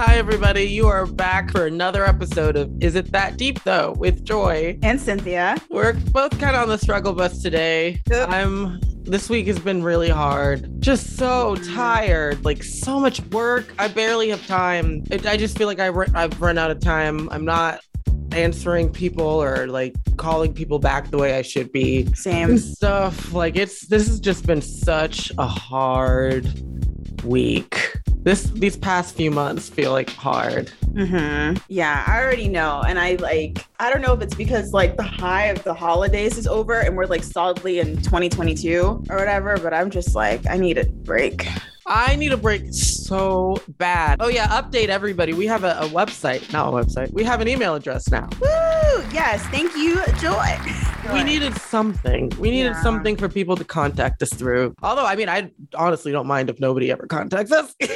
Hi, 0.00 0.14
everybody. 0.14 0.62
You 0.62 0.86
are 0.86 1.06
back 1.06 1.50
for 1.50 1.66
another 1.66 2.04
episode 2.04 2.54
of 2.54 2.70
Is 2.80 2.94
It 2.94 3.10
That 3.10 3.36
Deep, 3.36 3.64
though, 3.64 3.96
with 3.98 4.24
Joy. 4.24 4.78
And 4.80 5.00
Cynthia. 5.00 5.56
We're 5.70 5.94
both 5.94 6.38
kind 6.38 6.54
of 6.54 6.62
on 6.62 6.68
the 6.68 6.78
struggle 6.78 7.12
bus 7.12 7.42
today. 7.42 8.00
Yep. 8.08 8.28
I'm, 8.28 8.78
this 9.02 9.28
week 9.28 9.48
has 9.48 9.58
been 9.58 9.82
really 9.82 10.08
hard. 10.08 10.80
Just 10.80 11.16
so 11.16 11.56
tired. 11.74 12.44
Like, 12.44 12.62
so 12.62 13.00
much 13.00 13.20
work. 13.32 13.74
I 13.76 13.88
barely 13.88 14.28
have 14.28 14.46
time. 14.46 15.02
I 15.10 15.36
just 15.36 15.58
feel 15.58 15.66
like 15.66 15.80
I 15.80 15.90
I've 16.14 16.40
run 16.40 16.58
out 16.58 16.70
of 16.70 16.78
time. 16.78 17.28
I'm 17.32 17.44
not 17.44 17.80
answering 18.30 18.90
people 18.90 19.26
or 19.26 19.66
like 19.66 19.94
calling 20.16 20.52
people 20.52 20.78
back 20.78 21.10
the 21.10 21.18
way 21.18 21.36
I 21.36 21.42
should 21.42 21.72
be. 21.72 22.06
Same. 22.14 22.56
stuff. 22.58 23.32
Like 23.32 23.56
it's 23.56 23.88
this 23.88 24.06
has 24.06 24.20
just 24.20 24.46
been 24.46 24.62
such 24.62 25.32
a 25.38 25.46
hard 25.46 26.46
week. 27.24 27.96
This 28.22 28.44
these 28.50 28.76
past 28.76 29.14
few 29.16 29.30
months 29.30 29.68
feel 29.68 29.92
like 29.92 30.10
hard. 30.10 30.70
hmm 30.94 31.54
Yeah, 31.68 32.04
I 32.06 32.20
already 32.20 32.48
know. 32.48 32.82
And 32.86 32.98
I 32.98 33.14
like, 33.16 33.64
I 33.78 33.90
don't 33.90 34.02
know 34.02 34.12
if 34.12 34.20
it's 34.20 34.34
because 34.34 34.72
like 34.72 34.96
the 34.96 35.02
high 35.02 35.46
of 35.46 35.62
the 35.64 35.72
holidays 35.72 36.36
is 36.36 36.46
over 36.46 36.80
and 36.80 36.96
we're 36.96 37.06
like 37.06 37.22
solidly 37.22 37.78
in 37.78 37.96
2022 38.02 39.04
or 39.08 39.16
whatever, 39.16 39.56
but 39.58 39.72
I'm 39.72 39.90
just 39.90 40.14
like, 40.14 40.46
I 40.48 40.56
need 40.56 40.78
a 40.78 40.84
break. 40.84 41.46
I 41.90 42.16
need 42.16 42.32
a 42.32 42.36
break 42.36 42.64
so 42.72 43.56
bad. 43.78 44.18
Oh 44.20 44.28
yeah, 44.28 44.46
update 44.48 44.88
everybody. 44.88 45.32
We 45.32 45.46
have 45.46 45.64
a, 45.64 45.78
a 45.80 45.88
website, 45.88 46.52
not 46.52 46.68
a 46.68 46.70
website. 46.70 47.10
We 47.12 47.24
have 47.24 47.40
an 47.40 47.48
email 47.48 47.74
address 47.74 48.10
now. 48.10 48.28
Woo! 48.40 48.48
Yes. 49.10 49.42
Thank 49.46 49.74
you, 49.74 49.96
Joy. 50.20 50.58
We 51.14 51.24
needed 51.24 51.54
something. 51.56 52.30
We 52.38 52.50
needed 52.50 52.72
Yeah. 52.74 52.82
something 52.82 53.16
for 53.16 53.28
people 53.30 53.56
to 53.56 53.64
contact 53.64 54.22
us 54.22 54.28
through. 54.34 54.74
Although, 54.82 55.06
I 55.06 55.16
mean, 55.16 55.30
I 55.30 55.50
honestly 55.74 56.12
don't 56.12 56.26
mind 56.26 56.50
if 56.50 56.60
nobody 56.60 56.90
ever 56.92 57.06
contacts 57.06 57.52
us. 57.52 57.74
but 57.80 57.90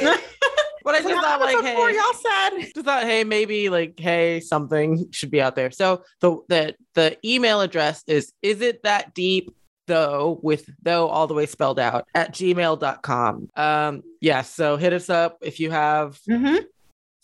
I 0.95 1.01
just 1.01 1.13
thought 1.13 1.39
like, 1.41 1.63
hey, 1.63 1.75
y'all 1.75 2.13
said. 2.13 2.73
just 2.73 2.85
thought, 2.85 3.03
hey, 3.03 3.23
maybe 3.23 3.69
like, 3.69 3.99
hey, 3.99 4.39
something 4.39 5.05
should 5.11 5.29
be 5.29 5.39
out 5.39 5.55
there. 5.55 5.69
So 5.69 6.03
the 6.19 6.37
the 6.49 6.75
the 6.95 7.17
email 7.23 7.61
address 7.61 8.03
is 8.07 8.33
is 8.41 8.61
it 8.61 8.81
that 8.83 9.13
deep 9.13 9.55
though 9.87 10.39
with 10.41 10.69
though 10.81 11.07
all 11.07 11.27
the 11.27 11.33
way 11.33 11.45
spelled 11.45 11.79
out 11.79 12.05
at 12.15 12.33
gmail.com. 12.33 13.49
Um 13.55 14.03
yeah, 14.21 14.41
so 14.41 14.77
hit 14.77 14.93
us 14.93 15.09
up 15.09 15.37
if 15.41 15.59
you 15.59 15.71
have 15.71 16.17
hmm 16.27 16.57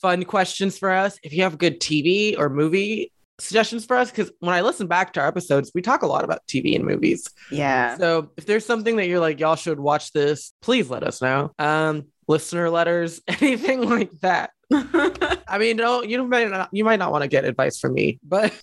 fun 0.01 0.23
questions 0.23 0.77
for 0.77 0.91
us, 0.91 1.19
if 1.23 1.33
you 1.33 1.43
have 1.43 1.57
good 1.57 1.79
TV 1.79 2.37
or 2.37 2.49
movie 2.49 3.11
suggestions 3.39 3.85
for 3.85 3.97
us, 3.97 4.09
because 4.09 4.31
when 4.39 4.53
I 4.53 4.61
listen 4.61 4.87
back 4.87 5.13
to 5.13 5.21
our 5.21 5.27
episodes, 5.27 5.71
we 5.73 5.81
talk 5.81 6.01
a 6.01 6.07
lot 6.07 6.23
about 6.23 6.45
TV 6.47 6.75
and 6.75 6.85
movies. 6.85 7.27
Yeah. 7.51 7.97
So 7.97 8.31
if 8.37 8.45
there's 8.45 8.65
something 8.65 8.95
that 8.97 9.07
you're 9.07 9.19
like, 9.19 9.39
y'all 9.39 9.55
should 9.55 9.79
watch 9.79 10.11
this, 10.13 10.53
please 10.61 10.89
let 10.89 11.03
us 11.03 11.21
know. 11.21 11.51
Um, 11.59 12.07
listener 12.27 12.69
letters, 12.69 13.21
anything 13.27 13.89
like 13.89 14.11
that. 14.21 14.51
I 15.47 15.57
mean, 15.57 15.77
no, 15.77 16.03
you 16.03 16.23
might 16.25 16.49
not, 16.49 16.69
you 16.71 16.83
might 16.83 16.99
not 16.99 17.11
want 17.11 17.23
to 17.23 17.27
get 17.27 17.45
advice 17.45 17.79
from 17.79 17.93
me, 17.93 18.19
but 18.23 18.53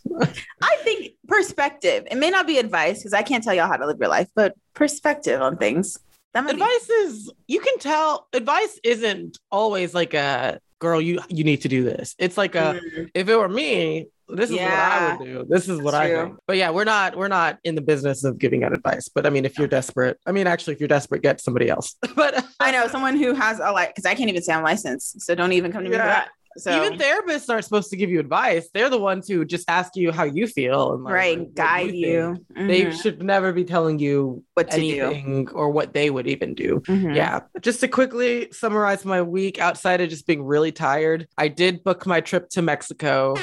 I 0.63 0.77
think 0.85 1.15
perspective. 1.27 2.07
It 2.11 2.17
may 2.17 2.31
not 2.31 2.47
be 2.47 2.59
advice 2.59 2.99
because 2.99 3.13
I 3.13 3.23
can't 3.23 3.43
tell 3.43 3.55
y'all 3.55 3.67
how 3.67 3.77
to 3.77 3.87
live 3.87 3.99
your 3.99 4.09
life, 4.09 4.29
but 4.35 4.55
perspective 4.75 5.41
on 5.41 5.57
things. 5.57 5.99
That 6.35 6.45
might 6.45 6.57
be- 6.57 6.63
advice 6.63 6.91
is 6.91 7.33
you 7.49 7.61
can 7.61 7.79
tell 7.79 8.29
advice 8.33 8.79
isn't 8.85 9.39
always 9.51 9.95
like 9.95 10.15
a 10.15 10.61
girl, 10.79 11.01
you 11.01 11.21
you 11.29 11.45
need 11.45 11.63
to 11.63 11.69
do 11.69 11.85
this. 11.85 12.15
It's 12.19 12.37
like 12.37 12.55
a 12.55 12.81
Mhm. 12.97 13.11
if 13.15 13.29
it 13.29 13.37
were 13.37 13.49
me, 13.49 14.09
this 14.29 14.51
is 14.51 14.57
Yeah. 14.57 14.71
what 14.71 15.03
I 15.03 15.17
would 15.17 15.25
do. 15.27 15.47
This 15.49 15.69
is 15.69 15.79
what 15.81 15.93
That's 15.93 16.03
I 16.05 16.09
true. 16.11 16.23
think. 16.25 16.37
But 16.47 16.57
yeah, 16.57 16.71
we're 16.71 16.85
not 16.85 17.17
we're 17.17 17.29
not 17.29 17.59
in 17.65 17.75
the 17.75 17.81
business 17.81 18.25
of 18.25 18.39
giving 18.39 18.65
out 18.65 18.73
advice. 18.73 19.09
But 19.09 19.27
I 19.27 19.31
mean, 19.31 19.45
if 19.45 19.59
you're 19.59 19.69
desperate, 19.69 20.19
I 20.27 20.33
mean, 20.33 20.47
actually, 20.47 20.75
if 20.75 20.81
you're 20.81 20.89
desperate, 20.89 21.23
get 21.23 21.41
somebody 21.41 21.69
else. 21.69 21.95
but 22.17 22.45
I 22.61 22.71
know 22.71 22.89
someone 22.89 23.17
who 23.17 23.35
has 23.35 23.59
a 23.61 23.71
like 23.73 23.95
because 23.95 24.07
I 24.07 24.15
can't 24.15 24.29
even 24.29 24.43
say 24.43 24.53
I'm 24.53 24.63
licensed, 24.65 25.21
so 25.23 25.35
don't 25.35 25.53
even 25.53 25.73
come 25.73 25.85
to 25.85 25.91
me 25.91 25.97
for 25.97 26.03
that. 26.03 26.29
So 26.59 26.85
even 26.85 26.99
therapists 26.99 27.49
aren't 27.51 27.65
supposed 27.65 27.91
to 27.91 27.97
give 27.97 28.11
you 28.11 28.19
advice. 28.21 28.69
They're 28.73 28.91
the 28.91 28.99
ones 28.99 29.29
who 29.29 29.45
just 29.45 29.69
ask 29.69 29.95
you 29.97 30.13
how 30.13 30.25
you 30.25 30.47
feel 30.47 30.95
and 30.95 31.05
like, 31.05 31.15
right, 31.15 31.55
guide 31.55 31.91
think. 31.91 31.97
you. 31.97 32.47
They 32.55 32.85
Mhm. 32.87 33.03
should 33.03 33.23
never 33.23 33.53
be 33.53 33.65
telling 33.65 33.99
you 33.99 34.43
what 34.55 34.71
to 34.71 34.81
do. 34.81 35.47
or 35.55 35.71
what 35.71 35.93
they 35.95 36.11
would 36.11 36.27
even 36.27 36.55
do. 36.55 36.81
Mhm. 36.87 37.15
Yeah. 37.15 37.41
Just 37.61 37.81
to 37.81 37.89
quickly 37.89 38.49
summarize 38.53 39.05
my 39.05 39.23
week 39.23 39.61
outside 39.61 40.01
of 40.01 40.09
just 40.09 40.27
being 40.27 40.43
really 40.45 40.73
tired, 40.73 41.27
I 41.37 41.49
did 41.49 41.85
book 41.85 42.07
my 42.07 42.21
trip 42.21 42.49
to 42.51 42.63
Mexico 42.63 43.37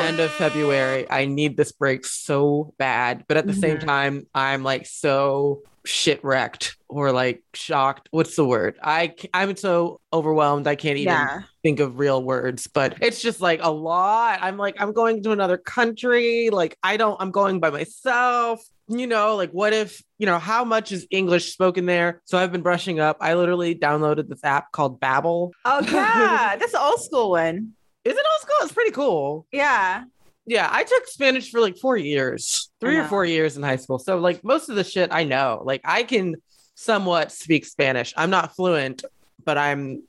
end 0.00 0.18
of 0.20 0.30
February. 0.32 1.06
I 1.10 1.26
need 1.26 1.56
this 1.56 1.72
break 1.72 2.04
so 2.06 2.72
bad. 2.78 3.24
But 3.28 3.36
at 3.36 3.46
the 3.46 3.52
same 3.52 3.76
Mhm. 3.78 3.86
time, 3.86 4.26
I'm 4.34 4.62
like 4.62 4.86
so 4.86 5.62
shit 5.84 6.22
wrecked 6.24 6.76
or 6.88 7.12
like 7.12 7.42
shocked. 7.54 8.08
What's 8.10 8.36
the 8.36 8.44
word? 8.44 8.76
i 8.82 9.14
i'm 9.34 9.56
so 9.56 10.00
overwhelmed. 10.12 10.66
I 10.66 10.76
can't 10.76 10.98
even 10.98 11.12
yeah. 11.12 11.42
think 11.62 11.80
of 11.80 11.98
real 11.98 12.22
words, 12.22 12.66
but 12.66 12.98
it's 13.00 13.22
just 13.22 13.40
like 13.40 13.60
a 13.62 13.70
lot. 13.70 14.38
I'm 14.42 14.56
like, 14.56 14.80
I'm 14.80 14.92
going 14.92 15.22
to 15.22 15.32
another 15.32 15.56
country. 15.56 16.50
Like, 16.50 16.76
I 16.82 16.96
don't, 16.96 17.20
I'm 17.20 17.30
going 17.30 17.60
by 17.60 17.70
myself. 17.70 18.62
You 18.88 19.06
know, 19.06 19.36
like, 19.36 19.52
what 19.52 19.72
if, 19.72 20.02
you 20.18 20.26
know, 20.26 20.38
how 20.40 20.64
much 20.64 20.90
is 20.90 21.06
English 21.10 21.52
spoken 21.52 21.86
there? 21.86 22.22
So 22.24 22.38
I've 22.38 22.50
been 22.50 22.62
brushing 22.62 22.98
up. 22.98 23.18
I 23.20 23.34
literally 23.34 23.74
downloaded 23.76 24.28
this 24.28 24.42
app 24.42 24.72
called 24.72 25.00
Babbel. 25.00 25.52
Oh 25.64 25.80
yeah, 25.82 26.56
that's 26.58 26.74
an 26.74 26.80
old 26.82 27.00
school 27.00 27.30
one. 27.30 27.72
Is 28.04 28.16
it 28.16 28.26
old 28.32 28.40
school? 28.40 28.56
It's 28.62 28.72
pretty 28.72 28.90
cool. 28.90 29.46
Yeah. 29.52 30.04
Yeah, 30.46 30.68
I 30.70 30.84
took 30.84 31.06
Spanish 31.06 31.50
for 31.50 31.60
like 31.60 31.76
four 31.78 31.96
years, 31.96 32.70
three 32.80 32.96
or 32.96 33.04
four 33.04 33.24
years 33.24 33.56
in 33.56 33.62
high 33.62 33.76
school. 33.76 33.98
So, 33.98 34.18
like, 34.18 34.42
most 34.42 34.68
of 34.68 34.76
the 34.76 34.84
shit 34.84 35.10
I 35.12 35.24
know, 35.24 35.62
like, 35.64 35.82
I 35.84 36.02
can 36.02 36.36
somewhat 36.74 37.30
speak 37.30 37.64
Spanish. 37.64 38.12
I'm 38.16 38.30
not 38.30 38.56
fluent, 38.56 39.04
but 39.44 39.58
I'm. 39.58 40.02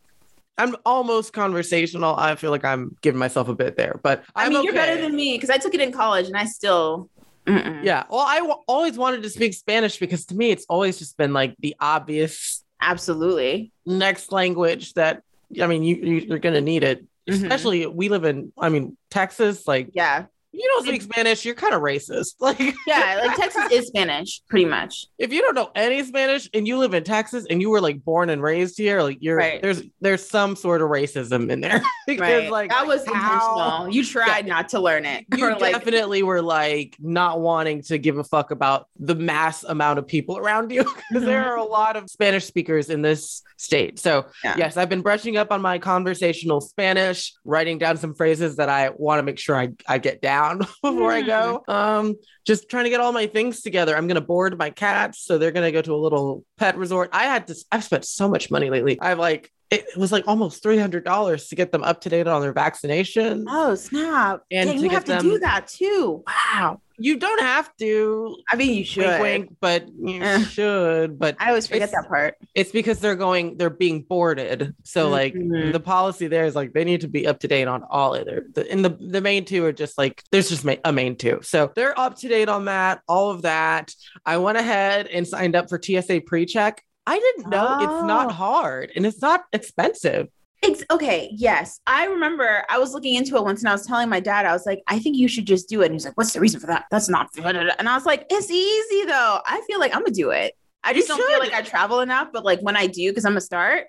I'm 0.58 0.76
almost 0.86 1.34
conversational. 1.34 2.16
I 2.16 2.36
feel 2.36 2.52
like 2.52 2.66
I'm 2.66 2.96
giving 3.02 3.18
myself 3.18 3.48
a 3.48 3.56
bit 3.56 3.78
there, 3.78 4.00
but 4.04 4.24
I 4.36 4.46
I'm 4.46 4.54
mean, 4.54 4.64
you're 4.64 4.74
better 4.74 5.02
than 5.02 5.16
me 5.16 5.36
because 5.36 5.50
I 5.50 5.58
took 5.58 5.74
it 5.74 5.82
in 5.82 5.92
college 5.92 6.28
and 6.28 6.38
I 6.38 6.46
still. 6.46 7.10
Mm-mm. 7.48 7.84
Yeah. 7.84 8.04
Well, 8.10 8.20
I 8.20 8.38
w- 8.38 8.62
always 8.68 8.96
wanted 8.96 9.24
to 9.24 9.30
speak 9.30 9.56
Spanish 9.56 9.98
because 9.98 10.26
to 10.28 10.36
me, 10.36 10.52
it's 10.52 10.66
always 10.70 11.00
just 11.00 11.18
been 11.18 11.34
like 11.34 11.56
the 11.60 11.76
obvious 11.80 12.64
Absolutely. 12.80 13.72
next 13.88 14.32
language 14.32 14.94
that, 14.94 15.24
I 15.60 15.66
mean, 15.66 15.84
you, 15.84 15.96
you, 15.96 16.16
you're 16.28 16.40
going 16.40 16.54
to 16.54 16.62
need 16.62 16.84
it. 16.84 17.06
Mhm. 17.32 17.44
Especially 17.44 17.86
we 17.88 18.10
live 18.10 18.24
in, 18.26 18.52
I 18.60 18.70
mean, 18.70 18.98
Texas, 19.10 19.68
like, 19.68 19.90
Yeah. 19.94 20.26
You 20.54 20.70
don't 20.74 20.86
speak 20.86 21.02
Spanish, 21.02 21.46
you're 21.46 21.56
kind 21.56 21.74
of 21.74 21.82
racist. 21.82 22.36
Like, 22.42 22.60
Yeah. 22.88 23.22
Like 23.26 23.38
Texas 23.38 23.72
is 23.72 23.88
Spanish, 23.88 24.42
pretty 24.50 24.66
much. 24.66 25.06
if 25.18 25.32
you 25.32 25.42
don't 25.42 25.56
know 25.56 25.72
any 25.76 26.04
Spanish 26.04 26.50
and 26.54 26.68
you 26.68 26.78
live 26.78 26.94
in 26.94 27.04
Texas 27.04 27.46
and 27.50 27.62
you 27.62 27.70
were 27.70 27.80
like 27.82 28.04
born 28.04 28.30
and 28.30 28.42
raised 28.42 28.78
here, 28.78 29.02
like 29.02 29.20
you're 29.22 29.38
Right. 29.38 29.62
there's 29.62 29.82
there's 30.02 30.28
some 30.28 30.56
sort 30.56 30.82
of 30.82 30.90
racism 30.90 31.50
in 31.50 31.62
there. 31.62 31.82
Right. 32.18 32.52
like 32.52 32.72
that 32.72 32.86
was 32.86 33.06
how- 33.06 33.14
intentional. 33.14 33.90
You 33.96 34.04
tried 34.06 34.46
not 34.46 34.70
to 34.70 34.80
learn 34.80 35.06
it. 35.06 35.26
You 35.38 35.46
Or, 35.52 35.56
like, 35.58 35.74
definitely 35.74 36.24
were 36.24 36.42
like 36.42 36.98
not 37.00 37.40
wanting 37.40 37.84
to 37.84 37.98
give 37.98 38.18
a 38.18 38.24
fuck 38.24 38.52
about 38.52 38.88
the 39.00 39.16
mass 39.16 39.64
amount 39.64 40.00
of 40.00 40.08
people 40.08 40.38
around 40.38 40.72
you 40.72 40.84
because 41.10 41.24
there 41.26 41.46
are 41.46 41.58
a 41.58 41.62
mm-hmm. 41.62 41.72
lot 41.72 41.96
of 41.96 42.10
Spanish 42.10 42.46
speakers 42.46 42.90
in 42.90 43.02
this 43.02 43.42
state. 43.58 44.00
So, 44.00 44.26
Yeah. 44.44 44.56
yes, 44.58 44.76
I've 44.76 44.90
been 44.90 45.02
brushing 45.02 45.38
up 45.38 45.52
on 45.52 45.62
my 45.62 45.78
conversational 45.80 46.60
Spanish, 46.60 47.34
writing 47.46 47.78
down 47.78 47.96
some 47.98 48.14
phrases 48.14 48.58
that 48.58 48.68
I 48.70 48.90
want 48.90 49.20
to 49.20 49.24
make 49.24 49.38
sure 49.40 49.56
I, 49.56 49.70
I 49.88 49.98
get 49.98 50.22
down 50.22 50.41
before 50.82 51.12
I 51.12 51.22
go. 51.22 51.64
Um, 51.68 52.16
just 52.46 52.70
trying 52.70 52.86
to 52.86 52.90
get 52.90 53.00
all 53.00 53.12
my 53.12 53.28
things 53.28 53.62
together. 53.62 53.96
I'm 53.96 54.08
gonna 54.08 54.22
board 54.22 54.58
my 54.58 54.70
cats, 54.70 55.24
so 55.24 55.38
they're 55.38 55.52
gonna 55.52 55.72
go 55.72 55.82
to 55.82 55.94
a 55.94 55.98
little 55.98 56.46
pet 56.58 56.78
resort. 56.78 57.10
I 57.14 57.24
had 57.24 57.48
to. 57.48 57.56
I've 57.72 57.84
spent 57.84 58.06
so 58.06 58.28
much 58.28 58.52
money 58.52 58.70
lately. 58.70 59.00
I've 59.00 59.20
like 59.20 59.52
it 59.72 59.86
was 59.98 60.12
like 60.12 60.28
almost 60.28 60.62
three 60.62 60.78
hundred 60.78 61.06
dollars 61.06 61.48
to 61.48 61.56
get 61.56 61.72
them 61.72 61.84
up 61.84 62.02
to 62.02 62.10
date 62.10 62.28
on 62.28 62.42
their 62.42 62.54
vaccination. 62.54 63.46
Oh 63.50 63.74
snap! 63.76 64.42
And 64.52 64.70
Dang, 64.70 64.80
you 64.80 64.90
have 64.90 65.06
to 65.06 65.18
do 65.20 65.40
that 65.40 65.68
too. 65.68 66.24
Wow. 66.28 66.82
You 66.98 67.18
don't 67.18 67.42
have 67.42 67.76
to. 67.78 68.36
I 68.52 68.56
mean, 68.58 68.76
you 68.78 68.84
should. 68.84 69.06
Wink, 69.06 69.22
wink, 69.22 69.58
but 69.60 69.88
you 70.00 70.22
Eh. 70.22 70.44
should. 70.44 71.18
But 71.18 71.36
I 71.40 71.48
always 71.50 71.66
forget 71.66 71.90
that 71.94 72.08
part. 72.08 72.36
it's 72.54 72.72
because 72.72 73.00
they're 73.00 73.16
going, 73.16 73.58
they're 73.58 73.72
being 73.72 74.04
boarded. 74.04 74.76
So 74.84 75.10
like 75.10 75.34
Mhm. 75.34 75.72
the 75.72 75.80
policy 75.80 76.28
there 76.28 76.46
is 76.46 76.54
like 76.54 76.74
they 76.74 76.84
need 76.84 77.02
to 77.02 77.08
be 77.08 77.26
up 77.26 77.40
to 77.40 77.48
date 77.48 77.68
on 77.68 77.82
all 77.90 78.14
of 78.14 78.26
their. 78.26 78.44
The, 78.54 78.70
and 78.72 78.86
the 78.86 78.90
the 79.00 79.22
main 79.22 79.46
two 79.46 79.66
are 79.66 79.72
just 79.72 79.98
like 79.98 80.22
there's 80.32 80.50
just 80.50 80.64
a 80.86 80.92
main 80.92 81.16
two, 81.16 81.40
so 81.42 81.72
they're 81.76 81.98
up 82.00 82.18
to 82.20 82.28
date 82.28 82.50
on 82.50 82.66
that. 82.66 83.02
All 83.08 83.32
of 83.32 83.42
that. 83.44 83.96
I 84.26 84.38
went 84.38 84.60
ahead 84.60 85.08
and 85.08 85.28
signed 85.28 85.56
up 85.56 85.70
for 85.70 85.80
TSA 85.82 86.22
pre-check. 86.28 86.84
I 87.08 87.20
didn't 87.20 87.50
know 87.50 87.80
it's 87.82 87.92
Oh. 87.92 88.06
not 88.06 88.32
hard 88.32 88.92
and 88.96 89.06
it's 89.06 89.22
not 89.22 89.44
expensive. 89.54 90.28
Ex- 90.64 90.84
okay, 90.92 91.30
yes. 91.34 91.80
I 91.88 92.06
remember 92.06 92.64
I 92.70 92.78
was 92.78 92.94
looking 92.94 93.16
into 93.16 93.36
it 93.36 93.44
once 93.44 93.62
and 93.62 93.70
I 93.70 93.72
was 93.74 93.86
telling 93.88 94.10
my 94.10 94.20
dad, 94.20 94.46
I 94.46 94.54
was 94.54 94.66
like, 94.68 94.84
I 94.88 95.00
think 95.00 95.18
you 95.18 95.28
should 95.28 95.48
just 95.48 95.68
do 95.68 95.82
it. 95.82 95.86
And 95.86 95.96
he's 95.96 96.06
like, 96.06 96.16
What's 96.16 96.34
the 96.34 96.40
reason 96.40 96.60
for 96.60 96.68
that? 96.68 96.86
That's 96.92 97.10
not. 97.10 97.30
And 97.44 97.90
I 97.90 97.96
was 97.96 98.06
like, 98.06 98.28
It's 98.30 98.52
easy 98.52 99.06
though. 99.06 99.40
I 99.46 99.62
feel 99.68 99.80
like 99.80 99.96
I'm 99.96 100.04
gonna 100.04 100.12
do 100.14 100.30
it. 100.30 100.54
I 100.84 100.92
You 100.92 100.98
just 100.98 101.08
don't 101.08 101.18
feel 101.28 101.40
like 101.40 101.54
I 101.54 101.62
travel 101.64 102.00
enough, 102.02 102.30
but 102.32 102.46
like 102.46 102.60
when 102.62 102.76
I 102.78 102.86
do, 102.88 103.10
because 103.10 103.26
I'm 103.26 103.32
gonna 103.32 103.42
start, 103.42 103.88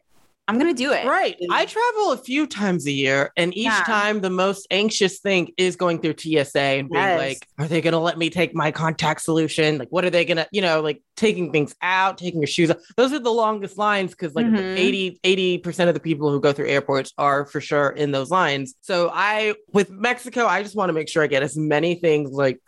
I'm 0.48 0.58
gonna 0.58 0.74
do 0.74 0.92
it. 0.92 1.06
Right. 1.06 1.36
I 1.50 1.66
travel 1.66 2.12
a 2.12 2.16
few 2.16 2.46
times 2.46 2.86
a 2.86 2.90
year, 2.90 3.30
and 3.36 3.56
each 3.56 3.64
Yeah. 3.66 3.82
time 3.86 4.20
the 4.20 4.30
most 4.30 4.66
anxious 4.70 5.20
thing 5.20 5.52
is 5.56 5.76
going 5.76 6.00
through 6.00 6.14
TSA 6.18 6.58
and 6.80 6.90
being 6.90 7.02
Yes. 7.04 7.16
like, 7.18 7.46
are 7.58 7.68
they 7.68 7.80
going 7.80 7.92
to 7.92 7.98
let 8.00 8.18
me 8.18 8.28
take 8.28 8.54
my 8.54 8.72
contact 8.72 9.22
solution? 9.22 9.78
Like, 9.78 9.88
what 9.90 10.04
are 10.04 10.10
they 10.10 10.24
going 10.24 10.38
to, 10.38 10.46
you 10.50 10.60
know, 10.60 10.80
like 10.80 11.00
taking 11.16 11.52
things 11.52 11.74
out, 11.80 12.18
taking 12.18 12.40
your 12.40 12.48
shoes 12.48 12.70
off? 12.70 12.78
Those 12.96 13.12
are 13.12 13.20
the 13.20 13.30
longest 13.32 13.78
lines 13.78 14.10
because, 14.10 14.34
like, 14.34 14.46
Mhm. 14.46 14.76
80, 14.76 15.20
80% 15.22 15.88
of 15.88 15.94
the 15.94 16.00
people 16.00 16.30
who 16.30 16.40
go 16.40 16.52
through 16.52 16.66
airports 16.68 17.12
are 17.18 17.46
for 17.46 17.60
sure 17.60 17.90
in 17.90 18.10
those 18.10 18.30
lines. 18.30 18.74
So, 18.80 19.10
I, 19.14 19.54
with 19.72 19.90
Mexico, 19.90 20.46
I 20.46 20.62
just 20.62 20.74
want 20.74 20.88
to 20.88 20.92
make 20.92 21.08
sure 21.08 21.22
I 21.22 21.28
get 21.28 21.42
as 21.44 21.56
many 21.56 21.94
things 21.94 22.30
like 22.32 22.58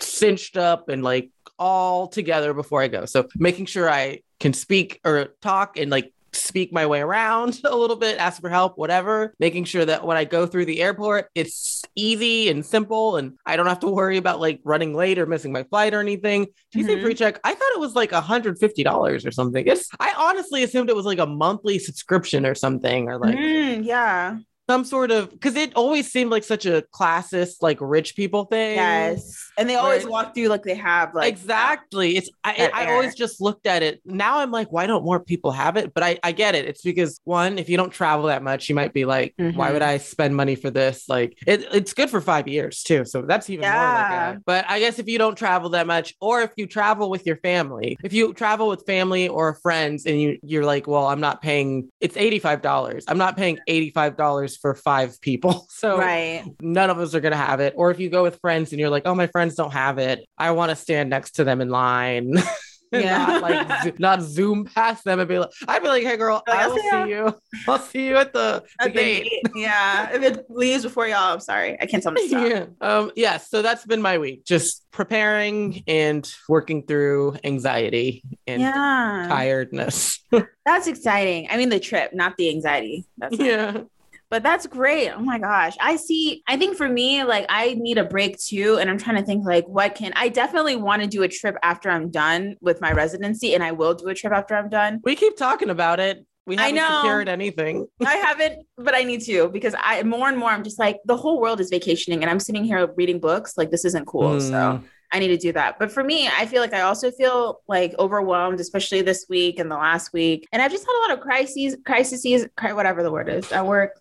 cinched 0.00 0.56
up 0.56 0.88
and 0.88 1.02
like 1.02 1.30
all 1.58 2.06
together 2.06 2.52
before 2.54 2.82
I 2.82 2.88
go. 2.88 3.04
So 3.06 3.26
making 3.36 3.66
sure 3.66 3.90
I 3.90 4.20
can 4.38 4.52
speak 4.52 5.00
or 5.04 5.34
talk 5.42 5.76
and 5.78 5.90
like 5.90 6.12
speak 6.32 6.72
my 6.72 6.86
way 6.86 7.00
around 7.00 7.60
a 7.64 7.76
little 7.76 7.96
bit, 7.96 8.18
ask 8.18 8.40
for 8.40 8.50
help, 8.50 8.76
whatever. 8.76 9.34
Making 9.38 9.64
sure 9.64 9.84
that 9.84 10.06
when 10.06 10.16
I 10.16 10.24
go 10.24 10.46
through 10.46 10.66
the 10.66 10.80
airport, 10.82 11.28
it's 11.34 11.82
easy 11.94 12.48
and 12.48 12.64
simple 12.64 13.16
and 13.16 13.32
I 13.46 13.56
don't 13.56 13.66
have 13.66 13.80
to 13.80 13.88
worry 13.88 14.16
about 14.16 14.40
like 14.40 14.60
running 14.64 14.94
late 14.94 15.18
or 15.18 15.26
missing 15.26 15.52
my 15.52 15.64
flight 15.64 15.94
or 15.94 16.00
anything. 16.00 16.46
TSA 16.72 16.96
Mhm. 16.96 17.02
pre-check, 17.02 17.40
I 17.44 17.54
thought 17.54 17.72
it 17.74 17.80
was 17.80 17.94
like 17.94 18.12
$150 18.12 19.26
or 19.26 19.30
something. 19.30 19.66
It's 19.66 19.88
I 19.98 20.14
honestly 20.16 20.62
assumed 20.62 20.90
it 20.90 20.96
was 20.96 21.06
like 21.06 21.18
a 21.18 21.26
monthly 21.26 21.78
subscription 21.78 22.46
or 22.46 22.54
something 22.54 23.08
or 23.08 23.18
like 23.18 23.38
Mm, 23.38 23.84
yeah. 23.84 24.38
Some 24.68 24.84
sort 24.84 25.10
of 25.10 25.30
because 25.30 25.56
it 25.56 25.72
always 25.74 26.10
seemed 26.12 26.30
like 26.30 26.44
such 26.44 26.66
a 26.66 26.84
classist, 26.94 27.56
like 27.62 27.78
rich 27.80 28.14
people 28.16 28.44
thing. 28.44 28.76
Yes. 28.76 29.50
And 29.58 29.68
they 29.68 29.76
always 29.76 30.04
Right. 30.04 30.10
walk 30.12 30.34
through 30.34 30.48
like 30.48 30.62
they 30.62 30.74
have 30.74 31.14
like 31.14 31.28
exactly. 31.28 32.16
It's 32.16 32.30
I, 32.44 32.54
that 32.58 32.74
I 32.74 32.86
always 32.92 33.14
just 33.14 33.40
looked 33.40 33.66
at 33.66 33.82
it. 33.82 34.00
Now 34.04 34.38
I'm 34.38 34.50
like, 34.50 34.70
why 34.70 34.86
don't 34.86 35.04
more 35.04 35.20
people 35.20 35.50
have 35.52 35.76
it? 35.76 35.94
But 35.94 36.02
I, 36.04 36.18
I 36.22 36.32
get 36.32 36.54
it. 36.54 36.66
It's 36.66 36.82
because 36.82 37.18
one, 37.24 37.58
if 37.58 37.68
you 37.68 37.76
don't 37.76 37.90
travel 37.90 38.26
that 38.26 38.42
much, 38.42 38.68
you 38.68 38.74
might 38.74 38.92
be 38.92 39.04
like, 39.06 39.34
why 39.36 39.70
Mhm. 39.70 39.72
would 39.72 39.82
I 39.82 39.98
spend 39.98 40.36
money 40.36 40.54
for 40.54 40.70
this? 40.70 41.08
Like 41.08 41.36
it, 41.46 41.66
it's 41.72 41.94
good 41.94 42.10
for 42.10 42.20
five 42.20 42.46
years 42.46 42.82
too. 42.82 43.04
So 43.06 43.22
that's 43.22 43.48
even 43.50 43.62
more 43.62 43.72
like 43.72 44.10
Yeah. 44.10 44.30
a, 44.32 44.38
but 44.44 44.64
I 44.68 44.78
guess 44.80 44.98
if 44.98 45.08
you 45.08 45.18
don't 45.18 45.36
travel 45.36 45.70
that 45.70 45.86
much, 45.86 46.14
or 46.20 46.42
if 46.42 46.50
you 46.56 46.66
travel 46.66 47.08
with 47.10 47.26
your 47.26 47.36
family, 47.38 47.96
if 48.04 48.12
you 48.12 48.34
travel 48.34 48.68
with 48.68 48.84
family 48.86 49.28
or 49.28 49.54
friends 49.54 50.04
and 50.06 50.20
you 50.20 50.38
you're 50.42 50.64
like, 50.64 50.86
well, 50.86 51.06
I'm 51.06 51.20
not 51.20 51.40
paying 51.40 51.88
it's 52.00 52.16
$85. 52.16 53.04
I'm 53.08 53.18
not 53.18 53.36
paying 53.36 53.58
$85 53.68 54.57
for 54.60 54.74
five 54.74 55.20
people. 55.20 55.66
So 55.78 55.96
right. 55.96 56.44
none 56.60 56.90
of 56.90 56.98
us 56.98 57.14
are 57.14 57.20
going 57.20 57.32
to 57.32 57.38
have 57.38 57.60
it. 57.60 57.74
Or 57.76 57.90
if 57.92 58.00
you 58.00 58.10
go 58.10 58.22
with 58.24 58.40
friends 58.40 58.72
and 58.72 58.80
you're 58.80 58.90
like, 58.90 59.04
oh, 59.06 59.14
my 59.14 59.28
friends 59.28 59.54
don't 59.54 59.72
have 59.72 59.98
it, 59.98 60.26
I 60.36 60.50
want 60.50 60.70
to 60.70 60.76
stand 60.76 61.08
next 61.10 61.32
to 61.36 61.44
them 61.44 61.60
in 61.60 61.68
line. 61.68 62.34
Yeah. 62.90 63.26
not 63.26 63.42
like 63.42 63.82
zo- 63.84 63.92
not 63.98 64.22
zoom 64.22 64.64
past 64.64 65.04
them 65.04 65.20
and 65.20 65.28
be 65.28 65.38
like, 65.38 65.50
I'd 65.68 65.82
be 65.82 65.88
like, 65.88 66.02
hey 66.04 66.16
girl, 66.16 66.42
Like, 66.48 66.58
I 66.58 66.62
I'll 66.62 66.74
see 66.74 66.88
see 66.90 67.08
you. 67.10 67.34
I'll 67.68 67.78
see 67.78 68.06
you 68.06 68.16
at 68.16 68.32
the, 68.32 68.64
At 68.80 68.86
the 68.86 68.90
gate. 68.98 69.24
gate. 69.24 69.42
Yeah. 69.54 70.08
If 70.10 70.22
it 70.22 70.46
leaves 70.48 70.84
before 70.84 71.06
y'all, 71.06 71.34
I'm 71.34 71.40
sorry. 71.40 71.76
I 71.78 71.84
can't 71.84 72.02
tell 72.02 72.14
them 72.14 72.22
to 72.22 72.28
stop. 72.28 72.48
yeah. 72.48 72.64
Um, 72.80 73.12
yeah. 73.14 73.36
So 73.36 73.60
that's 73.60 73.84
been 73.84 74.00
my 74.00 74.16
week. 74.16 74.46
Just 74.46 74.86
preparing 74.90 75.84
and 75.86 76.26
working 76.48 76.82
through 76.86 77.36
anxiety 77.44 78.22
and 78.46 78.62
Yeah. 78.62 79.26
tiredness. 79.28 80.24
That's 80.64 80.86
exciting. 80.86 81.48
I 81.50 81.58
mean 81.58 81.68
the 81.68 81.80
trip, 81.80 82.14
not 82.14 82.38
the 82.38 82.48
anxiety. 82.48 83.04
That's 83.18 83.38
yeah. 83.38 83.82
But 84.30 84.42
that's 84.42 84.66
great. 84.66 85.10
Oh 85.10 85.20
my 85.20 85.38
gosh. 85.38 85.76
I 85.80 85.96
see. 85.96 86.42
I 86.46 86.56
think 86.56 86.76
for 86.76 86.88
me, 86.88 87.24
like 87.24 87.46
I 87.48 87.74
need 87.78 87.98
a 87.98 88.04
break 88.04 88.38
too. 88.38 88.78
And 88.78 88.88
I'm 88.90 88.98
trying 88.98 89.16
to 89.16 89.22
think 89.22 89.44
like 89.46 89.66
what 89.66 89.94
can 89.94 90.12
I 90.16 90.28
definitely 90.28 90.76
want 90.76 91.02
to 91.02 91.08
do 91.08 91.22
a 91.22 91.28
trip 91.28 91.56
after 91.62 91.90
I'm 91.90 92.10
done 92.10 92.56
with 92.60 92.80
my 92.80 92.92
residency. 92.92 93.54
And 93.54 93.62
I 93.64 93.72
will 93.72 93.94
do 93.94 94.08
a 94.08 94.14
trip 94.14 94.32
after 94.32 94.54
I'm 94.54 94.68
done. 94.68 95.00
We 95.04 95.16
keep 95.16 95.36
talking 95.36 95.70
about 95.70 96.00
it. 96.00 96.24
We 96.46 96.56
I 96.56 96.62
haven't 96.68 96.76
know. 96.76 97.00
secured 97.02 97.28
anything. 97.28 97.86
I 98.06 98.14
haven't, 98.16 98.64
but 98.78 98.94
I 98.94 99.02
need 99.02 99.20
to 99.26 99.48
because 99.50 99.74
I 99.78 100.02
more 100.02 100.28
and 100.28 100.38
more 100.38 100.50
I'm 100.50 100.64
just 100.64 100.78
like 100.78 100.96
the 101.04 101.16
whole 101.16 101.40
world 101.40 101.60
is 101.60 101.68
vacationing 101.68 102.22
and 102.22 102.30
I'm 102.30 102.40
sitting 102.40 102.64
here 102.64 102.90
reading 102.96 103.20
books. 103.20 103.58
Like 103.58 103.70
this 103.70 103.84
isn't 103.84 104.06
cool. 104.06 104.40
So 104.40 104.52
Mm. 104.54 104.84
I 105.10 105.18
need 105.20 105.28
to 105.28 105.38
do 105.38 105.52
that. 105.54 105.78
But 105.78 105.90
for 105.90 106.04
me, 106.04 106.28
I 106.28 106.44
feel 106.44 106.60
like 106.60 106.74
I 106.74 106.82
also 106.82 107.10
feel 107.10 107.62
like 107.66 107.94
overwhelmed, 107.98 108.60
especially 108.60 109.00
this 109.00 109.24
week 109.30 109.58
and 109.58 109.70
the 109.70 109.74
last 109.76 110.12
week. 110.12 110.46
And 110.52 110.60
I've 110.60 110.70
just 110.70 110.84
had 110.86 110.92
a 110.98 111.02
lot 111.08 111.18
of 111.18 111.20
crises, 111.24 111.76
crises, 111.86 112.46
cri- 112.58 112.74
whatever 112.74 113.02
the 113.02 113.10
word 113.10 113.30
is 113.30 113.50
at 113.50 113.64
work. 113.66 113.92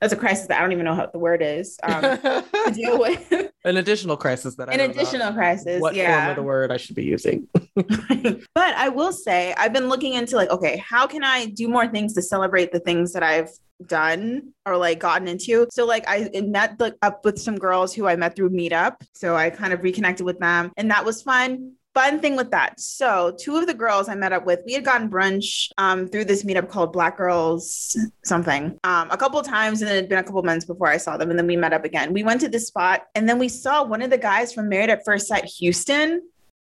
That's 0.00 0.12
a 0.12 0.16
crisis 0.16 0.46
that 0.48 0.58
I 0.58 0.62
don't 0.62 0.72
even 0.72 0.84
know 0.84 0.94
what 0.94 1.12
the 1.12 1.18
word 1.18 1.42
is 1.42 1.78
um, 1.82 2.02
to 2.02 2.72
deal 2.74 2.98
with. 2.98 3.32
An 3.64 3.76
additional 3.76 4.16
crisis 4.16 4.56
that 4.56 4.68
I 4.68 4.72
An 4.72 4.78
don't 4.78 4.96
know 4.96 5.02
additional 5.02 5.32
crisis. 5.32 5.80
what 5.80 5.94
form 5.94 6.04
yeah. 6.04 6.30
of 6.30 6.36
the 6.36 6.42
word 6.42 6.72
I 6.72 6.76
should 6.76 6.96
be 6.96 7.04
using. 7.04 7.48
but 7.74 8.44
I 8.56 8.88
will 8.88 9.12
say, 9.12 9.54
I've 9.56 9.72
been 9.72 9.88
looking 9.88 10.14
into 10.14 10.36
like, 10.36 10.50
okay, 10.50 10.78
how 10.78 11.06
can 11.06 11.22
I 11.24 11.46
do 11.46 11.68
more 11.68 11.86
things 11.86 12.14
to 12.14 12.22
celebrate 12.22 12.72
the 12.72 12.80
things 12.80 13.12
that 13.12 13.22
I've 13.22 13.50
done 13.86 14.52
or 14.66 14.76
like 14.76 14.98
gotten 14.98 15.28
into? 15.28 15.66
So 15.70 15.86
like 15.86 16.04
I 16.06 16.30
met 16.42 16.78
like, 16.80 16.94
up 17.02 17.24
with 17.24 17.38
some 17.38 17.56
girls 17.56 17.94
who 17.94 18.06
I 18.06 18.16
met 18.16 18.36
through 18.36 18.50
Meetup. 18.50 18.96
So 19.14 19.36
I 19.36 19.50
kind 19.50 19.72
of 19.72 19.82
reconnected 19.82 20.26
with 20.26 20.38
them 20.38 20.72
and 20.76 20.90
that 20.90 21.04
was 21.04 21.22
fun. 21.22 21.74
Fun 21.94 22.20
thing 22.20 22.36
with 22.36 22.50
that. 22.50 22.80
So 22.80 23.36
two 23.38 23.56
of 23.56 23.66
the 23.66 23.74
girls 23.74 24.08
I 24.08 24.14
met 24.14 24.32
up 24.32 24.46
with, 24.46 24.60
we 24.64 24.72
had 24.72 24.84
gotten 24.84 25.10
brunch 25.10 25.68
um, 25.76 26.08
through 26.08 26.24
this 26.24 26.42
meetup 26.42 26.70
called 26.70 26.92
Black 26.92 27.18
Girls 27.18 27.96
something 28.24 28.78
um, 28.84 29.10
a 29.10 29.16
couple 29.16 29.42
times, 29.42 29.82
and 29.82 29.90
it 29.90 29.94
had 29.94 30.08
been 30.08 30.18
a 30.18 30.24
couple 30.24 30.42
months 30.42 30.64
before 30.64 30.88
I 30.88 30.96
saw 30.96 31.18
them, 31.18 31.28
and 31.28 31.38
then 31.38 31.46
we 31.46 31.56
met 31.56 31.74
up 31.74 31.84
again. 31.84 32.12
We 32.12 32.22
went 32.22 32.40
to 32.40 32.48
this 32.48 32.66
spot, 32.66 33.02
and 33.14 33.28
then 33.28 33.38
we 33.38 33.48
saw 33.48 33.84
one 33.84 34.00
of 34.00 34.08
the 34.08 34.18
guys 34.18 34.54
from 34.54 34.70
Married 34.70 34.88
at 34.88 35.04
First 35.04 35.28
Sight 35.28 35.44
Houston 35.44 36.22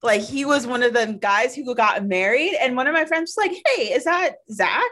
like 0.04 0.22
he 0.22 0.44
was 0.44 0.68
one 0.68 0.84
of 0.84 0.94
the 0.94 1.18
guys 1.22 1.56
who 1.56 1.74
got 1.74 2.06
married 2.06 2.56
and 2.62 2.76
one 2.76 2.88
of 2.88 2.94
my 2.94 3.06
friends 3.06 3.34
was 3.36 3.48
like 3.48 3.64
hey 3.66 3.94
is 3.94 4.04
that 4.04 4.36
zach 4.52 4.92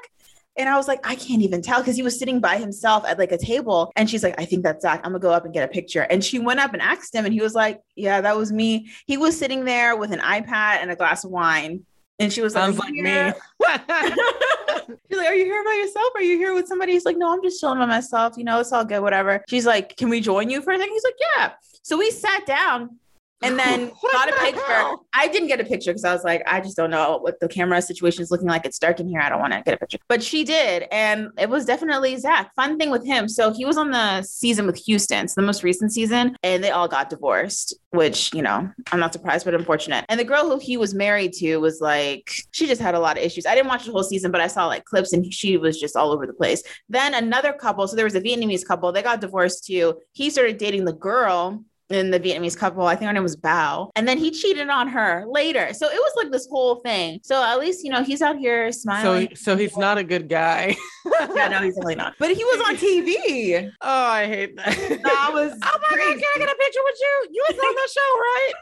and 0.58 0.70
i 0.70 0.76
was 0.78 0.88
like 0.88 1.00
i 1.06 1.16
can't 1.16 1.42
even 1.42 1.62
tell 1.62 1.80
because 1.80 1.96
he 1.96 2.04
was 2.04 2.18
sitting 2.18 2.40
by 2.40 2.58
himself 2.58 3.06
at 3.06 3.18
like 3.18 3.32
a 3.32 3.38
table 3.38 3.92
and 3.96 4.10
she's 4.10 4.24
like 4.24 4.36
i 4.40 4.46
think 4.46 4.64
that's 4.64 4.82
zach 4.82 5.00
i'm 5.04 5.12
gonna 5.12 5.20
go 5.20 5.32
up 5.32 5.46
and 5.46 5.54
get 5.54 5.64
a 5.64 5.72
picture 5.72 6.02
and 6.10 6.24
she 6.24 6.40
went 6.40 6.60
up 6.60 6.74
and 6.74 6.82
asked 6.82 7.14
him 7.14 7.26
and 7.26 7.34
he 7.34 7.42
was 7.42 7.54
like 7.54 7.80
yeah 7.96 8.22
that 8.22 8.36
was 8.36 8.52
me 8.52 8.90
he 9.06 9.18
was 9.18 9.38
sitting 9.38 9.66
there 9.66 9.96
with 9.96 10.12
an 10.12 10.20
ipad 10.20 10.78
and 10.82 10.92
a 10.92 10.96
glass 10.96 11.24
of 11.24 11.32
wine 11.32 11.86
and 12.22 12.32
she 12.32 12.42
was 12.42 12.54
Sounds 12.54 12.78
like, 12.78 12.94
like 12.94 13.02
me. 13.02 13.34
She's 15.10 15.18
like, 15.18 15.28
Are 15.28 15.34
you 15.34 15.46
here 15.46 15.64
by 15.64 15.74
yourself? 15.74 16.12
Are 16.14 16.22
you 16.22 16.38
here 16.38 16.54
with 16.54 16.68
somebody? 16.68 16.92
He's 16.92 17.04
like, 17.04 17.18
No, 17.18 17.34
I'm 17.34 17.42
just 17.42 17.60
chilling 17.60 17.80
by 17.80 17.88
myself. 17.88 18.38
You 18.38 18.44
know, 18.44 18.60
it's 18.60 18.72
all 18.72 18.86
good, 18.86 19.02
whatever. 19.02 19.44
She's 19.50 19.66
like, 19.66 19.98
Can 19.98 20.10
we 20.10 20.22
join 20.22 20.50
you 20.50 20.62
for 20.62 20.72
a 20.72 20.78
thing? 20.78 20.90
He's 20.92 21.04
like, 21.04 21.16
Yeah. 21.36 21.52
So 21.82 21.98
we 21.98 22.12
sat 22.12 22.46
down 22.46 23.00
and 23.42 23.58
then 23.58 23.92
got 24.12 24.30
a 24.30 24.34
picture. 24.34 24.62
hell? 24.68 25.06
I 25.14 25.28
didn't 25.28 25.48
get 25.48 25.60
a 25.60 25.64
picture 25.64 25.92
because 25.92 26.06
I 26.06 26.14
was 26.14 26.24
like, 26.24 26.44
I 26.48 26.62
just 26.62 26.78
don't 26.78 26.90
know 26.90 27.18
what 27.18 27.40
the 27.40 27.48
camera 27.48 27.82
situation 27.82 28.22
is 28.24 28.32
looking 28.32 28.48
like. 28.48 28.66
It's 28.66 28.80
dark 28.80 29.00
in 29.00 29.08
here. 29.08 29.20
I 29.20 29.30
don't 29.30 29.40
want 29.40 29.54
to 29.54 29.62
get 29.64 29.74
a 29.74 29.78
picture. 29.78 29.98
But 30.08 30.24
she 30.24 30.44
did. 30.44 30.88
And 30.92 31.30
it 31.38 31.50
was 31.50 31.66
definitely 31.66 32.18
Zach. 32.18 32.54
Fun 32.56 32.78
thing 32.78 32.92
with 32.92 33.06
him. 33.06 33.28
So 33.28 33.52
he 33.52 33.66
was 33.66 33.78
on 33.78 33.92
the 33.92 34.22
season 34.24 34.66
with 34.66 34.78
Houston, 34.86 35.26
it's 35.26 35.36
the 35.36 35.42
most 35.42 35.64
recent 35.64 35.92
season, 35.92 36.36
and 36.44 36.64
they 36.64 36.72
all 36.72 36.88
got 36.88 37.10
divorced, 37.10 37.74
which, 37.92 38.34
you 38.34 38.42
know, 38.42 38.70
I'm 38.92 39.00
not 39.00 39.14
surprised, 39.14 39.46
but 39.46 39.54
unfortunate. 39.54 40.06
And 40.10 40.20
the 40.20 40.24
girl 40.24 40.50
who 40.50 40.60
he 40.60 40.78
was 40.78 40.94
married 40.94 41.34
to 41.34 41.58
was 41.58 41.82
like, 41.82 42.32
she 42.52 42.68
just 42.68 42.82
had 42.82 42.96
a 42.96 43.00
lot 43.00 43.18
of 43.18 43.24
issues. 43.24 43.46
I 43.46 43.56
didn't 43.56 43.68
watch 43.68 43.86
the 43.86 43.92
whole 43.92 44.04
season, 44.04 44.32
but 44.32 44.42
I 44.42 44.48
saw 44.48 44.68
like 44.68 44.86
clips 44.86 45.14
and 45.14 45.32
she 45.34 45.58
was 45.58 45.80
just 45.80 45.96
all 45.96 46.12
over 46.12 46.26
the 46.26 46.34
place. 46.34 46.64
Then 46.90 47.14
another 47.14 47.54
couple, 47.54 47.88
so 47.88 47.96
there 47.96 48.06
was 48.06 48.16
a 48.16 48.22
Vietnamese 48.22 48.66
couple, 48.66 48.92
they 48.92 49.02
got 49.02 49.22
divorced 49.22 49.66
too. 49.66 50.00
He 50.14 50.30
started 50.30 50.58
dating 50.58 50.86
the 50.86 50.94
girl 50.94 51.64
in 51.94 52.12
the 52.12 52.20
Vietnamese 52.20 52.58
couple. 52.58 52.86
I 52.86 52.96
think 52.96 53.08
her 53.08 53.14
name 53.14 53.24
was 53.24 53.36
Bao. 53.36 53.90
And 53.96 54.08
then 54.08 54.18
he 54.18 54.32
cheated 54.32 54.70
on 54.70 54.88
her 54.88 55.26
later. 55.28 55.74
So 55.74 55.88
it 55.88 55.96
was 55.96 56.14
like 56.18 56.32
this 56.32 56.48
whole 56.48 56.76
thing. 56.76 57.20
So 57.24 57.44
at 57.44 57.60
least, 57.60 57.84
you 57.84 57.92
know, 57.92 58.04
he's 58.04 58.22
out 58.22 58.38
here 58.38 58.72
smiling. 58.72 59.30
so 59.36 59.52
so 59.52 59.58
he's 59.58 59.76
not 59.78 59.98
a 59.98 60.04
good 60.04 60.30
guy. 60.30 60.76
yeah, 61.36 61.48
no, 61.50 61.60
he's 61.60 61.76
definitely 61.76 61.96
not. 61.96 62.16
But 62.20 62.32
he 62.32 62.44
was 62.44 62.70
on 62.70 62.76
TV. 62.78 63.70
Oh, 63.82 64.06
I 64.06 64.28
hate 64.28 64.56
that. 64.56 65.00
That 65.04 65.30
was 65.34 65.52
oh 65.64 65.80
my 65.82 65.98
god, 65.98 66.20
can 66.20 66.24
I 66.36 66.40
get 66.40 66.50
a 66.50 66.56
picture 66.56 66.80
with 66.84 66.96
you? 67.02 67.28
You 67.32 67.46
was 67.50 67.60
on 67.60 67.76
the 67.76 67.90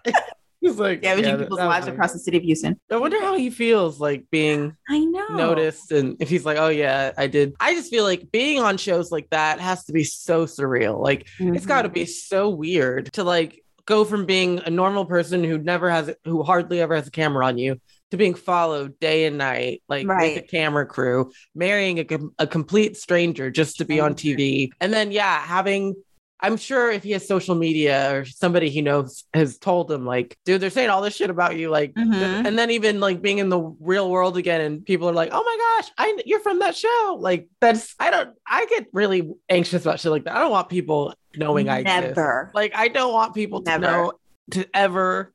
show, 0.14 0.14
right? 0.16 0.24
He's 0.62 0.78
like, 0.78 1.04
Yeah, 1.04 1.14
imaging 1.14 1.38
people's 1.38 1.60
lives 1.60 1.88
across 1.88 2.14
the 2.14 2.20
city 2.20 2.38
of 2.38 2.44
Houston. 2.44 2.80
I 2.92 2.98
wonder 2.98 3.20
how 3.22 3.36
he 3.38 3.50
feels 3.50 4.00
like 4.00 4.26
being 4.30 4.76
I 4.90 5.00
know. 5.00 5.28
noticed 5.30 5.92
and 5.92 6.18
if 6.20 6.30
he's 6.30 6.46
like, 6.46 6.58
oh 6.58 6.68
yeah, 6.68 7.14
I 7.18 7.28
did. 7.28 7.56
I 7.60 7.74
just 7.74 7.90
feel 7.90 8.04
like 8.04 8.32
being 8.32 8.60
on 8.60 8.78
shows 8.78 9.12
like 9.12 9.30
that 9.30 9.60
has 9.60 9.86
to 9.86 9.94
be 9.94 10.04
so 10.04 10.46
surreal. 10.46 11.02
Like 11.02 11.22
it's 11.22 11.40
mm-hmm. 11.40 11.68
got 11.68 11.84
to 11.84 11.90
be 11.90 12.06
so 12.06 12.50
weird 12.50 13.14
to 13.14 13.24
like 13.24 13.64
go 13.90 14.06
from 14.06 14.26
being 14.26 14.60
a 14.60 14.70
normal 14.70 15.04
person 15.04 15.44
who 15.44 15.58
never 15.58 15.90
has 15.90 16.14
who 16.24 16.44
hardly 16.44 16.80
ever 16.80 16.96
has 16.96 17.08
a 17.08 17.12
camera 17.12 17.46
on 17.46 17.58
you 17.58 17.82
to 18.12 18.18
being 18.18 18.36
followed 18.36 19.00
day 19.00 19.26
and 19.26 19.40
night 19.40 19.82
like 19.90 20.08
with 20.08 20.38
a 20.38 20.42
camera 20.42 20.86
crew 20.86 21.32
marrying 21.56 22.00
a, 22.00 22.06
a 22.38 22.46
complete 22.46 22.96
stranger 22.98 23.50
just 23.50 23.78
to 23.78 23.86
be 23.86 24.00
on 24.00 24.14
tv 24.14 24.70
and 24.80 24.94
then 24.94 25.12
yeah 25.12 25.40
having 25.42 25.96
i'm 26.42 26.58
sure 26.58 26.90
if 26.92 27.04
he 27.04 27.12
has 27.12 27.28
social 27.28 27.56
media 27.56 28.14
or 28.16 28.26
somebody 28.26 28.70
he 28.70 28.82
knows 28.82 29.24
has 29.34 29.58
told 29.58 29.92
him 29.92 30.06
like 30.06 30.38
dude 30.46 30.62
they're 30.62 30.70
saying 30.70 30.90
all 30.90 31.02
this 31.02 31.16
shit 31.16 31.30
about 31.30 31.58
you 31.58 31.70
like 31.70 31.94
Mhm. 31.94 32.46
and 32.48 32.58
then 32.58 32.72
even 32.72 33.00
like 33.00 33.22
being 33.22 33.40
in 33.40 33.50
the 33.50 33.60
real 33.80 34.10
world 34.10 34.38
again 34.38 34.62
and 34.62 34.86
people 34.86 35.10
are 35.10 35.14
like 35.14 35.30
oh 35.32 35.44
my 35.44 35.58
gosh 35.82 35.92
i 35.98 36.18
you're 36.26 36.40
from 36.40 36.60
that 36.60 36.76
show 36.76 37.18
like 37.20 37.48
that's 37.60 37.96
i 38.00 38.10
don't 38.12 38.30
i 38.48 38.66
get 38.68 38.88
really 38.94 39.32
anxious 39.50 39.84
about 39.86 40.00
shit 40.00 40.12
like 40.12 40.24
that 40.26 40.36
i 40.36 40.40
don't 40.40 40.52
want 40.52 40.70
people 40.70 41.14
knowing 41.36 41.68
i 41.70 41.80
exist. 41.80 42.16
Never. 42.16 42.52
like 42.54 42.72
i 42.76 42.88
don't 42.88 43.14
want 43.14 43.34
people 43.36 43.62
to 43.64 43.78
know 43.80 44.14
to 44.52 44.66
ever 44.74 45.34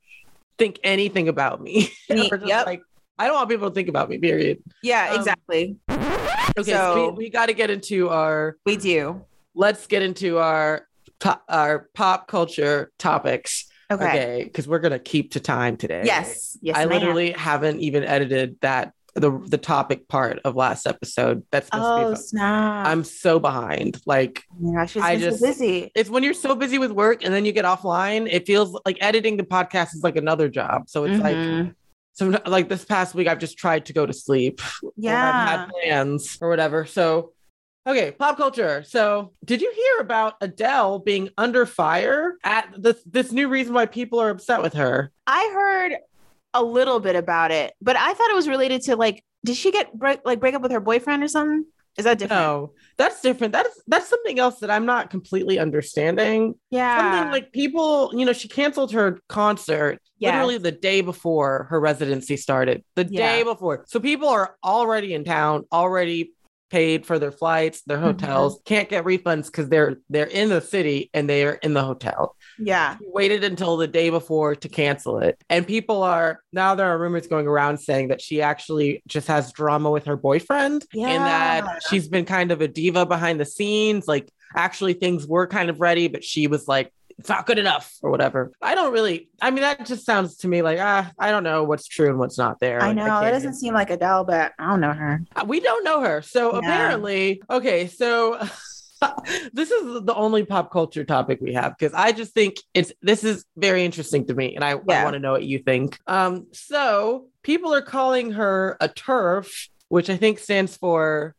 think 0.57 0.79
anything 0.83 1.27
about 1.27 1.61
me 1.61 1.89
Me- 2.09 2.29
just, 2.29 2.45
yep. 2.45 2.65
like 2.65 2.81
i 3.19 3.27
don't 3.27 3.35
want 3.35 3.49
people 3.49 3.69
to 3.69 3.73
think 3.75 3.89
about 3.89 4.09
me 4.09 4.17
period 4.17 4.57
Yeah, 4.83 5.09
Um, 5.11 5.17
exactly. 5.19 5.77
Okay, 6.57 6.71
so, 6.71 6.95
So- 6.95 7.09
we, 7.11 7.25
we 7.25 7.29
got 7.29 7.47
to 7.47 7.53
get 7.53 7.69
into 7.69 8.07
our. 8.09 8.55
We 8.65 8.77
do. 8.77 9.21
Let's 9.55 9.87
get 9.87 10.01
into 10.03 10.37
our 10.37 10.87
our 11.49 11.89
pop 11.93 12.27
culture 12.27 12.91
topics. 12.99 13.65
Okay. 13.91 14.03
Okay, 14.07 14.43
because 14.45 14.67
we're 14.67 14.79
gonna 14.79 14.97
keep 14.99 15.31
to 15.33 15.39
time 15.39 15.77
today. 15.77 16.01
Yes. 16.05 16.57
Yes. 16.61 16.75
I 16.75 16.85
ma'am. 16.85 16.89
literally 16.99 17.31
haven't 17.31 17.81
even 17.81 18.03
edited 18.03 18.57
that 18.61 18.93
the 19.13 19.31
the 19.47 19.57
topic 19.59 20.07
part 20.09 20.39
of 20.43 20.55
last 20.55 20.87
episode. 20.87 21.43
That's 21.51 21.69
Oh 21.71 22.11
be. 22.11 22.15
snap! 22.17 22.87
I'm 22.87 23.03
so 23.03 23.39
behind. 23.39 24.01
Like 24.05 24.43
oh 24.51 24.73
gosh, 24.73 24.97
I 24.97 25.15
just- 25.17 25.39
so 25.39 25.45
busy. 25.47 25.91
it's 25.95 26.09
when 26.09 26.23
you're 26.23 26.33
so 26.33 26.55
busy 26.55 26.79
with 26.79 26.91
work 26.91 27.23
and 27.23 27.33
then 27.33 27.45
you 27.45 27.51
get 27.51 27.63
offline. 27.63 28.27
It 28.29 28.45
feels 28.47 28.77
like 28.85 28.97
editing 29.01 29.37
the 29.37 29.43
podcast 29.43 29.93
is 29.95 30.01
like 30.03 30.15
another 30.17 30.49
job. 30.49 30.89
So 30.89 31.03
it's 31.05 31.21
like 31.21 31.35
Mhm. 31.37 31.75
so 32.13 32.41
like 32.47 32.67
this 32.67 32.83
past 32.83 33.13
week 33.15 33.27
I've 33.27 33.39
just 33.39 33.57
tried 33.57 33.85
to 33.85 33.93
go 33.93 34.05
to 34.05 34.11
sleep. 34.13 34.59
or 34.83 34.89
I've 34.89 34.93
yeah. 34.97 35.47
had 35.59 35.69
plans 35.69 36.37
or 36.41 36.49
whatever. 36.49 36.85
So 36.85 37.31
okay, 37.85 38.11
pop 38.11 38.37
culture. 38.37 38.83
So 38.87 39.33
did 39.43 39.61
you 39.61 39.71
hear 39.73 40.01
about 40.03 40.35
Adele 40.41 40.99
being 40.99 41.29
under 41.37 41.65
fire 41.65 42.35
at 42.43 42.73
this 42.77 42.97
this 43.05 43.31
new 43.31 43.47
reason 43.47 43.73
why 43.73 43.85
people 43.85 44.19
are 44.19 44.29
upset 44.29 44.61
with 44.61 44.73
her? 44.73 45.11
I 45.27 45.51
heard 45.53 45.97
a 46.53 46.63
little 46.63 46.99
bit 46.99 47.15
about 47.15 47.51
it, 47.51 47.73
but 47.81 47.95
I 47.95 48.13
thought 48.13 48.29
it 48.29 48.35
was 48.35 48.47
related 48.47 48.81
to 48.83 48.95
like, 48.95 49.23
did 49.43 49.55
she 49.57 49.71
get 49.71 49.93
break 49.97 50.19
like 50.25 50.39
break 50.39 50.55
up 50.55 50.61
with 50.61 50.71
her 50.71 50.79
boyfriend 50.79 51.23
or 51.23 51.27
something? 51.27 51.65
Is 51.97 52.03
that 52.03 52.17
different? 52.17 52.41
No, 52.41 52.73
that's 52.97 53.21
different. 53.21 53.53
That's 53.53 53.81
that's 53.87 54.09
something 54.09 54.37
else 54.37 54.59
that 54.59 54.69
I'm 54.69 54.85
not 54.85 55.09
completely 55.09 55.59
understanding. 55.59 56.55
Yeah. 56.69 56.99
Something 57.13 57.31
like 57.31 57.53
people, 57.53 58.11
you 58.13 58.25
know, 58.25 58.33
she 58.33 58.49
canceled 58.49 58.91
her 58.91 59.19
concert 59.29 59.99
literally 60.19 60.57
the 60.57 60.71
day 60.71 61.01
before 61.01 61.67
her 61.69 61.79
residency 61.79 62.35
started. 62.35 62.83
The 62.95 63.05
Yeah. 63.05 63.37
day 63.37 63.43
before. 63.43 63.85
So 63.87 63.99
people 63.99 64.27
are 64.27 64.57
already 64.63 65.13
in 65.13 65.23
town, 65.23 65.65
already 65.71 66.31
paid 66.69 67.05
for 67.05 67.19
their 67.19 67.31
flights, 67.31 67.81
their 67.83 67.97
Mm-hmm. 67.97 68.05
hotels, 68.05 68.59
can't 68.65 68.89
get 68.89 69.05
refunds 69.05 69.45
because 69.47 69.69
they're 69.69 69.97
they're 70.09 70.25
in 70.25 70.49
the 70.49 70.61
city 70.61 71.09
and 71.13 71.29
they 71.29 71.45
are 71.45 71.53
in 71.53 71.73
the 71.73 71.83
hotel. 71.83 72.35
yeah. 72.59 72.97
She 72.97 73.05
waited 73.13 73.43
until 73.43 73.77
the 73.77 73.87
day 73.87 74.09
before 74.09 74.55
to 74.55 74.69
cancel 74.69 75.19
it. 75.19 75.41
And 75.49 75.65
people 75.67 76.03
are 76.03 76.41
now 76.51 76.75
there 76.75 76.87
are 76.87 76.97
rumors 76.97 77.27
going 77.27 77.47
around 77.47 77.77
saying 77.79 78.07
that 78.09 78.21
she 78.21 78.41
actually 78.41 79.03
just 79.07 79.27
has 79.27 79.51
drama 79.51 79.91
with 79.91 80.05
her 80.05 80.17
boyfriend 80.17 80.85
and 80.93 81.01
Yeah. 81.01 81.61
that 81.61 81.83
she's 81.89 82.07
been 82.07 82.25
kind 82.25 82.51
of 82.51 82.61
a 82.61 82.67
diva 82.67 83.05
behind 83.05 83.39
the 83.39 83.45
scenes. 83.45 84.07
Like 84.07 84.29
actually 84.55 84.93
things 84.93 85.27
were 85.27 85.47
kind 85.47 85.69
of 85.69 85.79
ready, 85.79 86.07
but 86.07 86.23
she 86.23 86.47
was 86.47 86.67
like, 86.67 86.91
it's 87.17 87.29
not 87.29 87.45
good 87.45 87.57
enough 87.57 87.93
or 88.01 88.11
whatever. 88.11 88.51
I 88.61 88.75
don't 88.75 88.91
really, 88.91 89.29
I 89.41 89.51
mean, 89.51 89.61
that 89.61 89.85
just 89.85 90.05
sounds 90.05 90.37
to 90.37 90.47
me 90.47 90.61
like, 90.61 90.79
ah, 90.81 91.11
I 91.17 91.31
don't 91.31 91.43
know 91.43 91.63
what's 91.63 91.87
true 91.87 92.09
and 92.09 92.19
what's 92.19 92.37
not 92.37 92.59
there. 92.59 92.81
I 92.81 92.91
know 92.93 93.05
that 93.05 93.21
even- 93.21 93.33
doesn't 93.33 93.53
seem 93.55 93.73
like 93.73 93.89
Adele, 93.89 94.25
but 94.25 94.51
I 94.59 94.67
don't 94.67 94.81
know 94.81 94.91
her. 94.93 95.21
uh, 95.35 95.45
we 95.47 95.59
don't 95.61 95.83
know 95.83 96.01
her. 96.01 96.21
So 96.21 96.51
Yeah. 96.53 96.59
apparently, 96.59 97.41
okay, 97.49 97.87
so 97.87 98.37
this 99.53 99.71
is 99.71 100.03
the 100.03 100.13
only 100.15 100.43
pop 100.43 100.71
culture 100.71 101.03
topic 101.05 101.39
we 101.41 101.53
have 101.53 101.77
because 101.77 101.93
I 101.93 102.11
just 102.11 102.33
think 102.33 102.55
it's 102.73 102.91
this 103.01 103.23
is 103.23 103.45
very 103.55 103.85
interesting 103.85 104.25
to 104.27 104.33
me 104.33 104.55
and 104.55 104.63
I, 104.63 104.71
Yeah. 104.87 105.03
want 105.03 105.13
to 105.13 105.19
know 105.19 105.31
what 105.31 105.43
you 105.43 105.59
think. 105.59 105.97
Um, 106.07 106.47
so 106.51 107.27
people 107.43 107.73
are 107.73 107.81
calling 107.81 108.31
her 108.31 108.75
a 108.81 108.87
turf, 108.89 109.69
which 109.87 110.09
I 110.09 110.17
think 110.17 110.39
stands 110.39 110.75
for 110.75 111.33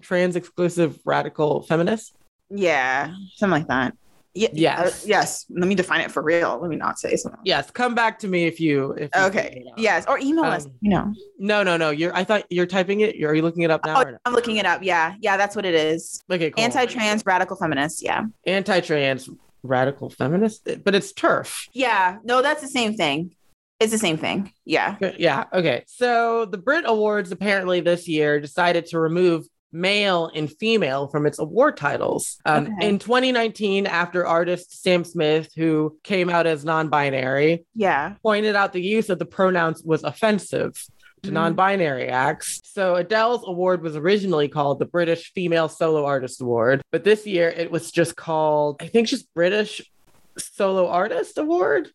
trans 0.00 0.36
exclusive 0.36 0.98
radical 1.04 1.62
feminist. 1.62 2.14
Yeah, 2.48 3.12
something 3.36 3.50
like 3.60 3.68
that. 3.68 3.94
Yeah. 4.34 4.48
Yes. 4.52 5.04
uh, 5.04 5.06
yes. 5.08 5.46
Let 5.50 5.66
me 5.68 5.74
define 5.74 6.00
it 6.02 6.10
for 6.10 6.22
real. 6.22 6.58
Let 6.60 6.70
me 6.70 6.76
not 6.76 6.98
say 6.98 7.16
something. 7.16 7.40
Yes, 7.44 7.70
come 7.70 7.94
back 7.94 8.18
to 8.20 8.28
me 8.28 8.46
if 8.46 8.60
you 8.60 8.92
if 8.92 9.10
you 9.14 9.22
Okay. 9.22 9.64
Yes. 9.76 10.06
Or 10.06 10.18
email 10.18 10.44
us. 10.44 10.66
Um, 10.66 10.72
You 10.80 10.90
know. 10.90 11.14
No, 11.38 11.62
no, 11.62 11.76
no. 11.76 11.90
You're 11.90 12.14
I 12.14 12.24
thought 12.24 12.44
you're 12.50 12.66
typing 12.66 13.00
it. 13.00 13.16
You're, 13.16 13.30
are 13.30 13.34
you 13.34 13.42
looking 13.42 13.62
it 13.62 13.70
up 13.70 13.84
now? 13.84 14.02
Oh? 14.02 14.16
I'm 14.24 14.34
looking 14.34 14.56
it 14.56 14.66
up. 14.66 14.82
Yeah. 14.82 15.14
Yeah. 15.20 15.36
That's 15.36 15.56
what 15.56 15.64
it 15.64 15.74
is. 15.74 16.22
Okay, 16.30 16.50
cool. 16.50 16.62
Anti-trans 16.62 17.24
radical 17.26 17.56
feminist. 17.56 18.02
Yeah. 18.02 18.24
anti-trans 18.46 19.28
radical 19.62 20.10
feminist, 20.10 20.68
but 20.84 20.94
it's 20.94 21.12
turf. 21.12 21.68
Yeah. 21.72 22.18
No, 22.24 22.40
that's 22.42 22.62
the 22.62 22.68
same 22.68 22.94
thing. 22.94 23.34
It's 23.78 23.92
the 23.92 23.98
same 23.98 24.18
thing. 24.18 24.52
Yeah. 24.64 24.96
Yeah. 25.18 25.44
Okay. 25.52 25.84
So 25.86 26.44
the 26.44 26.58
Brit 26.58 26.84
Awards 26.86 27.32
apparently 27.32 27.80
this 27.80 28.06
year 28.06 28.38
decided 28.38 28.86
to 28.86 29.00
remove 29.00 29.46
male 29.72 30.30
and 30.34 30.50
female 30.50 31.08
from 31.08 31.26
its 31.26 31.38
award 31.38 31.76
titles. 31.76 32.38
Um, 32.44 32.66
Okay. 32.78 32.88
In 32.88 32.98
2019, 32.98 33.86
after 33.86 34.26
artist 34.26 34.82
Sam 34.82 35.04
Smith, 35.04 35.50
who 35.56 35.96
came 36.02 36.28
out 36.28 36.46
as 36.46 36.64
non 36.64 36.88
binary, 36.88 37.64
Yeah. 37.74 38.14
pointed 38.22 38.56
out 38.56 38.72
the 38.72 38.82
use 38.82 39.10
of 39.10 39.18
the 39.18 39.26
pronouns 39.26 39.82
was 39.84 40.02
offensive 40.04 40.74
to 41.22 41.30
Mhm. 41.30 41.34
non 41.34 41.54
binary 41.54 42.08
acts. 42.08 42.60
So 42.64 42.96
Adele's 42.96 43.42
award 43.46 43.82
was 43.82 43.94
originally 43.96 44.48
called 44.48 44.78
the 44.78 44.86
British 44.86 45.32
Female 45.34 45.68
Solo 45.68 46.04
Artist 46.04 46.40
Award, 46.40 46.82
but 46.90 47.04
this 47.04 47.26
year 47.26 47.48
it 47.48 47.70
was 47.70 47.90
just 47.92 48.16
called, 48.16 48.76
I 48.80 48.86
think, 48.88 49.06
just 49.08 49.32
British 49.34 49.82
Solo 50.38 50.86
Artist 50.88 51.36
Award. 51.38 51.90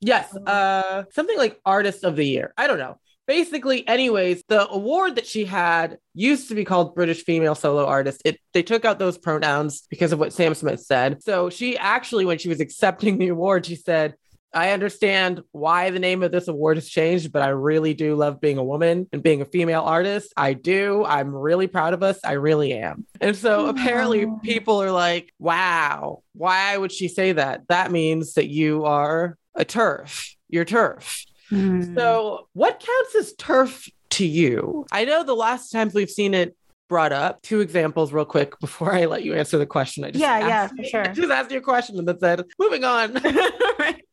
Yes, 0.00 0.36
uh, 0.36 1.04
something 1.12 1.36
like 1.38 1.58
Artist 1.64 2.04
of 2.04 2.14
the 2.16 2.26
Year. 2.26 2.52
I 2.58 2.66
don't 2.66 2.78
know. 2.78 2.98
Basically, 3.26 3.86
anyways, 3.88 4.42
the 4.48 4.68
award 4.68 5.16
that 5.16 5.26
she 5.26 5.44
had 5.44 5.98
used 6.14 6.48
to 6.48 6.54
be 6.54 6.64
called 6.64 6.94
British 6.94 7.24
Female 7.24 7.54
Solo 7.54 7.86
Artist. 7.86 8.20
It 8.24 8.38
they 8.52 8.62
took 8.62 8.84
out 8.84 8.98
those 8.98 9.18
pronouns 9.18 9.86
because 9.88 10.12
of 10.12 10.18
what 10.18 10.32
Sam 10.32 10.54
Smith 10.54 10.80
said. 10.80 11.22
So 11.22 11.50
she 11.50 11.78
actually, 11.78 12.24
when 12.24 12.38
she 12.38 12.48
was 12.48 12.60
accepting 12.60 13.18
the 13.18 13.28
award, 13.28 13.66
she 13.66 13.76
said, 13.76 14.14
I 14.54 14.70
understand 14.70 15.42
why 15.50 15.90
the 15.90 15.98
name 15.98 16.22
of 16.22 16.30
this 16.30 16.46
award 16.46 16.76
has 16.76 16.88
changed, 16.88 17.32
but 17.32 17.42
I 17.42 17.48
really 17.48 17.92
do 17.92 18.14
love 18.14 18.40
being 18.40 18.56
a 18.56 18.62
woman 18.62 19.08
and 19.12 19.20
being 19.22 19.40
a 19.40 19.46
female 19.46 19.82
artist. 19.82 20.32
I 20.36 20.52
do. 20.52 21.04
I'm 21.04 21.34
really 21.34 21.66
proud 21.66 21.92
of 21.92 22.04
us. 22.04 22.20
I 22.24 22.32
really 22.32 22.72
am. 22.72 23.04
And 23.20 23.36
so 23.36 23.66
apparently 23.66 24.26
people 24.44 24.80
are 24.80 24.92
like, 24.92 25.32
wow, 25.40 26.22
why 26.34 26.76
would 26.76 26.92
she 26.92 27.08
say 27.08 27.32
that? 27.32 27.66
That 27.66 27.90
means 27.90 28.34
that 28.34 28.46
you 28.46 28.84
are 28.84 29.36
a 29.56 29.64
turf. 29.64 30.36
You're 30.48 30.64
turf. 30.64 31.24
Hmm. 31.54 31.94
So 31.94 32.48
what 32.52 32.80
counts 32.80 33.14
as 33.16 33.34
turf 33.34 33.88
to 34.10 34.26
you? 34.26 34.86
I 34.92 35.04
know 35.04 35.22
the 35.24 35.34
last 35.34 35.70
times 35.70 35.94
we've 35.94 36.10
seen 36.10 36.34
it 36.34 36.56
brought 36.88 37.12
up. 37.12 37.42
Two 37.42 37.60
examples, 37.60 38.12
real 38.12 38.24
quick, 38.24 38.58
before 38.60 38.92
I 38.92 39.06
let 39.06 39.24
you 39.24 39.34
answer 39.34 39.58
the 39.58 39.66
question. 39.66 40.04
I 40.04 40.10
just 40.10 40.20
Yeah, 40.20 40.38
yeah, 40.46 40.68
for 40.68 40.84
sure. 40.84 41.02
I 41.08 41.08
just 41.12 41.30
asked 41.30 41.50
you 41.50 41.58
a 41.58 41.62
question 41.62 41.98
and 41.98 42.06
then 42.06 42.18
said, 42.18 42.44
moving 42.58 42.84
on. 42.84 43.16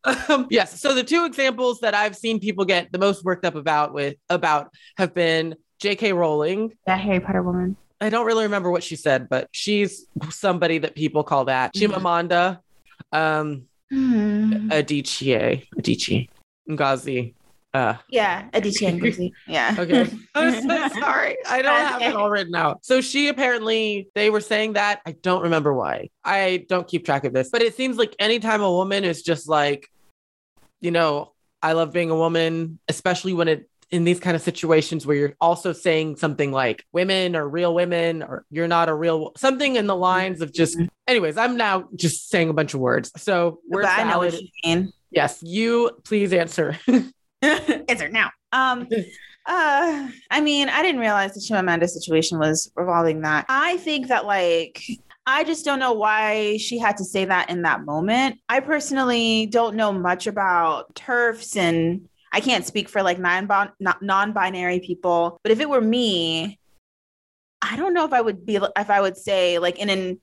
um, 0.30 0.48
yes. 0.50 0.80
So 0.80 0.94
the 0.94 1.04
two 1.04 1.26
examples 1.26 1.80
that 1.82 1.94
I've 1.94 2.16
seen 2.16 2.40
people 2.40 2.66
get 2.66 2.92
the 2.92 2.98
most 2.98 3.24
worked 3.24 3.46
up 3.46 3.56
about 3.56 3.94
with 3.94 4.16
about 4.30 4.74
have 4.98 5.14
been 5.14 5.56
J.K. 5.80 6.14
Rowling. 6.14 6.72
that 6.86 7.00
Harry 7.02 7.20
Potter 7.20 7.44
woman. 7.44 7.76
I 8.00 8.10
don't 8.10 8.26
really 8.26 8.44
remember 8.46 8.72
what 8.72 8.84
she 8.84 8.96
said, 8.96 9.30
but 9.30 9.48
she's 9.52 10.06
somebody 10.30 10.80
that 10.80 10.96
people 10.96 11.24
call 11.24 11.46
that. 11.46 11.74
Chimamanda, 11.76 12.60
um, 13.12 13.64
Hmm. 13.92 14.70
Adichie, 14.70 15.68
Adichie, 15.78 16.30
Ngazi. 16.70 17.34
Uh, 17.74 17.96
Yeah, 18.10 18.50
Adichie 18.52 19.00
Ngozi. 19.00 19.32
Yeah. 19.48 19.76
Okay. 19.80 20.10
I'm 20.36 20.62
so 20.68 21.00
sorry. 21.00 21.38
I 21.48 21.62
don't 21.62 21.74
have 21.80 22.02
it 22.02 22.14
all 22.16 22.30
written 22.30 22.54
out. 22.54 22.86
So 22.86 23.00
she 23.00 23.30
apparently, 23.30 24.10
they 24.14 24.30
were 24.30 24.42
saying 24.42 24.74
that. 24.74 25.02
I 25.06 25.14
don't 25.14 25.44
remember 25.44 25.74
why. 25.74 26.10
I 26.24 26.66
don't 26.68 26.88
keep 26.88 27.06
track 27.06 27.24
of 27.24 27.32
this, 27.34 27.50
but 27.50 27.62
it 27.62 27.76
seems 27.76 27.98
like 27.98 28.14
anytime 28.20 28.62
a 28.62 28.70
woman 28.70 29.06
is 29.06 29.22
just 29.22 29.48
like, 29.48 29.88
you 30.82 30.92
know, 30.92 31.32
I 31.62 31.74
love 31.74 31.94
being 31.94 32.10
a 32.10 32.16
woman, 32.16 32.80
especially 32.90 33.34
when 33.34 33.48
it, 33.48 33.70
in 33.92 34.04
these 34.06 34.20
kind 34.20 34.36
of 34.36 34.42
situations 34.42 35.06
where 35.06 35.18
you're 35.18 35.36
also 35.42 35.74
saying 35.74 36.16
something 36.16 36.52
like 36.52 36.86
women 36.94 37.36
or 37.36 37.48
real 37.48 37.76
women 37.76 38.24
or 38.24 38.46
you're 38.50 38.68
not 38.68 38.90
a 38.90 38.94
real 38.94 39.34
something 39.36 39.76
in 39.76 39.86
the 39.86 39.96
lines 39.96 40.42
of 40.42 40.54
just 40.54 40.80
anyways 41.08 41.38
i'm 41.38 41.58
now 41.58 41.88
just 41.96 42.30
saying 42.30 42.50
a 42.50 42.54
bunch 42.54 42.74
of 42.74 42.80
words 42.80 43.12
so 43.18 43.60
we're 43.68 43.82
but 43.82 44.00
I 44.00 44.04
know 44.10 44.20
what 44.20 44.34
you 44.34 44.48
mean. 44.64 44.94
yes 45.12 45.40
you 45.44 45.92
please 46.04 46.32
answer 46.32 46.80
Answer 47.42 48.08
now. 48.10 48.30
Um, 48.52 48.88
uh, 49.48 50.08
I 50.30 50.42
mean, 50.42 50.70
I 50.70 50.84
didn't 50.84 51.02
realize 51.02 51.34
the 51.34 51.40
Chimamanda 51.40 51.90
situation 51.90 52.38
was 52.38 52.72
revolving 52.76 53.22
that. 53.22 53.46
I 53.50 53.78
think 53.78 54.08
that 54.08 54.26
like 54.26 54.84
I 55.26 55.44
just 55.44 55.66
don't 55.66 55.80
know 55.80 55.94
why 55.94 56.58
she 56.58 56.78
had 56.78 56.98
to 56.98 57.04
say 57.04 57.26
that 57.26 57.50
in 57.50 57.64
that 57.64 57.84
moment. 57.84 58.40
I 58.48 58.60
personally 58.60 59.48
don't 59.48 59.76
know 59.76 59.92
much 59.92 60.28
about 60.28 60.94
turfs 60.96 61.56
and 61.58 62.08
I 62.32 62.40
can't 62.40 62.66
speak 62.66 62.88
for 62.88 63.04
like 63.04 63.20
non 63.20 63.48
non-binary 63.80 64.80
people, 64.80 65.40
but 65.44 65.52
if 65.52 65.60
it 65.60 65.70
were 65.70 65.82
me, 65.82 66.60
I 67.62 67.76
don't 67.76 67.94
know 67.94 68.06
if 68.06 68.14
I 68.14 68.22
would 68.22 68.46
be 68.46 68.56
if 68.56 68.90
I 68.90 69.02
would 69.02 69.18
say 69.18 69.60
like 69.60 69.80
in 69.80 69.90
an 69.90 70.20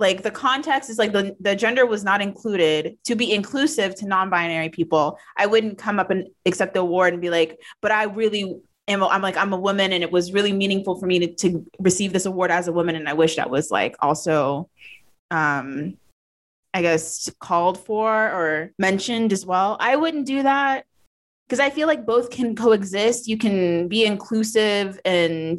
like 0.00 0.22
the 0.22 0.30
context 0.30 0.88
is 0.88 0.98
like 0.98 1.12
the, 1.12 1.36
the 1.40 1.54
gender 1.54 1.84
was 1.84 2.02
not 2.02 2.22
included 2.22 2.96
to 3.04 3.14
be 3.14 3.32
inclusive 3.32 3.94
to 3.96 4.06
non-binary 4.06 4.70
people. 4.70 5.18
I 5.36 5.46
wouldn't 5.46 5.78
come 5.78 6.00
up 6.00 6.10
and 6.10 6.28
accept 6.46 6.74
the 6.74 6.80
award 6.80 7.12
and 7.12 7.22
be 7.22 7.30
like 7.30 7.60
but 7.80 7.92
i 7.92 8.04
really 8.04 8.56
am 8.88 9.04
i'm 9.04 9.22
like 9.22 9.36
i'm 9.36 9.52
a 9.52 9.58
woman 9.58 9.92
and 9.92 10.02
it 10.02 10.10
was 10.10 10.32
really 10.32 10.52
meaningful 10.52 10.98
for 10.98 11.06
me 11.06 11.18
to, 11.18 11.34
to 11.34 11.66
receive 11.78 12.12
this 12.12 12.26
award 12.26 12.50
as 12.50 12.66
a 12.66 12.72
woman 12.72 12.96
and 12.96 13.08
i 13.08 13.12
wish 13.12 13.36
that 13.36 13.50
was 13.50 13.70
like 13.70 13.94
also 14.00 14.68
um 15.30 15.94
i 16.72 16.82
guess 16.82 17.30
called 17.38 17.78
for 17.78 18.10
or 18.10 18.72
mentioned 18.78 19.32
as 19.32 19.44
well. 19.44 19.76
I 19.80 19.96
wouldn't 19.96 20.26
do 20.26 20.42
that 20.42 20.86
because 21.50 21.60
i 21.60 21.68
feel 21.68 21.88
like 21.88 22.06
both 22.06 22.30
can 22.30 22.54
coexist 22.54 23.26
you 23.26 23.36
can 23.36 23.88
be 23.88 24.04
inclusive 24.04 25.00
and 25.04 25.58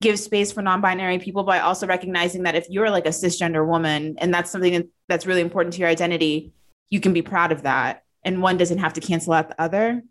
give 0.00 0.18
space 0.18 0.52
for 0.52 0.62
non-binary 0.62 1.18
people 1.18 1.42
by 1.42 1.60
also 1.60 1.86
recognizing 1.86 2.42
that 2.42 2.54
if 2.54 2.66
you're 2.68 2.90
like 2.90 3.06
a 3.06 3.10
cisgender 3.10 3.66
woman 3.66 4.16
and 4.18 4.32
that's 4.32 4.50
something 4.50 4.88
that's 5.08 5.26
really 5.26 5.40
important 5.40 5.72
to 5.72 5.80
your 5.80 5.88
identity, 5.88 6.52
you 6.90 7.00
can 7.00 7.12
be 7.12 7.22
proud 7.22 7.52
of 7.52 7.62
that 7.62 8.02
and 8.24 8.42
one 8.42 8.56
doesn't 8.56 8.78
have 8.78 8.92
to 8.92 9.00
cancel 9.00 9.32
out 9.32 9.48
the 9.48 9.60
other. 9.60 10.02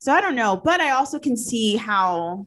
So 0.00 0.12
I 0.12 0.20
don't 0.20 0.34
know, 0.34 0.56
but 0.56 0.80
I 0.80 0.90
also 0.90 1.18
can 1.18 1.36
see 1.36 1.76
how 1.76 2.46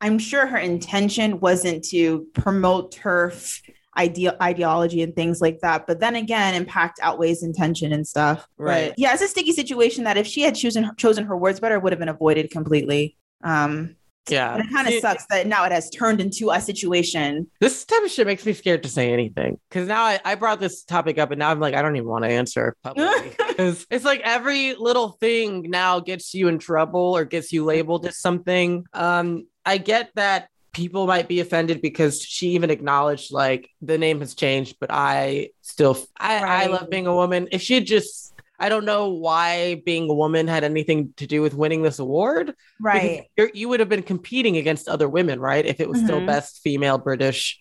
I'm 0.00 0.18
sure 0.18 0.46
her 0.46 0.58
intention 0.58 1.40
wasn't 1.40 1.84
to 1.86 2.26
promote 2.34 2.92
TERF 2.92 3.62
idea 3.96 4.36
ideology 4.42 5.02
and 5.02 5.14
things 5.14 5.40
like 5.40 5.60
that. 5.60 5.86
But 5.86 6.00
then 6.00 6.16
again, 6.16 6.54
impact 6.54 6.98
outweighs 7.02 7.42
intention 7.42 7.92
and 7.92 8.06
stuff. 8.06 8.46
Right. 8.56 8.90
But 8.90 8.98
yeah, 8.98 9.12
it's 9.12 9.22
a 9.22 9.28
sticky 9.28 9.52
situation 9.52 10.04
that 10.04 10.16
if 10.16 10.26
she 10.26 10.42
had 10.42 10.54
chosen 10.54 10.90
chosen 10.96 11.24
her 11.26 11.36
words 11.36 11.60
better, 11.60 11.78
would 11.78 11.92
have 11.92 12.00
been 12.00 12.08
avoided 12.08 12.50
completely. 12.50 13.16
Um, 13.42 13.96
Yeah. 14.28 14.56
but 14.56 14.64
it 14.66 14.72
kind 14.72 14.88
of 14.88 14.94
sucks 14.94 15.26
that 15.26 15.46
now 15.46 15.64
it 15.64 15.72
has 15.72 15.90
turned 15.90 16.20
into 16.20 16.50
a 16.50 16.60
situation. 16.60 17.46
This 17.60 17.84
type 17.84 18.02
of 18.02 18.10
shit 18.10 18.26
makes 18.26 18.46
me 18.46 18.54
scared 18.54 18.82
to 18.84 18.88
say 18.88 19.12
anything 19.12 19.58
because 19.68 19.86
now 19.86 20.02
I, 20.02 20.18
I 20.24 20.34
brought 20.34 20.60
this 20.60 20.82
topic 20.82 21.18
up 21.18 21.30
and 21.30 21.38
now 21.38 21.50
I'm 21.50 21.60
like, 21.60 21.74
I 21.74 21.82
don't 21.82 21.94
even 21.96 22.08
want 22.08 22.24
to 22.24 22.30
answer 22.30 22.74
publicly 22.82 23.32
because 23.48 23.86
it's 23.90 24.04
like 24.04 24.20
every 24.24 24.74
little 24.74 25.10
thing 25.20 25.70
now 25.70 26.00
gets 26.00 26.32
you 26.34 26.48
in 26.48 26.58
trouble 26.58 27.14
or 27.16 27.24
gets 27.26 27.52
you 27.52 27.64
labeled 27.64 28.06
as 28.06 28.18
something. 28.18 28.86
Um, 28.94 29.46
I 29.66 29.76
get 29.78 30.10
that 30.14 30.48
people 30.74 31.06
might 31.06 31.28
be 31.28 31.40
offended 31.40 31.80
because 31.80 32.20
she 32.20 32.48
even 32.50 32.70
acknowledged 32.70 33.32
like 33.32 33.70
the 33.80 33.96
name 33.96 34.20
has 34.20 34.34
changed, 34.34 34.76
but 34.80 34.90
I 34.92 35.50
still, 35.62 35.96
I, 36.18 36.64
I 36.64 36.66
love 36.66 36.90
being 36.90 37.06
a 37.06 37.14
woman. 37.14 37.48
If 37.52 37.62
she 37.62 37.80
just, 37.80 38.34
I 38.58 38.68
don't 38.68 38.84
know 38.84 39.08
why 39.10 39.82
being 39.86 40.10
a 40.10 40.14
woman 40.14 40.46
had 40.48 40.64
anything 40.64 41.14
to 41.16 41.26
do 41.26 41.40
with 41.42 41.54
winning 41.54 41.82
this 41.82 41.98
award 41.98 42.54
Right. 42.80 43.24
you're, 43.36 43.68
would 43.68 43.80
have 43.80 43.88
been 43.88 44.02
competing 44.02 44.56
against 44.56 44.88
other 44.88 45.08
women, 45.08 45.40
right? 45.40 45.64
If 45.64 45.80
it 45.80 45.88
was 45.88 46.00
still 46.02 46.20
Mhm. 46.20 46.26
best 46.26 46.60
female 46.62 46.98
British. 46.98 47.58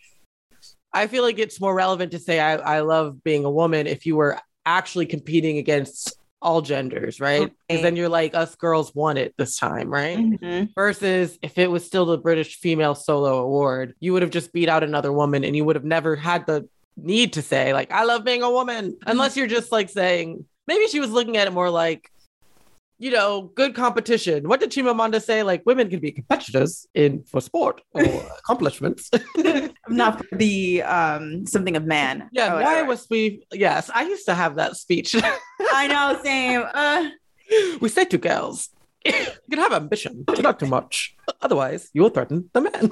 I 0.92 1.08
feel 1.08 1.24
like 1.24 1.40
it's 1.40 1.62
more 1.62 1.74
relevant 1.74 2.12
to 2.12 2.20
say 2.20 2.40
I, 2.40 2.56
I 2.56 2.80
love 2.82 3.24
being 3.24 3.46
a 3.46 3.50
woman 3.52 3.88
if 3.88 4.06
you 4.06 4.16
were 4.16 4.40
actually 4.66 5.06
competing 5.06 5.58
against 5.58 6.16
all 6.44 6.62
genders, 6.62 7.20
right? 7.20 7.52
Because 7.68 7.82
then 7.82 7.96
you're 7.96 8.10
like, 8.10 8.36
us 8.36 8.56
girls 8.56 8.94
won 8.94 9.18
it 9.18 9.34
this 9.38 9.58
time, 9.58 9.90
right? 9.90 10.18
Mhm. 10.18 10.70
Versus 10.76 11.40
if 11.42 11.58
it 11.58 11.72
was 11.72 11.86
still 11.86 12.06
the 12.06 12.18
British 12.18 12.60
Female 12.60 12.94
Solo 12.96 13.40
Award, 13.40 13.96
you 14.00 14.14
would 14.14 14.22
have 14.22 14.32
just 14.32 14.54
beat 14.54 14.70
out 14.70 14.84
another 14.84 15.12
woman 15.12 15.44
and 15.44 15.56
you 15.56 15.66
would 15.66 15.76
have 15.76 15.86
never 15.86 16.16
had 16.16 16.46
the 16.46 16.68
need 16.98 17.34
to 17.34 17.42
say, 17.42 17.74
like, 17.74 17.92
I 17.92 18.04
love 18.04 18.24
being 18.24 18.44
a 18.44 18.52
woman, 18.52 18.98
unless 19.08 19.36
you're 19.36 19.48
just 19.48 19.72
like 19.72 19.90
saying, 19.90 20.46
maybe 20.68 20.88
she 20.88 21.00
was 21.00 21.10
looking 21.10 21.38
at 21.38 21.48
it 21.48 21.52
more 21.54 21.70
like, 21.70 22.12
you 23.00 23.12
know, 23.12 23.52
good 23.56 23.76
competition. 23.76 24.48
What 24.48 24.60
did 24.60 24.72
Chimamanda 24.72 25.22
say? 25.22 25.44
Like, 25.44 25.64
women 25.66 25.90
can 25.90 26.00
be 26.00 26.12
competitors 26.12 26.88
in 26.94 27.24
for 27.24 27.42
sport 27.42 27.82
or 27.92 28.04
accomplishments. 28.40 29.10
Not 29.90 30.22
the 30.32 30.84
um 30.84 31.46
something 31.46 31.76
of 31.76 31.86
man. 31.86 32.30
yeah, 32.32 32.54
or 32.54 32.62
why 32.64 32.82
was 32.84 33.08
we? 33.10 33.46
Yes, 33.52 33.90
I 33.94 34.04
used 34.04 34.26
to 34.26 34.34
have 34.34 34.56
that 34.56 34.78
speech. 34.78 35.16
I 35.74 35.88
know, 35.88 36.20
same. 36.24 36.64
Uh, 36.74 37.10
we 37.82 37.90
say 37.90 38.06
to 38.06 38.18
girls, 38.18 38.70
you 39.06 39.14
can 39.50 39.60
have 39.60 39.74
ambition, 39.74 40.24
but 40.26 40.42
not 40.42 40.60
too 40.60 40.68
much. 40.68 41.16
Otherwise, 41.42 41.90
you 41.94 42.02
will 42.02 42.10
threaten 42.10 42.50
the 42.54 42.62
man. 42.62 42.90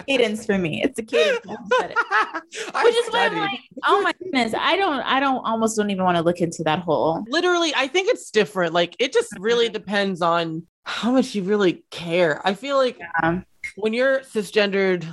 cadence 0.06 0.46
for 0.46 0.58
me. 0.58 0.82
It's 0.82 0.98
a 0.98 1.02
cadence. 1.02 1.44
Which 1.46 2.94
is 2.96 3.12
why 3.12 3.26
I'm 3.26 3.36
like, 3.38 3.60
oh 3.86 4.02
my 4.02 4.12
goodness, 4.18 4.54
I 4.58 4.76
don't, 4.76 5.00
I 5.02 5.20
don't, 5.20 5.44
almost 5.44 5.76
don't 5.76 5.90
even 5.90 6.04
want 6.04 6.16
to 6.16 6.22
look 6.22 6.40
into 6.40 6.62
that 6.64 6.80
whole. 6.80 7.24
literally 7.28 7.72
i 7.76 7.86
think 7.86 8.08
it's 8.08 8.30
different 8.30 8.72
like 8.72 8.94
it 8.98 9.12
just 9.12 9.32
really 9.38 9.68
depends 9.68 10.22
on 10.22 10.64
how 10.84 11.10
much 11.10 11.34
you 11.34 11.42
really 11.42 11.84
care 11.90 12.40
i 12.46 12.54
feel 12.54 12.76
like 12.76 12.98
Um, 13.22 13.44
when 13.76 13.92
you're 13.92 14.20
cisgendered 14.20 15.04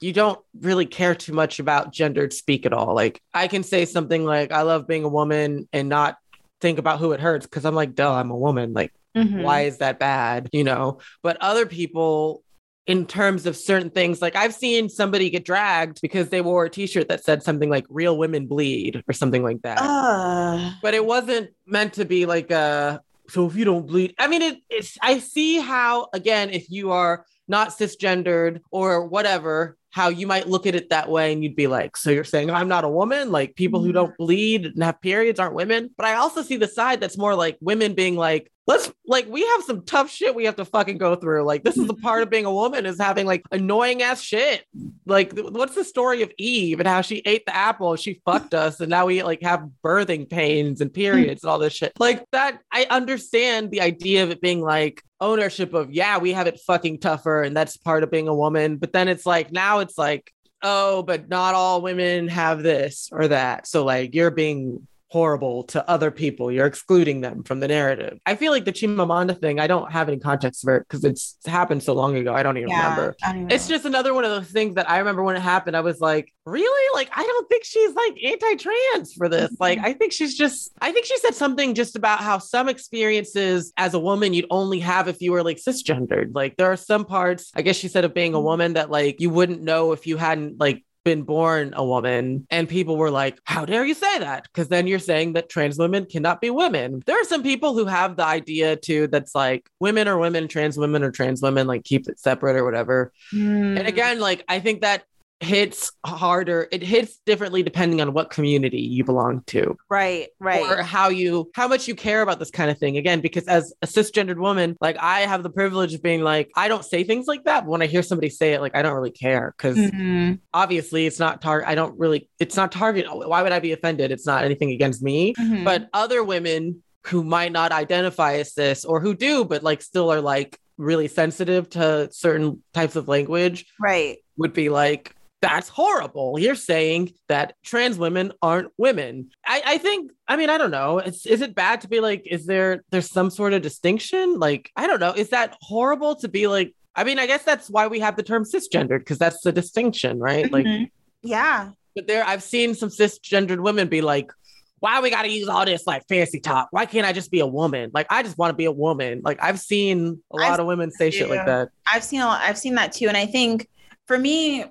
you 0.00 0.12
don't 0.12 0.38
really 0.60 0.86
care 0.86 1.14
too 1.14 1.32
much 1.32 1.58
about 1.58 1.92
gendered 1.92 2.32
speak 2.32 2.66
at 2.66 2.72
all 2.72 2.94
like 2.94 3.20
i 3.34 3.48
can 3.48 3.62
say 3.62 3.84
something 3.84 4.24
like 4.24 4.52
i 4.52 4.62
love 4.62 4.86
being 4.86 5.04
a 5.04 5.08
woman 5.08 5.68
and 5.72 5.88
not 5.88 6.16
think 6.60 6.78
about 6.78 6.98
who 6.98 7.12
it 7.12 7.20
hurts 7.20 7.46
because 7.46 7.64
i'm 7.64 7.74
like 7.74 7.94
duh 7.94 8.12
i'm 8.12 8.30
a 8.30 8.36
woman. 8.36 8.72
Like 8.72 8.92
mhm. 9.16 9.42
why 9.42 9.62
is 9.62 9.78
that 9.78 9.98
bad? 9.98 10.48
You 10.52 10.64
know? 10.64 10.98
But 11.22 11.38
other 11.40 11.66
people 11.66 12.42
in 12.86 13.04
terms 13.04 13.46
of 13.46 13.56
certain 13.56 13.90
things 13.90 14.22
like 14.22 14.36
i've 14.36 14.54
seen 14.54 14.88
somebody 14.88 15.28
get 15.28 15.44
dragged 15.44 16.00
because 16.00 16.28
they 16.28 16.40
wore 16.40 16.66
a 16.66 16.70
t-shirt 16.70 17.08
that 17.08 17.24
said 17.24 17.42
something 17.42 17.68
like 17.68 17.84
real 17.88 18.16
women 18.16 18.46
bleed 18.46 19.02
or 19.08 19.12
something 19.12 19.42
like 19.42 19.60
that. 19.62 19.78
Uh, 19.80 20.70
but 20.82 20.94
it 20.94 21.04
wasn't 21.04 21.50
meant 21.66 21.94
to 21.94 22.04
be 22.04 22.26
like 22.26 22.50
a 22.50 23.00
so 23.28 23.46
if 23.46 23.56
you 23.56 23.64
don't 23.64 23.86
bleed 23.86 24.14
i 24.18 24.28
mean 24.28 24.42
it, 24.42 24.58
it's 24.70 24.96
i 25.02 25.18
see 25.18 25.58
how 25.58 26.06
again 26.12 26.50
if 26.50 26.70
you 26.70 26.92
are 26.92 27.24
not 27.48 27.70
cisgendered 27.70 28.60
or 28.70 29.06
whatever 29.06 29.76
how 29.96 30.10
you 30.10 30.26
might 30.26 30.46
look 30.46 30.66
at 30.66 30.74
it 30.74 30.90
that 30.90 31.08
way 31.08 31.32
and 31.32 31.42
you'd 31.42 31.56
be 31.56 31.66
like 31.66 31.96
so 31.96 32.10
you're 32.10 32.22
saying 32.22 32.50
i'm 32.50 32.68
not 32.68 32.84
a 32.84 32.88
woman? 32.88 33.32
Like 33.32 33.54
people 33.54 33.82
who 33.82 33.92
don't 33.92 34.12
mm. 34.12 34.18
bleed 34.18 34.66
and 34.66 34.82
have 34.82 35.00
periods 35.00 35.40
aren't 35.40 35.54
women? 35.54 35.88
But 35.96 36.04
i 36.04 36.16
also 36.16 36.42
see 36.42 36.58
the 36.58 36.68
side 36.68 37.00
that's 37.00 37.16
more 37.16 37.34
like 37.34 37.56
women 37.62 37.94
being 37.94 38.14
like 38.14 38.52
let's 38.66 38.92
like 39.06 39.26
we 39.28 39.40
have 39.46 39.62
some 39.62 39.84
tough 39.86 40.10
shit 40.10 40.34
we 40.34 40.44
have 40.44 40.56
to 40.56 40.66
fucking 40.66 40.98
go 40.98 41.16
through. 41.16 41.44
Like 41.44 41.64
this 41.64 41.78
is 41.78 41.86
the 41.86 41.94
part 41.94 42.22
of 42.22 42.28
being 42.34 42.44
a 42.44 42.52
woman 42.52 42.84
is 42.84 43.00
having 43.00 43.24
like 43.24 43.42
annoying 43.50 44.02
ass 44.02 44.20
shit. 44.20 44.64
Like 45.06 45.34
th- 45.34 45.50
what's 45.50 45.74
the 45.74 45.84
story 45.84 46.20
of 46.20 46.30
eve 46.36 46.78
and 46.78 46.86
how 46.86 47.00
she 47.00 47.22
ate 47.24 47.46
the 47.46 47.56
apple 47.56 47.96
she 47.96 48.20
fucked 48.26 48.52
us 48.64 48.80
and 48.80 48.90
now 48.90 49.06
we 49.06 49.22
like 49.22 49.40
have 49.42 49.66
birthing 49.82 50.28
pains 50.28 50.82
and 50.82 50.92
periods 50.92 51.42
and 51.42 51.50
all 51.50 51.58
this 51.58 51.72
shit? 51.72 51.92
Like 51.98 52.22
that 52.32 52.60
i 52.70 52.86
understand 52.90 53.70
the 53.70 53.80
idea 53.80 54.24
of 54.24 54.30
it 54.30 54.42
being 54.42 54.60
like 54.60 55.02
ownership 55.20 55.72
of 55.72 55.90
yeah 55.90 56.18
we 56.18 56.32
have 56.32 56.46
it 56.46 56.60
fucking 56.66 56.98
tougher 57.00 57.42
and 57.42 57.56
that's 57.56 57.76
part 57.76 58.02
of 58.02 58.10
being 58.10 58.28
a 58.28 58.34
woman. 58.34 58.76
But 58.76 58.92
then 58.92 59.08
it's 59.08 59.26
like 59.26 59.52
now 59.52 59.80
it's 59.80 59.98
like 59.98 60.32
oh 60.62 61.02
but 61.02 61.28
not 61.28 61.54
all 61.54 61.82
women 61.82 62.28
have 62.28 62.62
this 62.62 63.08
or 63.12 63.28
that. 63.28 63.66
So 63.66 63.84
like 63.84 64.14
you're 64.14 64.30
being 64.30 64.86
horrible 65.10 65.62
to 65.64 65.88
other 65.88 66.10
people 66.10 66.50
you're 66.50 66.66
excluding 66.66 67.20
them 67.20 67.42
from 67.42 67.60
the 67.60 67.68
narrative 67.68 68.18
i 68.26 68.34
feel 68.34 68.52
like 68.52 68.64
the 68.64 68.72
chimamanda 68.72 69.38
thing 69.40 69.60
i 69.60 69.66
don't 69.66 69.92
have 69.92 70.08
any 70.08 70.18
context 70.18 70.62
for 70.62 70.76
it 70.76 70.86
because 70.88 71.04
it's 71.04 71.36
happened 71.46 71.82
so 71.82 71.92
long 71.92 72.16
ago 72.16 72.34
i 72.34 72.42
don't 72.42 72.56
even 72.56 72.68
yeah, 72.68 72.82
remember 72.82 73.14
don't 73.22 73.36
even 73.36 73.50
it's 73.50 73.68
just 73.68 73.84
another 73.84 74.12
one 74.14 74.24
of 74.24 74.30
those 74.30 74.50
things 74.50 74.74
that 74.74 74.88
I 74.88 74.98
remember 74.98 75.22
when 75.22 75.36
it 75.36 75.40
happened. 75.40 75.76
I 75.76 75.80
was 75.80 76.00
like, 76.00 76.32
really? 76.44 76.94
Like, 76.94 77.10
I 77.16 77.22
don't 77.22 77.48
think 77.48 77.64
she's 77.64 77.94
like 77.94 78.16
anti-trans 78.24 79.12
for 79.14 79.28
this. 79.28 79.50
Mm-hmm. 79.52 79.62
Like, 79.62 79.78
I 79.78 79.92
think 79.92 80.12
she's 80.12 80.36
just, 80.36 80.72
I 80.80 80.92
think 80.92 81.06
she 81.06 81.16
said 81.18 81.34
something 81.34 81.74
just 81.74 81.96
about 81.96 82.20
how 82.20 82.38
some 82.38 82.68
experiences 82.68 83.72
as 83.76 83.94
a 83.94 83.98
woman 83.98 84.34
you'd 84.34 84.46
only 84.50 84.80
have 84.80 85.08
if 85.08 85.20
you 85.20 85.32
were 85.32 85.42
like 85.42 85.58
cisgendered. 85.58 86.34
Like, 86.34 86.56
there 86.56 86.70
are 86.70 86.76
some 86.76 87.04
parts, 87.04 87.50
I 87.54 87.62
guess 87.62 87.76
she 87.76 87.88
said, 87.88 88.04
of 88.04 88.14
being 88.14 88.34
a 88.34 88.36
mm-hmm. 88.36 88.44
woman 88.44 88.72
that 88.74 88.90
like 88.90 89.20
you 89.20 89.30
wouldn't 89.30 89.62
know 89.62 89.92
if 89.92 90.06
you 90.06 90.16
hadn't 90.16 90.58
like 90.58 90.84
been 91.06 91.22
born 91.22 91.72
a 91.76 91.84
woman 91.84 92.44
and 92.50 92.68
people 92.68 92.96
were 92.96 93.12
like 93.12 93.38
how 93.44 93.64
dare 93.64 93.86
you 93.86 93.94
say 93.94 94.18
that? 94.18 94.42
Because 94.42 94.66
then 94.68 94.88
you're 94.88 94.98
saying 94.98 95.34
that 95.34 95.48
trans 95.48 95.78
women 95.78 96.04
cannot 96.04 96.40
be 96.40 96.50
women. 96.50 97.02
There 97.06 97.18
are 97.18 97.24
some 97.24 97.44
people 97.44 97.74
who 97.74 97.86
have 97.86 98.16
the 98.16 98.24
idea 98.24 98.74
too 98.74 99.06
that's 99.06 99.32
like 99.32 99.70
women 99.78 100.08
are 100.08 100.18
women 100.18 100.48
trans 100.48 100.76
women 100.76 101.04
are 101.04 101.12
trans 101.12 101.40
women 101.40 101.68
like 101.68 101.84
keep 101.84 102.08
it 102.08 102.18
separate 102.18 102.56
or 102.56 102.64
whatever. 102.64 103.12
Mm. 103.32 103.78
and 103.78 103.86
again, 103.86 104.18
like 104.18 104.44
I 104.48 104.58
think 104.58 104.80
that 104.80 105.04
hits 105.40 105.92
harder. 106.04 106.66
It 106.72 106.82
hits 106.82 107.18
differently 107.26 107.62
depending 107.62 108.00
on 108.00 108.12
what 108.14 108.30
community 108.30 108.80
you 108.80 109.04
belong 109.04 109.42
to 109.48 109.76
right, 109.90 110.28
right. 110.40 110.62
or 110.70 110.82
how 110.82 111.08
you 111.10 111.50
how 111.54 111.68
much 111.68 111.86
you 111.86 111.94
care 111.94 112.22
about 112.22 112.38
this 112.38 112.50
kind 112.50 112.70
of 112.70 112.78
thing. 112.78 112.96
Again, 112.96 113.20
because 113.20 113.46
as 113.46 113.74
a 113.82 113.86
cisgendered 113.86 114.38
woman, 114.38 114.76
like 114.80 114.96
I 114.98 115.20
have 115.20 115.42
the 115.42 115.50
privilege 115.50 115.92
of 115.94 116.02
being 116.02 116.22
like, 116.22 116.50
I 116.56 116.68
don't 116.68 116.84
say 116.84 117.04
things 117.04 117.26
like 117.26 117.44
that. 117.44 117.64
But 117.64 117.70
when 117.70 117.82
I 117.82 117.86
hear 117.86 118.02
somebody 118.02 118.30
say 118.30 118.54
it, 118.54 118.60
like 118.60 118.74
I 118.74 118.82
don't 118.82 118.94
really 118.94 119.10
care 119.10 119.54
because 119.56 119.76
Mhm. 119.76 120.40
obviously 120.54 121.06
it's 121.06 121.18
not 121.18 121.42
target. 121.42 121.68
I 121.68 121.74
don't 121.74 121.98
really, 121.98 122.28
it's 122.38 122.56
not 122.56 122.72
target. 122.72 123.06
Why 123.10 123.42
would 123.42 123.52
I 123.52 123.60
be 123.60 123.72
offended? 123.72 124.10
It's 124.10 124.26
not 124.26 124.44
anything 124.44 124.70
against 124.70 125.02
me. 125.02 125.34
Mhm. 125.34 125.64
But 125.64 125.88
other 125.92 126.24
women 126.24 126.82
who 127.06 127.22
might 127.22 127.52
not 127.52 127.72
identify 127.72 128.34
as 128.36 128.54
this 128.54 128.84
or 128.84 129.00
who 129.00 129.14
do, 129.14 129.44
but 129.44 129.62
like 129.62 129.82
still 129.82 130.10
are 130.12 130.20
like 130.20 130.58
really 130.78 131.08
sensitive 131.08 131.68
to 131.70 132.08
certain 132.12 132.62
types 132.74 132.96
of 132.96 133.08
language 133.08 133.66
right. 133.80 134.18
would 134.36 134.52
be 134.52 134.68
like, 134.68 135.14
that's 135.42 135.68
horrible. 135.68 136.38
You're 136.38 136.54
saying 136.54 137.12
that 137.28 137.54
trans 137.62 137.98
women 137.98 138.32
aren't 138.42 138.68
women. 138.78 139.30
I, 139.46 139.62
I 139.66 139.78
think, 139.78 140.10
I 140.26 140.36
mean, 140.36 140.48
I 140.50 140.58
don't 140.58 140.70
know. 140.70 140.98
It's, 140.98 141.26
is 141.26 141.40
it 141.42 141.54
bad 141.54 141.82
to 141.82 141.88
be 141.88 142.00
like, 142.00 142.22
is 142.26 142.46
there, 142.46 142.82
there's 142.90 143.10
some 143.10 143.30
sort 143.30 143.52
of 143.52 143.62
distinction? 143.62 144.38
Like, 144.38 144.70
I 144.76 144.86
don't 144.86 145.00
know. 145.00 145.12
Is 145.12 145.30
that 145.30 145.56
horrible 145.60 146.16
to 146.16 146.28
be 146.28 146.46
like, 146.46 146.74
I 146.94 147.04
mean, 147.04 147.18
I 147.18 147.26
guess 147.26 147.42
that's 147.42 147.68
why 147.68 147.86
we 147.86 148.00
have 148.00 148.16
the 148.16 148.22
term 148.22 148.44
cisgendered 148.44 149.00
because 149.00 149.18
that's 149.18 149.42
the 149.42 149.52
distinction, 149.52 150.18
right? 150.18 150.50
Like, 150.50 150.64
Mhm. 150.64 150.90
yeah. 151.22 151.70
but 151.94 152.06
there, 152.06 152.24
I've 152.26 152.42
seen 152.42 152.74
some 152.74 152.88
cisgendered 152.88 153.60
women 153.62 153.88
be 153.88 154.00
like, 154.00 154.32
why 154.80 155.00
we 155.00 155.10
got 155.10 155.22
to 155.22 155.28
use 155.30 155.48
all 155.48 155.64
this 155.66 155.86
like 155.86 156.02
fancy 156.08 156.40
talk? 156.40 156.68
Why 156.70 156.86
can't 156.86 157.06
I 157.06 157.12
just 157.12 157.30
be 157.30 157.40
a 157.40 157.46
woman? 157.46 157.90
Like, 157.94 158.06
I 158.10 158.22
just 158.22 158.38
want 158.38 158.50
to 158.50 158.56
be 158.56 158.64
a 158.66 158.72
woman. 158.72 159.20
Like, 159.24 159.38
I've 159.42 159.60
seen 159.60 160.22
a 160.32 160.36
lot 160.36 160.52
I've- 160.52 160.60
of 160.62 160.66
women 160.66 160.90
say 160.90 161.10
shit 161.10 161.28
like 161.28 161.44
that. 161.46 161.68
I've 161.86 162.04
seen 162.04 162.20
a 162.22 162.26
lot, 162.26 162.40
I've 162.42 162.58
seen 162.58 162.74
that 162.76 162.92
too. 162.92 163.08
And 163.08 163.16
I 163.16 163.26
think 163.26 163.68
for 164.06 164.18
me, 164.18 164.64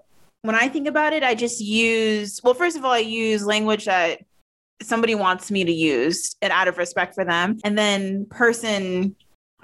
when 0.46 0.56
I 0.56 0.68
think 0.70 0.88
about 0.88 1.14
it, 1.14 1.24
I 1.24 1.36
just 1.36 1.60
use 1.62 2.40
well, 2.44 2.54
first 2.54 2.78
of 2.78 2.86
all, 2.86 2.92
I 2.92 3.00
use 3.00 3.46
language 3.46 3.86
that 3.86 4.20
somebody 4.82 5.16
wants 5.16 5.50
me 5.52 5.64
to 5.64 5.72
use 5.72 6.36
and 6.42 6.52
out 6.52 6.68
of 6.68 6.78
respect 6.78 7.16
for 7.16 7.24
them. 7.26 7.58
And 7.64 7.78
then 7.78 8.26
person 8.30 9.16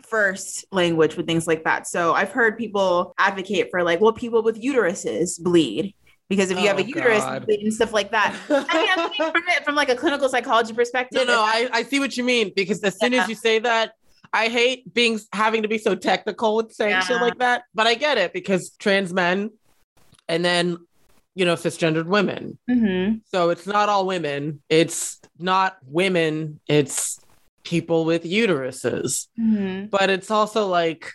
first 0.08 0.66
language 0.72 1.16
with 1.16 1.28
things 1.28 1.48
like 1.48 1.64
that. 1.64 1.88
So 1.88 2.14
I've 2.14 2.32
heard 2.32 2.58
people 2.58 3.14
advocate 3.18 3.68
for 3.72 3.84
like, 3.84 4.02
well, 4.02 4.14
people 4.14 4.42
with 4.44 4.62
uteruses 4.62 5.42
bleed 5.42 5.94
because 6.30 6.50
if 6.50 6.60
you 6.60 6.68
have 6.68 6.78
Oh, 6.78 6.82
a 6.82 6.86
uterus 6.86 7.24
God. 7.24 7.46
and 7.50 7.74
stuff 7.74 7.94
like 7.94 8.12
that. 8.12 8.36
I 8.50 8.82
mean, 8.82 8.90
I'm 9.20 9.32
from 9.32 9.44
it 9.50 9.64
from 9.66 9.76
like 9.76 9.90
a 9.90 9.96
clinical 9.96 10.28
psychology 10.30 10.74
perspective. 10.74 11.26
No, 11.28 11.34
no, 11.34 11.42
I, 11.42 11.70
I 11.72 11.84
see 11.84 12.00
what 12.00 12.16
you 12.18 12.24
mean 12.24 12.52
because 12.56 12.82
as 12.84 13.00
soon 13.00 13.14
Yeah. 13.14 13.24
as 13.24 13.30
you 13.30 13.36
say 13.36 13.60
that, 13.60 13.94
I 14.34 14.48
hate 14.48 14.94
being 14.94 15.20
having 15.34 15.62
to 15.64 15.68
be 15.68 15.78
so 15.78 15.94
technical 15.94 16.56
with 16.56 16.72
saying 16.72 17.02
shit 17.02 17.20
like 17.22 17.38
that. 17.40 17.64
But 17.74 17.86
I 17.88 17.96
get 17.96 18.18
it 18.18 18.32
because 18.34 18.72
trans 18.80 19.14
men 19.14 19.52
and 20.32 20.44
then 20.46 20.78
you 21.36 21.46
know 21.46 21.56
cisgendered 21.56 22.06
women. 22.06 22.58
Mhm. 22.70 23.22
So 23.26 23.50
it's 23.50 23.68
not 23.68 23.90
all 23.90 24.06
women. 24.08 24.62
It's 24.70 25.20
not 25.38 25.78
women. 25.86 26.60
It's 26.68 27.20
people 27.64 28.06
with 28.06 28.24
uteruses. 28.24 29.28
Mhm. 29.40 29.90
But 29.90 30.10
it's 30.10 30.32
also 30.32 30.68
like 30.68 31.12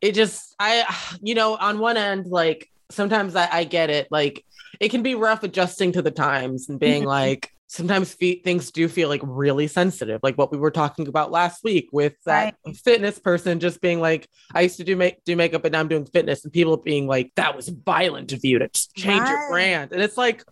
it 0.00 0.12
just 0.14 0.54
I 0.60 0.84
you 1.22 1.34
know 1.34 1.56
on 1.56 1.78
one 1.78 1.96
end 1.96 2.26
like 2.26 2.68
sometimes 2.90 3.34
I, 3.34 3.48
I 3.50 3.64
get 3.64 3.88
it 3.90 4.08
like 4.10 4.44
it 4.78 4.90
can 4.90 5.02
be 5.02 5.14
rough 5.14 5.42
adjusting 5.42 5.92
to 5.92 6.02
the 6.02 6.10
times 6.10 6.68
and 6.68 6.78
being 6.78 7.04
like 7.18 7.50
sometimes 7.66 8.12
fe- 8.14 8.40
things 8.42 8.70
do 8.70 8.88
feel 8.88 9.08
like 9.08 9.20
really 9.24 9.66
sensitive 9.66 10.20
like 10.22 10.36
what 10.36 10.52
we 10.52 10.58
were 10.58 10.70
talking 10.70 11.08
about 11.08 11.30
last 11.30 11.64
week 11.64 11.88
with 11.92 12.12
that 12.26 12.54
fitness 12.84 13.18
person 13.18 13.58
just 13.58 13.80
being 13.80 14.00
like 14.00 14.28
I 14.54 14.60
used 14.62 14.76
to 14.76 14.84
do 14.84 14.96
make 14.96 15.24
do 15.24 15.34
makeup 15.34 15.64
and 15.64 15.72
now 15.72 15.80
I'm 15.80 15.88
doing 15.88 16.04
fitness 16.06 16.44
and 16.44 16.52
people 16.52 16.76
being 16.76 17.06
like 17.06 17.32
that 17.36 17.56
was 17.56 17.68
violent 17.68 18.32
of 18.32 18.44
you 18.44 18.58
to 18.58 18.68
change 18.96 19.28
your 19.28 19.48
brand 19.50 19.92
and 19.92 20.02
it's 20.02 20.16
like 20.18 20.44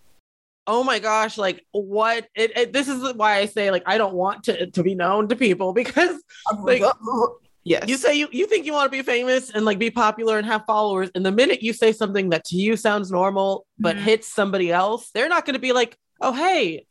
oh 0.66 0.82
my 0.84 0.98
gosh 1.00 1.36
like 1.38 1.64
what 1.72 2.26
it, 2.34 2.56
it 2.56 2.72
this 2.72 2.88
is 2.88 3.12
why 3.14 3.38
I 3.38 3.46
say 3.46 3.70
like 3.70 3.82
I 3.86 3.98
don't 3.98 4.14
want 4.14 4.44
to 4.44 4.70
to 4.70 4.82
be 4.82 4.94
known 4.94 5.28
to 5.28 5.36
people 5.36 5.72
because 5.82 6.20
Like- 6.62 6.82
yes. 7.64 7.84
you 7.88 7.96
say 7.96 8.14
you, 8.14 8.28
you 8.32 8.46
think 8.46 8.64
you 8.66 8.72
want 8.72 8.90
to 8.90 8.96
be 8.96 9.02
famous 9.02 9.50
and 9.50 9.64
like 9.64 9.78
be 9.78 9.90
popular 9.90 10.38
and 10.38 10.46
have 10.46 10.64
followers 10.66 11.10
and 11.14 11.26
the 11.26 11.32
minute 11.32 11.62
you 11.62 11.72
say 11.72 11.92
something 11.92 12.30
that 12.30 12.44
to 12.46 12.56
you 12.56 12.76
sounds 12.76 13.10
normal 13.10 13.66
but 13.78 13.96
Mhm. 13.96 14.00
hits 14.00 14.28
somebody 14.32 14.72
else 14.72 15.10
they're 15.12 15.28
not 15.28 15.44
going 15.44 15.54
to 15.54 15.60
be 15.60 15.72
like 15.72 15.96
oh 16.20 16.32
hey 16.32 16.86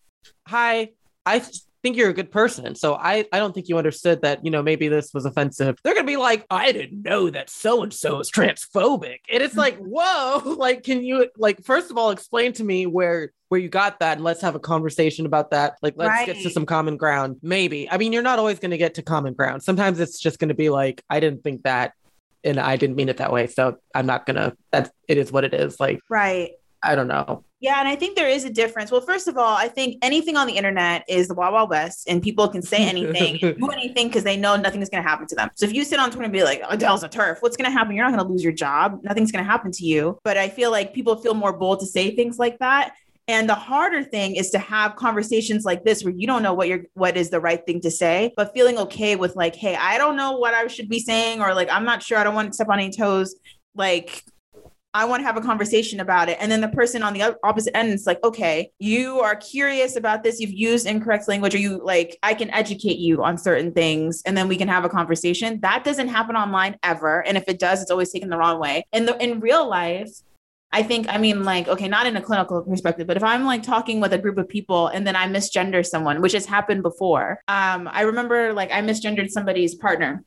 hi 0.47 0.89
i 1.25 1.39
th- 1.39 1.61
think 1.83 1.97
you're 1.97 2.09
a 2.09 2.13
good 2.13 2.31
person 2.31 2.75
so 2.75 2.93
i 2.95 3.25
i 3.31 3.39
don't 3.39 3.53
think 3.53 3.67
you 3.67 3.77
understood 3.77 4.21
that 4.21 4.43
you 4.45 4.51
know 4.51 4.61
maybe 4.61 4.87
this 4.87 5.13
was 5.13 5.25
offensive. 5.25 5.77
They're 5.83 5.93
going 5.93 6.05
to 6.05 6.11
be 6.11 6.17
like 6.17 6.45
i 6.49 6.71
didn't 6.71 7.01
know 7.01 7.29
that 7.29 7.49
so 7.49 7.83
and 7.83 7.93
so 7.93 8.19
is 8.19 8.29
transphobic. 8.29 9.19
And 9.31 9.41
it's 9.41 9.55
like 9.55 9.77
whoa 9.79 10.55
like 10.57 10.83
can 10.83 11.03
you 11.03 11.29
like 11.37 11.63
first 11.63 11.91
of 11.91 11.97
all 11.97 12.11
explain 12.11 12.53
to 12.53 12.63
me 12.63 12.85
where 12.85 13.31
where 13.49 13.59
you 13.59 13.67
got 13.67 13.99
that 13.99 14.17
and 14.17 14.23
let's 14.23 14.41
have 14.41 14.55
a 14.55 14.59
conversation 14.59 15.25
about 15.25 15.51
that. 15.51 15.75
Like 15.81 15.95
let's 15.97 16.25
get 16.25 16.37
to 16.37 16.49
some 16.49 16.65
common 16.65 16.97
ground. 16.97 17.37
Maybe. 17.41 17.89
I 17.89 17.97
mean 17.97 18.13
you're 18.13 18.21
not 18.21 18.39
always 18.39 18.59
going 18.59 18.71
to 18.71 18.77
get 18.77 18.93
to 18.95 19.01
common 19.01 19.33
ground. 19.33 19.63
Sometimes 19.63 19.99
it's 19.99 20.19
just 20.19 20.39
going 20.39 20.49
to 20.49 20.55
be 20.55 20.69
like 20.69 21.03
i 21.09 21.19
didn't 21.19 21.43
think 21.43 21.63
that 21.63 21.93
and 22.43 22.59
i 22.59 22.75
didn't 22.75 22.95
mean 22.95 23.07
it 23.09 23.17
that 23.17 23.31
way 23.31 23.45
so 23.45 23.77
i'm 23.93 24.07
not 24.07 24.25
gonna 24.25 24.51
that's 24.71 24.89
it 25.07 25.17
is 25.17 25.31
what 25.31 25.43
it 25.43 25.53
is. 25.53 25.79
Like 25.79 25.99
right. 26.09 26.51
I 26.83 26.95
don't 26.95 27.07
know 27.07 27.43
Yeah, 27.61 27.79
and 27.79 27.87
I 27.87 27.95
think 27.95 28.15
there 28.15 28.27
is 28.27 28.43
a 28.43 28.49
difference. 28.49 28.89
Well, 28.89 29.01
first 29.01 29.27
of 29.27 29.37
all, 29.37 29.55
I 29.55 29.67
think 29.67 29.97
anything 30.01 30.35
on 30.35 30.47
the 30.47 30.53
internet 30.53 31.05
is 31.07 31.27
the 31.27 31.35
Wild 31.35 31.53
Wild 31.53 31.69
West, 31.69 32.09
and 32.09 32.19
people 32.19 32.47
can 32.47 32.63
say 32.63 32.79
anything, 32.93 33.37
do 33.37 33.69
anything 33.71 34.07
because 34.07 34.23
they 34.23 34.35
know 34.35 34.55
nothing 34.55 34.81
is 34.81 34.89
going 34.89 35.03
to 35.03 35.07
happen 35.07 35.27
to 35.27 35.35
them. 35.35 35.51
So 35.53 35.67
if 35.67 35.73
you 35.73 35.83
sit 35.83 35.99
on 35.99 36.09
Twitter 36.09 36.23
and 36.23 36.33
be 36.33 36.43
like, 36.43 36.61
oh, 36.63 36.73
"Adele's 36.73 37.03
a 37.03 37.07
turf," 37.07 37.37
what's 37.41 37.55
going 37.55 37.69
to 37.69 37.71
happen? 37.71 37.95
You're 37.95 38.05
not 38.05 38.17
going 38.17 38.25
to 38.25 38.31
lose 38.31 38.43
your 38.43 38.51
job. 38.51 39.01
Nothing's 39.03 39.31
going 39.31 39.45
to 39.45 39.49
happen 39.49 39.71
to 39.73 39.85
you. 39.85 40.17
But 40.23 40.37
I 40.37 40.49
feel 40.49 40.71
like 40.71 40.95
people 40.95 41.15
feel 41.17 41.35
more 41.35 41.53
bold 41.53 41.81
to 41.81 41.85
say 41.85 42.15
things 42.15 42.39
like 42.39 42.57
that. 42.57 42.95
And 43.27 43.47
the 43.47 43.53
harder 43.53 44.03
thing 44.03 44.35
is 44.37 44.49
to 44.49 44.59
have 44.59 44.95
conversations 44.95 45.63
like 45.63 45.83
this 45.83 46.03
where 46.03 46.15
you 46.15 46.25
don't 46.25 46.41
know 46.41 46.55
what 46.55 46.67
you're 46.67 46.85
what 46.95 47.15
is 47.15 47.29
the 47.29 47.39
right 47.39 47.63
thing 47.63 47.79
to 47.81 47.91
say, 47.91 48.33
but 48.35 48.55
feeling 48.55 48.79
okay 48.79 49.15
with 49.15 49.35
like, 49.35 49.55
hey, 49.55 49.75
I 49.75 49.99
don't 49.99 50.15
know 50.15 50.31
what 50.39 50.55
I 50.55 50.65
should 50.65 50.89
be 50.89 50.99
saying, 50.99 51.43
or 51.43 51.53
like 51.53 51.69
I'm 51.69 51.85
not 51.85 52.01
sure, 52.01 52.17
I 52.17 52.23
don't 52.23 52.33
want 52.33 52.47
to 52.49 52.53
step 52.55 52.69
on 52.69 52.79
any 52.79 52.89
toes. 52.89 53.35
Like 53.75 54.23
I 54.93 55.05
want 55.05 55.21
to 55.21 55.25
have 55.25 55.37
a 55.37 55.41
conversation 55.41 56.01
about 56.01 56.27
it. 56.27 56.37
And 56.41 56.51
then 56.51 56.59
the 56.59 56.67
person 56.67 57.01
on 57.01 57.13
the 57.13 57.37
opposite 57.43 57.75
end 57.75 57.93
is 57.93 58.05
like, 58.05 58.21
okay, 58.23 58.71
you 58.79 59.19
are 59.21 59.35
curious 59.35 59.95
about 59.95 60.23
this. 60.23 60.39
You've 60.39 60.51
used 60.51 60.85
incorrect 60.85 61.27
language, 61.27 61.55
or 61.55 61.59
you 61.59 61.81
like, 61.83 62.17
I 62.23 62.33
can 62.33 62.49
educate 62.51 62.97
you 62.97 63.23
on 63.23 63.37
certain 63.37 63.71
things, 63.71 64.21
and 64.25 64.37
then 64.37 64.47
we 64.47 64.57
can 64.57 64.67
have 64.67 64.83
a 64.83 64.89
conversation. 64.89 65.59
That 65.61 65.83
doesn't 65.83 66.09
happen 66.09 66.35
online 66.35 66.77
ever. 66.83 67.25
And 67.25 67.37
if 67.37 67.45
it 67.47 67.57
does, 67.57 67.81
it's 67.81 67.91
always 67.91 68.11
taken 68.11 68.29
the 68.29 68.37
wrong 68.37 68.59
way. 68.59 68.85
And 68.91 69.07
the, 69.07 69.21
in 69.23 69.39
real 69.39 69.67
life, 69.67 70.09
I 70.73 70.83
think, 70.83 71.07
I 71.09 71.17
mean, 71.17 71.43
like, 71.43 71.67
okay, 71.67 71.87
not 71.87 72.05
in 72.05 72.15
a 72.15 72.21
clinical 72.21 72.61
perspective, 72.61 73.05
but 73.05 73.17
if 73.17 73.23
I'm 73.23 73.43
like 73.43 73.61
talking 73.61 73.99
with 73.99 74.13
a 74.13 74.17
group 74.17 74.37
of 74.37 74.47
people 74.47 74.87
and 74.87 75.05
then 75.05 75.17
I 75.17 75.27
misgender 75.27 75.85
someone, 75.85 76.21
which 76.21 76.31
has 76.31 76.45
happened 76.45 76.81
before. 76.81 77.41
Um, 77.49 77.89
I 77.91 78.01
remember 78.01 78.53
like 78.53 78.71
I 78.71 78.81
misgendered 78.81 79.29
somebody's 79.29 79.75
partner 79.75 80.23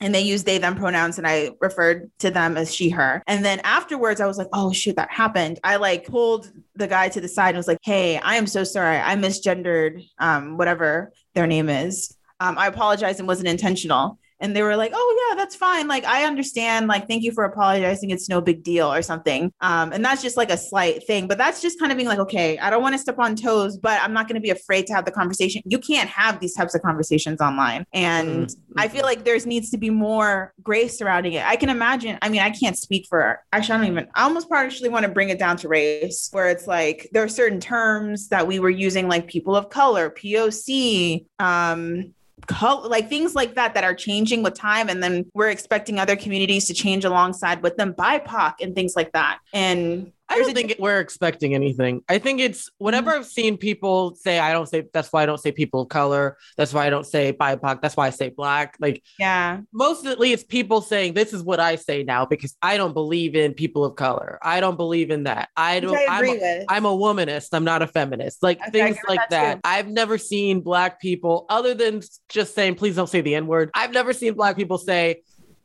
and 0.00 0.14
they 0.14 0.20
used 0.20 0.46
they 0.46 0.58
them 0.58 0.76
pronouns 0.76 1.18
and 1.18 1.26
i 1.26 1.50
referred 1.60 2.10
to 2.18 2.30
them 2.30 2.56
as 2.56 2.74
she 2.74 2.90
her. 2.90 3.22
And 3.26 3.44
then 3.44 3.60
afterwards 3.64 4.20
i 4.20 4.26
was 4.26 4.38
like 4.38 4.48
oh 4.52 4.72
shoot 4.72 4.96
that 4.96 5.10
happened. 5.10 5.58
I 5.64 5.76
like 5.76 6.06
pulled 6.06 6.50
the 6.74 6.86
guy 6.86 7.08
to 7.08 7.20
the 7.20 7.28
side 7.28 7.50
and 7.50 7.56
was 7.56 7.68
like 7.68 7.78
hey 7.82 8.18
i 8.18 8.36
am 8.36 8.46
so 8.46 8.64
sorry. 8.64 8.98
I 8.98 9.16
misgendered 9.16 10.06
um 10.18 10.56
whatever 10.56 11.12
their 11.34 11.46
name 11.46 11.68
is. 11.68 12.16
Um, 12.40 12.56
i 12.58 12.66
apologize 12.66 13.18
and 13.18 13.28
wasn't 13.28 13.48
intentional 13.48 14.18
and 14.40 14.54
they 14.54 14.62
were 14.62 14.76
like 14.76 14.92
oh 14.94 15.28
yeah 15.28 15.36
that's 15.36 15.56
fine 15.56 15.88
like 15.88 16.04
i 16.04 16.24
understand 16.24 16.88
like 16.88 17.06
thank 17.06 17.22
you 17.22 17.32
for 17.32 17.44
apologizing 17.44 18.10
it's 18.10 18.28
no 18.28 18.40
big 18.40 18.62
deal 18.62 18.92
or 18.92 19.02
something 19.02 19.52
um, 19.60 19.92
and 19.92 20.04
that's 20.04 20.22
just 20.22 20.36
like 20.36 20.50
a 20.50 20.56
slight 20.56 21.04
thing 21.06 21.26
but 21.26 21.38
that's 21.38 21.60
just 21.60 21.78
kind 21.78 21.92
of 21.92 21.96
being 21.96 22.08
like 22.08 22.18
okay 22.18 22.58
i 22.58 22.70
don't 22.70 22.82
want 22.82 22.94
to 22.94 22.98
step 22.98 23.18
on 23.18 23.34
toes 23.36 23.76
but 23.76 24.00
i'm 24.02 24.12
not 24.12 24.26
going 24.28 24.34
to 24.34 24.40
be 24.40 24.50
afraid 24.50 24.86
to 24.86 24.92
have 24.92 25.04
the 25.04 25.10
conversation 25.10 25.62
you 25.64 25.78
can't 25.78 26.08
have 26.08 26.40
these 26.40 26.54
types 26.54 26.74
of 26.74 26.82
conversations 26.82 27.40
online 27.40 27.84
and 27.92 28.48
Mm-hmm. 28.48 28.80
I 28.80 28.88
feel 28.88 29.02
like 29.02 29.24
there's 29.24 29.46
needs 29.46 29.70
to 29.70 29.78
be 29.78 29.90
more 29.90 30.52
grace 30.62 30.98
surrounding 30.98 31.34
it. 31.34 31.44
I 31.44 31.56
can 31.56 31.68
imagine. 31.68 32.18
I 32.22 32.28
mean, 32.28 32.40
I 32.40 32.50
can't 32.50 32.76
speak 32.76 33.06
for. 33.08 33.42
Actually, 33.52 33.74
I 33.74 33.78
don't 33.78 33.86
even. 33.88 34.08
I 34.14 34.22
almost 34.24 34.48
partially 34.48 34.88
want 34.88 35.04
to 35.04 35.10
bring 35.10 35.30
it 35.30 35.38
down 35.38 35.56
to 35.58 35.68
race, 35.68 36.28
where 36.32 36.48
it's 36.48 36.66
like 36.66 37.08
there 37.12 37.22
are 37.22 37.28
certain 37.28 37.60
terms 37.60 38.28
that 38.28 38.46
we 38.46 38.58
were 38.58 38.70
using, 38.70 39.08
like 39.08 39.26
people 39.26 39.56
of 39.56 39.70
color, 39.70 40.10
POC, 40.10 41.26
um, 41.38 42.14
like 42.60 43.08
things 43.08 43.34
like 43.34 43.54
that, 43.54 43.74
that 43.74 43.84
are 43.84 43.94
changing 43.94 44.42
with 44.42 44.54
time, 44.54 44.88
and 44.88 45.02
then 45.02 45.26
we're 45.34 45.50
expecting 45.50 45.98
other 45.98 46.16
communities 46.16 46.66
to 46.66 46.74
change 46.74 47.04
alongside 47.04 47.62
with 47.62 47.76
them, 47.76 47.94
BIPOC 47.94 48.54
and 48.60 48.74
things 48.74 48.96
like 48.96 49.12
that. 49.12 49.38
And 49.52 50.12
I 50.30 50.38
don't 50.38 50.54
think 50.54 50.72
it- 50.72 50.80
we're 50.80 51.00
expecting 51.00 51.54
anything. 51.54 52.02
I 52.08 52.18
think 52.18 52.40
it's 52.40 52.70
whenever 52.78 53.10
Mm-hmm. 53.10 53.20
I've 53.20 53.26
seen 53.26 53.56
people 53.56 54.14
say, 54.16 54.38
I 54.38 54.52
don't 54.52 54.68
say, 54.68 54.84
that's 54.92 55.10
why 55.12 55.22
I 55.22 55.26
don't 55.26 55.38
say 55.40 55.50
people 55.52 55.82
of 55.82 55.88
color. 55.88 56.36
That's 56.56 56.74
why 56.74 56.86
I 56.86 56.90
don't 56.90 57.06
say 57.06 57.32
BIPOC. 57.32 57.80
That's 57.80 57.96
why 57.96 58.06
I 58.06 58.10
say 58.10 58.28
black. 58.28 58.76
Like 58.78 59.02
yeah, 59.18 59.60
mostly 59.72 60.32
it's 60.32 60.44
people 60.44 60.82
saying, 60.82 61.14
this 61.14 61.32
is 61.32 61.42
what 61.42 61.60
I 61.60 61.76
say 61.76 62.02
now 62.02 62.26
because 62.26 62.54
I 62.60 62.76
don't 62.76 62.92
believe 62.92 63.34
in 63.34 63.54
people 63.54 63.84
of 63.84 63.96
color. 63.96 64.38
I 64.42 64.60
don't 64.60 64.76
believe 64.76 65.10
in 65.10 65.24
that. 65.24 65.48
I 65.56 65.80
don't, 65.80 65.96
I 65.96 66.06
I'm, 66.08 66.24
a- 66.26 66.30
with. 66.30 66.64
I'm 66.68 66.84
a 66.84 66.90
womanist. 66.96 67.48
I'm 67.52 67.64
not 67.64 67.80
a 67.82 67.86
feminist. 67.86 68.42
Like 68.42 68.60
Okay, 68.60 68.70
things 68.70 68.98
like 69.08 69.20
that 69.30 69.30
that. 69.30 69.60
I've 69.64 69.88
never 69.88 70.18
seen 70.18 70.60
black 70.60 71.00
people, 71.00 71.46
other 71.48 71.72
than 71.74 72.02
just 72.28 72.54
saying, 72.54 72.74
please 72.74 72.96
don't 72.96 73.08
say 73.08 73.20
the 73.22 73.34
N 73.34 73.46
word. 73.46 73.70
I've 73.74 73.92
never 73.92 74.12
seen 74.12 74.34
black 74.34 74.56
people 74.56 74.76
say, 74.78 75.22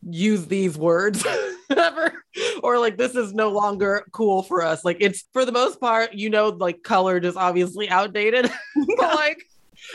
use 0.09 0.47
these 0.47 0.77
words 0.77 1.25
ever 1.69 2.23
or 2.61 2.79
like 2.79 2.97
this 2.97 3.15
is 3.15 3.33
no 3.33 3.49
longer 3.49 4.05
cool 4.11 4.43
for 4.43 4.63
us 4.63 4.83
like 4.83 4.97
it's 4.99 5.25
for 5.33 5.45
the 5.45 5.51
most 5.51 5.79
part 5.79 6.13
you 6.13 6.29
know 6.29 6.49
like 6.49 6.83
colored 6.83 7.25
is 7.25 7.35
obviously 7.35 7.89
outdated 7.89 8.51
but 8.97 9.15
like 9.15 9.43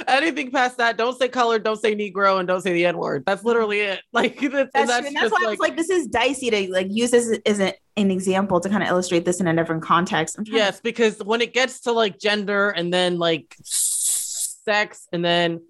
anything 0.07 0.51
past 0.51 0.79
that 0.79 0.97
don't 0.97 1.19
say 1.19 1.29
colored 1.29 1.63
don't 1.63 1.81
say 1.81 1.95
negro 1.95 2.39
and 2.39 2.49
don't 2.49 2.61
say 2.61 2.73
the 2.73 2.85
n 2.85 2.97
word 2.97 3.25
that's 3.27 3.45
literally 3.45 3.81
it 3.81 4.01
like 4.13 4.39
that's, 4.41 4.71
That's, 4.73 4.75
and 4.75 4.89
true. 4.89 4.97
And 5.09 5.17
that's 5.17 5.25
just 5.25 5.33
why 5.33 5.47
I 5.47 5.51
was 5.51 5.59
like, 5.59 5.77
this 5.77 5.91
is 5.91 6.07
dicey 6.07 6.51
to 6.51 6.73
like 6.73 6.89
use 6.91 7.11
this 7.11 7.39
as 7.47 7.59
an, 7.59 7.73
an 7.97 8.11
example 8.11 8.61
to 8.61 8.69
kind 8.69 8.83
of 8.83 8.89
illustrate 8.89 9.25
this 9.25 9.41
in 9.41 9.47
a 9.47 9.55
different 9.55 9.83
context. 9.83 10.39
I'm 10.39 10.45
to- 10.45 10.51
Yes, 10.51 10.81
because 10.81 11.19
when 11.25 11.41
it 11.41 11.53
gets 11.53 11.81
to 11.81 11.93
like 11.93 12.19
gender 12.19 12.71
and 12.71 12.93
then 12.93 13.19
like 13.19 13.57
sex 13.63 15.09
and 15.13 15.25
then 15.25 15.61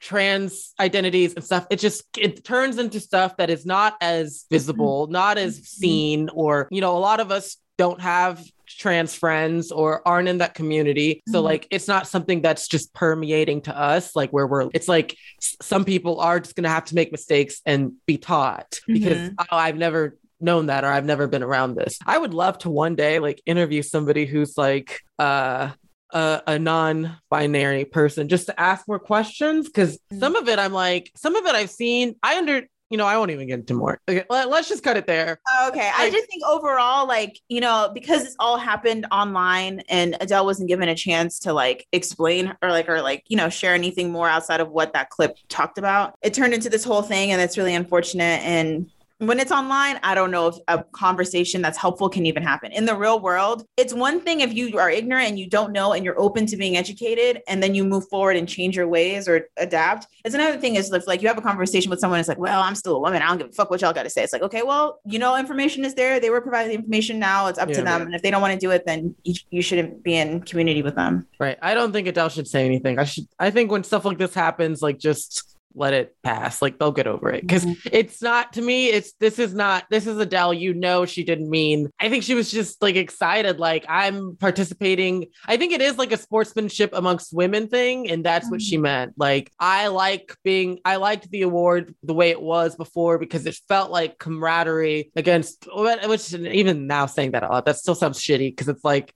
trans 0.00 0.72
identities 0.80 1.34
and 1.34 1.44
stuff, 1.44 1.66
it 1.70 1.78
just 1.78 2.04
it 2.18 2.44
turns 2.44 2.78
into 2.78 2.98
stuff 3.00 3.36
that 3.36 3.50
is 3.50 3.64
not 3.66 3.96
as 4.00 4.46
visible, 4.50 5.06
not 5.08 5.38
as 5.38 5.66
seen, 5.68 6.28
or 6.32 6.68
you 6.70 6.80
know, 6.80 6.96
a 6.96 6.98
lot 6.98 7.20
of 7.20 7.30
us 7.30 7.56
don't 7.78 8.00
have 8.00 8.44
trans 8.66 9.14
friends 9.14 9.72
or 9.72 10.06
aren't 10.06 10.28
in 10.28 10.38
that 10.38 10.54
community. 10.54 11.22
So 11.28 11.40
Mhm. 11.40 11.44
like 11.44 11.66
it's 11.70 11.88
not 11.88 12.06
something 12.06 12.40
that's 12.40 12.68
just 12.68 12.92
permeating 12.94 13.62
to 13.62 13.76
us, 13.76 14.14
like 14.16 14.30
where 14.30 14.46
we're 14.46 14.68
it's 14.72 14.88
like 14.88 15.16
some 15.40 15.84
people 15.84 16.20
are 16.20 16.40
just 16.40 16.56
gonna 16.56 16.68
have 16.68 16.84
to 16.86 16.94
make 16.94 17.10
mistakes 17.12 17.60
and 17.66 17.92
be 18.06 18.16
taught 18.16 18.80
because 18.86 19.18
Mhm. 19.18 19.34
oh, 19.38 19.44
I've 19.56 19.76
never 19.76 20.16
known 20.40 20.66
that 20.66 20.84
or 20.84 20.88
I've 20.88 21.04
never 21.04 21.26
been 21.26 21.42
around 21.42 21.74
this. 21.74 21.98
I 22.06 22.16
would 22.16 22.32
love 22.32 22.58
to 22.58 22.70
one 22.70 22.94
day 22.94 23.18
like 23.18 23.42
interview 23.44 23.82
somebody 23.82 24.24
who's 24.24 24.56
like 24.56 25.00
uh 25.18 25.70
a, 26.12 26.42
a 26.46 26.58
non-binary 26.58 27.84
person 27.86 28.28
just 28.28 28.46
to 28.46 28.60
ask 28.60 28.86
more 28.88 28.98
questions 28.98 29.66
because 29.66 29.98
Mhm. 30.12 30.20
some 30.20 30.36
of 30.36 30.48
it 30.48 30.58
I'm 30.58 30.72
like 30.72 31.10
some 31.16 31.36
of 31.36 31.44
it 31.46 31.54
I've 31.54 31.70
seen 31.70 32.16
I 32.22 32.38
under 32.38 32.62
you 32.92 32.96
know, 32.96 33.06
I 33.06 33.16
won't 33.16 33.30
even 33.30 33.46
get 33.46 33.60
into 33.60 33.74
more. 33.74 34.00
Okay, 34.08 34.24
let, 34.28 34.48
us 34.48 34.68
just 34.68 34.82
cut 34.82 34.96
it 34.96 35.06
there. 35.06 35.40
Okay. 35.68 35.92
I 35.96 36.10
just 36.10 36.26
think 36.26 36.42
overall, 36.44 37.06
like, 37.06 37.38
you 37.48 37.60
know, 37.60 37.88
because 37.94 38.24
it's 38.24 38.34
all 38.40 38.58
happened 38.58 39.06
online 39.12 39.82
and 39.88 40.16
Adele 40.20 40.44
wasn't 40.44 40.68
given 40.68 40.88
a 40.88 40.96
chance 40.96 41.38
to 41.40 41.52
like 41.52 41.86
explain 41.92 42.52
or 42.62 42.70
like, 42.70 42.88
or 42.88 43.00
like, 43.00 43.22
you 43.28 43.36
know, 43.36 43.48
share 43.48 43.74
anything 43.74 44.10
more 44.10 44.28
outside 44.28 44.58
of 44.58 44.70
what 44.70 44.92
that 44.94 45.08
clip 45.10 45.36
talked 45.48 45.78
about, 45.78 46.16
it 46.22 46.34
turned 46.34 46.52
into 46.52 46.68
this 46.68 46.82
whole 46.82 47.02
thing. 47.02 47.30
And 47.30 47.40
it's 47.40 47.56
really 47.56 47.76
unfortunate. 47.76 48.42
And 48.42 48.90
when 49.20 49.38
it's 49.38 49.52
online, 49.52 50.00
I 50.02 50.14
don't 50.14 50.30
know 50.30 50.48
if 50.48 50.56
a 50.66 50.82
conversation 50.92 51.60
that's 51.60 51.76
helpful 51.76 52.08
can 52.08 52.24
even 52.24 52.42
happen. 52.42 52.72
In 52.72 52.86
the 52.86 52.96
real 52.96 53.20
world, 53.20 53.66
it's 53.76 53.92
one 53.92 54.18
thing 54.18 54.40
if 54.40 54.54
you 54.54 54.78
are 54.78 54.90
ignorant 54.90 55.28
and 55.28 55.38
you 55.38 55.46
don't 55.46 55.72
know 55.72 55.92
and 55.92 56.06
you're 56.06 56.18
open 56.18 56.46
to 56.46 56.56
being 56.56 56.78
educated 56.78 57.42
and 57.46 57.62
then 57.62 57.74
you 57.74 57.84
move 57.84 58.08
forward 58.08 58.36
and 58.36 58.48
change 58.48 58.76
your 58.76 58.88
ways 58.88 59.28
or 59.28 59.46
adapt. 59.58 60.06
It's 60.24 60.34
another 60.34 60.56
thing 60.56 60.76
is 60.76 60.90
if 60.90 61.06
like 61.06 61.20
you 61.20 61.28
have 61.28 61.36
a 61.36 61.42
conversation 61.42 61.90
with 61.90 62.00
someone, 62.00 62.18
it's 62.18 62.30
like, 62.30 62.38
well, 62.38 62.62
I'm 62.62 62.74
still 62.74 62.96
a 62.96 62.98
woman. 62.98 63.20
I 63.20 63.28
don't 63.28 63.36
give 63.36 63.48
a 63.48 63.52
fuck 63.52 63.70
what 63.70 63.82
y'all 63.82 63.92
got 63.92 64.04
to 64.04 64.10
say. 64.10 64.22
It's 64.22 64.32
like, 64.32 64.42
okay, 64.42 64.62
well, 64.62 65.00
you 65.04 65.18
know, 65.18 65.36
information 65.36 65.84
is 65.84 65.94
there. 65.94 66.18
They 66.18 66.30
were 66.30 66.40
providing 66.40 66.70
the 66.70 66.76
information 66.76 67.18
now. 67.18 67.48
It's 67.48 67.58
up 67.58 67.68
yeah, 67.68 67.76
to 67.76 67.82
them. 67.82 68.02
And 68.02 68.14
if 68.14 68.22
they 68.22 68.30
don't 68.30 68.40
want 68.40 68.54
to 68.54 68.58
do 68.58 68.70
it, 68.70 68.86
then 68.86 69.14
you, 69.24 69.34
you 69.50 69.60
shouldn't 69.60 70.02
be 70.02 70.16
in 70.16 70.40
community 70.40 70.80
with 70.80 70.94
them. 70.94 71.26
Right. 71.38 71.58
I 71.60 71.74
don't 71.74 71.92
think 71.92 72.08
Adele 72.08 72.30
should 72.30 72.48
say 72.48 72.64
anything. 72.64 72.98
I 72.98 73.04
should, 73.04 73.26
I 73.38 73.50
think 73.50 73.70
when 73.70 73.84
stuff 73.84 74.06
like 74.06 74.16
this 74.16 74.32
happens, 74.32 74.80
like 74.80 74.98
just 74.98 75.49
let 75.74 75.94
it 75.94 76.16
pass. 76.22 76.60
Like 76.60 76.78
they'll 76.78 76.92
get 76.92 77.06
over 77.06 77.30
it 77.30 77.42
because 77.42 77.64
mm-hmm. 77.64 77.88
it's 77.92 78.22
not 78.22 78.52
to 78.54 78.62
me. 78.62 78.88
It's 78.88 79.12
this 79.14 79.38
is 79.38 79.54
not 79.54 79.84
this 79.90 80.06
is 80.06 80.18
Adele. 80.18 80.54
You 80.54 80.74
know 80.74 81.06
she 81.06 81.24
didn't 81.24 81.50
mean. 81.50 81.90
I 82.00 82.08
think 82.08 82.24
she 82.24 82.34
was 82.34 82.50
just 82.50 82.82
like 82.82 82.96
excited. 82.96 83.58
Like 83.58 83.84
I'm 83.88 84.36
participating. 84.36 85.26
I 85.46 85.56
think 85.56 85.72
it 85.72 85.80
is 85.80 85.98
like 85.98 86.12
a 86.12 86.16
sportsmanship 86.16 86.90
amongst 86.92 87.32
women 87.32 87.68
thing, 87.68 88.10
and 88.10 88.24
that's 88.24 88.46
mm-hmm. 88.46 88.52
what 88.52 88.62
she 88.62 88.76
mm-hmm. 88.76 88.82
meant. 88.82 89.14
Like 89.16 89.52
I 89.58 89.88
like 89.88 90.36
being. 90.44 90.80
I 90.84 90.96
liked 90.96 91.30
the 91.30 91.42
award 91.42 91.94
the 92.02 92.14
way 92.14 92.30
it 92.30 92.40
was 92.40 92.76
before 92.76 93.18
because 93.18 93.46
it 93.46 93.58
felt 93.68 93.90
like 93.90 94.18
camaraderie 94.18 95.10
against. 95.16 95.68
Which 95.72 96.32
even 96.34 96.86
now 96.86 97.06
saying 97.06 97.32
that 97.32 97.42
a 97.42 97.48
lot, 97.48 97.64
that 97.66 97.76
still 97.76 97.94
sounds 97.94 98.18
shitty 98.18 98.50
because 98.50 98.68
it's 98.68 98.84
like 98.84 99.14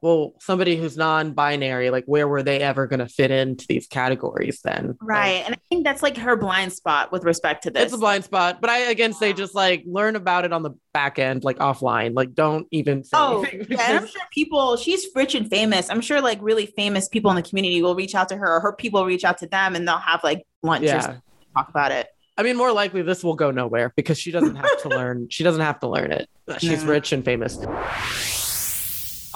well, 0.00 0.34
somebody 0.38 0.76
who's 0.76 0.96
non-binary, 0.96 1.90
like 1.90 2.04
where 2.04 2.28
were 2.28 2.42
they 2.42 2.60
ever 2.60 2.86
going 2.86 3.00
to 3.00 3.08
fit 3.08 3.30
into 3.30 3.66
these 3.66 3.88
categories 3.88 4.60
then? 4.62 4.96
Right. 5.00 5.38
Like, 5.38 5.46
and 5.46 5.54
I 5.54 5.58
think 5.68 5.84
that's 5.84 6.02
like 6.02 6.16
her 6.16 6.36
blind 6.36 6.72
spot 6.72 7.10
with 7.10 7.24
respect 7.24 7.64
to 7.64 7.70
this. 7.70 7.84
It's 7.84 7.94
a 7.94 7.98
blind 7.98 8.24
spot, 8.24 8.60
but 8.60 8.70
I 8.70 8.78
again 8.90 9.12
say 9.12 9.32
just 9.32 9.54
like 9.56 9.82
learn 9.86 10.14
about 10.14 10.44
it 10.44 10.52
on 10.52 10.62
the 10.62 10.70
back 10.92 11.18
end, 11.18 11.42
like 11.42 11.58
offline. 11.58 12.14
Like 12.14 12.34
don't 12.34 12.68
even 12.70 13.02
say 13.02 13.10
Oh, 13.14 13.44
yeah, 13.52 13.88
and 13.88 13.98
I'm 13.98 14.06
sure 14.06 14.22
people 14.32 14.76
she's 14.76 15.06
rich 15.16 15.34
and 15.34 15.50
famous. 15.50 15.90
I'm 15.90 16.00
sure 16.00 16.20
like 16.20 16.38
really 16.40 16.66
famous 16.66 17.08
people 17.08 17.30
in 17.30 17.36
the 17.36 17.42
community 17.42 17.82
will 17.82 17.96
reach 17.96 18.14
out 18.14 18.28
to 18.28 18.36
her 18.36 18.56
or 18.56 18.60
her 18.60 18.72
people 18.72 19.04
reach 19.04 19.24
out 19.24 19.38
to 19.38 19.48
them 19.48 19.74
and 19.74 19.86
they'll 19.86 19.98
have 19.98 20.22
like 20.22 20.46
lunch 20.62 20.84
yeah. 20.84 21.10
or 21.10 21.22
talk 21.54 21.68
about 21.68 21.90
it. 21.90 22.06
I 22.36 22.44
mean, 22.44 22.56
more 22.56 22.72
likely 22.72 23.02
this 23.02 23.24
will 23.24 23.34
go 23.34 23.50
nowhere 23.50 23.92
because 23.96 24.16
she 24.16 24.30
doesn't 24.30 24.54
have 24.54 24.82
to 24.82 24.90
learn. 24.90 25.26
She 25.28 25.42
doesn't 25.42 25.60
have 25.60 25.80
to 25.80 25.88
learn 25.88 26.12
it. 26.12 26.28
She's 26.58 26.70
yeah. 26.84 26.88
rich 26.88 27.12
and 27.12 27.24
famous 27.24 27.58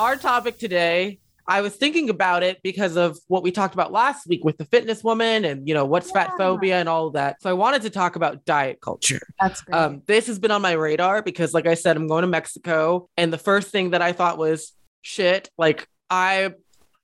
our 0.02 0.16
topic 0.16 0.58
today 0.58 1.18
I 1.46 1.60
was 1.60 1.74
thinking 1.74 2.08
about 2.08 2.42
it 2.42 2.60
because 2.62 2.96
of 2.96 3.18
what 3.26 3.42
we 3.42 3.50
talked 3.50 3.74
about 3.74 3.90
last 3.90 4.26
week 4.26 4.44
with 4.44 4.58
the 4.58 4.64
fitness 4.64 5.02
woman 5.02 5.44
and 5.44 5.66
you 5.66 5.74
know 5.74 5.84
what's 5.84 6.08
yeah. 6.08 6.26
fat 6.26 6.36
phobia 6.38 6.78
and 6.78 6.88
all 6.88 7.08
of 7.08 7.14
that. 7.14 7.42
So 7.42 7.50
I 7.50 7.52
wanted 7.52 7.82
to 7.82 7.90
talk 7.90 8.16
about 8.16 8.44
diet 8.44 8.80
culture. 8.80 9.20
That's 9.40 9.60
great. 9.62 9.76
Um, 9.76 10.02
this 10.06 10.28
has 10.28 10.38
been 10.38 10.52
on 10.52 10.62
my 10.62 10.72
radar 10.72 11.20
because, 11.22 11.52
like 11.52 11.66
I 11.66 11.74
said, 11.74 11.96
I'm 11.96 12.06
going 12.06 12.22
to 12.22 12.28
Mexico, 12.28 13.08
and 13.16 13.32
the 13.32 13.38
first 13.38 13.70
thing 13.70 13.90
that 13.90 14.02
I 14.02 14.12
thought 14.12 14.38
was 14.38 14.72
shit. 15.02 15.50
Like 15.58 15.88
I, 16.08 16.52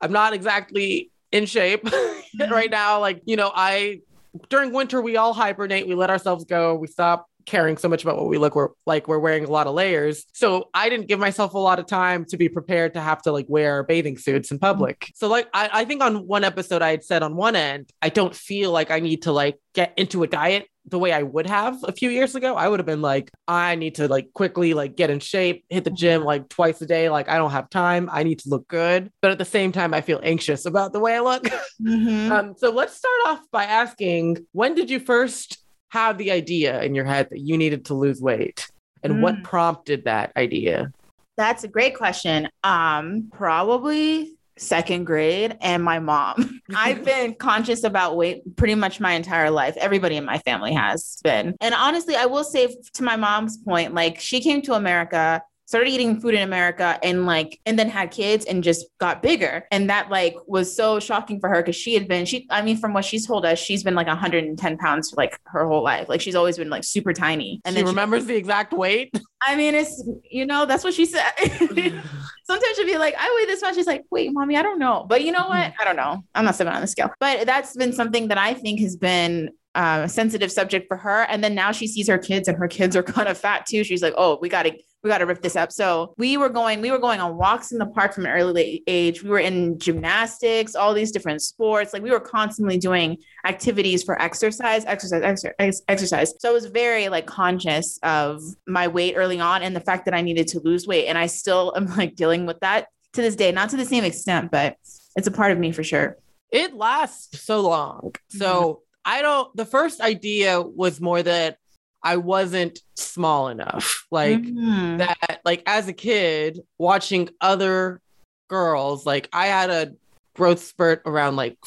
I'm 0.01 0.13
not 0.13 0.35
exactly 0.35 1.11
in 1.33 1.47
shape 1.47 1.83
mm-hmm. 1.85 2.53
right 2.53 2.71
now. 2.71 3.01
Like 3.01 3.23
you 3.27 3.37
know, 3.37 3.51
I 3.53 4.03
during 4.49 4.73
winter 4.73 5.03
we 5.03 5.17
all 5.17 5.33
hibernate. 5.33 5.89
We 5.89 5.97
let 5.97 6.11
ourselves 6.11 6.45
go. 6.45 6.77
We 6.77 6.87
stop 6.87 7.27
caring 7.49 7.79
so 7.79 7.89
much 7.89 8.03
about 8.03 8.17
what 8.17 8.29
we 8.29 8.37
look 8.37 8.55
we're, 8.55 8.69
like 8.85 9.09
we're 9.09 9.19
wearing 9.19 9.45
a 9.45 9.51
lot 9.51 9.67
of 9.67 9.75
layers. 9.75 10.27
So 10.35 10.69
I 10.75 10.91
didn't 10.91 11.09
give 11.09 11.19
myself 11.19 11.55
a 11.55 11.59
lot 11.59 11.79
of 11.79 11.87
time 11.87 12.27
to 12.27 12.37
be 12.37 12.51
prepared 12.51 12.93
to 12.93 13.01
have 13.01 13.23
to 13.23 13.33
like 13.33 13.47
wear 13.49 13.83
bathing 13.85 14.19
suits 14.19 14.51
in 14.51 14.59
public. 14.59 15.11
So 15.15 15.29
like 15.29 15.49
I, 15.55 15.71
I 15.73 15.85
think 15.87 16.03
on 16.03 16.27
one 16.27 16.45
episode 16.45 16.83
I 16.83 16.91
had 16.91 17.03
said 17.03 17.23
on 17.23 17.37
one 17.37 17.57
end, 17.57 17.91
I 18.03 18.11
don't 18.11 18.35
feel 18.35 18.71
like 18.71 18.91
I 18.91 19.01
need 19.01 19.23
to 19.23 19.33
like 19.33 19.59
get 19.73 19.95
into 19.97 20.23
a 20.23 20.27
diet 20.27 20.67
the 20.91 20.99
way 20.99 21.13
I 21.13 21.23
would 21.23 21.47
have 21.47 21.83
a 21.85 21.93
few 21.93 22.11
years 22.11 22.35
ago. 22.35 22.55
I 22.55 22.69
would 22.69 22.81
have 22.81 22.87
been 22.87 23.03
like, 23.03 23.31
I 23.47 23.75
need 23.75 23.95
to 23.97 24.09
like 24.09 24.33
quickly 24.35 24.75
like 24.75 24.95
get 24.97 25.11
in 25.11 25.21
shape, 25.21 25.65
hit 25.71 25.85
the 25.85 25.91
gym 25.91 26.25
like 26.25 26.49
twice 26.49 26.81
a 26.83 26.87
day. 26.87 27.09
Like 27.09 27.29
I 27.29 27.37
don't 27.37 27.51
have 27.51 27.71
time. 27.71 28.11
I 28.13 28.25
need 28.25 28.41
to 28.41 28.51
look 28.51 28.69
good. 28.69 29.11
But 29.23 29.31
at 29.31 29.39
the 29.39 29.45
same 29.45 29.73
time, 29.73 29.95
I 29.95 30.03
feel 30.03 30.21
anxious 30.23 30.67
about 30.67 30.93
the 30.93 31.01
way 31.01 31.17
I 31.17 31.21
look. 31.21 31.49
Mm-hmm. 31.81 32.33
um, 32.33 32.55
so 32.59 32.73
let's 32.73 32.97
start 32.97 33.21
off 33.27 33.41
by 33.53 33.63
asking, 33.63 34.45
when 34.51 34.75
did 34.75 34.91
you 34.91 34.99
first 34.99 35.59
have 35.91 36.19
the 36.19 36.31
idea 36.31 36.83
in 36.83 36.95
your 36.95 37.05
head 37.05 37.29
that 37.31 37.41
you 37.41 37.57
needed 37.57 37.87
to 37.87 37.95
lose 37.95 38.21
weight? 38.21 38.71
And 39.03 39.15
mm. 39.15 39.21
what 39.21 39.43
prompted 39.43 40.05
that 40.05 40.33
idea? 40.37 40.93
That's 41.37 41.65
a 41.65 41.69
great 41.69 41.97
question. 41.97 42.49
Um 42.65 43.29
probably 43.33 44.35
second 44.57 45.05
grade 45.05 45.57
and 45.61 45.85
my 45.85 46.01
mom. 46.01 46.61
I've 46.75 47.05
been 47.05 47.35
conscious 47.35 47.85
about 47.85 48.17
weight 48.17 48.57
pretty 48.57 48.75
much 48.75 48.99
my 48.99 49.13
entire 49.13 49.51
life. 49.51 49.77
Everybody 49.77 50.17
in 50.17 50.25
my 50.25 50.39
family 50.39 50.75
has 50.75 51.19
been. 51.23 51.55
And 51.61 51.75
honestly 51.75 52.17
i 52.17 52.27
will 52.27 52.45
say 52.45 52.77
to 52.95 53.03
my 53.03 53.17
mom's 53.17 53.57
point 53.57 53.95
like 53.95 54.19
she 54.21 54.41
came 54.41 54.63
to 54.63 54.75
america 54.75 55.43
started 55.69 55.91
eating 55.91 56.19
food 56.19 56.33
in 56.33 56.41
America 56.41 56.99
and 57.03 57.27
like, 57.27 57.61
and 57.67 57.79
then 57.79 57.91
had 57.91 58.11
kids 58.11 58.47
and 58.47 58.65
just 58.65 58.87
got 58.97 59.21
bigger. 59.21 59.67
And 59.71 59.91
that 59.91 60.09
like 60.09 60.35
was 60.47 60.75
so 60.75 60.99
shocking 60.99 61.39
for 61.41 61.51
her 61.51 61.57
because 61.57 61.77
she 61.77 61.93
had 61.93 62.09
been, 62.09 62.25
she, 62.25 62.47
I 62.49 62.63
mean, 62.63 62.79
from 62.79 62.95
what 62.95 63.05
she's 63.05 63.27
told 63.27 63.45
us, 63.45 63.59
she's 63.59 63.83
been 63.83 63.95
like 63.95 64.07
110 64.07 64.79
pounds 64.79 65.11
for 65.11 65.17
like 65.17 65.39
her 65.45 65.67
whole 65.67 65.85
life. 65.85 66.09
Like 66.09 66.23
she's 66.23 66.35
always 66.35 66.57
been 66.57 66.71
like 66.71 66.85
super 66.85 67.13
tiny. 67.13 67.61
And 67.67 67.77
she 67.77 67.83
remembers 67.83 68.23
she, 68.23 68.29
the 68.29 68.37
exact 68.37 68.73
weight. 68.73 69.15
I 69.47 69.57
mean, 69.57 69.75
it's, 69.75 70.03
you 70.31 70.47
know, 70.47 70.65
that's 70.65 70.85
what 70.85 70.95
she 70.95 71.05
said. 71.05 71.33
Sometimes 71.39 72.77
she'll 72.77 72.87
be 72.87 72.97
like, 72.97 73.15
I 73.19 73.37
weigh 73.37 73.53
this 73.53 73.61
much. 73.61 73.75
She's 73.75 73.87
like, 73.87 74.05
wait, 74.11 74.33
mommy, 74.33 74.57
I 74.57 74.63
don't 74.63 74.79
know. 74.79 75.05
But 75.07 75.23
you 75.23 75.33
know 75.33 75.49
what? 75.49 75.75
I 75.79 75.85
don't 75.85 75.97
know. 75.97 76.25
I'm 76.35 76.47
not 76.47 76.55
stepping 76.55 76.73
on 76.73 76.81
the 76.81 76.87
scale. 76.87 77.11
But 77.21 77.45
that's 77.47 77.77
been 77.77 77.93
something 77.93 78.29
that 78.29 78.39
I 78.39 78.55
think 78.55 78.81
has 78.81 78.97
been 78.97 79.51
uh, 79.75 80.03
a 80.05 80.09
sensitive 80.09 80.51
subject 80.51 80.89
for 80.89 80.97
her. 80.97 81.23
And 81.29 81.45
then 81.45 81.55
now 81.55 81.73
she 81.73 81.87
sees 81.87 82.09
her 82.09 82.19
kids 82.19 82.49
and 82.49 82.57
her 82.57 82.69
kids 82.69 82.97
are 82.97 83.03
kind 83.15 83.29
of 83.29 83.37
fat 83.37 83.67
too. 83.67 83.85
She's 83.85 84.03
like, 84.03 84.15
oh, 84.17 84.39
we 84.41 84.49
got 84.49 84.63
to 84.63 84.73
we 85.03 85.11
got 85.11 85.19
to 85.19 85.27
rip 85.27 85.43
this 85.43 85.55
up. 85.55 85.71
So 85.71 86.15
we 86.19 86.37
were 86.37 86.49
going, 86.49 86.81
we 86.81 86.91
were 86.91 86.99
going 86.99 87.21
on 87.21 87.37
walks 87.37 87.71
in 87.71 87.79
the 87.79 87.87
park 87.87 88.13
from 88.15 88.27
an 88.27 88.33
early 88.33 88.83
age. 88.87 89.23
We 89.23 89.31
were 89.31 89.39
in 89.39 89.79
gymnastics, 89.79 90.75
all 90.75 90.93
these 90.93 91.13
different 91.13 91.41
sports. 91.41 91.93
Like 91.93 92.03
we 92.03 92.11
were 92.11 92.21
constantly 92.21 92.79
doing 92.79 93.19
activities 93.47 94.03
for 94.03 94.21
exercise, 94.21 94.85
exercise, 94.85 95.23
exercise, 95.23 95.83
exercise. 95.89 96.35
So 96.41 96.51
I 96.51 96.53
was 96.53 96.67
very 96.67 97.09
like 97.09 97.27
conscious 97.27 97.99
of 98.03 98.43
my 98.67 98.89
weight 98.89 99.15
early 99.17 99.39
on 99.39 99.63
and 99.63 99.75
the 99.75 99.81
fact 99.81 100.05
that 100.07 100.15
I 100.15 100.21
needed 100.21 100.49
to 100.49 100.61
lose 100.61 100.87
weight. 100.87 101.07
And 101.07 101.17
I 101.17 101.27
still 101.27 101.73
am 101.77 101.87
like 101.97 102.17
dealing 102.17 102.45
with 102.45 102.59
that 102.61 102.89
to 103.13 103.23
this 103.23 103.37
day, 103.37 103.53
not 103.53 103.71
to 103.71 103.77
the 103.77 103.85
same 103.85 104.05
extent, 104.05 104.51
but 104.51 104.77
it's 105.17 105.29
a 105.29 105.33
part 105.33 105.53
of 105.53 105.59
me 105.59 105.71
for 105.73 105.85
sure. 105.85 106.17
It 106.51 106.75
lasts 106.75 107.41
so 107.41 107.61
long. 107.61 108.15
So 108.29 108.49
mm-hmm. 108.49 108.81
I 109.05 109.23
don't, 109.23 109.57
the 109.57 109.65
first 109.65 110.01
idea 110.01 110.61
was 110.61 111.01
more 111.01 111.23
that 111.23 111.59
I 112.03 112.17
wasn't 112.17 112.81
small 112.97 113.49
enough. 113.49 114.07
Like 114.11 114.41
mm-hmm. 114.41 114.99
that, 114.99 115.41
like 115.45 115.63
as 115.67 115.89
a 115.89 115.93
kid, 115.93 116.61
watching 116.79 117.29
other 117.41 118.01
girls, 118.49 119.05
like 119.05 119.29
I 119.33 119.47
had 119.47 119.71
a 119.71 119.95
growth 120.35 120.63
spurt 120.63 121.03
around 121.05 121.37
like 121.37 121.59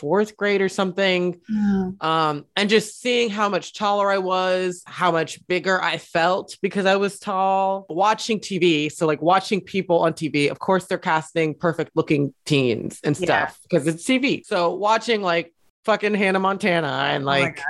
fourth 0.00 0.34
grade 0.36 0.62
or 0.62 0.68
something. 0.68 1.38
Mm. 1.52 2.02
Um, 2.02 2.46
and 2.56 2.70
just 2.70 3.00
seeing 3.00 3.28
how 3.28 3.50
much 3.50 3.74
taller 3.74 4.10
I 4.10 4.18
was, 4.18 4.82
how 4.86 5.12
much 5.12 5.46
bigger 5.46 5.80
I 5.82 5.98
felt 5.98 6.56
because 6.62 6.86
I 6.86 6.96
was 6.96 7.18
tall, 7.18 7.84
watching 7.90 8.40
TV. 8.40 8.90
So, 8.90 9.06
like 9.06 9.20
watching 9.20 9.60
people 9.60 9.98
on 9.98 10.14
TV, 10.14 10.50
of 10.50 10.58
course, 10.58 10.86
they're 10.86 10.98
casting 10.98 11.54
perfect 11.54 11.90
looking 11.94 12.32
teens 12.46 13.00
and 13.04 13.14
stuff 13.16 13.58
because 13.68 13.86
yeah. 13.86 13.92
it's 13.92 14.04
TV. 14.04 14.46
So, 14.46 14.74
watching 14.74 15.20
like 15.20 15.52
fucking 15.84 16.14
Hannah 16.14 16.40
Montana 16.40 17.10
and 17.10 17.24
oh 17.24 17.26
like. 17.26 17.60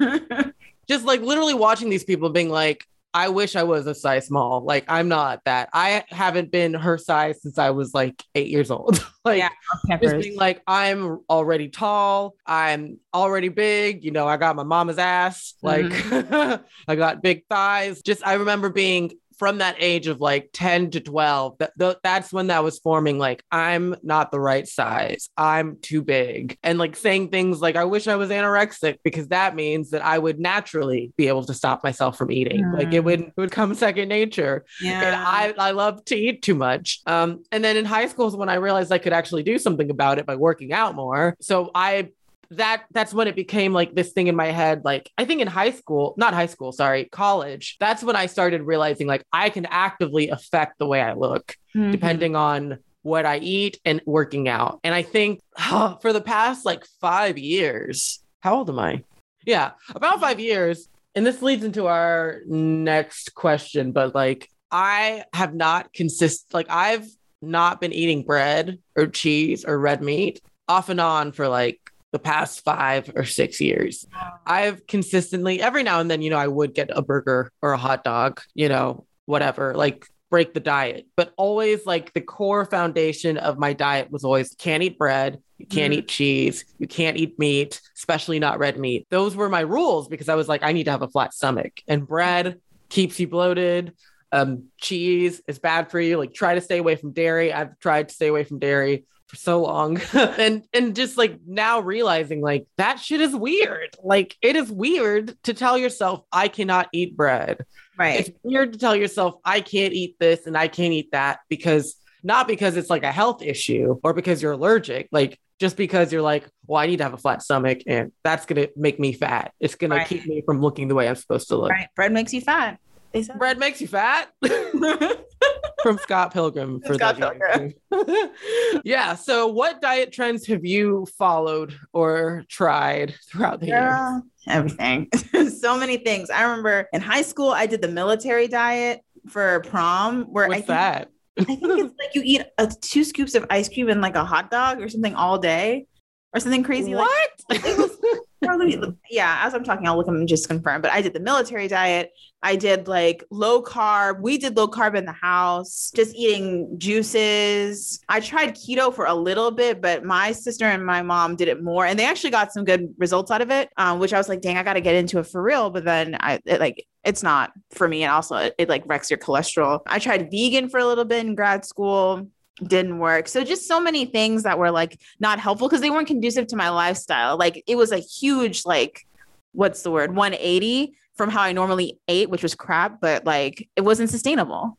Oh 0.00 0.50
just 0.88 1.04
like 1.04 1.20
literally 1.20 1.54
watching 1.54 1.90
these 1.90 2.04
people 2.04 2.30
being 2.30 2.50
like, 2.50 2.84
I 3.16 3.30
wish 3.30 3.56
I 3.56 3.62
was 3.62 3.86
a 3.86 3.94
size 3.94 4.26
small. 4.26 4.60
Like 4.60 4.84
I'm 4.88 5.08
not 5.08 5.40
that. 5.46 5.70
I 5.72 6.04
haven't 6.08 6.50
been 6.50 6.74
her 6.74 6.98
size 6.98 7.40
since 7.40 7.56
I 7.56 7.70
was 7.70 7.94
like 7.94 8.22
eight 8.34 8.48
years 8.48 8.70
old. 8.70 9.02
like 9.24 9.38
yeah, 9.38 9.98
just 10.02 10.20
being 10.20 10.36
like, 10.36 10.62
I'm 10.66 11.20
already 11.30 11.68
tall. 11.68 12.34
I'm 12.44 12.98
already 13.14 13.48
big. 13.48 14.04
You 14.04 14.10
know, 14.10 14.28
I 14.28 14.36
got 14.36 14.54
my 14.54 14.64
mama's 14.64 14.98
ass. 14.98 15.54
Like 15.62 15.86
mm-hmm. 15.86 16.62
I 16.88 16.94
got 16.94 17.22
big 17.22 17.44
thighs. 17.48 18.02
Just 18.02 18.26
I 18.26 18.34
remember 18.34 18.68
being 18.68 19.12
from 19.38 19.58
that 19.58 19.76
age 19.78 20.06
of 20.06 20.20
like 20.20 20.50
10 20.52 20.90
to 20.90 21.00
12 21.00 21.58
that, 21.58 21.72
th- 21.78 21.96
that's 22.02 22.32
when 22.32 22.48
that 22.48 22.64
was 22.64 22.78
forming 22.78 23.18
like 23.18 23.42
i'm 23.50 23.94
not 24.02 24.30
the 24.30 24.40
right 24.40 24.66
size 24.66 25.28
i'm 25.36 25.78
too 25.80 26.02
big 26.02 26.58
and 26.62 26.78
like 26.78 26.96
saying 26.96 27.28
things 27.28 27.60
like 27.60 27.76
i 27.76 27.84
wish 27.84 28.08
i 28.08 28.16
was 28.16 28.30
anorexic 28.30 28.98
because 29.04 29.28
that 29.28 29.54
means 29.54 29.90
that 29.90 30.04
i 30.04 30.18
would 30.18 30.38
naturally 30.38 31.12
be 31.16 31.28
able 31.28 31.44
to 31.44 31.54
stop 31.54 31.84
myself 31.84 32.16
from 32.16 32.30
eating 32.30 32.62
mm. 32.62 32.78
like 32.78 32.92
it 32.92 33.04
would 33.04 33.20
it 33.20 33.32
would 33.36 33.50
come 33.50 33.74
second 33.74 34.08
nature 34.08 34.64
yeah. 34.80 35.02
and 35.02 35.16
i 35.16 35.68
i 35.68 35.70
love 35.70 36.04
to 36.04 36.16
eat 36.16 36.42
too 36.42 36.54
much 36.54 37.00
um 37.06 37.42
and 37.52 37.64
then 37.64 37.76
in 37.76 37.84
high 37.84 38.06
school 38.06 38.26
is 38.26 38.36
when 38.36 38.48
i 38.48 38.54
realized 38.54 38.92
i 38.92 38.98
could 38.98 39.12
actually 39.12 39.42
do 39.42 39.58
something 39.58 39.90
about 39.90 40.18
it 40.18 40.26
by 40.26 40.36
working 40.36 40.72
out 40.72 40.94
more 40.94 41.36
so 41.40 41.70
i 41.74 42.08
that 42.50 42.84
that's 42.92 43.12
when 43.14 43.28
it 43.28 43.36
became 43.36 43.72
like 43.72 43.94
this 43.94 44.12
thing 44.12 44.26
in 44.26 44.36
my 44.36 44.46
head 44.46 44.82
like 44.84 45.10
i 45.18 45.24
think 45.24 45.40
in 45.40 45.46
high 45.48 45.70
school 45.70 46.14
not 46.16 46.34
high 46.34 46.46
school 46.46 46.72
sorry 46.72 47.04
college 47.06 47.76
that's 47.80 48.02
when 48.02 48.16
i 48.16 48.26
started 48.26 48.62
realizing 48.62 49.06
like 49.06 49.24
i 49.32 49.50
can 49.50 49.66
actively 49.66 50.28
affect 50.28 50.78
the 50.78 50.86
way 50.86 51.00
i 51.00 51.12
look 51.12 51.56
Mhm. 51.74 51.92
depending 51.92 52.36
on 52.36 52.78
what 53.02 53.26
i 53.26 53.36
eat 53.38 53.78
and 53.84 54.00
working 54.06 54.48
out. 54.48 54.80
And 54.82 54.94
i 54.94 55.02
think 55.02 55.40
for 56.02 56.12
the 56.12 56.20
past 56.22 56.64
like 56.64 56.84
five 57.00 57.38
years 57.38 58.20
how 58.40 58.56
old 58.56 58.70
am 58.70 58.78
i? 58.78 59.02
Yeah 59.44 59.72
about 59.94 60.20
five 60.20 60.40
years. 60.40 60.88
And 61.14 61.24
this 61.26 61.40
leads 61.40 61.64
into 61.64 61.86
our 61.86 62.40
next 62.46 63.34
question 63.34 63.92
but 63.92 64.14
like 64.14 64.48
i 64.70 65.24
have 65.32 65.54
not 65.54 65.92
consist 65.92 66.52
like 66.52 66.66
i've 66.68 67.06
not 67.42 67.80
been 67.80 67.92
eating 67.92 68.22
bread 68.24 68.78
or 68.96 69.06
cheese 69.06 69.64
or 69.64 69.78
red 69.78 70.02
meat 70.02 70.40
off 70.68 70.88
and 70.88 71.00
on 71.00 71.32
for 71.32 71.46
like 71.48 71.78
the 72.16 72.22
past 72.22 72.64
five 72.64 73.12
or 73.14 73.26
six 73.26 73.60
years. 73.60 74.06
I've 74.46 74.86
consistently, 74.86 75.60
every 75.60 75.82
now 75.82 76.00
and 76.00 76.10
then, 76.10 76.22
you 76.22 76.30
know, 76.30 76.38
I 76.38 76.46
would 76.48 76.72
get 76.72 76.88
a 76.90 77.02
burger 77.02 77.52
or 77.60 77.72
a 77.72 77.76
hot 77.76 78.04
dog, 78.04 78.40
you 78.54 78.70
know, 78.70 79.04
whatever, 79.26 79.74
like 79.74 80.06
break 80.30 80.54
the 80.54 80.60
diet. 80.60 81.06
But 81.14 81.34
always, 81.36 81.84
like, 81.84 82.14
the 82.14 82.22
core 82.22 82.64
foundation 82.64 83.36
of 83.36 83.58
my 83.58 83.74
diet 83.74 84.10
was 84.10 84.24
always 84.24 84.54
can't 84.54 84.82
eat 84.82 84.96
bread, 84.96 85.42
you 85.58 85.66
can't 85.66 85.92
Mhm. 85.92 85.98
eat 85.98 86.08
cheese, 86.08 86.64
you 86.78 86.88
can't 86.88 87.18
eat 87.18 87.38
meat, 87.38 87.82
especially 87.94 88.38
not 88.38 88.58
red 88.58 88.78
meat. 88.78 89.06
Those 89.10 89.36
were 89.36 89.50
my 89.50 89.60
rules 89.60 90.08
because 90.08 90.30
I 90.30 90.36
was 90.36 90.48
like, 90.48 90.62
I 90.62 90.72
need 90.72 90.84
to 90.84 90.90
have 90.90 91.02
a 91.02 91.08
flat 91.08 91.34
stomach, 91.34 91.82
and 91.86 92.06
bread 92.06 92.58
keeps 92.88 93.20
you 93.20 93.28
bloated. 93.28 93.92
Um, 94.32 94.68
cheese 94.78 95.42
is 95.46 95.58
bad 95.58 95.90
for 95.90 96.00
you. 96.00 96.16
Like, 96.16 96.32
try 96.32 96.54
to 96.54 96.62
stay 96.62 96.78
away 96.78 96.96
from 96.96 97.12
dairy. 97.12 97.52
I've 97.52 97.78
tried 97.78 98.08
to 98.08 98.14
stay 98.14 98.28
away 98.28 98.44
from 98.44 98.58
dairy 98.58 99.04
for 99.26 99.36
so 99.36 99.60
long 99.62 100.00
and 100.14 100.62
and 100.72 100.94
just 100.94 101.16
like 101.18 101.38
now 101.46 101.80
realizing 101.80 102.40
like 102.40 102.66
that 102.76 103.00
shit 103.00 103.20
is 103.20 103.34
weird 103.34 103.90
like 104.02 104.36
it 104.40 104.54
is 104.56 104.70
weird 104.70 105.36
to 105.42 105.52
tell 105.52 105.76
yourself 105.76 106.22
i 106.32 106.48
cannot 106.48 106.88
eat 106.92 107.16
bread 107.16 107.64
Right. 107.98 108.20
it's 108.20 108.30
weird 108.42 108.72
to 108.74 108.78
tell 108.78 108.94
yourself 108.94 109.34
i 109.44 109.60
can't 109.60 109.92
eat 109.94 110.16
this 110.20 110.46
and 110.46 110.56
i 110.56 110.68
can't 110.68 110.92
eat 110.92 111.10
that 111.12 111.40
because 111.48 111.96
not 112.22 112.46
because 112.46 112.76
it's 112.76 112.90
like 112.90 113.02
a 113.04 113.12
health 113.12 113.42
issue 113.42 113.98
or 114.04 114.12
because 114.12 114.42
you're 114.42 114.52
allergic 114.52 115.08
like 115.10 115.38
just 115.58 115.76
because 115.76 116.12
you're 116.12 116.22
like 116.22 116.48
well 116.66 116.80
i 116.80 116.86
need 116.86 116.98
to 116.98 117.04
have 117.04 117.14
a 117.14 117.18
flat 117.18 117.42
stomach 117.42 117.78
and 117.86 118.12
that's 118.22 118.46
gonna 118.46 118.68
make 118.76 119.00
me 119.00 119.12
fat 119.12 119.52
it's 119.58 119.74
gonna 119.74 120.04
keep 120.04 120.24
me 120.26 120.42
from 120.46 120.60
looking 120.60 120.86
the 120.88 120.94
way 120.94 121.08
i'm 121.08 121.14
supposed 121.16 121.48
to 121.48 121.56
look 121.56 121.70
Right. 121.70 121.88
Bread 121.96 122.12
makes 122.12 122.32
you 122.34 122.42
fat. 122.42 122.78
They 123.16 123.22
said. 123.22 123.38
bread 123.38 123.58
makes 123.58 123.80
you 123.80 123.88
fat 123.88 124.30
from 125.82 125.96
Scott 125.96 126.34
Pilgrim 126.34 126.82
for 126.82 126.92
Scott 126.96 127.16
that. 127.18 128.82
yeah. 128.84 129.14
So, 129.14 129.46
what 129.46 129.80
diet 129.80 130.12
trends 130.12 130.46
have 130.48 130.66
you 130.66 131.06
followed 131.16 131.74
or 131.94 132.44
tried 132.50 133.14
throughout 133.26 133.60
the 133.60 133.68
years? 133.68 133.94
Girl, 133.94 134.22
everything. 134.48 135.08
so 135.48 135.78
many 135.78 135.96
things. 135.96 136.28
I 136.28 136.42
remember 136.42 136.90
in 136.92 137.00
high 137.00 137.22
school, 137.22 137.48
I 137.48 137.64
did 137.64 137.80
the 137.80 137.88
military 137.88 138.48
diet 138.48 139.00
for 139.28 139.60
prom, 139.60 140.24
where 140.24 140.44
I 140.44 140.48
What's 140.48 140.58
think, 140.58 140.66
that? 140.66 141.08
I 141.38 141.44
think 141.44 141.60
it's 141.62 141.94
like 141.98 142.14
you 142.14 142.20
eat 142.22 142.42
a, 142.58 142.66
two 142.66 143.02
scoops 143.02 143.34
of 143.34 143.46
ice 143.48 143.70
cream 143.70 143.88
and 143.88 144.02
like 144.02 144.16
a 144.16 144.26
hot 144.26 144.50
dog 144.50 144.82
or 144.82 144.90
something 144.90 145.14
all 145.14 145.38
day, 145.38 145.86
or 146.34 146.40
something 146.40 146.62
crazy. 146.62 146.94
like 146.94 147.08
What? 147.08 147.64
Or 147.64 147.76
let 147.78 148.20
me- 148.42 148.78
yeah, 149.10 149.40
as 149.44 149.54
I'm 149.54 149.64
talking, 149.64 149.86
I'll 149.86 149.96
look 149.96 150.08
and 150.08 150.28
just 150.28 150.48
confirm. 150.48 150.82
But 150.82 150.92
I 150.92 151.00
did 151.00 151.12
the 151.12 151.20
military 151.20 151.68
diet. 151.68 152.10
I 152.42 152.56
did 152.56 152.86
like 152.86 153.24
low 153.30 153.62
carb. 153.62 154.20
We 154.20 154.38
did 154.38 154.56
low 154.56 154.68
carb 154.68 154.94
in 154.94 155.04
the 155.04 155.12
house, 155.12 155.90
just 155.94 156.14
eating 156.14 156.78
juices. 156.78 158.00
I 158.08 158.20
tried 158.20 158.54
keto 158.54 158.94
for 158.94 159.06
a 159.06 159.14
little 159.14 159.50
bit, 159.50 159.80
but 159.80 160.04
my 160.04 160.32
sister 160.32 160.66
and 160.66 160.84
my 160.84 161.02
mom 161.02 161.36
did 161.36 161.48
it 161.48 161.62
more, 161.62 161.86
and 161.86 161.98
they 161.98 162.04
actually 162.04 162.30
got 162.30 162.52
some 162.52 162.64
good 162.64 162.94
results 162.98 163.30
out 163.30 163.40
of 163.40 163.50
it. 163.50 163.70
Um, 163.76 163.98
which 163.98 164.12
I 164.12 164.18
was 164.18 164.28
like, 164.28 164.42
dang, 164.42 164.58
I 164.58 164.62
got 164.62 164.74
to 164.74 164.80
get 164.80 164.94
into 164.94 165.18
it 165.18 165.26
for 165.26 165.42
real. 165.42 165.70
But 165.70 165.84
then 165.84 166.16
I 166.20 166.40
it, 166.44 166.60
like 166.60 166.86
it's 167.04 167.22
not 167.22 167.52
for 167.70 167.88
me, 167.88 168.02
and 168.02 168.12
also 168.12 168.36
it, 168.36 168.54
it 168.58 168.68
like 168.68 168.84
wrecks 168.86 169.10
your 169.10 169.18
cholesterol. 169.18 169.80
I 169.86 169.98
tried 169.98 170.30
vegan 170.30 170.68
for 170.68 170.78
a 170.78 170.86
little 170.86 171.04
bit 171.04 171.26
in 171.26 171.34
grad 171.34 171.64
school 171.64 172.28
didn't 172.64 172.98
work. 172.98 173.28
So 173.28 173.44
just 173.44 173.66
so 173.68 173.80
many 173.80 174.06
things 174.06 174.42
that 174.44 174.58
were 174.58 174.70
like 174.70 175.00
not 175.20 175.38
helpful 175.38 175.68
because 175.68 175.80
they 175.82 175.90
weren't 175.90 176.08
conducive 176.08 176.46
to 176.48 176.56
my 176.56 176.70
lifestyle. 176.70 177.36
Like 177.36 177.62
it 177.66 177.76
was 177.76 177.92
a 177.92 177.98
huge 177.98 178.64
like 178.64 179.06
what's 179.52 179.82
the 179.82 179.90
word 179.90 180.14
180 180.14 180.94
from 181.16 181.30
how 181.30 181.42
I 181.42 181.52
normally 181.52 181.98
ate, 182.08 182.30
which 182.30 182.42
was 182.42 182.54
crap, 182.54 183.00
but 183.00 183.24
like 183.24 183.68
it 183.76 183.82
wasn't 183.82 184.10
sustainable. 184.10 184.78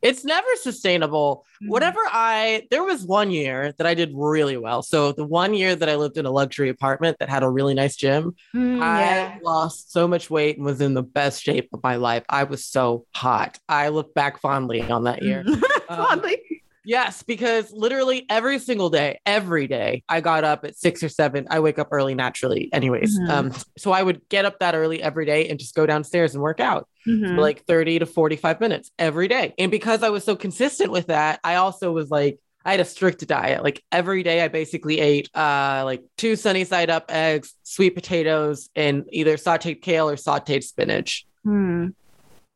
it's 0.00 0.24
never 0.24 0.48
sustainable. 0.60 1.44
Mhm. 1.62 1.68
Whatever 1.68 2.00
I, 2.10 2.66
there 2.72 2.82
was 2.82 3.04
one 3.04 3.30
year 3.30 3.72
that 3.78 3.86
I 3.86 3.94
did 3.94 4.10
really 4.12 4.56
well. 4.56 4.82
So, 4.82 5.12
the 5.12 5.24
one 5.24 5.54
year 5.54 5.76
that 5.76 5.88
I 5.88 5.94
lived 5.94 6.16
in 6.16 6.26
a 6.26 6.30
luxury 6.30 6.70
apartment 6.70 7.18
that 7.20 7.28
had 7.28 7.44
a 7.44 7.48
really 7.48 7.74
nice 7.74 7.94
gym, 7.94 8.34
Mm, 8.52 8.80
I 8.82 9.38
lost 9.44 9.92
so 9.92 10.08
much 10.08 10.28
weight 10.28 10.56
and 10.56 10.66
was 10.66 10.80
in 10.80 10.94
the 10.94 11.04
best 11.04 11.40
shape 11.40 11.68
of 11.72 11.84
my 11.84 11.96
life. 11.96 12.24
I 12.28 12.42
was 12.44 12.64
so 12.64 13.06
hot. 13.14 13.60
I 13.68 13.88
look 13.90 14.12
back 14.12 14.40
fondly 14.40 14.82
on 14.90 15.04
that 15.04 15.22
year. 15.22 15.44
Mhm. 15.52 15.62
Um, 15.88 16.06
Fondly. 16.08 16.61
Yes, 16.84 17.22
because 17.22 17.72
literally 17.72 18.26
every 18.28 18.58
single 18.58 18.90
day, 18.90 19.20
every 19.24 19.66
day, 19.66 20.02
I 20.08 20.20
got 20.20 20.42
up 20.44 20.64
at 20.64 20.76
six 20.76 21.02
or 21.02 21.08
seven. 21.08 21.46
I 21.50 21.60
wake 21.60 21.78
up 21.78 21.88
early 21.92 22.14
naturally, 22.14 22.68
anyways. 22.72 23.18
Mhm. 23.20 23.28
Um, 23.30 23.52
so 23.78 23.92
I 23.92 24.02
would 24.02 24.28
get 24.28 24.44
up 24.44 24.58
that 24.58 24.74
early 24.74 25.02
every 25.02 25.24
day 25.24 25.48
and 25.48 25.58
just 25.58 25.74
go 25.74 25.86
downstairs 25.86 26.34
and 26.34 26.42
work 26.42 26.58
out 26.60 26.88
Mhm. 27.06 27.36
for 27.36 27.40
like 27.40 27.64
30 27.66 27.98
to 28.00 28.06
45 28.06 28.60
minutes 28.60 28.90
every 28.98 29.28
day. 29.28 29.54
And 29.58 29.70
because 29.70 30.02
I 30.02 30.10
was 30.10 30.24
so 30.24 30.34
consistent 30.34 30.90
with 30.90 31.06
that, 31.06 31.38
I 31.44 31.54
also 31.56 31.92
was 31.92 32.10
like, 32.10 32.38
I 32.64 32.72
had 32.72 32.80
a 32.80 32.84
strict 32.84 33.26
diet. 33.26 33.62
Like 33.64 33.82
every 33.90 34.22
day 34.22 34.40
I 34.40 34.46
basically 34.48 35.00
ate 35.00 35.28
uh 35.36 35.82
like 35.84 36.02
two 36.16 36.36
sunny 36.36 36.64
side 36.64 36.90
up 36.90 37.06
eggs, 37.10 37.54
sweet 37.64 37.90
potatoes, 37.96 38.68
and 38.76 39.04
either 39.10 39.36
sauteed 39.36 39.82
kale 39.82 40.08
or 40.08 40.16
sauteed 40.16 40.62
spinach 40.62 41.26
Hmm. 41.44 41.88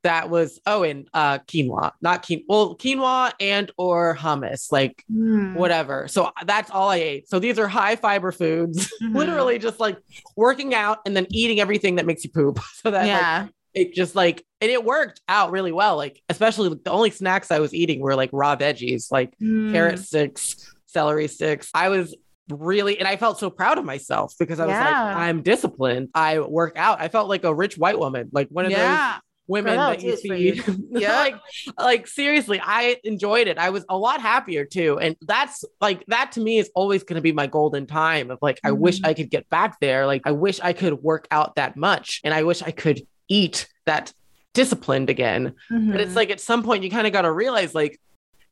That 0.07 0.31
was 0.31 0.59
oh 0.67 0.83
and 0.83 1.09
uh 1.15 1.39
quinoa 1.41 1.91
not 2.01 2.23
quinoa 2.23 2.43
well 2.49 2.77
quinoa 2.77 3.33
and 3.41 3.71
or 3.77 4.17
hummus 4.17 4.71
like 4.73 5.05
Hmm. 5.09 5.55
whatever 5.55 6.07
so 6.09 6.31
that's 6.45 6.71
all 6.71 6.91
i 6.91 6.97
ate 6.97 7.29
so 7.29 7.39
these 7.39 7.59
are 7.59 7.69
high 7.69 7.97
fiber 7.97 8.33
foods 8.33 8.91
Mhm. 9.03 9.15
literally 9.15 9.59
just 9.59 9.79
like 9.81 9.99
working 10.37 10.75
out 10.75 10.99
and 11.07 11.17
then 11.17 11.27
eating 11.31 11.61
everything 11.61 11.97
that 11.97 12.07
makes 12.07 12.25
you 12.25 12.31
poop 12.31 12.59
so 12.75 12.91
that 12.91 13.01
like, 13.01 13.07
yeah. 13.09 13.47
it 13.75 13.93
just 13.95 14.15
like 14.15 14.45
and 14.61 14.71
it 14.71 14.85
worked 14.85 15.21
out 15.29 15.51
really 15.51 15.73
well 15.73 15.97
like 15.97 16.23
especially 16.29 16.69
the 16.83 16.91
only 16.91 17.11
snacks 17.11 17.51
i 17.51 17.59
was 17.59 17.75
eating 17.75 18.01
were 18.01 18.15
like 18.17 18.31
raw 18.33 18.55
veggies 18.57 19.11
like 19.13 19.35
Hmm. 19.39 19.73
carrot 19.73 19.99
sticks 19.99 20.73
celery 20.87 21.29
sticks 21.29 21.71
i 21.75 21.89
was 21.89 22.15
really 22.49 22.99
and 23.01 23.09
i 23.09 23.17
felt 23.17 23.39
so 23.41 23.51
proud 23.51 23.77
of 23.77 23.85
myself 23.85 24.33
because 24.39 24.61
i 24.61 24.67
was 24.67 24.73
like 24.73 24.95
i'm 24.95 25.43
disciplined 25.43 26.09
i 26.15 26.39
work 26.39 26.75
out 26.77 27.01
i 27.01 27.09
felt 27.09 27.29
like 27.29 27.43
a 27.43 27.53
rich 27.53 27.77
white 27.77 27.99
woman 27.99 28.29
like 28.33 28.49
one 28.51 28.65
of 28.67 28.71
those 28.71 28.79
Yeah. 28.81 29.19
Women 29.49 29.77
that 29.77 30.03
you 30.03 30.11
it 30.11 30.13
is 30.15 30.25
you. 30.25 30.63
see. 30.63 30.85
Yeah. 30.91 31.13
like, 31.19 31.37
like 31.79 32.07
seriously, 32.07 32.61
I 32.63 32.97
enjoyed 33.05 33.47
it. 33.49 33.59
I 33.59 33.71
was 33.71 33.85
a 33.89 33.97
lot 33.97 34.21
happier 34.21 34.65
too. 34.65 34.99
And 34.99 35.17
that's 35.23 35.65
like 35.81 36.05
that 36.07 36.33
to 36.33 36.41
me 36.41 36.59
is 36.59 36.71
always 36.75 37.03
going 37.05 37.17
to 37.17 37.23
be 37.23 37.33
my 37.33 37.47
golden 37.47 37.87
time 37.87 38.31
of 38.31 38.39
like, 38.43 38.59
I 38.65 38.73
wish 38.73 39.01
Mhm. 39.01 39.09
I 39.09 39.15
could 39.15 39.31
get 39.31 39.49
back 39.51 39.79
there. 39.81 40.07
Like, 40.07 40.23
I 40.25 40.33
wish 40.33 40.59
I 40.61 40.73
could 40.73 40.95
work 41.03 41.27
out 41.31 41.55
that 41.57 41.77
much 41.77 42.21
and 42.25 42.33
I 42.35 42.43
wish 42.43 42.63
I 42.63 42.71
could 42.71 43.03
eat 43.29 43.69
that 43.87 44.13
disciplined 44.55 45.11
again. 45.11 45.55
But 45.71 45.79
Mhm. 45.79 45.99
it's 45.99 46.17
like 46.17 46.31
at 46.31 46.41
some 46.41 46.63
point 46.63 46.83
you 46.83 46.91
kind 46.91 47.07
of 47.07 47.13
got 47.13 47.23
to 47.23 47.33
realize 47.33 47.75
like, 47.75 48.01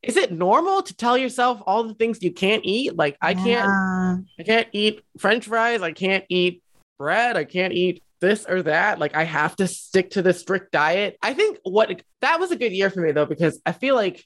is 0.03 0.17
it 0.17 0.31
normal 0.31 0.83
to 0.83 0.95
tell 0.95 1.17
yourself 1.17 1.61
all 1.65 1.83
the 1.83 1.95
things 1.95 2.21
you 2.21 2.31
can't 2.31 2.61
eat? 2.63 2.95
Like, 2.95 3.17
I 3.21 3.33
can't 3.33 3.47
Yeah. 3.47 4.17
I 4.39 4.43
can't 4.43 4.67
eat 4.71 5.01
french 5.17 5.45
fries. 5.47 5.81
I 5.81 5.93
can't 5.93 6.23
eat 6.29 6.61
bread. 6.99 7.35
I 7.37 7.43
can't 7.43 7.73
eat 7.73 8.03
this 8.21 8.45
or 8.47 8.63
that. 8.63 8.99
Like 8.99 9.15
I 9.15 9.23
have 9.23 9.55
to 9.57 9.67
stick 9.67 10.11
to 10.11 10.21
the 10.21 10.33
strict 10.33 10.71
diet. 10.71 11.17
I 11.21 11.33
think 11.33 11.59
what 11.63 12.01
that 12.21 12.39
was 12.39 12.51
a 12.51 12.55
good 12.55 12.71
year 12.71 12.89
for 12.89 13.01
me 13.01 13.11
though, 13.11 13.25
because 13.25 13.61
I 13.65 13.71
feel 13.71 13.95
like 13.95 14.23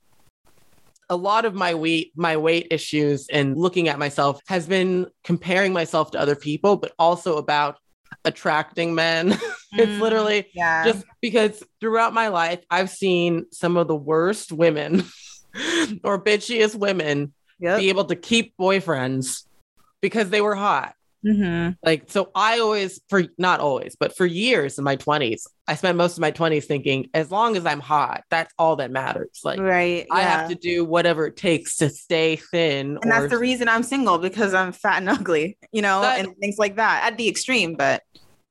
a 1.10 1.16
lot 1.16 1.46
of 1.46 1.56
my 1.56 1.74
weight, 1.74 2.12
my 2.16 2.38
weight 2.38 2.68
issues 2.72 3.28
and 3.30 3.58
looking 3.58 3.88
at 3.88 3.98
myself 3.98 4.40
has 4.48 4.68
been 4.68 5.08
comparing 5.24 5.74
myself 5.74 6.12
to 6.12 6.20
other 6.20 6.36
people, 6.36 6.78
but 6.78 6.94
also 7.00 7.38
about 7.38 7.78
attracting 8.26 8.94
men. 8.96 9.30
it's 9.78 9.96
Mm. 9.96 10.00
literally 10.00 10.48
Yeah. 10.54 10.84
just 10.84 11.06
because 11.22 11.64
throughout 11.80 12.14
my 12.14 12.28
life, 12.30 12.60
I've 12.70 12.90
seen 12.90 13.46
some 13.52 13.78
of 13.78 13.88
the 13.88 13.96
worst 13.96 14.52
women 14.52 15.00
or 16.04 16.22
bitchiest 16.24 16.76
women 16.76 17.34
Yep. 17.60 17.78
be 17.80 17.90
able 17.90 18.06
to 18.06 18.16
keep 18.16 18.54
boyfriends 18.58 19.44
because 20.02 20.30
they 20.30 20.40
were 20.42 20.56
hot. 20.56 20.96
Mhm. 21.26 21.76
Like, 21.84 22.04
so 22.10 22.32
I 22.34 22.60
always, 22.60 23.02
for 23.10 23.24
not 23.38 23.60
always, 23.60 23.96
but 24.00 24.16
for 24.16 24.26
years 24.26 24.78
in 24.78 24.84
my 24.86 24.96
20s, 24.96 25.48
I 25.68 25.76
spent 25.76 25.98
most 25.98 26.14
of 26.18 26.22
my 26.22 26.32
20s 26.32 26.66
thinking, 26.66 27.10
as 27.14 27.30
long 27.30 27.58
as 27.58 27.66
I'm 27.66 27.82
hot, 27.82 28.24
that's 28.30 28.54
all 28.58 28.78
that 28.78 28.90
matters. 28.92 29.42
Like, 29.44 29.60
Right. 29.60 30.08
I 30.12 30.22
yeah. 30.22 30.30
have 30.40 30.50
to 30.50 30.56
do 30.56 30.86
whatever 30.86 31.28
it 31.28 31.36
takes 31.36 31.76
to 31.78 31.90
stay 31.90 32.38
thin. 32.38 32.98
and 33.02 33.06
or 33.06 33.10
that's 33.10 33.30
the 33.32 33.38
reason 33.38 33.68
I'm 33.68 33.84
single 33.84 34.18
because 34.18 34.54
I'm 34.54 34.72
fat 34.72 34.98
and 35.00 35.10
ugly, 35.20 35.58
you 35.72 35.82
know, 35.82 36.02
That- 36.02 36.20
and 36.20 36.36
things 36.38 36.58
like 36.58 36.78
that 36.78 37.12
at 37.12 37.18
the 37.18 37.28
extreme. 37.28 37.76
But 37.76 38.02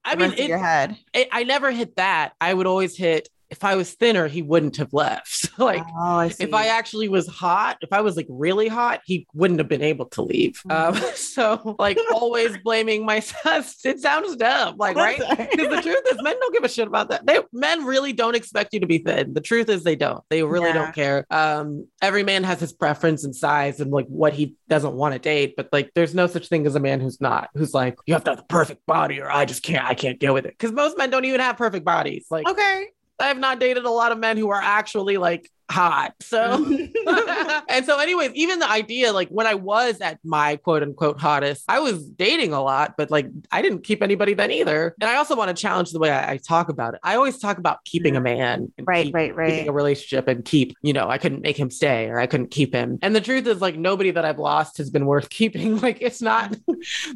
I 0.05 0.15
mean, 0.17 0.33
it, 0.35 0.49
your 0.49 0.59
head. 0.59 0.97
it, 1.15 1.29
I 1.33 1.45
never 1.45 1.71
hit 1.71 1.97
that. 1.97 2.33
I 2.41 2.53
would 2.55 2.67
always 2.67 2.97
hit 2.97 3.29
if 3.51 3.65
I 3.65 3.77
was 3.77 3.93
thinner, 3.95 4.29
he 4.29 4.43
wouldn't 4.43 4.77
have 4.77 4.93
left. 4.93 5.29
So, 5.29 5.51
like 5.65 5.83
oh, 5.97 6.19
I 6.19 6.27
if 6.39 6.53
I 6.53 6.67
actually 6.67 7.09
was 7.09 7.27
hot, 7.27 7.79
if 7.81 7.93
I 7.93 8.01
was 8.01 8.17
like 8.17 8.27
really 8.29 8.69
hot, 8.69 9.01
he 9.05 9.27
wouldn't 9.35 9.59
have 9.61 9.69
been 9.69 9.83
able 9.83 10.07
to 10.07 10.23
leave. 10.23 10.61
Um, 10.69 10.95
so 11.15 11.77
like 11.79 11.99
always 12.13 12.57
blaming 12.59 13.05
myself. 13.07 13.75
It 13.85 14.01
sounds 14.01 14.37
dumb, 14.37 14.77
like 14.77 14.97
right? 14.97 15.19
Because 15.19 15.69
the 15.77 15.83
truth 15.83 16.03
is, 16.11 16.23
men 16.23 16.39
don't 16.39 16.53
give 16.53 16.65
a 16.65 16.69
shit 16.69 16.87
about 16.87 17.09
that. 17.11 17.27
They 17.27 17.39
men 17.53 17.85
really 17.85 18.13
don't 18.13 18.37
expect 18.37 18.75
you 18.75 18.81
to 18.81 18.87
be 18.87 18.99
thin. 18.99 19.35
The 19.35 19.41
truth 19.41 19.69
is, 19.69 19.83
they 19.83 19.97
don't. 19.97 20.23
They 20.31 20.43
really 20.43 20.69
Yeah. 20.69 20.75
don't 20.75 20.95
care. 20.95 21.27
Um, 21.31 21.87
every 22.03 22.23
man 22.23 22.45
has 22.45 22.61
his 22.61 22.73
preference 22.73 23.25
and 23.25 23.35
size 23.35 23.81
and 23.81 23.91
like 23.91 24.07
what 24.07 24.33
he 24.35 24.57
doesn't 24.69 24.95
want 24.95 25.15
to 25.15 25.19
date. 25.19 25.55
But 25.57 25.69
like, 25.73 25.91
there's 25.95 26.15
no 26.15 26.27
such 26.27 26.49
thing 26.49 26.67
as 26.67 26.75
a 26.75 26.81
man 26.81 27.01
who's 27.01 27.21
not. 27.21 27.49
Who's 27.55 27.75
like, 27.75 27.97
you 28.07 28.15
have 28.15 28.25
to 28.25 28.31
have 28.31 28.39
the 28.39 28.45
perfect 28.45 28.85
body, 28.87 29.21
or 29.21 29.31
I 29.31 29.45
just 29.45 29.63
can't. 29.63 29.85
I 29.85 29.95
can't 29.95 30.19
deal 30.19 30.35
with 30.35 30.45
it. 30.47 30.53
Because 30.53 30.73
most 30.73 30.99
men 30.99 31.11
don't 31.11 31.25
even 31.25 31.41
have 31.41 31.57
perfect 31.57 31.85
bodies. 31.85 32.27
Like, 32.31 32.47
okay. 32.49 32.87
I 33.21 33.29
have 33.29 33.39
not 33.39 33.59
dated 33.61 33.85
a 33.85 33.91
lot 33.91 34.13
of 34.13 34.19
men 34.19 34.37
who 34.37 34.51
are 34.51 34.61
actually 34.63 35.17
like 35.17 35.51
hot. 35.71 36.15
So. 36.23 36.65
Mm-hmm. 36.65 37.65
and 37.69 37.85
so, 37.85 37.99
anyways, 37.99 38.31
even 38.35 38.59
the 38.59 38.71
idea, 38.71 39.13
like 39.13 39.29
when 39.29 39.47
I 39.47 39.55
was 39.55 40.01
at 40.01 40.19
my 40.25 40.57
quote 40.57 40.83
unquote 40.83 41.21
hottest, 41.21 41.65
I 41.69 41.81
was 41.81 42.09
dating 42.09 42.53
a 42.55 42.63
lot, 42.63 42.95
but 42.97 43.11
like 43.11 43.27
I 43.53 43.61
didn't 43.61 43.83
keep 43.85 44.03
anybody 44.03 44.33
then 44.35 44.51
either. 44.51 44.95
And 45.01 45.11
I 45.11 45.17
also 45.17 45.37
want 45.37 45.55
to 45.55 45.61
challenge 45.61 45.91
the 45.91 45.99
way 45.99 46.11
I, 46.11 46.33
I 46.33 46.37
talk 46.39 46.69
about 46.71 46.95
it. 46.95 47.01
I 47.03 47.17
always 47.17 47.39
talk 47.39 47.59
about 47.59 47.85
keeping 47.85 48.17
a 48.17 48.21
man, 48.21 48.73
and 48.79 48.87
Right, 48.87 49.07
keep- 49.07 49.15
right, 49.15 49.35
right. 49.35 49.51
keeping 49.51 49.69
a 49.69 49.73
relationship 49.73 50.27
and 50.29 50.45
keep, 50.45 50.75
you 50.83 50.93
know, 50.95 51.09
I 51.11 51.19
couldn't 51.19 51.43
make 51.43 51.59
him 51.59 51.71
stay 51.71 52.09
or 52.09 52.19
I 52.19 52.27
couldn't 52.27 52.51
keep 52.51 52.73
him. 52.73 52.99
And 53.03 53.15
the 53.15 53.21
truth 53.21 53.47
is, 53.47 53.61
like, 53.61 53.77
nobody 53.77 54.11
that 54.13 54.25
I've 54.25 54.39
lost 54.39 54.79
has 54.79 54.89
been 54.91 55.05
worth 55.07 55.29
keeping. 55.31 55.79
Like, 55.79 55.99
it's 56.01 56.23
not, 56.23 56.57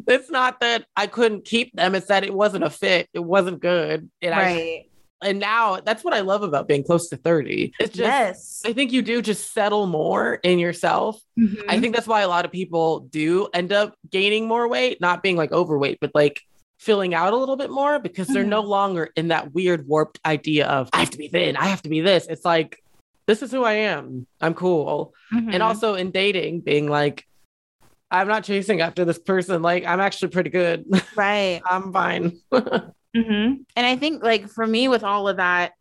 it's 0.06 0.30
not 0.30 0.60
that 0.60 0.84
I 0.96 1.06
couldn't 1.06 1.44
keep 1.44 1.74
them, 1.74 1.94
it's 1.94 2.06
that 2.06 2.22
it 2.24 2.34
wasn't 2.34 2.64
a 2.64 2.70
fit, 2.70 3.08
it 3.14 3.24
wasn't 3.24 3.60
good. 3.60 4.10
And 4.20 4.34
I, 4.34 4.42
right. 4.42 4.84
And 5.22 5.38
now 5.38 5.80
that's 5.80 6.04
what 6.04 6.12
I 6.14 6.20
love 6.20 6.42
about 6.42 6.68
being 6.68 6.84
close 6.84 7.08
to 7.10 7.16
30. 7.16 7.72
It's 7.80 7.90
just, 7.96 7.98
yes. 7.98 8.62
I 8.64 8.72
think 8.72 8.92
you 8.92 9.02
do 9.02 9.22
just 9.22 9.52
settle 9.54 9.86
more 9.86 10.34
in 10.34 10.58
yourself. 10.58 11.20
Mm-hmm. 11.38 11.70
I 11.70 11.80
think 11.80 11.94
that's 11.94 12.06
why 12.06 12.20
a 12.20 12.28
lot 12.28 12.44
of 12.44 12.52
people 12.52 13.00
do 13.00 13.48
end 13.54 13.72
up 13.72 13.94
gaining 14.10 14.46
more 14.46 14.68
weight, 14.68 15.00
not 15.00 15.22
being 15.22 15.36
like 15.36 15.52
overweight, 15.52 15.98
but 16.00 16.10
like 16.14 16.40
filling 16.78 17.14
out 17.14 17.32
a 17.32 17.36
little 17.36 17.56
bit 17.56 17.70
more 17.70 17.98
because 18.00 18.26
they're 18.28 18.44
Mhm. 18.44 18.48
no 18.48 18.60
longer 18.62 19.10
in 19.16 19.28
that 19.28 19.52
weird 19.54 19.86
warped 19.86 20.18
idea 20.26 20.66
of 20.66 20.90
I 20.92 20.98
have 21.00 21.10
to 21.10 21.18
be 21.18 21.28
thin, 21.28 21.56
I 21.56 21.66
have 21.68 21.82
to 21.82 21.88
be 21.88 22.00
this. 22.00 22.26
It's 22.26 22.44
like 22.44 22.82
this 23.26 23.40
is 23.42 23.52
who 23.52 23.62
I 23.62 23.74
am. 23.74 24.26
I'm 24.40 24.52
cool. 24.54 25.14
Mhm. 25.32 25.54
And 25.54 25.62
also 25.62 25.94
in 25.94 26.10
dating, 26.10 26.60
being 26.62 26.88
like, 26.88 27.24
I'm 28.10 28.26
not 28.28 28.42
chasing 28.44 28.80
after 28.80 29.04
this 29.04 29.18
person. 29.18 29.62
Like 29.62 29.86
I'm 29.86 30.00
actually 30.00 30.30
pretty 30.30 30.50
good. 30.50 30.84
right. 31.16 31.62
I'm 31.64 31.92
fine. 31.92 32.40
hmm 33.14 33.54
And 33.76 33.86
I 33.86 33.96
think, 33.96 34.22
like, 34.22 34.48
for 34.48 34.66
me, 34.66 34.88
with 34.88 35.04
all 35.04 35.28
of 35.28 35.36
that, 35.36 35.72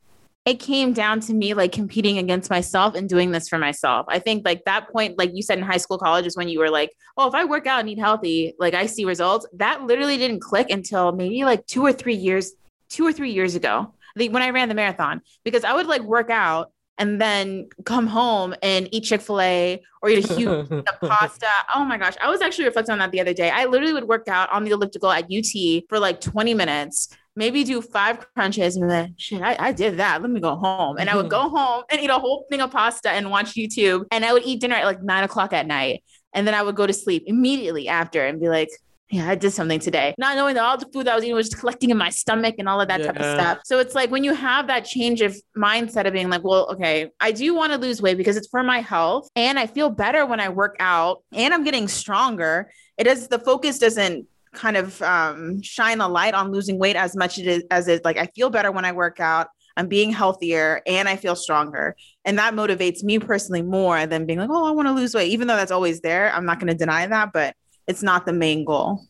it 0.44 0.60
came 0.60 0.92
down 0.92 1.20
to 1.20 1.34
me 1.36 1.54
like 1.54 1.72
competing 1.72 2.18
against 2.18 2.50
myself 2.50 2.96
and 2.96 3.08
doing 3.08 3.32
this 3.32 3.48
for 3.48 3.60
myself. 3.60 4.08
I 4.10 4.20
think, 4.20 4.44
like, 4.44 4.66
that 4.66 4.90
point, 4.90 5.18
like 5.18 5.32
you 5.34 5.44
said 5.44 5.58
in 5.58 5.64
high 5.64 5.78
school, 5.78 5.98
college 5.98 6.26
is 6.26 6.36
when 6.36 6.50
you 6.50 6.60
were 6.60 6.70
like, 6.70 6.92
oh, 7.18 7.28
if 7.28 7.36
I 7.36 7.46
work 7.46 7.68
out 7.68 7.82
and 7.82 7.90
eat 7.90 8.00
healthy, 8.00 8.54
like, 8.60 8.74
I 8.74 8.86
see 8.88 9.06
results. 9.06 9.46
That 9.54 9.84
literally 9.84 10.18
didn't 10.18 10.42
click 10.42 10.70
until 10.70 11.12
maybe 11.12 11.46
like 11.46 11.66
two 11.68 11.86
or 11.86 11.94
three 11.94 12.16
years, 12.16 12.54
two 12.90 13.06
or 13.06 13.14
three 13.14 13.32
years 13.32 13.56
ago, 13.56 13.94
when 14.16 14.42
I 14.42 14.50
ran 14.50 14.68
the 14.68 14.76
marathon, 14.76 15.22
because 15.44 15.64
I 15.64 15.74
would 15.74 15.88
like 15.88 16.02
work 16.02 16.30
out 16.30 16.72
and 16.98 17.20
then 17.20 17.68
come 17.86 18.06
home 18.06 18.54
and 18.62 18.88
eat 18.92 19.06
Chick 19.06 19.22
fil 19.22 19.42
A 19.42 19.82
or 20.02 20.10
eat 20.10 20.24
a 20.24 20.34
huge 20.36 20.70
pasta. 21.02 21.48
Oh 21.74 21.84
my 21.84 21.98
gosh. 21.98 22.14
I 22.22 22.30
was 22.30 22.42
actually 22.42 22.66
reflecting 22.66 22.94
on 22.94 23.00
that 23.00 23.12
the 23.12 23.20
other 23.20 23.34
day. 23.34 23.50
I 23.50 23.66
literally 23.66 23.94
would 23.94 24.08
work 24.08 24.28
out 24.28 24.52
on 24.52 24.64
the 24.64 24.72
elliptical 24.72 25.12
at 25.12 25.26
UT 25.32 25.84
for 25.90 25.98
like 25.98 26.22
20 26.22 26.54
minutes, 26.54 27.10
maybe 27.36 27.64
do 27.64 27.82
five 27.82 28.26
crunches 28.34 28.76
and 28.76 28.90
then 28.90 29.16
shit, 29.18 29.42
I, 29.42 29.56
I 29.60 29.72
did 29.72 29.98
that. 29.98 30.22
Let 30.22 30.32
me 30.32 30.40
go 30.40 30.56
home. 30.56 30.98
And 30.98 31.10
I 31.10 31.16
would 31.16 31.30
mm-hmm. 31.30 31.50
go 31.50 31.50
home 31.50 31.84
and 31.90 32.02
eat 32.02 32.10
a 32.10 32.20
whole 32.20 32.46
thing 32.50 32.62
of 32.62 32.72
pasta 32.72 33.10
and 33.10 33.32
watch 33.32 33.54
YouTube. 33.54 34.06
And 34.12 34.26
I 34.26 34.34
would 34.34 34.44
eat 34.44 34.62
dinner 34.62 34.76
at 34.76 34.86
like 34.86 35.02
nine 35.02 35.24
o'clock 35.24 35.54
at 35.54 35.68
night. 35.68 36.04
And 36.34 36.48
then 36.48 36.54
I 36.54 36.62
would 36.62 36.76
go 36.76 36.88
to 36.88 36.94
sleep 36.94 37.24
immediately 37.28 37.88
after 37.88 38.26
and 38.26 38.40
be 38.40 38.50
like, 38.50 38.70
yeah, 39.12 39.30
I 39.30 39.36
did 39.36 39.52
something 39.52 39.80
today. 39.80 40.16
Not 40.18 40.38
knowing 40.38 40.56
that 40.56 40.64
all 40.64 40.78
the 40.78 40.88
food 40.94 41.06
that 41.06 41.12
I 41.12 41.16
was 41.16 41.26
eating 41.26 41.36
was 41.36 41.50
just 41.50 41.60
collecting 41.60 41.90
in 41.90 41.98
my 41.98 42.10
stomach 42.10 42.56
and 42.58 42.70
all 42.70 42.80
of 42.80 42.88
that 42.88 43.04
type 43.04 43.18
of 43.18 43.26
stuff. 43.26 43.60
So 43.66 43.80
it's 43.80 43.94
like 43.94 44.10
when 44.10 44.24
you 44.24 44.34
have 44.34 44.68
that 44.68 44.86
change 44.86 45.20
of 45.20 45.36
mindset 45.56 46.08
of 46.08 46.14
being 46.14 46.30
like, 46.30 46.46
well, 46.46 46.72
okay, 46.72 47.10
I 47.20 47.34
do 47.34 47.54
want 47.54 47.74
to 47.74 47.78
lose 47.78 48.02
weight 48.02 48.18
because 48.18 48.38
it's 48.38 48.48
for 48.48 48.64
my 48.64 48.80
health 48.80 49.30
and 49.36 49.60
I 49.60 49.68
feel 49.68 49.90
better 49.90 50.26
when 50.26 50.40
I 50.40 50.48
work 50.48 50.78
out 50.80 51.24
and 51.34 51.54
I'm 51.54 51.66
getting 51.66 51.90
stronger. 51.90 52.72
It 52.98 53.06
is 53.06 53.28
the 53.28 53.40
focus 53.40 53.80
doesn't 53.80 54.28
kind 54.54 54.78
of 54.78 55.02
um, 55.02 55.62
shine 55.62 56.02
a 56.02 56.08
light 56.08 56.34
on 56.34 56.52
losing 56.52 56.78
weight 56.78 56.96
as 56.96 57.16
much 57.16 57.38
it 57.38 57.48
is, 57.48 57.64
as 57.72 57.88
it 57.88 58.04
like 58.04 58.18
I 58.18 58.28
feel 58.28 58.50
better 58.50 58.72
when 58.72 58.86
I 58.86 58.92
work 58.92 59.20
out. 59.20 59.48
I'm 59.78 59.88
being 59.88 60.12
healthier 60.12 60.82
and 60.86 61.08
I 61.08 61.16
feel 61.16 61.36
stronger. 61.36 61.96
And 62.26 62.38
that 62.38 62.54
motivates 62.54 63.04
me 63.04 63.20
personally 63.20 63.62
more 63.62 64.06
than 64.06 64.26
being 64.26 64.38
like, 64.38 64.50
oh, 64.52 64.68
I 64.68 64.72
want 64.72 64.90
to 64.90 64.94
lose 64.94 65.16
weight. 65.16 65.32
Even 65.32 65.48
though 65.48 65.56
that's 65.56 65.72
always 65.72 66.02
there, 66.02 66.30
I'm 66.34 66.46
not 66.46 66.60
going 66.60 66.68
to 66.68 66.78
deny 66.78 67.08
that, 67.08 67.32
but 67.34 67.56
it's 67.88 68.04
not 68.04 68.26
the 68.26 68.34
main 68.34 68.66
goal. 68.66 69.06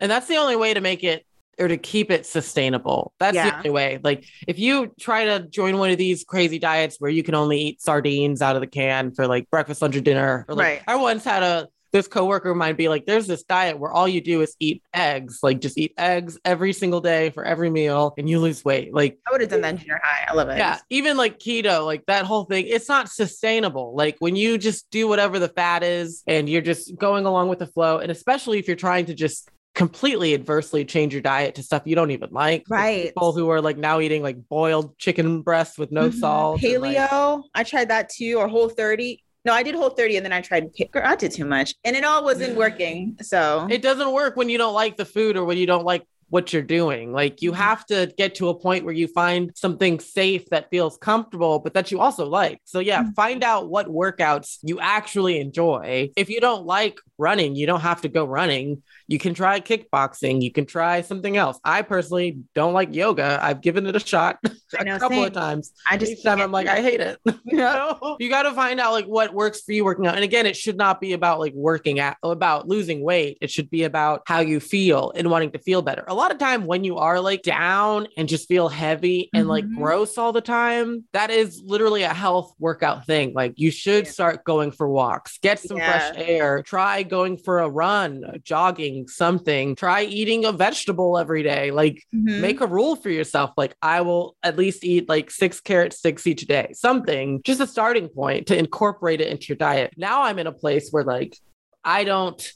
And 0.00 0.10
that's 0.10 0.28
the 0.28 0.36
only 0.36 0.54
way 0.54 0.74
to 0.74 0.82
make 0.82 1.02
it 1.02 1.24
or 1.58 1.68
to 1.68 1.78
keep 1.78 2.10
it 2.10 2.26
sustainable. 2.26 3.12
That's 3.20 3.36
the 3.36 3.56
only 3.56 3.70
way. 3.70 4.00
Like 4.02 4.26
if 4.46 4.58
you 4.58 4.92
try 5.00 5.24
to 5.24 5.46
join 5.48 5.78
one 5.78 5.90
of 5.90 5.98
these 5.98 6.24
crazy 6.24 6.58
diets 6.58 6.96
where 6.98 7.10
you 7.10 7.22
can 7.22 7.34
only 7.34 7.60
eat 7.60 7.80
sardines 7.80 8.42
out 8.42 8.54
of 8.54 8.60
the 8.60 8.66
can 8.66 9.12
for 9.12 9.26
like 9.26 9.48
breakfast, 9.50 9.80
lunch, 9.80 9.96
or 9.96 10.00
dinner. 10.00 10.44
Or 10.48 10.54
like, 10.54 10.64
Right. 10.64 10.82
I 10.86 10.96
once 10.96 11.24
had 11.24 11.42
a 11.42 11.68
this 11.92 12.08
coworker 12.08 12.54
mine 12.54 12.74
be 12.74 12.88
like, 12.88 13.04
there's 13.04 13.26
this 13.26 13.42
diet 13.42 13.78
where 13.78 13.92
all 13.92 14.08
you 14.08 14.20
do 14.20 14.40
is 14.40 14.56
eat 14.58 14.82
eggs, 14.94 15.40
like 15.42 15.60
just 15.60 15.76
eat 15.76 15.92
eggs 15.98 16.38
every 16.44 16.72
single 16.72 17.00
day 17.00 17.30
for 17.30 17.44
every 17.44 17.68
meal 17.70 18.14
and 18.16 18.28
you 18.28 18.40
lose 18.40 18.64
weight. 18.64 18.94
Like 18.94 19.18
I 19.28 19.32
would 19.32 19.40
have 19.42 19.50
done 19.50 19.60
that 19.60 19.74
in 19.74 19.78
junior 19.78 20.00
high. 20.02 20.26
I 20.28 20.34
love 20.34 20.48
it. 20.48 20.56
yeah, 20.56 20.78
even 20.90 21.16
like 21.16 21.38
keto, 21.38 21.84
like 21.84 22.06
that 22.06 22.24
whole 22.24 22.44
thing, 22.44 22.66
it's 22.66 22.88
not 22.88 23.08
sustainable. 23.10 23.94
Like 23.94 24.16
when 24.20 24.36
you 24.36 24.56
just 24.58 24.90
do 24.90 25.06
whatever 25.06 25.38
the 25.38 25.48
fat 25.48 25.82
is 25.82 26.22
and 26.26 26.48
you're 26.48 26.62
just 26.62 26.96
going 26.96 27.26
along 27.26 27.48
with 27.48 27.58
the 27.58 27.66
flow, 27.66 27.98
and 27.98 28.10
especially 28.10 28.58
if 28.58 28.66
you're 28.66 28.76
trying 28.76 29.06
to 29.06 29.14
just 29.14 29.50
completely 29.74 30.34
adversely 30.34 30.84
change 30.84 31.12
your 31.14 31.22
diet 31.22 31.54
to 31.56 31.62
stuff 31.62 31.82
you 31.86 31.94
don't 31.94 32.10
even 32.10 32.28
like. 32.30 32.62
Like, 32.68 32.78
Right. 32.80 33.04
People 33.06 33.32
who 33.32 33.48
are 33.50 33.60
like 33.60 33.76
now 33.78 34.00
eating 34.00 34.22
like 34.22 34.36
boiled 34.48 34.96
chicken 34.98 35.40
breasts 35.42 35.78
with 35.78 35.90
no 35.92 36.08
Mhm. 36.10 36.14
salt. 36.20 36.62
and, 36.62 36.82
like- 36.82 36.96
Paleo. 36.96 37.42
I 37.54 37.64
tried 37.64 37.88
that 37.88 38.08
too, 38.10 38.34
or 38.38 38.48
whole 38.48 38.68
30. 38.68 39.22
No, 39.44 39.52
I 39.52 39.62
did 39.62 39.74
whole 39.74 39.90
30 39.90 40.16
and 40.18 40.24
then 40.24 40.32
I 40.32 40.40
tried 40.40 40.72
pa- 40.74 40.84
girl, 40.92 41.02
I 41.04 41.16
did 41.16 41.32
too 41.32 41.44
much. 41.44 41.74
And 41.84 41.96
it 41.96 42.04
all 42.04 42.22
wasn't 42.22 42.56
working. 42.56 43.16
So 43.22 43.66
it 43.68 43.82
doesn't 43.82 44.12
work 44.12 44.36
when 44.36 44.48
you 44.48 44.56
don't 44.58 44.74
like 44.74 44.96
the 44.96 45.04
food 45.04 45.36
or 45.36 45.44
when 45.44 45.58
you 45.58 45.66
don't 45.66 45.84
like 45.84 46.06
what 46.32 46.50
you're 46.50 46.62
doing. 46.62 47.12
Like 47.12 47.42
you 47.42 47.52
Mhm. 47.52 47.56
have 47.56 47.84
to 47.86 48.10
get 48.16 48.34
to 48.36 48.48
a 48.48 48.54
point 48.54 48.86
where 48.86 48.94
you 48.94 49.06
find 49.06 49.50
something 49.54 50.00
safe 50.00 50.46
that 50.50 50.70
feels 50.70 50.96
comfortable, 50.96 51.58
but 51.58 51.74
that 51.74 51.92
you 51.92 52.00
also 52.00 52.24
like. 52.26 52.58
So 52.64 52.78
yeah, 52.80 53.02
Mhm. 53.02 53.14
find 53.14 53.44
out 53.44 53.68
what 53.68 53.86
workouts 53.88 54.56
you 54.62 54.80
actually 54.80 55.38
enjoy. 55.38 56.10
If 56.16 56.30
you 56.30 56.40
don't 56.40 56.64
like 56.64 56.98
running, 57.18 57.54
you 57.54 57.66
don't 57.66 57.80
have 57.82 58.00
to 58.00 58.08
go 58.08 58.24
running. 58.24 58.82
You 59.08 59.18
can 59.18 59.34
try 59.34 59.60
kickboxing. 59.60 60.40
You 60.42 60.50
can 60.50 60.64
try 60.64 61.02
something 61.02 61.36
else. 61.36 61.60
I 61.64 61.82
personally 61.82 62.38
don't 62.54 62.72
like 62.72 62.94
yoga. 62.94 63.38
I've 63.42 63.60
given 63.60 63.86
it 63.86 63.94
a 63.94 64.00
shot 64.00 64.38
a 64.80 64.84
know, 64.84 64.98
couple 64.98 65.18
same. 65.18 65.26
of 65.26 65.32
times. 65.34 65.72
I 65.90 65.98
just 65.98 66.12
Each 66.12 66.22
time 66.22 66.40
I'm 66.40 66.50
like, 66.50 66.66
I 66.66 66.80
hate 66.80 67.00
it. 67.00 67.18
Yeah. 67.44 67.74
know? 68.00 68.16
you 68.18 68.30
got 68.30 68.44
to 68.44 68.52
find 68.52 68.80
out 68.80 68.92
like 68.92 69.04
what 69.04 69.34
works 69.34 69.60
for 69.60 69.72
you 69.72 69.84
working 69.84 70.06
out. 70.06 70.14
And 70.14 70.24
again, 70.24 70.46
it 70.46 70.56
should 70.56 70.78
not 70.78 70.98
be 71.00 71.12
about 71.12 71.38
like 71.40 71.52
working 71.54 72.00
out 72.00 72.16
about 72.22 72.66
losing 72.68 73.02
weight. 73.02 73.36
It 73.42 73.50
should 73.50 73.68
be 73.68 73.82
about 73.84 74.22
how 74.26 74.40
you 74.40 74.58
feel 74.60 75.12
and 75.14 75.28
wanting 75.30 75.50
to 75.52 75.58
feel 75.58 75.82
better. 75.82 76.04
A 76.08 76.14
lot 76.14 76.21
of 76.30 76.38
time 76.38 76.66
when 76.66 76.84
you 76.84 76.98
are 76.98 77.18
like 77.20 77.42
down 77.42 78.06
and 78.16 78.28
just 78.28 78.46
feel 78.46 78.68
heavy 78.68 79.28
and 79.34 79.48
like 79.48 79.64
Mhm. 79.64 79.74
gross 79.76 80.16
all 80.18 80.32
the 80.32 80.40
time, 80.40 81.04
that 81.12 81.30
is 81.30 81.60
literally 81.64 82.02
a 82.02 82.12
health 82.14 82.54
workout 82.58 83.06
thing. 83.06 83.32
Like 83.34 83.54
you 83.56 83.70
should 83.72 84.04
Yeah. 84.06 84.10
start 84.12 84.44
going 84.44 84.70
for 84.70 84.88
walks, 84.88 85.38
get 85.38 85.58
some 85.58 85.78
fresh 85.78 86.10
air, 86.14 86.62
try 86.62 87.02
going 87.02 87.36
for 87.38 87.60
a 87.60 87.68
run, 87.68 88.22
jogging, 88.44 89.08
something, 89.08 89.74
try 89.74 90.04
eating 90.04 90.44
a 90.44 90.52
vegetable 90.52 91.18
every 91.18 91.42
day. 91.42 91.70
Like 91.70 92.04
Mhm. 92.14 92.38
make 92.38 92.60
a 92.60 92.66
rule 92.66 92.96
for 92.96 93.10
yourself 93.10 93.50
like 93.56 93.74
i 93.82 94.00
will 94.00 94.36
at 94.42 94.56
least 94.56 94.84
eat 94.84 95.08
like 95.08 95.30
six 95.30 95.60
carrot 95.60 95.92
sticks 95.92 96.26
each 96.26 96.46
day 96.46 96.68
something 96.72 97.40
just 97.44 97.60
a 97.60 97.66
starting 97.66 98.08
point 98.08 98.46
to 98.46 98.56
incorporate 98.58 99.20
it 99.20 99.28
into 99.28 99.46
your 99.48 99.56
diet 99.56 99.92
now 99.96 100.22
i'm 100.22 100.38
in 100.38 100.46
a 100.46 100.52
place 100.52 100.88
where 100.90 101.04
like 101.04 101.36
i 101.84 102.04
don't 102.04 102.52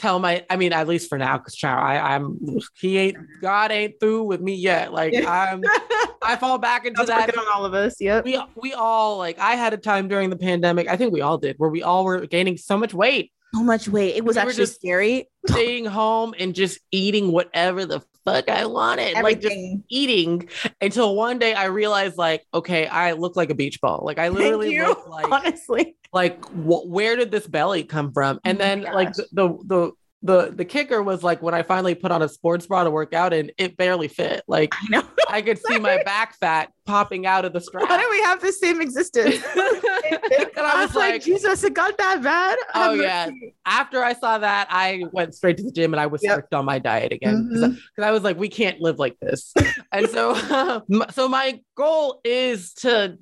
tell 0.00 0.18
my 0.18 0.44
i 0.48 0.56
mean 0.56 0.72
at 0.72 0.88
least 0.88 1.08
for 1.08 1.18
now 1.18 1.36
because 1.36 1.54
child 1.54 1.78
I, 1.78 2.14
i'm 2.14 2.38
he 2.80 2.96
ain't 2.96 3.18
god 3.42 3.70
ain't 3.70 4.00
through 4.00 4.22
with 4.24 4.40
me 4.40 4.54
yet 4.54 4.92
like 4.92 5.14
i'm 5.26 5.62
i 6.22 6.36
fall 6.36 6.58
back 6.58 6.86
into 6.86 7.04
That's 7.04 7.08
that 7.26 7.36
on 7.38 7.44
all 7.52 7.64
of 7.66 7.74
us. 7.74 8.00
Yep. 8.00 8.24
we 8.24 8.40
we 8.56 8.72
all 8.72 9.18
like 9.18 9.38
i 9.38 9.56
had 9.56 9.74
a 9.74 9.76
time 9.76 10.08
during 10.08 10.30
the 10.30 10.36
pandemic 10.36 10.88
i 10.88 10.96
think 10.96 11.12
we 11.12 11.20
all 11.20 11.36
did 11.38 11.56
where 11.58 11.68
we 11.70 11.82
all 11.82 12.04
were 12.04 12.26
gaining 12.26 12.56
so 12.56 12.76
much 12.78 12.94
weight 12.94 13.30
So 13.54 13.62
much 13.62 13.88
weight. 13.88 14.14
It 14.16 14.24
was 14.24 14.36
We 14.36 14.42
actually 14.42 14.54
just- 14.56 14.76
scary. 14.76 15.28
staying 15.48 15.84
home 15.86 16.34
and 16.38 16.54
just 16.54 16.78
eating 16.92 17.32
whatever 17.32 17.84
the 17.84 18.00
fuck 18.34 18.48
i 18.48 18.66
wanted 18.66 19.14
like 19.22 19.40
just 19.40 19.56
eating 19.88 20.48
until 20.80 21.14
one 21.14 21.38
day 21.38 21.54
I 21.54 21.66
realized 21.66 22.16
like, 22.16 22.46
okay, 22.54 22.86
I 22.86 23.12
look 23.12 23.36
like 23.36 23.50
a 23.50 23.54
beach 23.54 23.80
ball. 23.80 24.02
Like 24.04 24.18
I 24.18 24.28
literally 24.28 24.78
look 24.78 25.06
like 25.08 25.30
Honestly. 25.30 25.96
like 26.12 26.42
wh- 26.46 26.86
where 26.86 27.16
did 27.16 27.30
this 27.30 27.46
belly 27.46 27.84
come 27.84 28.12
from? 28.12 28.40
And 28.44 28.58
Oh 28.58 28.60
then 28.60 28.82
like 28.82 29.12
the 29.14 29.58
the 29.64 29.92
the 30.22 30.52
the 30.54 30.64
kicker 30.66 31.02
was 31.02 31.22
like 31.22 31.40
when 31.40 31.54
I 31.54 31.62
finally 31.62 31.94
put 31.94 32.12
on 32.12 32.20
a 32.20 32.28
sports 32.28 32.66
bra 32.66 32.84
to 32.84 32.90
work 32.90 33.14
out 33.14 33.32
and 33.32 33.50
it 33.56 33.76
barely 33.78 34.08
fit. 34.08 34.42
Like 34.46 34.74
I 34.74 34.86
know. 34.90 35.02
I 35.30 35.40
could 35.42 35.58
see 35.64 35.78
my 35.78 36.02
back 36.02 36.36
fat 36.38 36.70
popping 36.86 37.24
out 37.24 37.44
of 37.44 37.52
the 37.52 37.60
strap. 37.62 37.88
Why 37.88 37.98
do 37.98 38.06
we 38.10 38.20
have 38.22 38.40
the 38.40 38.52
same 38.52 38.80
existence? 38.82 39.36
and 39.54 40.66
I 40.66 40.84
was 40.84 40.94
like, 40.94 41.22
Jesus, 41.22 41.62
it 41.64 41.72
got 41.72 41.96
that 41.98 42.20
bad. 42.22 42.58
Oh, 42.74 42.92
yeah. 42.94 43.30
After 43.64 44.02
I 44.02 44.12
saw 44.12 44.38
that, 44.38 44.66
I 44.70 45.04
went 45.12 45.34
straight 45.36 45.56
to 45.58 45.62
the 45.62 45.70
gym 45.70 45.94
and 45.94 46.00
I 46.00 46.06
was 46.06 46.20
Yep. 46.22 46.32
strict 46.32 46.54
on 46.54 46.64
my 46.64 46.80
diet 46.80 47.12
again 47.12 47.46
because 47.48 47.70
Mhm. 47.70 48.02
I 48.04 48.10
was 48.10 48.22
like, 48.24 48.36
we 48.38 48.48
can't 48.48 48.80
live 48.80 48.98
like 48.98 49.16
this. 49.20 49.54
and 49.92 50.08
so, 50.10 50.34
m- 50.92 51.04
so 51.12 51.28
my 51.28 51.60
goal 51.76 52.20
is 52.24 52.72
to. 52.74 53.16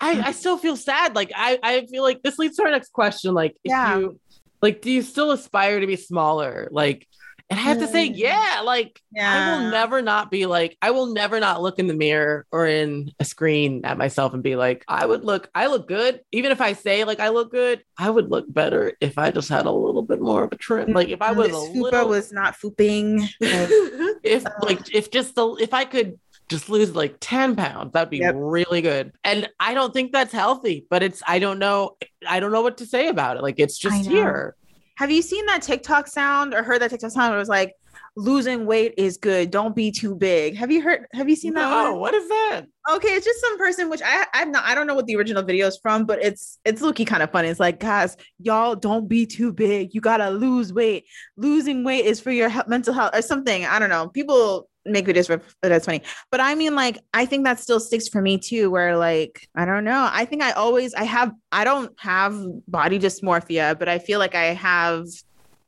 I, 0.00 0.22
I 0.28 0.32
still 0.32 0.56
feel 0.58 0.76
sad. 0.76 1.16
Like 1.16 1.32
I, 1.34 1.58
I 1.62 1.86
feel 1.86 2.02
like 2.04 2.22
this 2.22 2.38
leads 2.38 2.56
to 2.56 2.62
our 2.64 2.70
next 2.70 2.92
question. 2.92 3.34
Like, 3.34 3.52
if 3.64 3.70
Yeah. 3.70 3.98
you 3.98 4.20
like, 4.62 4.82
do 4.82 4.90
you 4.90 5.02
still 5.02 5.30
aspire 5.30 5.80
to 5.80 5.86
be 5.86 5.96
smaller? 5.96 6.68
Like, 6.70 7.06
and 7.50 7.58
I 7.58 7.62
have 7.62 7.78
to 7.78 7.86
say, 7.88 8.10
Mm. 8.10 8.16
yeah. 8.16 8.60
Like, 8.62 9.00
I 9.18 9.56
will 9.62 9.70
never 9.70 10.02
not 10.02 10.30
be 10.30 10.44
like, 10.44 10.76
I 10.82 10.90
will 10.90 11.06
never 11.06 11.40
not 11.40 11.62
look 11.62 11.78
in 11.78 11.86
the 11.86 11.94
mirror 11.94 12.44
or 12.52 12.66
in 12.66 13.10
a 13.20 13.24
screen 13.24 13.86
at 13.86 13.96
myself 13.96 14.34
and 14.34 14.42
be 14.42 14.54
like, 14.54 14.84
I 14.86 15.06
would 15.06 15.24
look, 15.24 15.48
I 15.54 15.68
look 15.68 15.88
good. 15.88 16.20
Even 16.30 16.52
if 16.52 16.60
I 16.60 16.74
say 16.74 17.04
like 17.04 17.20
I 17.20 17.30
look 17.30 17.50
good, 17.50 17.82
I 17.96 18.10
would 18.10 18.30
look 18.30 18.44
better 18.52 18.92
if 19.00 19.16
I 19.16 19.30
just 19.30 19.48
had 19.48 19.64
a 19.64 19.70
little 19.70 20.02
bit 20.02 20.20
more 20.20 20.44
of 20.44 20.52
a 20.52 20.56
trim. 20.56 20.92
Like 20.92 21.08
if 21.08 21.22
I 21.22 21.32
was 21.32 21.48
this 21.48 21.56
a 21.56 21.70
fupa 21.70 21.82
little, 21.82 22.08
was 22.08 22.32
not 22.32 22.54
fooping. 22.54 23.26
if 23.40 24.44
like 24.62 24.94
if 24.94 25.10
just 25.10 25.34
the 25.34 25.48
if 25.54 25.72
I 25.72 25.86
could 25.86 26.18
just 26.48 26.68
lose 26.68 26.94
like 26.94 27.16
10 27.20 27.56
pounds, 27.56 27.92
that'd 27.92 28.10
be 28.10 28.18
Yep. 28.18 28.34
really 28.36 28.80
good. 28.80 29.12
And 29.24 29.48
I 29.60 29.74
don't 29.74 29.92
think 29.92 30.12
that's 30.12 30.32
healthy, 30.32 30.86
but 30.90 31.02
it's 31.02 31.22
I 31.26 31.38
don't 31.38 31.58
know, 31.58 31.96
I 32.26 32.40
don't 32.40 32.52
know 32.52 32.62
what 32.62 32.78
to 32.78 32.86
say 32.86 33.08
about 33.08 33.36
it. 33.36 33.42
Like 33.42 33.58
it's 33.58 33.78
just 33.78 34.06
here. 34.06 34.54
Have 34.96 35.10
you 35.10 35.22
seen 35.22 35.46
that 35.46 35.62
TikTok 35.62 36.08
sound 36.08 36.54
or 36.54 36.62
heard 36.62 36.82
that 36.82 36.90
TikTok 36.90 37.10
sound? 37.12 37.34
It 37.34 37.38
was 37.38 37.48
like, 37.48 37.74
losing 38.16 38.66
weight 38.66 38.94
is 38.96 39.16
good. 39.16 39.48
Don't 39.52 39.76
be 39.76 39.92
too 39.92 40.12
big. 40.16 40.56
Have 40.56 40.72
you 40.72 40.82
heard? 40.82 41.06
Have 41.12 41.28
you 41.28 41.36
seen 41.36 41.54
that? 41.54 41.70
No, 41.70 41.94
what 41.94 42.14
is 42.14 42.28
that? 42.28 42.62
Okay, 42.90 43.08
it's 43.10 43.24
just 43.24 43.40
some 43.40 43.56
person 43.58 43.88
which 43.90 44.00
I 44.04 44.26
I'm 44.34 44.50
not 44.50 44.64
I 44.64 44.74
don't 44.74 44.88
know 44.88 44.94
what 44.96 45.06
the 45.06 45.14
original 45.14 45.42
video 45.44 45.68
is 45.68 45.78
from, 45.80 46.04
but 46.04 46.20
it's 46.20 46.58
it's 46.64 46.82
looky 46.82 47.04
kind 47.04 47.22
of 47.22 47.30
funny. 47.30 47.46
It's 47.48 47.60
like, 47.60 47.78
guys, 47.78 48.16
y'all 48.40 48.74
don't 48.74 49.06
be 49.08 49.24
too 49.24 49.52
big. 49.52 49.94
You 49.94 50.00
gotta 50.00 50.30
lose 50.30 50.72
weight. 50.72 51.04
Losing 51.36 51.84
weight 51.84 52.06
is 52.06 52.18
for 52.20 52.32
your 52.32 52.48
he- 52.48 52.60
mental 52.66 52.92
health 52.92 53.14
or 53.14 53.22
something. 53.22 53.64
I 53.66 53.78
don't 53.78 53.90
know. 53.90 54.08
People 54.08 54.68
make 54.90 55.06
videos 55.06 55.26
for 55.26 55.42
that's 55.62 55.86
funny, 55.86 56.02
but 56.30 56.40
I 56.40 56.54
mean, 56.54 56.74
like, 56.74 56.98
I 57.14 57.26
think 57.26 57.44
that 57.44 57.60
still 57.60 57.80
sticks 57.80 58.08
for 58.08 58.20
me 58.22 58.38
too. 58.38 58.70
Where 58.70 58.96
like, 58.96 59.48
I 59.54 59.64
don't 59.64 59.84
know. 59.84 60.08
I 60.10 60.24
think 60.24 60.42
I 60.42 60.52
always 60.52 60.94
I 60.94 61.04
have 61.04 61.32
I 61.52 61.64
don't 61.64 61.92
have 62.00 62.36
body 62.66 62.98
dysmorphia, 62.98 63.78
but 63.78 63.88
I 63.88 63.98
feel 63.98 64.18
like 64.18 64.34
I 64.34 64.54
have 64.54 65.06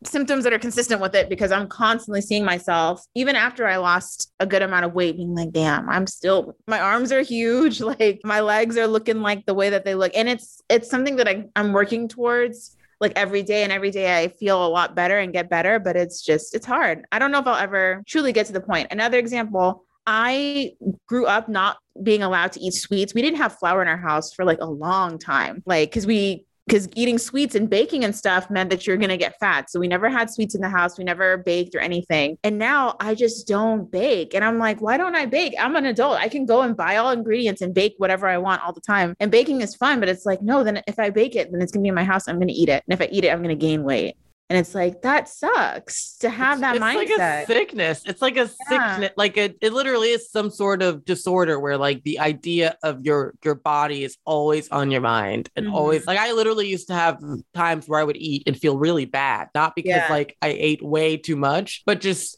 symptoms 0.05 0.45
that 0.45 0.53
are 0.53 0.59
consistent 0.59 1.01
with 1.01 1.15
it 1.15 1.29
because 1.29 1.53
I'm 1.53 1.69
constantly 1.69 2.21
seeing 2.21 2.45
myself, 2.45 3.05
even 3.15 3.37
after 3.37 3.67
I 3.67 3.77
lost 3.77 4.33
a 4.41 4.47
good 4.47 4.63
amount 4.63 4.87
of 4.87 4.95
weight, 4.95 5.17
being 5.17 5.35
like, 5.35 5.53
damn, 5.53 5.89
I'm 5.89 6.07
still, 6.07 6.57
my 6.67 6.81
arms 6.81 7.13
are 7.13 7.23
huge. 7.23 7.81
Like 7.91 8.21
my 8.23 8.41
legs 8.41 8.77
are 8.77 8.87
looking 8.87 9.21
like 9.21 9.47
the 9.47 9.55
way 9.55 9.71
that 9.71 9.85
they 9.85 9.97
look. 9.97 10.13
And 10.15 10.29
it's, 10.29 10.63
it's 10.69 10.89
something 10.89 11.17
that 11.17 11.27
I, 11.27 11.47
I'm 11.57 11.73
working 11.73 12.07
towards 12.07 12.77
like 13.01 13.13
every 13.17 13.43
day. 13.43 13.63
And 13.63 13.73
every 13.73 13.91
day 13.91 14.23
I 14.23 14.29
feel 14.29 14.65
a 14.65 14.69
lot 14.69 14.95
better 14.95 15.19
and 15.19 15.33
get 15.33 15.49
better, 15.49 15.79
but 15.79 15.97
it's 15.97 16.23
just, 16.23 16.55
it's 16.55 16.67
hard. 16.67 17.05
I 17.13 17.19
don't 17.19 17.33
know 17.33 17.39
if 17.39 17.47
I'll 17.47 17.57
ever 17.57 18.03
truly 18.07 18.33
get 18.33 18.47
to 18.47 18.53
the 18.53 18.61
point. 18.61 18.89
Another 18.91 19.19
example, 19.19 19.85
I 20.07 20.73
grew 21.07 21.27
up 21.27 21.49
not 21.49 21.79
being 22.03 22.23
allowed 22.23 22.53
to 22.53 22.61
eat 22.61 22.75
sweets. 22.75 23.15
We 23.15 23.23
didn't 23.23 23.39
have 23.39 23.59
flour 23.59 23.83
in 23.83 23.89
our 23.89 23.97
house 23.97 24.33
for 24.33 24.45
like 24.45 24.61
a 24.61 24.67
long 24.67 25.19
time. 25.19 25.63
Like, 25.67 25.93
cause 25.93 26.07
we, 26.07 26.47
because 26.71 26.89
eating 26.95 27.19
sweets 27.19 27.57
and 27.57 27.69
baking 27.69 28.05
and 28.05 28.15
stuff 28.15 28.49
meant 28.49 28.71
that 28.71 28.87
you're 28.87 28.97
going 28.97 29.11
to 29.11 29.17
get 29.17 29.37
fat. 29.41 29.69
So 29.69 29.81
we 29.81 29.89
never 29.89 30.09
had 30.09 30.31
sweets 30.31 30.55
in 30.55 30.61
the 30.61 30.69
house. 30.69 30.97
We 30.97 31.03
never 31.03 31.39
baked 31.39 31.75
or 31.75 31.81
anything. 31.81 32.39
And 32.45 32.59
now 32.59 32.95
I 33.01 33.17
just 33.17 33.49
don't 33.49 33.91
bake. 33.91 34.35
And 34.35 34.45
I'm 34.45 34.59
like, 34.59 34.81
why 34.81 34.97
don't 34.97 35.17
I 35.17 35.27
bake? 35.27 35.55
I'm 35.59 35.75
an 35.75 35.87
adult. 35.87 36.21
I 36.21 36.29
can 36.29 36.47
go 36.47 36.63
and 36.63 36.77
buy 36.77 36.97
all 36.97 37.11
ingredients 37.11 37.61
and 37.61 37.75
bake 37.75 37.95
whatever 37.99 38.29
I 38.29 38.39
want 38.39 38.63
all 38.63 38.73
the 38.73 38.81
time. 38.81 39.17
And 39.19 39.33
baking 39.33 39.63
is 39.63 39.75
fun, 39.75 39.99
but 39.99 40.09
it's 40.09 40.25
like, 40.25 40.43
no, 40.43 40.63
then 40.63 40.81
if 40.87 41.01
I 41.01 41.11
bake 41.11 41.35
it, 41.35 41.51
then 41.51 41.61
it's 41.61 41.73
going 41.73 41.83
to 41.83 41.85
be 41.87 41.89
in 41.89 41.95
my 41.97 42.05
house. 42.05 42.29
I'm 42.29 42.37
going 42.37 42.47
to 42.47 42.55
eat 42.55 42.69
it. 42.69 42.85
And 42.89 42.95
if 42.95 43.01
I 43.01 43.11
eat 43.11 43.25
it, 43.25 43.33
I'm 43.33 43.43
going 43.43 43.49
to 43.49 43.67
gain 43.67 43.83
weight. 43.83 44.15
And 44.51 44.59
it's 44.59 44.75
like, 44.75 45.03
that 45.03 45.29
sucks 45.29 46.17
to 46.19 46.29
have 46.29 46.59
that 46.59 46.75
mindset. 46.77 47.03
it's 47.03 47.13
mindset. 47.13 47.19
like 47.19 47.21
a 47.21 47.47
sickness. 47.47 48.03
It's 48.05 48.21
like 48.21 48.37
a 48.37 48.51
Yeah. 48.69 48.97
sickness. 48.97 49.13
Like 49.17 49.37
a, 49.37 49.55
it 49.61 49.73
literally 49.73 50.09
is 50.09 50.29
some 50.29 50.51
sort 50.51 50.83
of 50.83 51.05
disorder 51.05 51.61
where 51.61 51.79
like 51.79 52.03
the 52.03 52.19
idea 52.19 52.77
of 52.83 53.05
your 53.07 53.35
your 53.45 53.55
body 53.55 54.03
is 54.03 54.17
always 54.25 54.69
on 54.71 54.91
your 54.91 55.03
mind 55.03 55.49
and 55.55 55.67
Mhm. 55.69 55.73
always 55.73 56.05
like 56.05 56.19
I 56.19 56.33
literally 56.33 56.67
used 56.67 56.89
to 56.89 56.95
have 56.95 57.21
times 57.55 57.87
where 57.89 58.01
I 58.01 58.05
would 58.05 58.17
eat 58.17 58.43
and 58.49 58.59
feel 58.59 58.77
really 58.77 59.05
bad, 59.05 59.51
not 59.55 59.77
because 59.77 59.91
Yeah. 59.91 60.07
like 60.11 60.37
I 60.43 60.49
ate 60.49 60.83
way 60.83 61.17
too 61.17 61.37
much, 61.37 61.85
but 61.87 62.01
just 62.01 62.37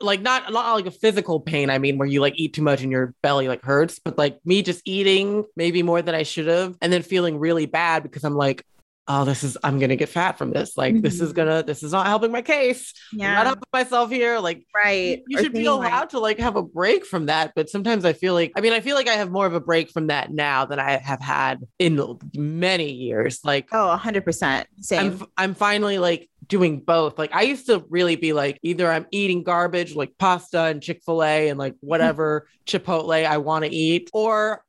like 0.00 0.20
not 0.20 0.52
not 0.52 0.74
like 0.74 0.86
a 0.86 0.90
physical 0.90 1.38
pain. 1.38 1.70
I 1.70 1.78
mean, 1.78 1.96
where 1.96 2.08
you 2.08 2.20
like 2.20 2.34
eat 2.36 2.54
too 2.54 2.62
much 2.62 2.82
and 2.82 2.90
your 2.90 3.14
belly 3.22 3.46
like 3.46 3.62
hurts, 3.62 4.00
but 4.00 4.18
like 4.18 4.40
me 4.44 4.62
just 4.62 4.82
eating 4.84 5.44
maybe 5.54 5.84
more 5.84 6.02
than 6.02 6.16
I 6.16 6.24
should 6.24 6.48
have, 6.48 6.76
and 6.82 6.92
then 6.92 7.02
feeling 7.02 7.38
really 7.38 7.66
bad 7.66 8.02
because 8.02 8.24
I'm 8.24 8.34
like. 8.34 8.64
Oh, 9.08 9.24
this 9.24 9.42
is 9.42 9.58
I'm 9.64 9.80
gonna 9.80 9.96
get 9.96 10.08
fat 10.08 10.38
from 10.38 10.52
this. 10.52 10.76
Like 10.76 11.02
this 11.02 11.20
is 11.20 11.32
Mhm. 11.32 11.36
gonna 11.36 11.62
this 11.64 11.82
is 11.82 11.90
not 11.90 12.06
helping 12.06 12.30
my 12.30 12.40
case. 12.42 12.94
Yeah. 13.12 13.30
I'm 13.30 13.34
not 13.34 13.46
helping 13.46 13.62
myself 13.72 14.10
here. 14.10 14.38
Like 14.38 14.64
Right. 14.74 15.22
you 15.26 15.38
Or 15.38 15.42
should 15.42 15.52
be 15.52 15.58
thinking, 15.64 15.72
like- 15.80 15.90
allowed 15.90 16.10
to 16.10 16.20
like 16.20 16.38
have 16.38 16.54
a 16.54 16.62
break 16.62 17.04
from 17.04 17.26
that. 17.26 17.52
But 17.56 17.68
sometimes 17.68 18.04
I 18.04 18.12
feel 18.12 18.32
like 18.34 18.52
I 18.56 18.60
mean 18.60 18.72
I 18.72 18.78
feel 18.80 18.94
like 18.94 19.08
I 19.08 19.14
have 19.14 19.30
more 19.32 19.44
of 19.46 19.54
a 19.54 19.60
break 19.60 19.90
from 19.90 20.06
that 20.06 20.30
now 20.30 20.66
than 20.66 20.78
I 20.78 20.98
have 20.98 21.20
had 21.20 21.62
in 21.80 22.00
many 22.36 22.92
years. 22.92 23.40
Like 23.44 23.68
Oh, 23.72 23.88
100%. 23.88 24.68
Same. 24.80 25.00
I'm 25.00 25.26
I'm 25.36 25.54
finally 25.54 25.98
like 25.98 26.30
doing 26.46 26.78
both. 26.78 27.18
Like 27.18 27.34
I 27.34 27.42
used 27.42 27.66
to 27.66 27.84
really 27.90 28.14
be 28.14 28.32
like 28.32 28.60
either 28.62 28.88
I'm 28.90 29.06
eating 29.10 29.42
garbage 29.42 29.96
like 29.96 30.12
pasta 30.18 30.60
and 30.66 30.80
Chick-fil-A 30.80 31.48
and 31.48 31.58
like 31.58 31.74
whatever 31.80 32.46
Chipotle 32.66 33.26
I 33.26 33.38
want 33.38 33.64
to 33.64 33.70
eat, 33.74 34.10
or 34.12 34.62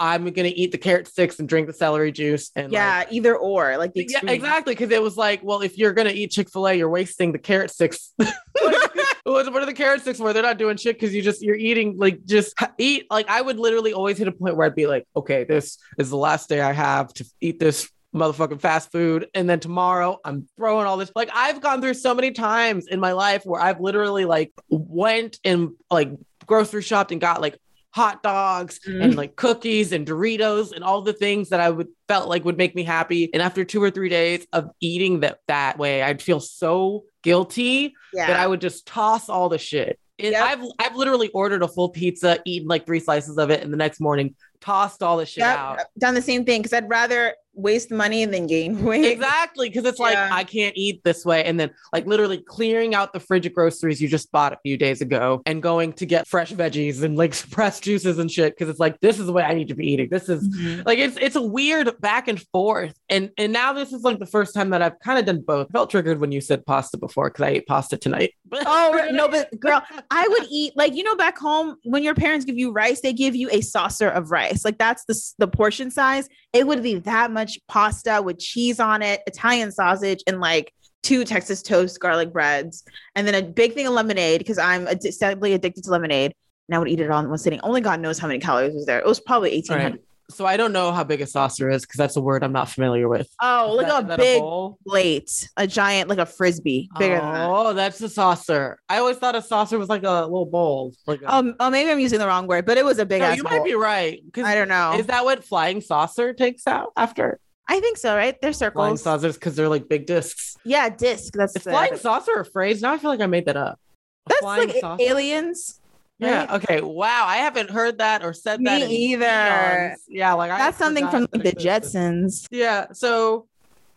I'm 0.00 0.24
gonna 0.30 0.50
eat 0.54 0.72
the 0.72 0.78
carrot 0.78 1.06
sticks 1.06 1.38
and 1.38 1.48
drink 1.48 1.66
the 1.66 1.74
celery 1.74 2.10
juice 2.10 2.50
and 2.56 2.72
like, 2.72 2.72
yeah. 2.72 3.04
either 3.10 3.36
or. 3.36 3.76
Like 3.76 3.92
the 3.92 4.08
yeah, 4.08 4.32
exactly. 4.32 4.72
Because 4.72 4.90
it 4.90 5.02
was 5.02 5.18
like, 5.18 5.44
well, 5.44 5.60
if 5.60 5.76
you're 5.76 5.92
gonna 5.92 6.10
eat 6.10 6.30
Chick 6.30 6.50
Fil 6.50 6.66
A, 6.66 6.74
you're 6.74 6.88
wasting 6.88 7.32
the 7.32 7.38
carrot 7.38 7.70
sticks. 7.70 8.14
what 8.16 9.52
what 9.52 9.56
are 9.56 9.66
the 9.66 9.74
carrot 9.74 10.00
sticks 10.00 10.18
for? 10.18 10.32
They're 10.32 10.42
not 10.42 10.56
doing 10.56 10.78
shit 10.78 10.96
because 10.96 11.14
you 11.14 11.20
just 11.20 11.42
you're 11.42 11.54
eating 11.54 11.98
like 11.98 12.24
just 12.24 12.54
eat. 12.78 13.06
Like 13.10 13.28
I 13.28 13.42
would 13.42 13.58
literally 13.58 13.92
always 13.92 14.16
hit 14.16 14.26
a 14.26 14.32
point 14.32 14.56
where 14.56 14.66
I'd 14.66 14.74
be 14.74 14.86
like, 14.86 15.06
okay, 15.14 15.44
this 15.44 15.76
is 15.98 16.08
the 16.08 16.16
last 16.16 16.48
day 16.48 16.62
I 16.62 16.72
have 16.72 17.12
to 17.14 17.24
eat 17.42 17.58
this 17.58 17.90
motherfucking 18.14 18.60
fast 18.60 18.90
food, 18.90 19.28
and 19.34 19.48
then 19.48 19.60
tomorrow 19.60 20.18
I'm 20.24 20.48
throwing 20.56 20.86
all 20.86 20.96
this. 20.96 21.12
Like 21.14 21.28
I've 21.34 21.60
gone 21.60 21.82
through 21.82 21.94
so 21.94 22.14
many 22.14 22.30
times 22.30 22.86
in 22.86 23.00
my 23.00 23.12
life 23.12 23.44
where 23.44 23.60
I've 23.60 23.80
literally 23.80 24.24
like 24.24 24.50
went 24.70 25.38
and 25.44 25.72
like 25.90 26.10
grocery 26.46 26.82
shopped 26.82 27.12
and 27.12 27.20
got 27.20 27.42
like 27.42 27.58
hot 27.92 28.22
dogs 28.22 28.78
Mm. 28.86 29.04
and 29.04 29.14
like 29.16 29.34
cookies 29.36 29.92
and 29.92 30.06
Doritos 30.06 30.72
and 30.72 30.84
all 30.84 31.02
the 31.02 31.12
things 31.12 31.48
that 31.48 31.60
I 31.60 31.70
would 31.70 31.88
felt 32.08 32.28
like 32.28 32.44
would 32.44 32.56
make 32.56 32.74
me 32.74 32.84
happy. 32.84 33.28
And 33.32 33.42
after 33.42 33.64
two 33.64 33.82
or 33.82 33.90
three 33.90 34.08
days 34.08 34.46
of 34.52 34.70
eating 34.80 35.20
that 35.20 35.38
that 35.48 35.76
way, 35.78 36.02
I'd 36.02 36.22
feel 36.22 36.38
so 36.40 37.04
guilty 37.22 37.92
Yeah. 38.14 38.28
that 38.28 38.38
I 38.38 38.46
would 38.46 38.60
just 38.60 38.86
toss 38.86 39.28
all 39.28 39.48
the 39.48 39.58
shit. 39.58 39.98
And 40.18 40.32
Yep. 40.32 40.42
I've 40.42 40.60
I've 40.78 40.96
literally 40.96 41.30
ordered 41.30 41.62
a 41.62 41.68
full 41.68 41.88
pizza, 41.88 42.38
eaten 42.44 42.68
like 42.68 42.86
three 42.86 43.00
slices 43.00 43.38
of 43.38 43.50
it, 43.50 43.62
and 43.62 43.72
the 43.72 43.76
next 43.76 44.00
morning 44.00 44.34
tossed 44.60 45.02
all 45.02 45.16
the 45.16 45.26
shit 45.26 45.38
Yep, 45.42 45.58
out. 45.58 45.80
done 45.98 46.14
the 46.14 46.22
same 46.22 46.44
thing 46.44 46.60
because 46.62 46.72
I'd 46.74 46.88
rather 46.88 47.34
waste 47.54 47.90
money 47.90 48.22
and 48.22 48.32
then 48.32 48.46
gain 48.46 48.84
weight. 48.84 49.04
Exactly, 49.04 49.68
because 49.68 49.84
it's 49.84 49.98
like 49.98 50.14
Yeah. 50.14 50.28
I 50.32 50.44
can't 50.44 50.74
eat 50.76 51.02
this 51.04 51.24
way, 51.24 51.44
and 51.44 51.58
then 51.58 51.70
like 51.92 52.06
literally 52.06 52.38
clearing 52.38 52.94
out 52.94 53.12
the 53.12 53.20
fridge 53.20 53.46
of 53.46 53.54
groceries 53.54 54.00
you 54.00 54.08
just 54.08 54.30
bought 54.32 54.52
a 54.52 54.58
few 54.64 54.76
days 54.76 55.00
ago, 55.00 55.42
and 55.46 55.62
going 55.62 55.92
to 55.94 56.06
get 56.06 56.26
fresh 56.28 56.52
veggies 56.52 57.02
and 57.02 57.16
like 57.16 57.34
pressed 57.50 57.82
juices 57.82 58.18
and 58.18 58.30
shit, 58.30 58.54
because 58.56 58.68
it's 58.68 58.80
like 58.80 59.00
this 59.00 59.18
is 59.18 59.26
the 59.26 59.32
way 59.32 59.42
I 59.42 59.54
need 59.54 59.68
to 59.68 59.74
be 59.74 59.90
eating. 59.90 60.08
This 60.10 60.28
is 60.28 60.48
Mhm. 60.48 60.86
like 60.86 60.98
it's 60.98 61.16
it's 61.20 61.36
a 61.36 61.42
weird 61.42 62.00
back 62.00 62.28
and 62.28 62.40
forth, 62.52 62.94
and 63.10 63.30
and 63.36 63.52
now 63.52 63.72
this 63.72 63.92
is 63.92 64.02
like 64.02 64.18
the 64.18 64.26
first 64.26 64.54
time 64.54 64.70
that 64.70 64.80
I've 64.80 64.98
kind 65.00 65.18
of 65.18 65.26
done 65.26 65.40
both. 65.40 65.66
I 65.68 65.72
felt 65.72 65.90
triggered 65.90 66.20
when 66.20 66.30
you 66.32 66.40
said 66.40 66.64
pasta 66.64 66.96
before 66.96 67.28
because 67.28 67.44
I 67.44 67.48
ate 67.48 67.66
pasta 67.66 67.98
tonight. 67.98 68.32
Oh 68.52 68.92
right. 68.92 69.12
no, 69.12 69.28
but 69.28 69.48
girl, 69.60 69.82
I 70.10 70.26
would 70.26 70.46
eat 70.50 70.72
like 70.76 70.94
you 70.94 71.02
know 71.02 71.16
back 71.16 71.38
home 71.38 71.76
when 71.84 72.02
your 72.02 72.14
parents 72.14 72.44
give 72.44 72.58
you 72.58 72.72
rice, 72.72 73.00
they 73.00 73.12
give 73.12 73.36
you 73.36 73.48
a 73.50 73.60
saucer 73.60 74.08
of 74.08 74.30
rice. 74.30 74.64
Like 74.64 74.78
that's 74.78 75.04
the 75.04 75.20
the 75.38 75.48
portion 75.48 75.90
size. 75.90 76.28
It 76.52 76.66
would 76.66 76.82
be 76.82 76.96
that 77.00 77.30
much 77.30 77.58
pasta 77.68 78.22
with 78.22 78.38
cheese 78.38 78.80
on 78.80 79.02
it, 79.02 79.22
Italian 79.26 79.70
sausage, 79.70 80.22
and 80.26 80.40
like 80.40 80.72
two 81.02 81.24
Texas 81.24 81.62
toast 81.62 82.00
garlic 82.00 82.32
breads, 82.32 82.84
and 83.14 83.26
then 83.26 83.34
a 83.34 83.42
big 83.42 83.74
thing 83.74 83.86
of 83.86 83.92
lemonade 83.92 84.38
because 84.38 84.58
I'm 84.58 84.86
addi- 84.86 85.12
sadly 85.12 85.52
addicted 85.52 85.84
to 85.84 85.90
lemonade. 85.90 86.34
And 86.68 86.76
I 86.76 86.78
would 86.78 86.88
eat 86.88 87.00
it 87.00 87.10
all 87.10 87.20
in 87.20 87.28
one 87.28 87.38
sitting. 87.38 87.60
Only 87.62 87.80
God 87.80 88.00
knows 88.00 88.18
how 88.18 88.28
many 88.28 88.38
calories 88.38 88.74
was 88.74 88.86
there. 88.86 89.00
It 89.00 89.06
was 89.06 89.20
probably 89.20 89.50
eighteen 89.50 89.78
hundred. 89.78 89.92
Right. 89.92 90.00
So 90.30 90.46
I 90.46 90.56
don't 90.56 90.72
know 90.72 90.92
how 90.92 91.04
big 91.04 91.20
a 91.20 91.26
saucer 91.26 91.68
is 91.70 91.82
because 91.82 91.98
that's 91.98 92.16
a 92.16 92.20
word 92.20 92.42
I'm 92.42 92.52
not 92.52 92.68
familiar 92.68 93.08
with. 93.08 93.28
Oh, 93.40 93.74
look 93.76 93.86
that- 93.86 94.10
a 94.10 94.16
big 94.16 94.40
bowl? 94.40 94.78
plate, 94.86 95.48
a 95.56 95.66
giant 95.66 96.08
like 96.08 96.18
a 96.18 96.26
frisbee, 96.26 96.88
bigger 96.98 97.16
than 97.20 97.32
that. 97.34 97.48
Oh, 97.50 97.72
that's 97.72 98.00
a 98.00 98.08
saucer. 98.08 98.78
I 98.88 98.98
always 98.98 99.16
thought 99.18 99.34
a 99.36 99.42
saucer 99.42 99.78
was 99.78 99.88
like 99.88 100.02
a 100.04 100.22
little 100.22 100.46
bowl. 100.46 100.94
Like 101.06 101.20
a, 101.22 101.26
Oh, 101.34 101.54
oh, 101.60 101.70
maybe 101.70 101.90
I'm 101.90 101.98
using 102.00 102.18
the 102.18 102.26
wrong 102.26 102.46
word, 102.46 102.64
but 102.66 102.78
it 102.78 102.84
was 102.84 102.98
a 102.98 103.06
big 103.06 103.20
no, 103.20 103.26
ass. 103.28 103.36
you 103.36 103.42
bowl. 103.42 103.52
might 103.52 103.64
be 103.64 103.74
right. 103.74 104.20
I 104.36 104.54
don't 104.54 104.68
know. 104.68 104.94
Is 104.98 105.06
that 105.06 105.24
what 105.24 105.44
flying 105.44 105.80
saucer 105.80 106.32
takes 106.32 106.66
out 106.66 106.92
after? 106.96 107.38
I 107.68 107.78
think 107.80 107.98
so, 107.98 108.16
right? 108.16 108.36
They're 108.40 108.52
Flying 108.52 108.96
saucers 108.96 109.34
because 109.36 109.54
they're 109.54 109.68
like 109.68 109.88
big 109.88 110.06
discs. 110.06 110.56
Yeah, 110.64 110.88
disc. 110.88 111.34
That's 111.34 111.54
Is 111.54 111.62
the- 111.62 111.70
flying 111.70 111.96
saucer 111.96 112.40
a 112.40 112.44
phrase? 112.44 112.82
Now 112.82 112.92
I 112.92 112.98
feel 112.98 113.10
like 113.10 113.20
I 113.20 113.26
made 113.26 113.46
that 113.46 113.56
up. 113.56 113.78
A 114.26 114.28
That's 114.30 114.40
flying 114.40 114.68
like 114.68 114.80
saucer? 114.80 115.02
aliens. 115.04 115.79
Yeah. 116.20 116.40
right? 116.46 116.50
Okay. 116.62 116.80
Wow. 116.80 117.24
I 117.26 117.36
haven't 117.38 117.70
heard 117.70 117.98
that 117.98 118.22
or 118.24 118.32
said 118.32 118.60
that. 118.64 118.80
Me 118.80 118.84
in 118.84 118.90
either. 118.90 119.88
eons. 119.90 120.02
Yeah. 120.08 120.32
Like 120.34 120.50
I 120.50 120.58
That's 120.58 120.78
something 120.78 121.08
from 121.08 121.26
that 121.32 121.42
the. 121.42 121.52
Jetsons. 121.52 122.46
Yeah. 122.50 122.86
So 122.92 123.46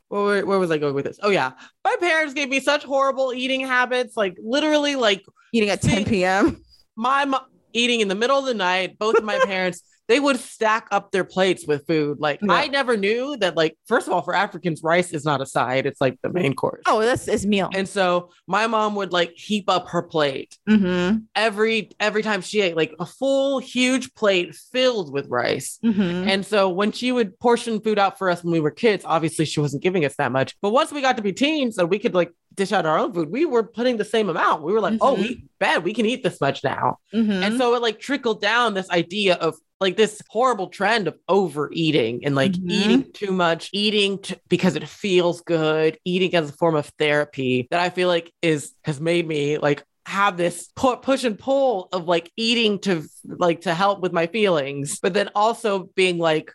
where, 0.10 0.46
where 0.46 0.60
was 0.60 0.72
I 0.72 0.78
going 0.78 0.94
with 0.96 1.06
this? 1.06 1.20
Oh 1.24 1.30
yeah. 1.30 1.52
My 1.84 1.96
parents 2.00 2.34
gave 2.34 2.50
me 2.50 2.60
such 2.60 2.84
horrible 2.84 3.34
eating 3.34 3.62
habits. 3.62 4.16
Like 4.18 4.38
literally, 4.42 4.96
like 4.96 5.24
Eating 5.56 5.70
at 5.70 5.82
10 5.82 6.06
p.m. 6.06 6.64
my 6.96 7.26
mo- 7.26 7.46
eating 7.74 8.00
in 8.00 8.08
the 8.08 8.16
middle 8.16 8.38
of 8.40 8.46
the 8.46 8.54
night. 8.56 8.98
Both 8.98 9.18
of 9.18 9.24
my 9.24 9.40
parents. 9.46 9.82
They 10.08 10.20
would 10.20 10.38
stack 10.40 10.88
up 10.92 11.12
their 11.12 11.24
plates 11.24 11.66
with 11.66 11.88
food. 11.88 12.18
Like 12.20 12.40
Yeah. 12.42 12.52
I 12.54 12.68
never 12.68 12.98
knew 12.98 13.38
that. 13.38 13.56
Like 13.56 13.78
first 13.88 14.08
of 14.08 14.14
all, 14.14 14.22
for 14.22 14.34
Africans, 14.36 14.82
rice 14.84 15.12
is 15.14 15.24
not 15.24 15.40
a 15.42 15.46
side; 15.46 15.86
it's 15.86 16.02
like 16.02 16.20
the 16.22 16.30
main 16.30 16.54
course. 16.56 16.84
Oh, 16.88 17.00
this 17.00 17.28
is 17.28 17.46
meal. 17.46 17.70
And 17.74 17.88
so 17.88 18.30
my 18.48 18.68
mom 18.68 18.96
would 18.96 19.14
like 19.14 19.32
heap 19.36 19.70
up 19.70 19.88
her 19.90 20.02
plate 20.04 20.58
Mm-hmm. 20.70 21.20
every 21.36 21.92
every 22.00 22.22
time 22.24 22.42
she 22.42 22.62
ate, 22.62 22.76
like 22.76 22.94
a 23.00 23.06
full 23.06 23.60
huge 23.60 24.14
plate 24.14 24.56
filled 24.56 25.14
with 25.14 25.28
rice. 25.28 25.80
Mm-hmm. 25.84 26.28
And 26.30 26.46
so 26.46 26.70
when 26.70 26.92
she 26.92 27.12
would 27.12 27.40
portion 27.40 27.80
food 27.80 27.98
out 28.00 28.18
for 28.18 28.30
us 28.30 28.44
when 28.44 28.52
we 28.52 28.60
were 28.60 28.72
kids, 28.72 29.04
obviously 29.08 29.46
she 29.46 29.60
wasn't 29.60 29.84
giving 29.84 30.04
us 30.06 30.16
that 30.18 30.32
much. 30.32 30.56
But 30.62 30.72
once 30.72 30.92
we 30.92 31.02
got 31.02 31.18
to 31.18 31.24
be 31.24 31.32
teens 31.34 31.78
and 31.78 31.90
we 31.90 32.00
could 32.00 32.14
like 32.14 32.32
dish 32.56 32.72
out 32.72 32.86
our 32.86 33.00
own 33.00 33.14
food, 33.14 33.30
we 33.32 33.46
were 33.46 33.64
putting 33.64 33.98
the 33.98 34.06
same 34.06 34.30
amount. 34.30 34.64
We 34.64 34.74
were 34.74 34.80
like, 34.82 35.00
oh, 35.02 35.16
Mhm. 35.16 35.20
we 35.20 35.46
bet 35.60 35.84
we 35.84 35.94
can 35.94 36.06
eat 36.06 36.24
this 36.24 36.40
much 36.40 36.64
now. 36.64 36.98
Mm-hmm. 37.14 37.32
And 37.32 37.58
so 37.58 37.74
it 37.74 37.82
like 37.82 38.00
trickled 38.00 38.42
down 38.42 38.74
this 38.74 38.90
idea 38.92 39.36
of 39.36 39.56
like 39.84 39.98
this 39.98 40.22
horrible 40.30 40.68
trend 40.70 41.08
of 41.08 41.16
overeating 41.28 42.26
and 42.26 42.36
like 42.36 42.54
Mhm. 42.54 42.72
eating 42.72 43.06
too 43.14 43.32
much, 43.32 43.70
eating 43.74 44.18
t- 44.20 44.36
because 44.50 44.76
it 44.76 44.88
feels 44.88 45.42
good, 45.42 45.98
eating 46.06 46.34
as 46.36 46.50
a 46.50 46.54
form 46.54 46.76
of 46.76 46.88
therapy 46.98 47.68
that 47.70 47.80
I 47.80 47.90
feel 47.90 48.08
like 48.08 48.32
is 48.42 48.72
has 48.86 49.00
made 49.00 49.28
me 49.28 49.58
like 49.58 49.84
have 50.06 50.36
this 50.38 50.70
pu- 50.76 50.98
push 50.98 51.24
and 51.24 51.38
pull 51.38 51.88
of 51.92 52.08
like 52.08 52.32
eating 52.36 52.80
to 52.80 53.04
like 53.26 53.62
to 53.62 53.74
help 53.74 54.02
with 54.02 54.12
my 54.14 54.28
feelings, 54.28 55.00
but 55.02 55.14
then 55.14 55.30
also 55.36 55.90
being 55.96 56.18
like 56.18 56.52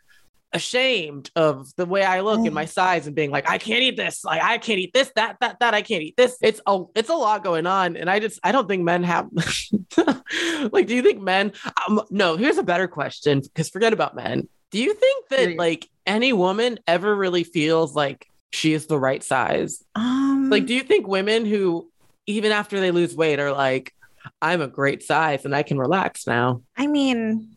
ashamed 0.52 1.30
of 1.36 1.74
the 1.76 1.86
way 1.86 2.02
I 2.02 2.20
look 2.20 2.44
and 2.44 2.54
my 2.54 2.64
size 2.64 3.06
and 3.06 3.14
being 3.14 3.30
like, 3.30 3.48
I 3.48 3.58
can't 3.58 3.82
eat 3.82 3.96
this. 3.96 4.24
Like 4.24 4.42
I 4.42 4.58
can't 4.58 4.78
eat 4.78 4.92
this, 4.94 5.10
that, 5.16 5.36
that, 5.40 5.60
that. 5.60 5.74
I 5.74 5.82
can't 5.82 6.02
eat 6.02 6.16
this. 6.16 6.36
It's 6.40 6.60
a 6.66 6.84
it's 6.94 7.10
a 7.10 7.14
lot 7.14 7.44
going 7.44 7.66
on. 7.66 7.96
And 7.96 8.08
I 8.08 8.18
just 8.18 8.40
I 8.42 8.52
don't 8.52 8.68
think 8.68 8.82
men 8.82 9.02
have 9.02 9.28
like, 10.72 10.86
do 10.86 10.94
you 10.94 11.02
think 11.02 11.20
men 11.20 11.52
um, 11.86 12.02
no, 12.10 12.36
here's 12.36 12.58
a 12.58 12.62
better 12.62 12.88
question 12.88 13.40
because 13.40 13.68
forget 13.68 13.92
about 13.92 14.16
men. 14.16 14.48
Do 14.70 14.78
you 14.78 14.94
think 14.94 15.28
that 15.28 15.56
like 15.56 15.88
any 16.06 16.32
woman 16.32 16.78
ever 16.86 17.14
really 17.14 17.44
feels 17.44 17.94
like 17.94 18.26
she 18.50 18.72
is 18.72 18.86
the 18.86 18.98
right 18.98 19.22
size? 19.22 19.82
um, 19.94 20.48
Like, 20.50 20.66
do 20.66 20.74
you 20.74 20.82
think 20.82 21.06
women 21.06 21.44
who 21.44 21.90
even 22.26 22.52
after 22.52 22.80
they 22.80 22.90
lose 22.90 23.14
weight 23.14 23.38
are 23.38 23.52
like, 23.52 23.94
I'm 24.42 24.60
a 24.60 24.68
great 24.68 25.02
size 25.02 25.44
and 25.44 25.54
I 25.54 25.62
can 25.62 25.78
relax 25.78 26.26
now? 26.26 26.62
I 26.76 26.86
mean, 26.86 27.56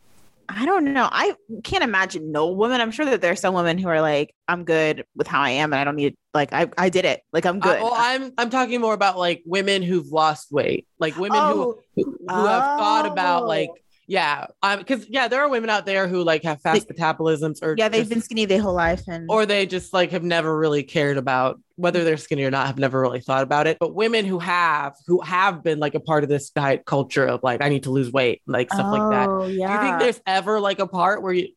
I 0.54 0.66
don't 0.66 0.92
know. 0.92 1.08
I 1.10 1.34
can't 1.64 1.82
imagine 1.82 2.30
no 2.30 2.48
woman. 2.52 2.80
I'm 2.80 2.90
sure 2.90 3.06
that 3.06 3.20
there's 3.20 3.40
some 3.40 3.54
women 3.54 3.78
who 3.78 3.88
are 3.88 4.00
like, 4.02 4.34
I'm 4.46 4.64
good 4.64 5.04
with 5.16 5.26
how 5.26 5.40
I 5.40 5.50
am 5.50 5.72
and 5.72 5.80
I 5.80 5.84
don't 5.84 5.96
need 5.96 6.14
like 6.34 6.52
I 6.52 6.70
I 6.76 6.88
did 6.90 7.04
it. 7.06 7.22
Like 7.32 7.46
I'm 7.46 7.58
good. 7.58 7.80
Uh, 7.80 7.84
well, 7.84 7.94
I'm 7.96 8.32
I'm 8.36 8.50
talking 8.50 8.80
more 8.80 8.92
about 8.94 9.16
like 9.18 9.42
women 9.46 9.82
who've 9.82 10.06
lost 10.08 10.52
weight, 10.52 10.86
like 10.98 11.16
women 11.16 11.38
Oh. 11.40 11.78
who 11.96 12.02
who 12.04 12.16
who 12.28 12.46
have 12.46 12.78
thought 12.78 13.06
about 13.06 13.44
Oh. 13.44 13.46
like 13.46 13.70
yeah, 14.06 14.46
um, 14.62 14.78
because 14.78 15.08
yeah, 15.08 15.28
there 15.28 15.40
are 15.42 15.48
women 15.48 15.70
out 15.70 15.86
there 15.86 16.08
who 16.08 16.22
like 16.24 16.42
have 16.42 16.60
fast 16.60 16.88
metabolisms 16.88 17.62
or 17.62 17.74
yeah, 17.78 17.88
they've 17.88 18.00
just- 18.02 18.10
been 18.10 18.20
skinny 18.20 18.44
their 18.44 18.60
whole 18.60 18.74
life 18.74 19.02
and 19.08 19.26
or 19.30 19.46
they 19.46 19.64
just 19.66 19.92
like 19.92 20.10
have 20.10 20.22
never 20.24 20.56
really 20.58 20.82
cared 20.82 21.16
about 21.16 21.60
whether 21.76 22.04
they're 22.04 22.16
skinny 22.16 22.44
or 22.44 22.50
not 22.50 22.66
have 22.66 22.78
never 22.78 23.00
really 23.00 23.20
thought 23.20 23.42
about 23.42 23.66
it. 23.66 23.78
But 23.80 23.94
women 23.94 24.24
who 24.24 24.38
have 24.38 24.94
who 25.06 25.20
have 25.22 25.62
been 25.62 25.78
like 25.78 25.94
a 25.94 26.00
part 26.00 26.24
of 26.24 26.28
this 26.28 26.50
diet 26.50 26.84
culture 26.84 27.26
of 27.26 27.42
like 27.42 27.62
i 27.62 27.68
need 27.68 27.84
to 27.84 27.90
lose 27.90 28.12
weight 28.12 28.42
like 28.46 28.72
stuff 28.72 28.92
like 28.92 29.10
that. 29.10 29.28
Oh, 29.28 29.46
do 29.46 29.52
Yeah. 29.52 29.72
you 29.74 29.88
think 29.88 30.00
there's 30.00 30.20
ever 30.26 30.60
like 30.60 30.78
a 30.80 30.86
part 30.86 31.22
where 31.22 31.32
you 31.32 31.48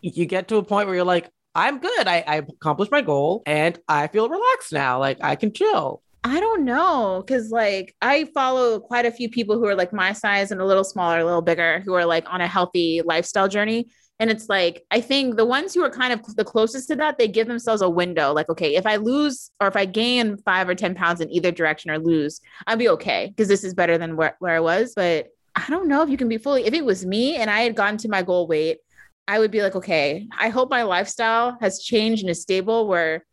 you 0.00 0.24
get 0.26 0.48
to 0.48 0.56
a 0.56 0.62
point 0.62 0.86
where 0.86 0.96
you're 0.96 1.04
like 1.04 1.30
i'm 1.54 1.78
good. 1.78 2.06
I 2.08 2.24
i 2.26 2.36
accomplished 2.36 2.90
my 2.92 3.02
goal 3.02 3.42
and 3.46 3.78
i 3.88 4.06
feel 4.06 4.28
relaxed 4.28 4.72
now. 4.72 4.98
Like 4.98 5.18
i 5.22 5.36
can 5.36 5.52
chill 5.52 6.02
I 6.22 6.38
don't 6.38 6.64
know 6.64 7.22
because 7.24 7.50
like 7.50 7.94
I 8.02 8.24
follow 8.34 8.78
quite 8.78 9.06
a 9.06 9.10
few 9.10 9.30
people 9.30 9.56
who 9.58 9.66
are 9.66 9.74
like 9.74 9.92
my 9.92 10.12
size 10.12 10.50
and 10.50 10.60
a 10.60 10.66
little 10.66 10.84
smaller, 10.84 11.20
a 11.20 11.24
little 11.24 11.42
bigger, 11.42 11.80
who 11.80 11.94
are 11.94 12.04
like 12.04 12.30
on 12.30 12.40
a 12.40 12.46
healthy 12.46 13.00
lifestyle 13.04 13.48
journey. 13.48 13.90
And 14.18 14.30
it's 14.30 14.50
like 14.50 14.84
I 14.90 15.00
think 15.00 15.36
the 15.36 15.46
ones 15.46 15.72
who 15.72 15.82
are 15.82 15.90
kind 15.90 16.12
of 16.12 16.36
the 16.36 16.44
closest 16.44 16.88
to 16.88 16.96
that, 16.96 17.16
they 17.16 17.26
give 17.26 17.46
themselves 17.46 17.80
a 17.80 17.88
window. 17.88 18.34
Like, 18.34 18.50
okay, 18.50 18.74
if 18.76 18.86
I 18.86 18.96
lose 18.96 19.50
or 19.60 19.66
if 19.66 19.76
I 19.76 19.86
gain 19.86 20.36
five 20.38 20.68
or 20.68 20.74
ten 20.74 20.94
pounds 20.94 21.22
in 21.22 21.30
either 21.30 21.52
direction 21.52 21.90
or 21.90 21.98
lose, 21.98 22.40
I'll 22.66 22.76
be 22.76 22.90
okay 22.90 23.28
because 23.28 23.48
this 23.48 23.64
is 23.64 23.72
better 23.72 23.96
than 23.96 24.16
where, 24.16 24.36
where 24.40 24.54
I 24.54 24.60
was. 24.60 24.92
But 24.94 25.28
I 25.56 25.64
don't 25.68 25.88
know 25.88 26.02
if 26.02 26.10
you 26.10 26.18
can 26.18 26.28
be 26.28 26.38
fully. 26.38 26.66
If 26.66 26.74
it 26.74 26.84
was 26.84 27.06
me 27.06 27.36
and 27.36 27.48
I 27.48 27.60
had 27.60 27.74
gotten 27.74 27.96
to 27.98 28.08
my 28.08 28.22
goal 28.22 28.46
weight, 28.46 28.78
I 29.26 29.38
would 29.38 29.50
be 29.50 29.62
like, 29.62 29.76
okay, 29.76 30.28
I 30.36 30.48
hope 30.48 30.70
my 30.70 30.82
lifestyle 30.82 31.56
has 31.60 31.82
changed 31.82 32.22
and 32.22 32.30
is 32.30 32.42
stable 32.42 32.86
where 32.88 33.24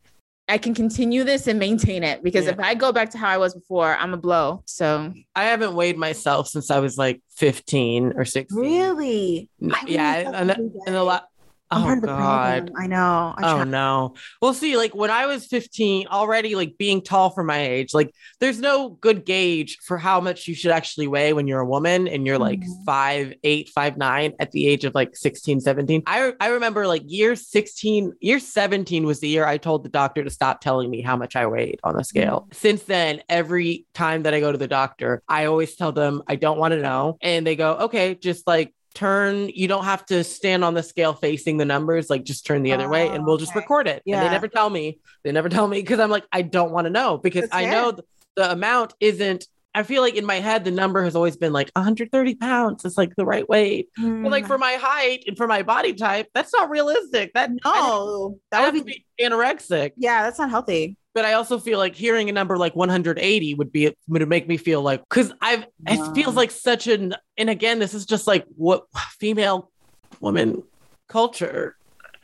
I 0.50 0.58
can 0.58 0.74
continue 0.74 1.24
this 1.26 1.48
and 1.48 1.60
maintain 1.60 2.04
it 2.04 2.24
because 2.24 2.46
Yeah. 2.46 2.52
if 2.52 2.60
I 2.60 2.74
go 2.74 2.92
back 2.94 3.10
to 3.12 3.18
how 3.18 3.28
I 3.30 3.38
was 3.38 3.54
before, 3.54 3.96
I'm 3.96 4.14
a 4.14 4.18
blow. 4.18 4.64
So 4.66 5.14
i 5.36 5.44
haven't 5.44 5.76
weighed 5.76 5.98
myself 5.98 6.48
since 6.48 6.72
i 6.72 6.80
was 6.80 6.98
like 6.98 7.22
15 7.36 8.14
or 8.16 8.26
16 8.26 8.58
really, 8.60 9.50
N- 9.62 9.72
I 9.74 9.84
yeah 9.88 10.32
and, 10.42 10.52
and 10.52 10.96
a 10.96 11.04
lot 11.04 11.28
I'm 11.70 11.82
oh 11.82 11.86
part 11.86 11.98
of 11.98 12.02
the 12.02 12.08
god 12.08 12.18
problem. 12.18 12.76
I 12.78 12.88
know. 12.88 13.34
I 13.38 13.54
Oh 13.54 13.64
no. 13.64 14.16
Well, 14.42 14.54
see, 14.54 14.78
like 14.78 14.96
when 14.96 15.10
I 15.12 15.26
was 15.26 15.46
15, 15.48 16.08
already 16.08 16.56
like 16.56 16.78
being 16.78 17.02
tall 17.02 17.30
for 17.30 17.44
my 17.44 17.60
age, 17.60 17.94
like 17.94 18.12
there's 18.40 18.60
no 18.60 18.90
good 18.90 19.26
gauge 19.26 19.78
for 19.84 19.98
how 19.98 20.22
much 20.22 20.48
you 20.48 20.56
should 20.56 20.72
actually 20.72 21.08
weigh 21.08 21.34
when 21.34 21.48
you're 21.48 21.60
a 21.60 21.66
woman 21.66 22.08
and 22.08 22.26
you're 22.26 22.38
like 22.40 22.62
Mhm. 22.62 22.86
five, 22.86 23.34
eight, 23.44 23.70
five, 23.70 23.98
nine 23.98 24.34
at 24.40 24.52
the 24.52 24.66
age 24.68 24.86
of 24.86 24.96
like 24.96 25.16
16, 25.16 25.60
17. 25.60 26.04
I 26.08 26.34
I 26.40 26.48
remember 26.50 26.88
like 26.88 27.04
year 27.06 27.36
16, 27.36 28.14
year 28.22 28.40
17 28.40 29.06
was 29.06 29.20
the 29.20 29.28
year 29.28 29.46
I 29.46 29.58
told 29.58 29.84
the 29.84 29.90
doctor 29.90 30.24
to 30.24 30.30
stop 30.30 30.62
telling 30.62 30.90
me 30.90 31.02
how 31.02 31.18
much 31.18 31.36
I 31.36 31.48
weighed 31.48 31.80
on 31.84 31.96
the 31.96 32.04
scale. 32.04 32.48
Since 32.54 32.84
then, 32.84 33.22
every 33.28 33.86
time 33.94 34.24
that 34.24 34.34
I 34.34 34.40
go 34.40 34.52
to 34.52 34.58
the 34.58 34.68
doctor, 34.68 35.22
I 35.28 35.46
always 35.46 35.76
tell 35.76 35.92
them 35.92 36.22
I 36.28 36.38
don't 36.38 36.58
want 36.58 36.72
to 36.74 36.82
know. 36.82 37.18
And 37.22 37.46
they 37.46 37.56
go, 37.56 37.74
okay, 37.88 38.16
just 38.16 38.48
like 38.48 38.74
turn 38.98 39.48
you 39.54 39.68
don't 39.68 39.84
have 39.84 40.04
to 40.08 40.24
stand 40.24 40.64
on 40.64 40.74
the 40.74 40.82
scale 40.82 41.14
facing 41.14 41.58
the 41.58 41.66
numbers 41.66 42.10
like 42.10 42.24
just 42.24 42.46
turn 42.48 42.64
the 42.64 42.74
other 42.74 42.90
way 42.90 43.08
and 43.08 43.20
Oh, 43.24 43.26
we'll 43.28 43.38
just 43.38 43.52
okay. 43.52 43.60
record 43.60 43.88
it 43.88 43.98
and 43.98 44.02
Yeah. 44.06 44.24
they 44.24 44.30
never 44.32 44.48
tell 44.48 44.72
me 44.72 45.00
they 45.24 45.32
never 45.32 45.50
tell 45.50 45.68
me 45.68 45.80
because 45.82 46.00
i'm 46.00 46.10
like 46.10 46.26
i 46.32 46.42
don't 46.42 46.72
want 46.72 46.86
to 46.86 46.90
know 46.90 47.18
because 47.20 47.42
That's 47.44 47.54
i 47.54 47.64
fair. 47.64 47.72
know 47.72 47.92
th- 47.92 48.04
the 48.36 48.52
amount 48.52 48.96
isn't 49.00 49.46
i 49.78 49.84
feel 49.84 50.02
like 50.02 50.16
in 50.16 50.26
my 50.26 50.40
head 50.48 50.64
the 50.66 50.72
number 50.72 51.04
has 51.04 51.16
always 51.16 51.38
been 51.38 51.54
like 51.54 51.70
130 51.76 52.36
pounds 52.36 52.84
is 52.86 52.98
like 52.98 53.16
the 53.16 53.26
right 53.26 53.48
weight 53.48 53.88
but 53.96 54.32
like 54.32 54.44
Mm, 54.46 54.48
for 54.48 54.58
my 54.58 54.74
height 54.74 55.24
and 55.28 55.38
for 55.38 55.48
my 55.48 55.62
body 55.64 55.94
type 55.94 56.28
that's 56.34 56.54
not 56.54 56.70
realistic 56.70 57.32
that 57.34 57.52
no, 57.64 58.40
that 58.52 58.74
would 58.74 58.80
to 58.80 58.84
be 58.86 59.06
be 59.18 59.24
anorexic 59.26 59.92
yeah, 59.98 60.24
that's 60.24 60.40
not 60.40 60.50
healthy. 60.50 60.98
but 61.14 61.26
I 61.26 61.34
also 61.34 61.58
feel 61.60 61.80
like 61.80 61.96
hearing 61.96 62.30
a 62.30 62.34
number 62.34 62.58
like 62.58 62.76
180 62.76 63.54
would 63.56 63.72
be 63.72 63.96
would 64.08 64.28
make 64.28 64.48
me 64.48 64.58
feel 64.58 64.82
like 64.82 65.02
because 65.10 65.32
I've 65.42 65.66
it 65.88 66.16
feels 66.16 66.36
like 66.36 66.52
such 66.52 66.88
an 66.88 67.16
and 67.38 67.50
again 67.50 67.80
this 67.80 67.94
is 67.94 68.06
just 68.06 68.28
like 68.28 68.46
what 68.56 68.86
female 69.20 69.72
woman 70.20 70.64
culture. 71.08 71.76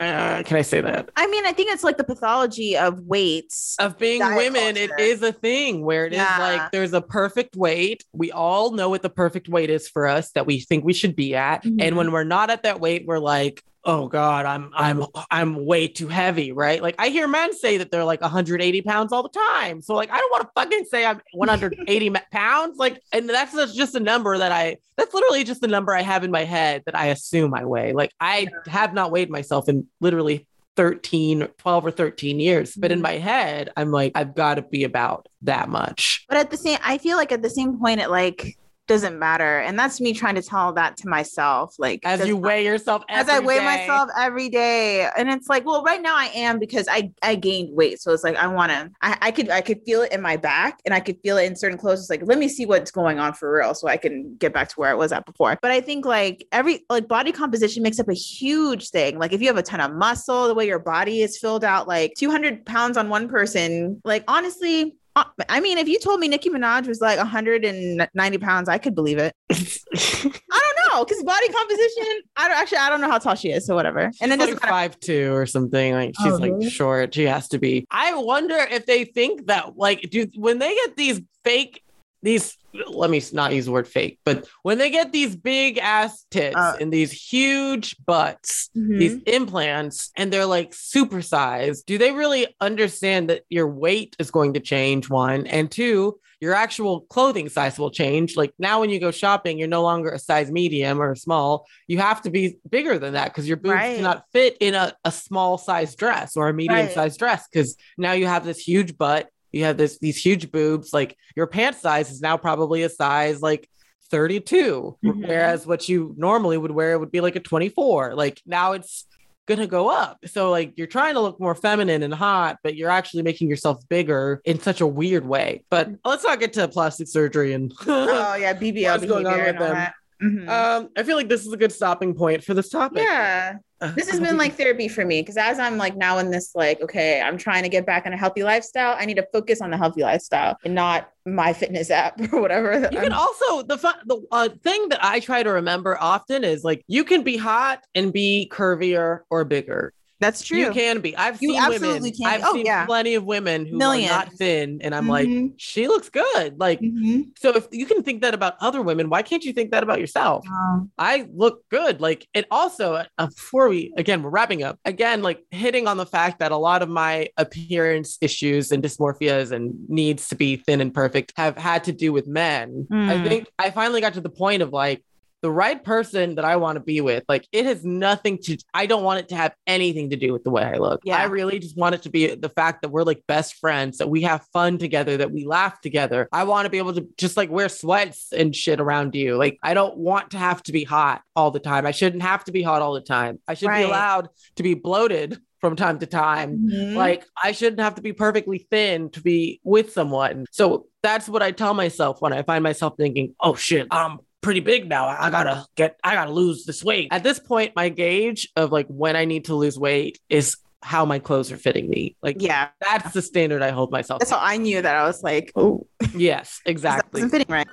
Uh, 0.10 0.44
can 0.44 0.58
I 0.58 0.62
say 0.62 0.82
that 0.82 1.10
I 1.16 1.28
mean, 1.28 1.46
I 1.46 1.52
think 1.54 1.72
it's 1.72 1.84
like 1.84 1.98
the 1.98 2.04
pathology 2.04 2.76
of 2.78 3.00
weights. 3.02 3.76
of 3.80 3.98
being 3.98 4.20
women? 4.20 4.76
It 4.78 4.90
culture. 4.90 5.04
is 5.04 5.22
a 5.22 5.32
thing 5.32 5.84
where 5.86 6.06
it 6.06 6.14
is 6.14 6.18
Yeah. 6.18 6.38
like 6.40 6.72
there's 6.72 6.94
a 6.94 7.02
perfect 7.02 7.56
weight. 7.56 8.04
We 8.14 8.32
all 8.32 8.72
know 8.72 8.90
what 8.90 9.02
the 9.02 9.10
perfect 9.10 9.50
weight 9.50 9.70
is 9.70 9.88
for 9.88 10.08
us 10.08 10.32
that 10.32 10.46
we 10.46 10.60
think 10.60 10.84
we 10.84 10.94
should 10.94 11.16
be 11.16 11.36
at, 11.36 11.64
and 11.66 11.80
Mhm. 11.80 11.96
when 11.96 12.12
we're 12.12 12.24
not 12.24 12.50
at 12.50 12.64
that 12.64 12.80
weight, 12.80 13.06
we're 13.06 13.20
like. 13.20 13.64
Oh 13.86 14.08
God, 14.08 14.46
I'm 14.46 14.72
I'm 14.74 15.04
I'm 15.30 15.66
way 15.66 15.90
too 15.90 16.08
heavy, 16.08 16.54
right? 16.54 16.82
Like 16.82 16.96
I 17.00 17.10
hear 17.10 17.28
men 17.28 17.54
say 17.54 17.78
that 17.78 17.92
they're 17.92 18.06
like 18.06 18.22
180 18.22 18.82
pounds 18.84 19.12
all 19.12 19.24
the 19.24 19.30
time. 19.30 19.82
So 19.82 19.94
like 19.94 20.10
I 20.10 20.18
don't 20.18 20.32
want 20.32 20.44
to 20.44 20.50
fucking 20.56 20.86
say 20.86 21.06
I'm 21.06 21.20
180 21.34 22.10
pounds. 22.32 22.78
Like, 22.78 23.02
and 23.12 23.30
that's 23.30 23.54
just- 23.74 23.96
a 23.96 24.00
number 24.00 24.38
that 24.38 24.52
I 24.54 24.78
that's 24.96 25.14
literally 25.14 25.44
just 25.44 25.60
the 25.60 25.68
number 25.68 25.94
I 25.94 26.02
have 26.02 26.24
in 26.24 26.32
my 26.32 26.46
head 26.46 26.84
that 26.86 26.96
I 26.98 27.08
assume 27.08 27.54
I 27.54 27.66
weigh. 27.66 27.92
Like 27.94 28.12
I 28.22 28.48
have 28.68 28.94
not 28.94 29.12
weighed 29.12 29.30
myself 29.30 29.68
in 29.68 29.86
literally 30.00 30.48
13, 30.78 31.48
12 31.58 31.86
or 31.86 31.92
13 31.92 32.40
years. 32.40 32.76
But 32.76 32.92
in 32.92 33.00
Mhm. 33.00 33.04
my 33.04 33.12
head, 33.18 33.70
I'm 33.78 33.92
like, 33.92 34.14
I've 34.16 34.34
got 34.34 34.56
to 34.56 34.62
be 34.64 34.86
about 34.86 35.28
that 35.44 35.68
much. 35.70 36.26
But 36.30 36.38
at 36.38 36.50
the 36.50 36.58
same, 36.58 36.80
I 36.84 36.98
feel 36.98 37.18
like 37.18 37.32
at 37.32 37.42
the 37.44 37.50
same 37.50 37.78
point, 37.78 38.00
it 38.02 38.10
like 38.10 38.58
doesn't 38.88 39.18
matter. 39.18 39.60
And 39.60 39.80
that's 39.80 40.02
me 40.02 40.14
trying 40.14 40.36
to 40.36 40.42
tell 40.42 40.74
that 40.74 40.98
to 40.98 41.08
myself. 41.08 41.76
Like 41.80 42.02
As 42.04 42.28
you 42.28 42.38
weigh 42.38 42.66
yourself 42.66 43.04
as 43.10 43.30
I 43.30 43.40
weigh 43.40 43.60
day. 43.60 43.66
myself 43.66 44.10
every 44.18 44.50
day. 44.50 45.10
And 45.18 45.30
it's 45.30 45.48
like, 45.48 45.66
well, 45.66 45.84
right 45.84 46.02
now 46.02 46.16
I 46.16 46.26
am 46.36 46.60
because 46.60 46.88
I 46.90 47.12
I 47.22 47.36
gained 47.36 47.76
weight. 47.76 48.02
So 48.02 48.12
it's 48.12 48.24
like 48.24 48.36
I 48.36 48.48
wanna 48.48 48.92
I, 49.02 49.18
I 49.22 49.32
could 49.32 49.50
I 49.50 49.62
could 49.62 49.82
feel 49.86 50.02
it 50.02 50.12
in 50.12 50.22
my 50.22 50.38
back 50.38 50.80
and 50.86 50.94
I 50.94 51.00
could 51.00 51.18
feel 51.22 51.38
it 51.38 51.46
in 51.46 51.56
certain 51.56 51.78
clothes. 51.78 52.02
It's 52.02 52.10
like, 52.10 52.22
let 52.26 52.38
me 52.38 52.48
see 52.48 52.66
what's 52.66 52.92
going 52.92 53.20
on 53.20 53.34
for 53.34 53.54
real 53.56 53.74
so 53.74 53.88
I 53.88 53.98
can 53.98 54.36
get 54.36 54.54
back 54.54 54.70
to 54.70 54.76
where 54.76 54.90
I 54.90 54.96
was 54.96 55.12
at 55.12 55.26
before. 55.26 55.58
But 55.62 55.72
I 55.72 55.80
think 55.82 56.06
like 56.06 56.46
every 56.52 56.86
like 56.90 57.08
body 57.08 57.32
composition 57.32 57.84
makes 57.84 58.00
up 58.00 58.10
a 58.10 58.14
huge 58.14 58.90
thing. 58.90 59.18
Like 59.18 59.32
if 59.34 59.42
you 59.42 59.48
have 59.48 59.58
a 59.58 59.64
ton 59.64 59.80
of 59.80 59.94
muscle, 59.94 60.48
the 60.48 60.56
way 60.56 60.68
your 60.68 60.80
body 60.80 61.22
is 61.22 61.38
filled 61.38 61.64
out, 61.64 61.88
like 61.88 62.14
200 62.18 62.66
pounds 62.66 62.98
on 62.98 63.10
one 63.10 63.30
person, 63.30 64.02
like 64.04 64.24
honestly, 64.28 64.96
I 65.16 65.60
mean, 65.60 65.78
if 65.78 65.88
you 65.88 66.00
told 66.00 66.20
me 66.20 66.28
Nicki 66.28 66.50
Minaj 66.50 66.88
was 66.88 67.00
like 67.00 67.18
190 67.18 68.38
pounds, 68.40 68.68
I 68.68 68.78
could 68.80 68.96
believe 68.96 69.20
it. 69.20 69.36
I 69.52 69.54
don't 69.54 70.94
know 70.94 71.06
because 71.06 71.22
body 71.24 71.48
composition. 71.50 72.22
I 72.36 72.48
don't 72.48 72.58
actually. 72.58 72.80
I 72.80 72.90
don't 72.90 73.00
know 73.02 73.10
how 73.12 73.20
tall 73.20 73.36
she 73.36 73.52
is, 73.52 73.66
so 73.66 73.76
whatever. 73.76 74.12
And 74.22 74.32
then 74.32 74.40
like 74.40 74.60
five 74.60 75.00
two 75.00 75.32
or 75.34 75.46
something. 75.46 75.94
Like 75.94 76.14
she's 76.20 76.34
Oh, 76.34 76.38
like 76.38 76.52
really? 76.54 76.70
short. 76.70 77.14
She 77.14 77.24
has 77.26 77.48
to 77.50 77.60
be. 77.60 77.86
I 77.92 78.16
wonder 78.16 78.56
if 78.58 78.86
they 78.88 79.06
think 79.06 79.48
that 79.48 79.78
like 79.78 80.02
do 80.10 80.28
when 80.36 80.58
they 80.60 80.74
get 80.74 80.98
these 80.98 81.22
fake 81.44 81.83
these 82.24 82.58
let 82.90 83.12
me 83.12 83.22
not 83.34 83.54
use 83.54 83.66
the 83.66 83.72
word 83.72 83.88
fake, 83.88 84.18
but 84.26 84.48
when 84.64 84.80
they 84.80 84.90
get 84.90 85.12
these 85.12 85.36
big 85.36 85.78
ass 85.78 86.26
tits 86.32 86.56
Uh, 86.58 86.76
and 86.82 86.92
these 86.92 87.12
huge 87.12 87.96
butts, 88.04 88.72
Mhm. 88.76 88.98
these 88.98 89.18
implants, 89.28 90.10
and 90.18 90.34
they're 90.34 90.48
like 90.48 90.72
supersized, 90.72 91.86
do 91.86 92.00
they 92.00 92.12
really 92.12 92.48
understand 92.60 93.30
that 93.30 93.44
your 93.50 93.68
weight 93.68 94.16
is 94.18 94.32
going 94.32 94.54
to 94.54 94.60
change? 94.60 95.08
One 95.10 95.46
and 95.46 95.70
two, 95.70 96.20
your 96.42 96.56
actual 96.56 97.02
clothing 97.02 97.48
size 97.48 97.78
will 97.78 97.92
change. 97.92 98.36
Like 98.36 98.54
now, 98.58 98.80
when 98.80 98.90
you 98.90 99.00
go 99.00 99.12
shopping, 99.12 99.60
you're 99.60 99.68
no 99.68 99.84
longer 99.84 100.10
a 100.10 100.18
size 100.20 100.52
medium 100.52 101.00
or 101.00 101.14
small. 101.16 101.68
You 101.88 102.00
have 102.00 102.24
to 102.24 102.32
be 102.32 102.58
bigger 102.70 102.98
than 102.98 103.14
that 103.14 103.26
because 103.26 103.48
your 103.48 103.58
boobs 103.58 103.74
Right. 103.76 103.96
cannot 103.98 104.24
fit 104.34 104.58
in 104.60 104.74
a, 104.74 104.94
a 105.06 105.12
small 105.12 105.60
size 105.60 105.96
dress 105.96 106.36
or 106.36 106.50
a 106.50 106.54
medium 106.54 106.90
size 106.90 107.18
dress 107.18 107.48
because 107.48 107.76
now 108.00 108.14
you 108.14 108.26
have 108.26 108.44
this 108.46 108.58
huge 108.60 108.98
butt. 108.98 109.30
You 109.54 109.64
have 109.66 109.78
this 109.78 110.00
these 110.00 110.18
huge 110.18 110.52
boobs. 110.52 110.92
Like 110.92 111.16
your 111.36 111.48
pant 111.48 111.78
size 111.78 112.12
is 112.12 112.20
now 112.22 112.36
probably 112.36 112.84
a 112.84 112.90
size 112.90 113.42
like 113.42 113.70
32, 114.10 114.98
Mhm. 115.04 115.28
whereas 115.28 115.66
what 115.66 115.88
you 115.88 116.14
normally 116.18 116.58
would 116.58 116.72
wear 116.72 117.00
would 117.00 117.12
be 117.12 117.22
like 117.22 117.36
a 117.36 117.40
24. 117.40 118.16
Like 118.16 118.42
now 118.46 118.74
it's 118.74 119.06
gonna 119.48 119.68
go 119.68 119.90
up. 119.90 120.20
So 120.26 120.50
like 120.52 120.74
you're 120.78 120.88
trying 120.88 121.16
to 121.16 121.20
look 121.20 121.40
more 121.40 121.54
feminine 121.56 122.02
and 122.04 122.14
hot, 122.14 122.58
but 122.64 122.76
you're 122.76 122.90
actually 122.90 123.24
making 123.24 123.50
yourself 123.50 123.78
bigger 123.90 124.42
in 124.46 124.60
such 124.60 124.82
a 124.82 124.88
weird 124.88 125.26
way. 125.26 125.64
But 125.70 125.90
let's 126.06 126.24
not 126.24 126.40
get 126.40 126.54
to 126.54 126.68
plastic 126.68 127.08
surgery 127.08 127.54
and 127.54 127.74
Oh 127.88 128.36
yeah, 128.36 128.54
BBL 128.54 128.92
What's 128.94 129.06
going 129.06 129.28
on 129.28 129.38
with 129.40 129.58
them? 129.60 129.74
that. 129.74 129.94
Mhm. 130.24 130.48
um 130.50 130.90
I 130.96 131.04
feel 131.04 131.18
like 131.18 131.28
this 131.30 131.46
is 131.46 131.52
a 131.52 131.58
good 131.58 131.72
stopping 131.72 132.14
point 132.16 132.44
for 132.44 132.54
this 132.54 132.70
topic. 132.70 133.04
yeah, 133.04 133.58
this 133.96 134.10
has 134.10 134.20
been 134.20 134.38
like 134.38 134.54
therapy 134.56 134.88
for 134.88 135.04
me 135.04 135.22
because 135.22 135.36
as 135.36 135.60
I'm 135.60 135.78
like 135.78 135.98
now 135.98 136.18
in 136.20 136.32
this 136.32 136.52
like 136.56 136.82
okay, 136.82 137.22
I'm 137.22 137.38
trying 137.38 137.64
to 137.64 137.70
get 137.70 137.86
back 137.86 138.06
on 138.06 138.14
a 138.14 138.18
healthy 138.18 138.44
lifestyle. 138.44 138.96
I 138.98 139.06
need 139.06 139.18
to 139.18 139.28
focus 139.34 139.60
on 139.62 139.72
the 139.72 139.78
healthy 139.78 140.04
lifestyle 140.04 140.56
and 140.64 140.74
not 140.74 141.10
my 141.26 141.52
fitness 141.52 141.92
app 141.92 142.20
or 142.34 142.40
whatever. 142.40 142.88
You 142.92 143.00
can 143.00 143.12
also 143.12 143.64
the 143.64 143.78
fun 143.78 143.96
the 144.06 144.22
uh, 144.32 144.50
thing 144.64 144.90
that 144.90 145.04
I 145.04 145.20
try 145.20 145.44
to 145.44 145.52
remember 145.52 145.98
often 146.00 146.44
is 146.46 146.64
like 146.64 146.84
you 146.88 147.04
can 147.04 147.24
be 147.24 147.36
hot 147.36 147.84
and 147.94 148.14
be 148.14 148.50
curvier 148.52 149.22
or 149.30 149.44
bigger. 149.44 149.94
That's 150.24 150.42
true. 150.42 150.58
You 150.58 150.72
can 150.72 151.02
be. 151.02 151.16
I've 151.18 151.42
You 151.42 151.52
seen 151.54 151.70
women. 151.70 152.12
can. 152.12 152.26
I've 152.26 152.42
Oh, 152.46 152.54
seen 152.54 152.66
yeah. 152.66 152.86
plenty 152.86 153.16
of 153.16 153.26
women 153.26 153.66
who 153.66 153.78
Millions. 153.78 154.10
are 154.12 154.16
not 154.20 154.34
thin, 154.34 154.80
and 154.82 154.96
I'm 154.96 155.08
like, 155.08 155.28
Mhm. 155.28 155.54
she 155.58 155.88
looks 155.88 156.10
good. 156.10 156.60
Like, 156.60 156.80
Mhm. 156.80 157.38
so 157.38 157.50
if 157.56 157.68
you 157.72 157.86
can 157.86 158.04
think 158.04 158.22
that 158.22 158.34
about 158.34 158.56
other 158.62 158.82
women, 158.82 159.10
why 159.10 159.22
can't 159.22 159.44
you 159.44 159.52
think 159.54 159.72
that 159.72 159.84
about 159.84 160.00
yourself? 160.00 160.46
Um, 160.48 160.90
I 160.98 161.28
look 161.34 161.68
good. 161.70 162.00
Like, 162.00 162.28
and 162.34 162.46
also 162.52 162.94
uh, 163.18 163.28
before 163.28 163.68
we 163.70 163.92
again 163.98 164.24
we're 164.24 164.30
wrapping 164.30 164.64
up 164.64 164.80
again, 164.86 165.22
like 165.22 165.44
hitting 165.52 165.88
on 165.88 165.98
the 165.98 166.06
fact 166.06 166.40
that 166.40 166.52
a 166.52 166.58
lot 166.58 166.82
of 166.82 166.90
my 166.90 167.28
appearance 167.38 168.18
issues 168.22 168.72
and 168.72 168.82
dysmorphias 168.84 169.52
and 169.52 169.74
needs 169.90 170.30
to 170.30 170.36
be 170.36 170.56
thin 170.56 170.82
and 170.82 170.94
perfect 170.94 171.34
have 171.38 171.58
had 171.58 171.84
to 171.84 171.92
do 171.92 172.14
with 172.14 172.28
men. 172.28 172.88
I 172.92 172.96
Mm. 172.96 173.28
think 173.28 173.48
I 173.60 173.70
finally 173.72 174.02
got 174.02 174.14
to 174.14 174.22
the 174.22 174.30
point 174.30 174.62
of 174.62 174.72
like 174.72 175.04
the 175.44 175.52
right 175.52 175.84
person 175.84 176.36
that 176.36 176.46
I 176.46 176.56
want 176.56 176.78
to 176.78 176.80
be 176.80 177.02
with. 177.02 177.26
Like, 177.28 177.46
it 177.52 177.66
has 177.66 177.84
nothing 177.84 178.38
to. 178.44 178.58
I 178.74 178.86
don't 178.86 179.04
want 179.04 179.20
it 179.20 179.28
to 179.30 179.36
have 179.36 179.54
anything 179.68 180.10
to 180.12 180.16
do 180.16 180.32
with 180.32 180.46
the 180.46 180.50
way 180.50 180.64
I 180.64 180.78
look. 180.78 181.02
Yeah. 181.04 181.18
I 181.18 181.26
really 181.26 181.60
just 181.60 181.78
want 181.78 181.94
it 181.96 182.02
to 182.04 182.10
be 182.10 182.34
the 182.34 182.48
fact 182.48 182.82
that 182.82 182.90
we're 182.90 183.04
like 183.04 183.22
best 183.28 183.56
friends, 183.56 183.98
that 183.98 184.10
we 184.10 184.22
have 184.22 184.48
fun 184.54 184.78
together, 184.78 185.18
that 185.18 185.32
we 185.32 185.46
laugh 185.46 185.82
together. 185.82 186.30
I 186.32 186.46
want 186.46 186.66
to 186.66 186.70
be 186.70 186.78
able 186.78 186.94
to 186.94 187.06
just 187.18 187.36
like 187.36 187.52
wear 187.52 187.68
sweats 187.68 188.32
and 188.32 188.56
shit 188.56 188.80
around 188.80 189.16
you. 189.16 189.36
Like, 189.36 189.60
I 189.62 189.74
don't 189.74 189.98
want 189.98 190.32
to 190.32 190.38
have 190.38 190.64
to 190.64 190.72
be 190.72 190.86
hot 190.86 191.22
all 191.36 191.52
the 191.52 191.60
time. 191.60 191.86
I 191.86 191.92
shouldn't 191.92 192.24
have 192.24 192.46
to 192.46 192.54
be 192.54 192.64
hot 192.64 192.82
all 192.82 192.94
the 192.94 193.02
time. 193.02 193.40
I 193.46 193.54
should 193.56 193.68
Right. 193.68 193.80
be 193.84 193.84
allowed 193.90 194.30
to 194.56 194.64
be 194.64 194.76
bloated 194.76 195.40
from 195.60 195.76
time 195.76 196.00
to 196.00 196.06
time. 196.06 196.58
mhm. 196.70 196.96
Like, 196.96 197.26
I 197.42 197.52
shouldn't 197.52 197.82
have 197.82 197.96
to 197.96 198.02
be 198.02 198.14
perfectly 198.14 198.66
thin 198.72 199.10
to 199.12 199.22
be 199.22 199.60
with 199.66 199.92
someone. 199.92 200.46
So 200.52 200.88
that's 201.02 201.28
what 201.28 201.42
I 201.44 201.52
tell 201.52 201.74
myself 201.74 202.22
when 202.22 202.32
I 202.32 202.44
find 202.44 202.64
myself 202.64 202.94
thinking, 202.98 203.36
oh 203.42 203.56
shit, 203.56 203.88
I'm 203.92 204.20
pretty 204.44 204.60
big 204.60 204.88
now. 204.88 205.08
I 205.08 205.30
gotta 205.32 205.66
get, 205.76 205.98
I 206.04 206.14
gotta 206.14 206.32
lose 206.32 206.66
this 206.66 206.84
weight. 206.84 207.08
At 207.12 207.24
this 207.24 207.40
point, 207.40 207.74
my 207.76 207.90
gauge 207.90 208.50
of 208.56 208.72
like 208.72 208.86
when 208.88 209.16
I 209.16 209.26
need 209.26 209.46
to 209.46 209.56
lose 209.56 209.80
weight 209.80 210.20
is 210.30 210.58
how 210.84 211.06
my 211.06 211.18
clothes 211.18 211.52
are 211.52 211.58
fitting 211.58 211.90
me. 211.90 212.16
Like, 212.22 212.42
yeah, 212.42 212.70
that's 212.82 213.14
the 213.14 213.22
standard 213.22 213.62
I 213.62 213.72
hold 213.72 213.92
myself. 213.92 214.20
that's 214.20 214.32
to. 214.32 214.38
how 214.38 214.46
I 214.46 214.58
knew 214.58 214.82
that 214.82 214.96
I 214.96 215.06
was 215.06 215.24
like, 215.24 215.52
oh, 215.56 215.88
Yes, 216.14 216.60
exactly. 216.66 217.22
wasn't 217.22 217.32
fitting 217.32 217.52
right. 217.52 217.68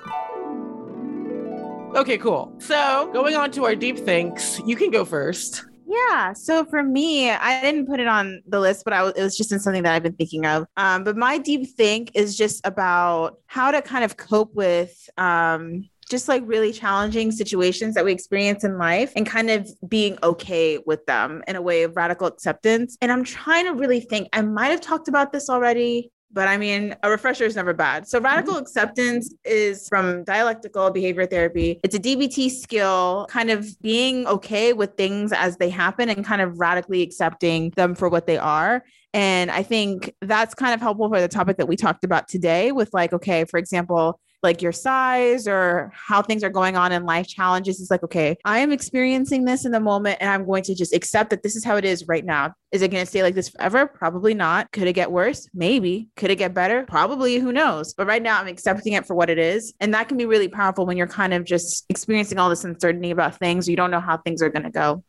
Okay, 1.96 2.18
cool. 2.18 2.54
So 2.60 3.10
going 3.12 3.34
on 3.34 3.50
to 3.52 3.64
our 3.64 3.74
deep 3.74 3.98
thinks, 3.98 4.60
you 4.64 4.76
can 4.76 4.90
go 4.90 5.04
first. 5.04 5.64
Yeah. 5.88 6.34
So 6.34 6.64
for 6.66 6.84
me, 6.84 7.30
I 7.30 7.60
didn't 7.60 7.86
put 7.88 7.98
it 7.98 8.06
on 8.06 8.42
the 8.46 8.60
list, 8.60 8.84
but 8.84 8.92
I 8.92 9.02
was, 9.02 9.12
it 9.16 9.22
was 9.24 9.36
just 9.36 9.50
in 9.50 9.58
something 9.58 9.82
that 9.82 9.92
I've 9.92 10.04
been 10.04 10.14
thinking 10.14 10.46
of. 10.46 10.66
Um, 10.76 11.02
but 11.02 11.16
my 11.16 11.36
deep 11.36 11.68
think 11.76 12.12
is 12.14 12.36
just 12.36 12.64
about 12.64 13.38
how 13.46 13.72
to 13.72 13.82
kind 13.82 14.04
of 14.04 14.16
cope 14.16 14.54
with 14.54 14.94
um, 15.18 15.89
just 16.10 16.28
like 16.28 16.42
really 16.44 16.72
challenging 16.72 17.30
situations 17.30 17.94
that 17.94 18.04
we 18.04 18.12
experience 18.12 18.64
in 18.64 18.76
life 18.76 19.12
and 19.16 19.24
kind 19.24 19.48
of 19.48 19.70
being 19.88 20.18
okay 20.22 20.78
with 20.84 21.06
them 21.06 21.42
in 21.46 21.56
a 21.56 21.62
way 21.62 21.84
of 21.84 21.96
radical 21.96 22.26
acceptance. 22.26 22.98
And 23.00 23.12
I'm 23.12 23.24
trying 23.24 23.66
to 23.66 23.72
really 23.72 24.00
think, 24.00 24.28
I 24.32 24.42
might 24.42 24.68
have 24.68 24.80
talked 24.80 25.08
about 25.08 25.32
this 25.32 25.48
already. 25.48 26.10
But 26.32 26.46
I 26.46 26.58
mean, 26.58 26.94
a 27.02 27.10
refresher 27.10 27.44
is 27.44 27.56
never 27.56 27.74
bad. 27.74 28.06
So, 28.06 28.20
radical 28.20 28.54
mm-hmm. 28.54 28.62
acceptance 28.62 29.34
is 29.44 29.88
from 29.88 30.22
dialectical 30.22 30.88
behavior 30.90 31.26
therapy. 31.26 31.80
It's 31.82 31.96
a 31.96 31.98
DBT 31.98 32.52
skill, 32.52 33.26
kind 33.28 33.50
of 33.50 33.66
being 33.82 34.28
okay 34.28 34.72
with 34.72 34.94
things 34.96 35.32
as 35.32 35.56
they 35.56 35.70
happen 35.70 36.08
and 36.08 36.24
kind 36.24 36.40
of 36.40 36.60
radically 36.60 37.02
accepting 37.02 37.70
them 37.70 37.96
for 37.96 38.08
what 38.08 38.28
they 38.28 38.38
are. 38.38 38.84
And 39.12 39.50
I 39.50 39.64
think 39.64 40.14
that's 40.20 40.54
kind 40.54 40.72
of 40.72 40.80
helpful 40.80 41.08
for 41.08 41.20
the 41.20 41.26
topic 41.26 41.56
that 41.56 41.66
we 41.66 41.74
talked 41.74 42.04
about 42.04 42.28
today 42.28 42.70
with, 42.70 42.90
like, 42.92 43.12
okay, 43.12 43.44
for 43.44 43.58
example, 43.58 44.20
like 44.42 44.62
your 44.62 44.72
size 44.72 45.46
or 45.46 45.92
how 45.94 46.22
things 46.22 46.42
are 46.42 46.50
going 46.50 46.76
on 46.76 46.92
in 46.92 47.04
life 47.04 47.26
challenges 47.26 47.80
is 47.80 47.90
like 47.90 48.02
okay 48.02 48.36
i 48.44 48.58
am 48.58 48.72
experiencing 48.72 49.44
this 49.44 49.64
in 49.64 49.72
the 49.72 49.80
moment 49.80 50.16
and 50.20 50.30
i'm 50.30 50.46
going 50.46 50.62
to 50.62 50.74
just 50.74 50.94
accept 50.94 51.30
that 51.30 51.42
this 51.42 51.56
is 51.56 51.64
how 51.64 51.76
it 51.76 51.84
is 51.84 52.06
right 52.08 52.24
now. 52.24 52.52
Is 52.72 52.82
it 52.82 52.90
going 52.90 53.02
to 53.02 53.06
stay 53.06 53.22
like 53.22 53.34
this 53.34 53.48
forever? 53.48 53.86
Probably 53.86 54.34
not. 54.34 54.70
Could 54.72 54.86
it 54.86 54.92
get 54.92 55.10
worse? 55.10 55.48
Maybe. 55.52 56.08
Could 56.16 56.30
it 56.30 56.36
get 56.36 56.54
better? 56.54 56.84
Probably. 56.84 57.38
Who 57.38 57.52
knows? 57.52 57.94
But 57.94 58.06
right 58.06 58.22
now 58.22 58.40
i'm 58.40 58.46
accepting 58.46 58.92
it 58.92 59.06
for 59.06 59.14
what 59.14 59.30
it 59.30 59.38
is. 59.38 59.74
And 59.80 59.92
that 59.94 60.08
can 60.08 60.16
be 60.16 60.26
really 60.26 60.48
powerful 60.48 60.86
when 60.86 60.96
you're 60.96 61.06
kind 61.06 61.34
of 61.34 61.44
just 61.44 61.84
experiencing 61.88 62.38
all 62.38 62.48
this 62.48 62.64
uncertainty 62.64 63.10
about 63.10 63.38
things. 63.38 63.68
You 63.68 63.76
don't 63.76 63.90
know 63.90 64.00
how 64.00 64.18
things 64.18 64.42
are 64.42 64.50
going 64.50 64.64
to 64.64 64.70
go. 64.70 65.02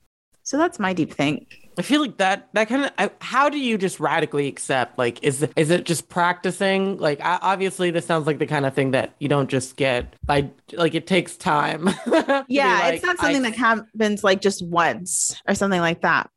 So 0.44 0.58
that's 0.58 0.80
my 0.80 0.94
deep 0.94 1.14
think 1.14 1.61
I 1.78 1.82
feel 1.84 2.02
like 2.02 2.18
that 2.18 2.50
that 2.54 2.68
kind 2.68 2.92
of 2.98 3.12
how 3.22 3.50
do 3.50 3.58
you 3.58 3.78
just 3.78 4.00
radically 4.00 4.48
accept 4.48 4.98
like 4.98 5.24
is 5.24 5.46
is 5.56 5.70
it 5.70 5.86
just 5.86 6.10
practicing? 6.10 6.98
Like 6.98 7.22
I, 7.22 7.40
obviously 7.42 7.92
this 7.92 8.06
sounds 8.06 8.28
like 8.28 8.40
the 8.40 8.48
kind 8.48 8.66
of 8.66 8.74
thing 8.74 8.92
that 8.92 9.16
you 9.20 9.30
don't 9.30 9.50
just 9.50 9.78
get 9.78 10.14
by 10.26 10.50
like 10.74 10.96
it 10.96 11.08
takes 11.08 11.38
time 11.38 11.90
yeah 12.48 12.80
like, 12.80 12.96
it's 12.96 13.04
not 13.04 13.18
I- 13.20 13.24
something 13.24 13.44
that 13.44 13.56
happens 13.56 14.24
like 14.24 14.42
just 14.42 14.66
once 14.66 15.42
or 15.48 15.56
something 15.56 15.82
like 15.82 16.02
that. 16.02 16.30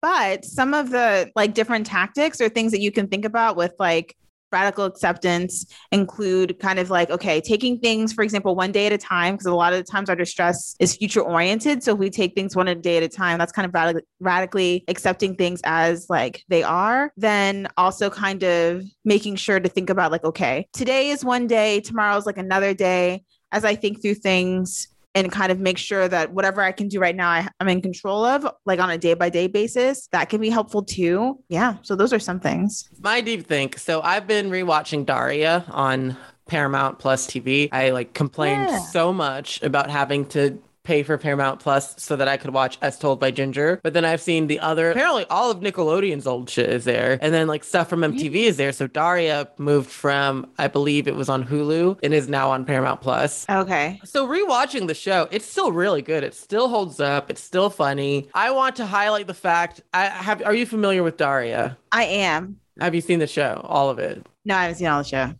But 0.00 0.44
some 0.44 0.74
of 0.74 0.90
the 0.90 1.30
like 1.34 1.54
different 1.54 1.86
tactics 1.86 2.40
or 2.40 2.48
things 2.48 2.72
that 2.72 2.80
you 2.80 2.92
can 2.92 3.08
think 3.08 3.24
about 3.24 3.56
with 3.56 3.74
like 3.78 4.16
radical 4.52 4.84
acceptance 4.84 5.66
include 5.92 6.58
kind 6.58 6.78
of 6.78 6.90
like 6.90 7.10
okay 7.10 7.40
taking 7.40 7.78
things 7.78 8.12
for 8.12 8.22
example 8.22 8.54
one 8.54 8.72
day 8.72 8.86
at 8.86 8.92
a 8.92 8.98
time 8.98 9.34
because 9.34 9.46
a 9.46 9.54
lot 9.54 9.72
of 9.72 9.78
the 9.78 9.84
times 9.84 10.08
our 10.08 10.16
distress 10.16 10.74
is 10.80 10.96
future 10.96 11.20
oriented. 11.20 11.82
So 11.82 11.92
if 11.92 11.98
we 11.98 12.10
take 12.10 12.34
things 12.34 12.56
one 12.56 12.80
day 12.80 12.96
at 12.96 13.02
a 13.02 13.08
time 13.08 13.38
that's 13.38 13.52
kind 13.52 13.66
of 13.66 13.72
radic- 13.72 14.02
radically 14.20 14.84
accepting 14.88 15.34
things 15.34 15.60
as 15.64 16.06
like 16.08 16.42
they 16.48 16.62
are 16.62 17.12
then 17.16 17.68
also 17.76 18.10
kind 18.10 18.42
of 18.42 18.82
making 19.04 19.36
sure 19.36 19.60
to 19.60 19.68
think 19.68 19.90
about 19.90 20.12
like 20.12 20.24
okay 20.24 20.66
today 20.72 21.10
is 21.10 21.24
one 21.24 21.46
day 21.46 21.80
tomorrow's 21.80 22.26
like 22.26 22.38
another 22.38 22.74
day. 22.74 23.22
As 23.50 23.64
i 23.64 23.74
think 23.74 24.02
through 24.02 24.16
things 24.16 24.88
and 25.18 25.32
kind 25.32 25.50
of 25.52 25.58
make 25.58 25.78
sure 25.78 26.08
that 26.08 26.32
whatever 26.32 26.62
I 26.62 26.72
can 26.72 26.88
do 26.88 27.00
right 27.00 27.14
now, 27.16 27.28
I, 27.28 27.48
I'm 27.60 27.68
in 27.68 27.82
control 27.82 28.24
of, 28.24 28.46
like 28.66 28.78
on 28.80 28.90
a 28.90 28.98
day 28.98 29.14
by 29.14 29.28
day 29.30 29.46
basis. 29.46 30.08
That 30.12 30.28
can 30.28 30.40
be 30.40 30.50
helpful 30.50 30.82
too. 30.84 31.42
Yeah. 31.48 31.76
So 31.82 31.96
those 31.96 32.12
are 32.12 32.18
some 32.18 32.40
things. 32.40 32.88
my 33.00 33.20
deep 33.20 33.46
think 33.46 33.78
so 33.78 34.00
I've 34.02 34.26
been 34.26 34.50
rewatching 34.50 35.04
Daria 35.06 35.64
on 35.70 36.16
Paramount 36.48 36.98
Plus 36.98 37.26
TV. 37.26 37.68
I 37.72 37.90
like 37.90 38.14
complained 38.14 38.68
Yeah. 38.70 38.78
so 38.78 39.12
much 39.12 39.62
about 39.62 39.90
having 39.90 40.24
to 40.26 40.58
pay 40.88 41.02
for 41.02 41.18
Paramount 41.18 41.60
Plus 41.60 41.94
so 42.02 42.16
that 42.16 42.28
I 42.28 42.38
could 42.38 42.54
watch 42.54 42.78
As 42.80 42.98
Told 42.98 43.20
by 43.20 43.30
Ginger. 43.30 43.78
But 43.82 43.92
then 43.92 44.06
I've 44.06 44.22
seen 44.22 44.46
the 44.46 44.58
other 44.58 44.90
apparently 44.90 45.26
all 45.28 45.50
of 45.50 45.60
Nickelodeon's 45.60 46.26
old 46.26 46.48
shit 46.48 46.70
is 46.70 46.84
there. 46.84 47.18
And 47.20 47.34
then 47.34 47.46
like 47.46 47.62
stuff 47.62 47.90
from 47.90 48.00
MTV 48.00 48.34
is 48.34 48.56
there. 48.56 48.72
So 48.72 48.86
Daria 48.86 49.50
moved 49.58 49.90
from 49.90 50.50
I 50.56 50.66
believe 50.66 51.06
it 51.06 51.14
was 51.14 51.28
on 51.28 51.44
Hulu 51.44 51.98
and 52.02 52.14
is 52.14 52.26
now 52.26 52.50
on 52.50 52.64
Paramount 52.64 53.02
Plus. 53.02 53.44
Okay. 53.50 54.00
So 54.02 54.26
rewatching 54.26 54.86
the 54.86 54.94
show, 54.94 55.28
it's 55.30 55.44
still 55.44 55.72
really 55.72 56.00
good. 56.00 56.24
It 56.24 56.34
still 56.34 56.68
holds 56.68 57.00
up. 57.00 57.30
It's 57.30 57.42
still 57.42 57.68
funny. 57.68 58.30
I 58.32 58.50
want 58.50 58.74
to 58.76 58.86
highlight 58.86 59.26
the 59.26 59.34
fact 59.34 59.82
I 59.92 60.06
have 60.06 60.42
are 60.42 60.54
you 60.54 60.64
familiar 60.64 61.02
with 61.02 61.18
Daria? 61.18 61.76
I 61.92 62.04
am. 62.04 62.58
Have 62.80 62.94
you 62.94 63.02
seen 63.02 63.18
the 63.18 63.26
show? 63.26 63.60
All 63.64 63.90
of 63.90 63.98
it? 63.98 64.26
No, 64.46 64.56
I 64.56 64.62
haven't 64.62 64.76
seen 64.76 64.86
all 64.86 65.02
the 65.02 65.08
show. 65.08 65.34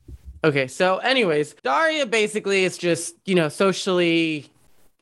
Okay, 0.44 0.68
so 0.68 0.98
anyways, 0.98 1.54
Daria 1.64 2.06
basically 2.06 2.64
is 2.64 2.78
just, 2.78 3.16
you 3.24 3.34
know, 3.34 3.48
socially 3.48 4.50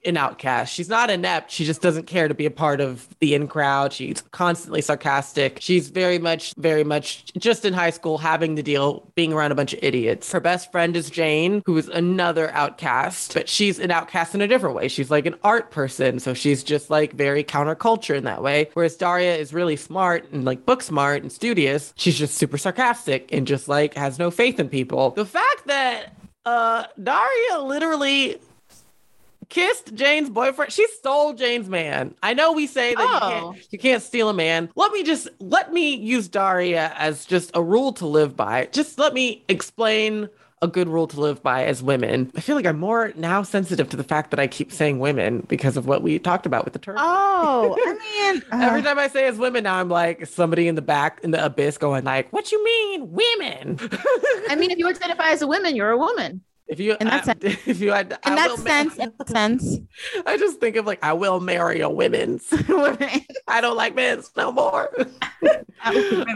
an 0.07 0.16
outcast. 0.16 0.72
She's 0.72 0.88
not 0.88 1.11
inept. 1.11 1.50
She 1.50 1.64
just 1.64 1.82
doesn't 1.82 2.07
care 2.07 2.28
to 2.28 2.34
be 2.34 2.46
a 2.46 2.50
part 2.50 2.80
of 2.80 3.09
the 3.20 3.34
in 3.34 3.48
crowd. 3.48 3.92
She's 3.92 4.22
constantly 4.30 4.80
sarcastic. 4.80 5.59
She's 5.61 5.88
very 5.88 6.18
much, 6.18 6.54
very 6.57 6.84
much 6.84 7.32
just 7.38 7.64
in 7.64 7.72
high 7.72 7.90
school 7.90 8.18
having 8.18 8.57
to 8.57 8.62
deal 8.62 9.11
being 9.14 9.32
around 9.32 9.52
a 9.52 9.54
bunch 9.54 9.72
of 9.72 9.80
idiots. 9.82 10.30
Her 10.32 10.40
best 10.40 10.70
friend 10.72 10.96
is 10.96 11.11
Jane, 11.11 11.62
who 11.66 11.76
is 11.76 11.88
another 11.88 12.50
outcast, 12.52 13.34
but 13.34 13.48
she's 13.48 13.78
an 13.78 13.90
outcast 13.90 14.34
in 14.34 14.40
a 14.40 14.48
different 14.48 14.76
way. 14.76 14.88
She's 14.88 15.11
like 15.11 15.26
an 15.26 15.34
art 15.42 15.70
person. 15.70 16.18
So 16.20 16.34
she's 16.34 16.62
just 16.62 16.90
like 16.90 17.12
very 17.12 17.44
counterculture 17.44 18.16
in 18.16 18.24
that 18.24 18.42
way. 18.42 18.70
Whereas 18.74 18.96
Daria 18.96 19.36
is 19.36 19.52
really 19.52 19.76
smart 19.76 20.30
and 20.32 20.44
like 20.44 20.66
book 20.66 20.82
smart 20.82 21.22
and 21.22 21.32
studious. 21.32 21.92
She's 21.96 22.18
just 22.18 22.34
super 22.36 22.59
sarcastic 22.59 23.28
and 23.32 23.46
just 23.46 23.68
like 23.68 23.94
has 23.94 24.18
no 24.18 24.30
faith 24.30 24.61
in 24.61 24.68
people. 24.68 25.11
The 25.11 25.26
fact 25.26 25.66
that 25.66 26.12
uh 26.44 26.84
Daria 27.02 27.61
literally 27.61 28.38
kissed 29.49 29.94
Jane's 29.94 30.30
boyfriend. 30.30 30.72
She 30.72 30.86
stole 30.88 31.32
Jane's 31.34 31.68
man. 31.68 32.14
I 32.22 32.34
know 32.34 32.53
we 32.53 32.66
say 32.66 32.94
that 32.94 33.01
you, 33.03 33.09
Oh. 33.09 33.53
can't, 33.53 33.72
you 33.72 33.78
can't 33.78 34.03
steal 34.03 34.28
a 34.28 34.34
man. 34.34 34.70
Let 34.76 34.92
me 34.92 35.03
just 35.03 35.28
let 35.40 35.72
me 35.72 35.94
use 35.97 36.28
Daria 36.28 36.92
as 36.97 37.24
just 37.24 37.51
a 37.55 37.62
rule 37.62 37.92
to 37.94 38.07
live 38.07 38.36
by. 38.36 38.68
Just 38.72 38.99
let 38.99 39.14
me 39.14 39.44
explain 39.49 40.28
a 40.62 40.66
good 40.68 40.88
rule 40.88 41.07
to 41.07 41.20
live 41.20 41.42
by 41.42 41.64
as 41.64 41.82
women. 41.82 42.32
I 42.34 42.40
feel 42.40 42.57
like 42.57 42.64
I'm 42.64 42.78
more 42.78 43.12
now 43.14 43.42
sensitive 43.42 43.90
to 43.90 43.97
the 43.97 44.03
fact 44.03 44.30
that 44.30 44.40
I 44.40 44.47
keep 44.47 44.72
saying 44.72 45.01
women 45.01 45.40
because 45.49 45.76
of 45.76 45.86
what 45.86 46.03
we 46.03 46.18
talked 46.18 46.47
about 46.47 46.64
with 46.64 46.72
the 46.72 46.78
term. 46.78 46.97
Oh, 46.99 47.76
I 47.78 48.32
mean, 48.32 48.42
Every 48.51 48.80
uh, 48.80 48.84
time 48.84 48.99
I 48.99 49.09
say 49.09 49.26
as 49.26 49.36
women 49.36 49.64
now, 49.64 49.74
I'm 49.76 49.90
like 49.90 50.26
somebody 50.26 50.66
in 50.66 50.74
the 50.74 50.80
back 50.82 51.20
in 51.22 51.30
the 51.30 51.44
abyss 51.44 51.76
going 51.76 52.05
like, 52.05 52.32
"What 52.32 52.51
you 52.53 52.64
mean, 52.64 53.12
women?" 53.12 53.78
I 54.49 54.57
mean, 54.57 54.70
if 54.70 54.78
you 54.78 54.88
identify 54.88 55.28
as 55.28 55.42
a 55.42 55.47
woman, 55.47 55.76
you're 55.76 55.90
a 55.90 55.99
woman. 55.99 56.40
If 56.68 56.80
you, 56.80 56.96
In 57.00 57.06
that 57.08 57.28
I- 57.28 57.34
if 57.66 57.80
you, 57.80 57.92
had, 57.92 58.12
in 58.12 58.32
I 58.32 58.34
that 58.48 58.58
sense, 58.58 58.96
in 58.96 59.12
that 59.18 59.28
sense. 59.28 59.78
I 60.26 60.36
just 60.36 60.58
think 60.60 60.76
of 60.76 60.86
like, 60.86 60.98
I 61.02 61.12
will 61.12 61.40
marry 61.40 61.80
a 61.80 61.88
women's. 61.88 62.46
I 63.48 63.60
don't 63.60 63.76
like 63.76 63.94
men's 63.94 64.30
no 64.36 64.50
more. 64.52 64.90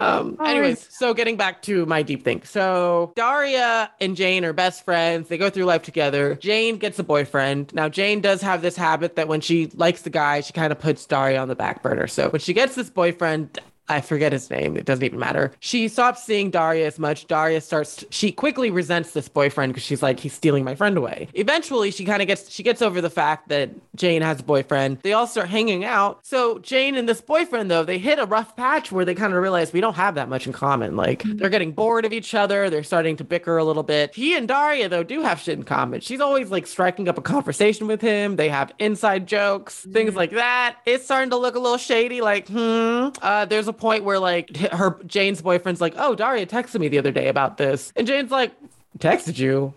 um, 0.01 0.37
anyways, 0.45 0.87
so 0.91 1.13
getting 1.15 1.37
back 1.37 1.63
to 1.63 1.85
my 1.87 2.03
deep 2.03 2.23
think. 2.25 2.47
So 2.47 3.13
Daria 3.17 3.91
and 4.01 4.17
Jane 4.17 4.45
are 4.45 4.53
best 4.53 4.85
friends. 4.85 5.29
They 5.29 5.39
go 5.39 5.51
through 5.51 5.65
life 5.65 5.83
together. 5.83 6.37
Jane 6.37 6.77
gets 6.77 6.99
a 6.99 7.03
boyfriend. 7.05 7.75
Now, 7.75 7.89
Jane 7.89 8.21
does 8.21 8.41
have 8.43 8.63
this 8.63 8.77
habit 8.77 9.17
that 9.17 9.29
when 9.29 9.41
she 9.41 9.67
likes 9.75 10.03
the 10.03 10.11
guy, 10.11 10.41
she 10.41 10.53
kind 10.53 10.73
of 10.73 10.79
puts 10.79 11.05
Daria 11.07 11.41
on 11.41 11.49
the 11.49 11.57
back 11.57 11.83
burner. 11.83 12.07
So 12.07 12.31
when 12.31 12.41
she 12.41 12.53
gets 12.53 12.75
this 12.77 12.91
boyfriend, 12.91 13.59
I 13.91 14.01
forget 14.01 14.33
his 14.33 14.49
name. 14.51 14.77
It 14.77 14.85
doesn't 14.85 15.05
even 15.05 15.19
matter. 15.19 15.51
She 15.59 15.89
stops 15.89 16.23
seeing 16.23 16.51
Daria 16.51 16.87
as 16.87 16.99
much. 16.99 17.27
Daria 17.27 17.61
starts. 17.61 18.05
She 18.11 18.31
quickly 18.31 18.71
resents 18.71 19.13
this 19.13 19.29
boyfriend 19.29 19.73
because 19.73 19.83
she's 19.83 20.01
like, 20.03 20.21
he's 20.21 20.33
stealing 20.33 20.65
my 20.65 20.77
friend 20.77 20.97
away. 20.97 21.29
Eventually, 21.35 21.91
she 21.91 22.05
kind 22.05 22.23
of 22.23 22.29
gets. 22.29 22.51
She 22.51 22.63
gets 22.63 22.83
over 22.83 23.01
the 23.01 23.11
fact 23.11 23.49
that 23.49 23.71
Jane 23.97 24.23
has 24.23 24.41
a 24.41 24.45
boyfriend. 24.45 24.99
They 25.03 25.13
all 25.13 25.27
start 25.27 25.49
hanging 25.49 25.85
out. 25.85 26.21
So 26.23 26.61
Jane 26.61 26.95
and 26.95 27.09
this 27.09 27.21
boyfriend, 27.21 27.69
though, 27.69 27.83
they 27.83 27.99
hit 27.99 28.21
a 28.21 28.27
rough 28.27 28.55
patch 28.55 28.93
where 28.93 29.05
they 29.05 29.15
kind 29.15 29.35
of 29.35 29.43
realize 29.43 29.73
we 29.73 29.81
don't 29.81 29.97
have 29.97 30.15
that 30.15 30.29
much 30.29 30.47
in 30.47 30.53
common. 30.53 30.95
Like 30.95 31.25
they're 31.25 31.51
getting 31.51 31.73
bored 31.73 32.05
of 32.05 32.13
each 32.13 32.33
other. 32.33 32.71
They're 32.71 32.85
starting 32.85 33.17
to 33.17 33.25
bicker 33.25 33.59
a 33.59 33.65
little 33.65 33.83
bit. 33.83 34.15
He 34.15 34.37
and 34.37 34.47
Daria, 34.47 34.89
though, 34.89 35.03
do 35.03 35.23
have 35.23 35.41
shit 35.41 35.59
in 35.59 35.65
common. 35.65 36.01
She's 36.01 36.21
always 36.21 36.53
like 36.53 36.69
striking 36.69 37.09
up 37.09 37.19
a 37.19 37.23
conversation 37.23 37.89
with 37.89 38.01
him. 38.01 38.37
They 38.37 38.51
have 38.51 38.73
inside 38.79 39.27
jokes, 39.27 39.85
things 39.93 40.15
like 40.15 40.31
that. 40.31 40.77
It's 40.87 41.05
starting 41.05 41.31
to 41.31 41.37
look 41.37 41.57
a 41.57 41.59
little 41.59 41.77
shady. 41.77 42.21
Like, 42.21 42.47
hmm. 42.47 43.09
Uh, 43.21 43.47
there's 43.47 43.67
a 43.67 43.80
point 43.81 44.05
where 44.05 44.19
like 44.19 44.57
her 44.73 44.99
Jane's 45.07 45.43
boyfriend's 45.43 45.81
like, 45.81 45.95
"Oh, 45.97 46.15
Daria 46.15 46.47
texted 46.47 46.81
me 46.81 46.89
the 46.89 46.99
other 46.99 47.13
day 47.13 47.29
about 47.29 47.57
this," 47.57 47.93
and 47.97 48.07
Jane's 48.07 48.31
like, 48.31 48.53
"Texted 48.99 49.39
you." 49.39 49.75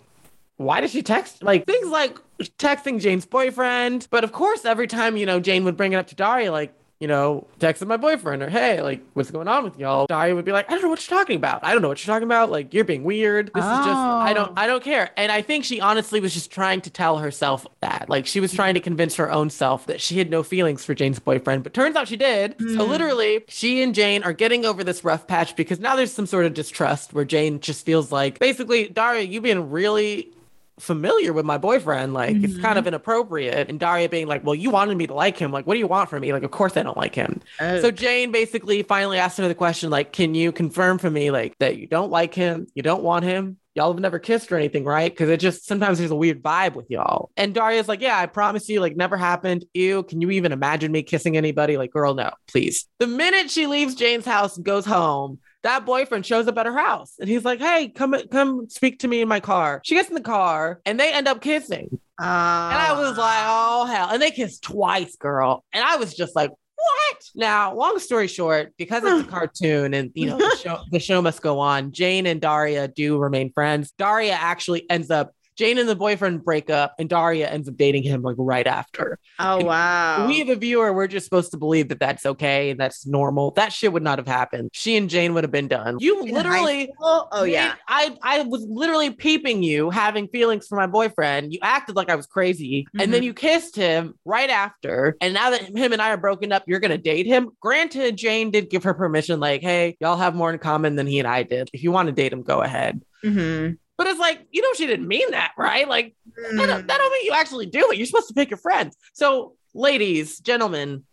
Why 0.58 0.82
did 0.82 0.92
she 0.92 1.02
text? 1.02 1.42
Like 1.42 1.66
things 1.66 1.88
like 1.88 2.18
texting 2.60 3.00
Jane's 3.02 3.26
boyfriend. 3.26 4.08
But 4.12 4.24
of 4.24 4.32
course, 4.32 4.66
every 4.66 4.88
time, 4.88 5.18
you 5.18 5.26
know, 5.26 5.40
Jane 5.40 5.64
would 5.64 5.76
bring 5.78 5.94
it 5.94 5.98
up 5.98 6.08
to 6.08 6.16
Daria, 6.16 6.52
like, 6.52 6.74
you 7.04 7.08
know, 7.10 7.46
texting 7.60 7.88
my 7.88 7.98
boyfriend 7.98 8.42
or 8.42 8.50
hey, 8.50 8.82
like, 8.82 9.04
what's 9.12 9.30
going 9.30 9.50
on 9.50 9.66
with 9.66 9.78
y'all? 9.78 10.06
Daria 10.08 10.34
would 10.34 10.46
be 10.46 10.54
like, 10.54 10.70
I 10.70 10.74
don't 10.74 10.84
know 10.84 10.88
what 10.90 11.06
you're 11.06 11.20
talking 11.20 11.36
about. 11.36 11.62
I 11.62 11.74
don't 11.74 11.82
know 11.82 11.90
what 11.90 12.02
you're 12.06 12.14
talking 12.16 12.26
about. 12.30 12.50
Like, 12.50 12.74
you're 12.74 12.86
being 12.86 13.04
weird. 13.04 13.52
This 13.54 13.66
is 13.66 13.86
just, 13.86 14.00
I 14.00 14.32
don't, 14.34 14.52
Oh. 14.52 14.54
I 14.56 14.68
don't 14.68 14.82
care. 14.82 15.12
And 15.18 15.30
I 15.30 15.42
think 15.42 15.66
she 15.66 15.82
honestly 15.82 16.22
was 16.22 16.34
just 16.34 16.50
trying 16.50 16.80
to 16.80 16.90
tell 16.90 17.18
herself 17.18 17.68
that. 17.82 18.06
Like, 18.08 18.26
she 18.26 18.40
was 18.40 18.54
trying 18.54 18.76
to 18.76 18.80
convince 18.80 19.18
her 19.18 19.30
own 19.30 19.50
self 19.50 19.86
that 19.88 20.00
she 20.00 20.18
had 20.18 20.30
no 20.30 20.44
feelings 20.44 20.86
for 20.86 20.94
Jane's 20.94 21.20
boyfriend. 21.20 21.64
But 21.64 21.74
turns 21.74 21.98
out 21.98 22.08
she 22.08 22.16
did. 22.16 22.56
So 22.78 22.86
Hmm. 22.86 22.90
literally, 22.92 23.44
she 23.50 23.84
and 23.84 23.94
Jane 23.94 24.24
are 24.24 24.32
getting 24.32 24.64
over 24.66 24.82
this 24.82 25.04
rough 25.04 25.28
patch 25.28 25.58
because 25.58 25.82
now 25.82 25.98
there's 25.98 26.14
some 26.14 26.26
sort 26.26 26.46
of 26.46 26.54
distrust 26.54 27.12
where 27.14 27.26
Jane 27.26 27.60
just 27.60 27.86
feels 27.86 28.14
like, 28.14 28.40
basically, 28.40 28.88
Daria, 28.88 29.24
you've 29.24 29.44
been 29.44 29.70
really 29.70 30.32
familiar 30.80 31.34
with 31.34 31.46
my 31.46 31.58
boyfriend. 31.58 32.14
Like 32.14 32.36
it's 32.36 32.54
kind 32.54 32.64
mm-hmm. 32.64 32.78
of 32.78 32.88
inappropriate. 32.88 33.70
And 33.70 33.80
Daria 33.80 34.10
being 34.10 34.28
like, 34.28 34.44
Well, 34.44 34.56
you 34.56 34.70
wanted 34.70 34.98
me 34.98 35.08
to 35.08 35.14
like 35.14 35.38
him. 35.38 35.52
Like, 35.52 35.68
what 35.68 35.74
do 35.74 35.80
you 35.80 35.88
want 35.88 36.10
from 36.10 36.22
me? 36.22 36.34
Like, 36.34 36.44
of 36.44 36.52
course 36.52 36.78
I 36.78 36.84
don't 36.84 36.98
like 36.98 37.16
him. 37.16 37.42
So 37.60 37.82
oh. 37.86 37.92
Jane 37.92 38.32
basically 38.32 38.84
finally 38.84 39.18
asked 39.18 39.38
her 39.38 39.48
the 39.48 39.56
question, 39.56 39.90
like, 39.90 40.14
can 40.14 40.36
you 40.36 40.52
confirm 40.52 40.98
for 40.98 41.10
me 41.10 41.32
like 41.32 41.58
that 41.60 41.78
you 41.78 41.88
don't 41.88 42.12
like 42.12 42.34
him, 42.34 42.68
you 42.74 42.84
don't 42.84 43.04
want 43.04 43.26
him? 43.26 43.58
Y'all 43.76 43.92
have 43.92 44.00
never 44.00 44.20
kissed 44.20 44.52
or 44.52 44.58
anything, 44.58 44.84
right? 44.84 45.12
Because 45.12 45.30
it 45.30 45.40
just 45.40 45.66
sometimes 45.66 45.98
there's 45.98 46.12
a 46.12 46.16
weird 46.16 46.44
vibe 46.44 46.76
with 46.76 46.92
y'all. 46.92 47.32
And 47.36 47.56
Daria's 47.56 47.88
like, 47.88 48.02
Yeah, 48.02 48.18
I 48.18 48.28
promise 48.28 48.70
you, 48.70 48.80
like, 48.80 48.96
never 48.96 49.18
happened. 49.18 49.66
Ew, 49.74 50.04
can 50.04 50.22
you 50.22 50.30
even 50.30 50.52
imagine 50.52 50.92
me 50.92 51.02
kissing 51.02 51.38
anybody? 51.38 51.78
Like, 51.78 51.92
girl, 51.92 52.14
no, 52.14 52.30
please. 52.48 52.88
The 53.00 53.08
minute 53.08 53.50
she 53.50 53.66
leaves 53.66 53.96
Jane's 53.96 54.26
house 54.26 54.58
and 54.58 54.66
goes 54.66 54.86
home, 54.86 55.40
that 55.64 55.86
boyfriend 55.86 56.26
shows 56.26 56.48
up 56.48 56.58
at 56.58 56.66
her 56.66 56.78
house 56.78 57.14
and 57.20 57.28
he's 57.30 57.44
like, 57.46 57.60
Hey, 57.60 57.90
come 57.90 58.16
come 58.32 58.70
speak 58.70 59.00
to 59.00 59.08
me 59.08 59.22
in 59.22 59.28
my 59.28 59.40
car. 59.40 59.82
She 59.84 59.96
gets 59.96 60.10
in 60.10 60.16
the 60.16 60.22
car 60.22 60.82
and 60.86 61.00
they 61.00 61.12
end 61.14 61.28
up 61.28 61.42
kissing. 61.42 62.00
Uh, 62.22 62.24
And 62.24 62.80
I 62.80 62.94
was 62.98 63.18
like, 63.18 63.44
oh 63.46 63.86
hell. 63.86 64.10
And 64.12 64.22
they 64.22 64.30
kissed 64.32 64.64
twice, 64.64 65.16
girl. 65.16 65.64
And 65.74 65.84
I 65.84 65.96
was 65.96 66.14
just 66.14 66.36
like, 66.36 66.52
what? 66.76 67.18
Now, 67.34 67.74
long 67.76 67.98
story 68.00 68.28
short, 68.28 68.74
because 68.78 69.04
it's 69.04 69.28
a 69.28 69.32
cartoon 69.32 69.94
and 69.94 70.12
you 70.14 70.28
know 70.28 70.38
the 70.38 70.58
show 70.62 70.80
the 70.92 71.00
show 71.00 71.22
must 71.22 71.42
go 71.42 71.60
on, 71.60 71.92
Jane 71.92 72.26
and 72.28 72.40
Daria 72.42 72.88
do 72.88 73.18
remain 73.18 73.52
friends. 73.54 73.92
Daria 73.98 74.34
actually 74.34 74.88
ends 74.90 75.10
up 75.10 75.32
Jane 75.56 75.78
and 75.78 75.88
the 75.88 75.96
boyfriend 75.96 76.44
break 76.44 76.70
up, 76.70 76.94
and 77.00 77.08
Daria 77.10 77.50
ends 77.50 77.68
up 77.70 77.76
dating 77.78 78.04
him 78.04 78.22
like 78.22 78.36
right 78.40 78.66
after. 78.68 79.20
oh 79.40 79.64
wow. 79.66 80.28
We, 80.28 80.44
the 80.44 80.56
viewer, 80.56 80.94
we're 80.94 81.08
just 81.08 81.26
supposed 81.26 81.52
to 81.52 81.58
believe 81.58 81.90
that 81.90 82.00
that's 82.00 82.26
okay 82.26 82.70
and 82.70 82.80
that's 82.80 83.06
normal. 83.08 83.52
That 83.52 83.74
shit 83.74 83.92
would 83.94 84.04
not 84.04 84.20
have 84.20 84.28
happened. 84.28 84.70
She 84.74 84.96
and 84.96 85.10
Jane 85.10 85.34
would 85.34 85.44
have 85.44 85.52
been 85.52 85.68
done. 85.68 85.98
You 86.00 86.24
In 86.24 86.34
literally? 86.34 86.92
Oh 87.02 87.44
yeah. 87.44 87.76
I 87.88 88.16
I 88.22 88.42
was 88.44 88.66
literally 88.70 89.10
peeping 89.12 89.64
you 89.64 89.90
having 89.90 90.28
feelings 90.28 90.68
for 90.68 90.76
my 90.76 90.88
boyfriend. 90.88 91.54
You 91.54 91.60
acted 91.62 91.96
like 91.96 92.10
I 92.10 92.16
was 92.16 92.26
crazy, 92.28 92.88
and 93.00 93.12
then 93.14 93.22
Mhm. 93.22 93.26
you 93.26 93.34
kissed 93.34 93.76
him 93.76 94.14
right 94.26 94.50
after. 94.50 95.18
And 95.22 95.34
now 95.34 95.50
that 95.50 95.62
him 95.76 95.94
and 95.94 96.02
I 96.02 96.10
are 96.12 96.18
broken 96.18 96.52
up, 96.52 96.64
you're 96.68 96.80
gonna 96.80 96.98
date 96.98 97.26
him. 97.26 97.50
Granted, 97.60 98.18
Jane 98.18 98.52
did 98.52 98.70
give 98.70 98.84
her 98.84 98.94
permission, 98.94 99.40
like, 99.40 99.62
hey, 99.62 99.98
y'all 100.00 100.18
have 100.18 100.36
more 100.36 100.52
in 100.52 100.60
common 100.60 100.96
than 100.96 101.08
he 101.08 101.20
and 101.20 101.28
I 101.28 101.44
did. 101.44 101.70
If 101.74 101.84
you 101.84 101.92
want 101.92 102.08
to 102.08 102.12
date 102.14 102.32
him, 102.34 102.44
go 102.44 102.62
ahead. 102.62 103.02
Mhm. 103.24 103.78
But 103.98 104.08
it's 104.08 104.20
like, 104.20 104.48
you 104.52 104.62
know, 104.62 104.74
she 104.76 104.88
didn't 104.88 105.08
mean 105.08 105.32
that, 105.32 105.52
right? 105.58 105.88
Like, 105.88 106.16
that 106.36 106.42
Mm. 106.52 106.68
don't, 106.68 106.88
that 106.88 106.98
don't 106.98 107.12
mean 107.12 107.26
you 107.26 107.34
actually 107.34 107.68
do 107.68 107.92
it. 107.92 107.98
You're 107.98 108.08
supposed 108.08 108.28
to 108.30 108.34
pick 108.34 108.50
your 108.50 108.58
friends. 108.58 108.96
So, 109.14 109.54
ladies, 109.74 110.40
gentlemen, 110.40 111.04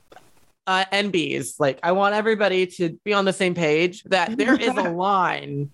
uh, 0.67 0.85
NBs, 0.93 1.59
like, 1.59 1.79
I 1.83 1.93
want 1.93 2.15
everybody 2.15 2.67
to 2.67 2.99
be 3.05 3.13
on 3.13 3.25
the 3.25 3.33
same 3.33 3.55
page 3.55 4.03
that 4.05 4.37
there 4.39 4.55
is 4.55 4.77
a 4.77 4.83
line 4.91 5.71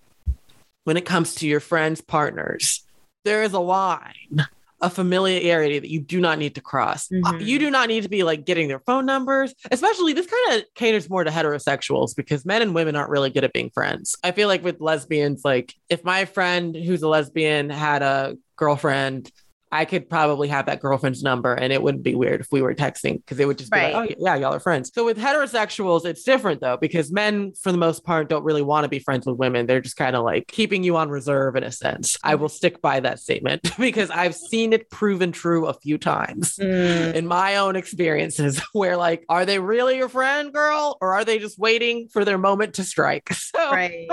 when 0.83 0.97
it 0.97 1.05
comes 1.05 1.35
to 1.35 1.47
your 1.47 1.59
friends' 1.59 2.01
partners. 2.01 2.85
There 3.23 3.43
is 3.43 3.53
a 3.53 3.59
line 3.59 4.47
of 4.81 4.93
familiarity 4.93 5.79
that 5.79 5.89
you 5.89 5.99
do 5.99 6.19
not 6.19 6.37
need 6.37 6.55
to 6.55 6.61
cross. 6.61 7.11
Uh, 7.11 7.15
Mhm. 7.33 7.45
You 7.45 7.59
do 7.59 7.71
not 7.71 7.87
need 7.87 8.03
to 8.03 8.09
be 8.09 8.23
like 8.23 8.45
getting 8.45 8.67
their 8.67 8.79
phone 8.81 9.05
numbers, 9.05 9.55
especially 9.71 10.13
this 10.13 10.27
kind 10.27 10.59
of 10.61 10.65
caters 10.75 11.09
more 11.09 11.23
to 11.23 11.31
heterosexuals 11.31 12.15
because 12.15 12.45
men 12.45 12.61
and 12.61 12.75
women 12.75 12.95
aren't 12.95 13.09
really 13.09 13.29
good 13.29 13.43
at 13.43 13.53
being 13.53 13.69
friends. 13.71 14.15
I 14.23 14.31
feel 14.31 14.47
like 14.47 14.63
with 14.63 14.79
lesbians, 14.79 15.41
like 15.43 15.73
if 15.89 16.03
my 16.03 16.25
friend 16.25 16.75
who's 16.75 17.01
a 17.01 17.07
lesbian 17.07 17.69
had 17.69 18.01
a 18.03 18.37
girlfriend, 18.55 19.31
I 19.71 19.85
could 19.85 20.09
probably 20.09 20.47
have 20.47 20.65
that 20.67 20.79
girlfriend's 20.79 21.23
number 21.23 21.53
and 21.53 21.73
it 21.73 21.81
wouldn't 21.81 22.03
be 22.03 22.15
weird 22.15 22.41
if 22.41 22.47
we 22.51 22.61
were 22.61 22.73
texting 22.73 23.17
because 23.17 23.39
it 23.39 23.45
would 23.45 23.57
just 23.57 23.71
be 23.71 23.79
like, 23.79 23.93
oh, 23.95 24.15
yeah, 24.17 24.35
y'all 24.35 24.53
are 24.53 24.59
friends. 24.59 24.91
So 24.93 25.03
with 25.05 25.17
heterosexuals, 25.17 26.05
it's 26.05 26.23
different 26.23 26.61
though, 26.61 26.77
because 26.77 27.11
men, 27.11 27.53
for 27.61 27.71
the 27.71 27.77
most 27.77 28.03
part, 28.05 28.29
don't 28.29 28.43
really 28.43 28.61
want 28.61 28.85
to 28.85 28.89
be 28.89 28.99
friends 28.99 29.25
with 29.25 29.37
women. 29.37 29.65
They're 29.65 29.81
just 29.81 29.97
kind 29.97 30.15
of 30.15 30.23
like 30.23 30.47
keeping 30.47 30.83
you 30.83 30.95
on 30.97 31.09
reserve 31.09 31.55
in 31.55 31.63
a 31.63 31.71
sense. 31.71 32.17
I 32.23 32.35
will 32.35 32.49
stick 32.49 32.81
by 32.81 32.99
that 33.01 33.19
statement 33.19 33.69
because 33.79 34.09
I've 34.09 34.35
seen 34.35 34.73
it 34.73 34.89
proven 34.89 35.31
true 35.31 35.65
a 35.67 35.73
few 35.73 35.97
times 35.97 36.57
Mm. 36.57 37.13
in 37.13 37.27
my 37.27 37.57
own 37.57 37.75
experiences 37.75 38.61
where 38.73 38.95
like, 38.97 39.25
are 39.29 39.45
they 39.45 39.59
really 39.59 39.97
your 39.97 40.09
friend, 40.09 40.53
girl? 40.53 40.97
Or 41.01 41.13
are 41.13 41.25
they 41.25 41.39
just 41.39 41.59
waiting 41.59 42.07
for 42.07 42.23
their 42.25 42.37
moment 42.37 42.75
to 42.75 42.83
strike? 42.83 43.29
So 43.57 43.71
Right. 43.71 44.07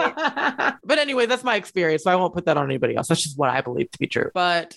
but 0.84 0.98
anyway, 0.98 1.26
that's 1.26 1.44
my 1.44 1.56
experience. 1.56 2.04
So 2.04 2.10
I 2.10 2.16
won't 2.16 2.34
put 2.34 2.46
that 2.46 2.56
on 2.56 2.64
anybody 2.66 2.96
else. 2.96 3.08
That's 3.08 3.22
just 3.22 3.38
what 3.38 3.50
I 3.50 3.60
believe 3.60 3.90
to 3.90 3.98
be 3.98 4.06
true. 4.06 4.30
But 4.32 4.76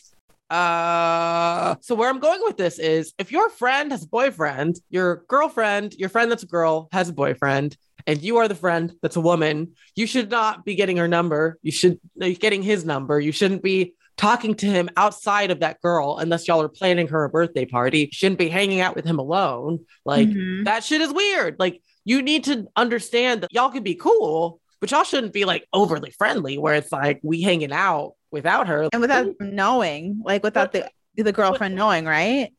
uh 0.50 1.76
so 1.82 1.96
where 1.96 2.10
I'm 2.10 2.20
going 2.20 2.40
with 2.44 2.58
this 2.58 2.80
is 2.80 3.14
if 3.18 3.32
your 3.32 3.50
friend 3.50 3.92
has 3.92 4.04
a 4.04 4.08
boyfriend, 4.08 4.80
your 4.90 5.24
girlfriend, 5.28 5.94
your 5.96 6.10
friend 6.10 6.32
that's 6.32 6.44
a 6.44 6.48
girl 6.48 6.88
has 6.92 7.10
a 7.10 7.14
boyfriend, 7.14 7.78
and 8.06 8.22
you 8.22 8.38
are 8.38 8.48
the 8.48 8.56
friend 8.56 8.94
that's 9.02 9.16
a 9.18 9.22
woman, 9.22 9.74
you 9.96 10.08
should 10.08 10.30
not 10.32 10.64
be 10.66 10.76
getting 10.76 10.98
her 10.98 11.08
number. 11.08 11.58
You 11.62 11.72
should 11.72 12.00
be 12.18 12.36
getting 12.36 12.64
his 12.64 12.86
number. 12.86 13.20
You 13.20 13.32
shouldn't 13.32 13.64
be 13.64 13.94
talking 14.16 14.56
to 14.56 14.66
him 14.66 14.90
outside 14.98 15.52
of 15.52 15.60
that 15.60 15.80
girl 15.82 16.18
unless 16.18 16.48
y'all 16.48 16.62
are 16.62 16.70
planning 16.70 17.08
her 17.08 17.24
a 17.26 17.30
birthday 17.30 17.66
party. 17.66 18.00
You 18.00 18.08
shouldn't 18.12 18.40
be 18.40 18.50
hanging 18.50 18.80
out 18.80 18.96
with 18.96 19.06
him 19.06 19.20
alone. 19.20 19.86
Like 20.06 20.30
Mhm. 20.30 20.66
that 20.66 20.84
shit 20.84 21.02
is 21.02 21.14
weird. 21.14 21.58
Like 21.60 21.82
you 22.04 22.22
need 22.22 22.46
to 22.46 22.68
understand 22.76 23.42
that 23.42 23.54
y'all 23.54 23.70
can 23.70 23.84
be 23.84 23.96
cool, 23.96 24.60
but 24.80 24.90
y'all 24.92 25.04
shouldn't 25.04 25.34
be 25.34 25.46
like 25.46 25.66
overly 25.72 26.12
friendly 26.12 26.58
where 26.58 26.74
it's 26.76 26.92
like 26.92 27.20
we 27.22 27.42
hanging 27.42 27.72
out 27.72 28.14
without 28.32 28.68
her. 28.68 28.88
and 28.92 29.02
without 29.02 29.28
knowing, 29.40 30.22
like 30.24 30.44
without 30.44 30.72
the 30.72 30.90
the 31.16 31.32
girlfriend 31.32 31.76
knowing, 31.76 32.06
right? 32.06 32.52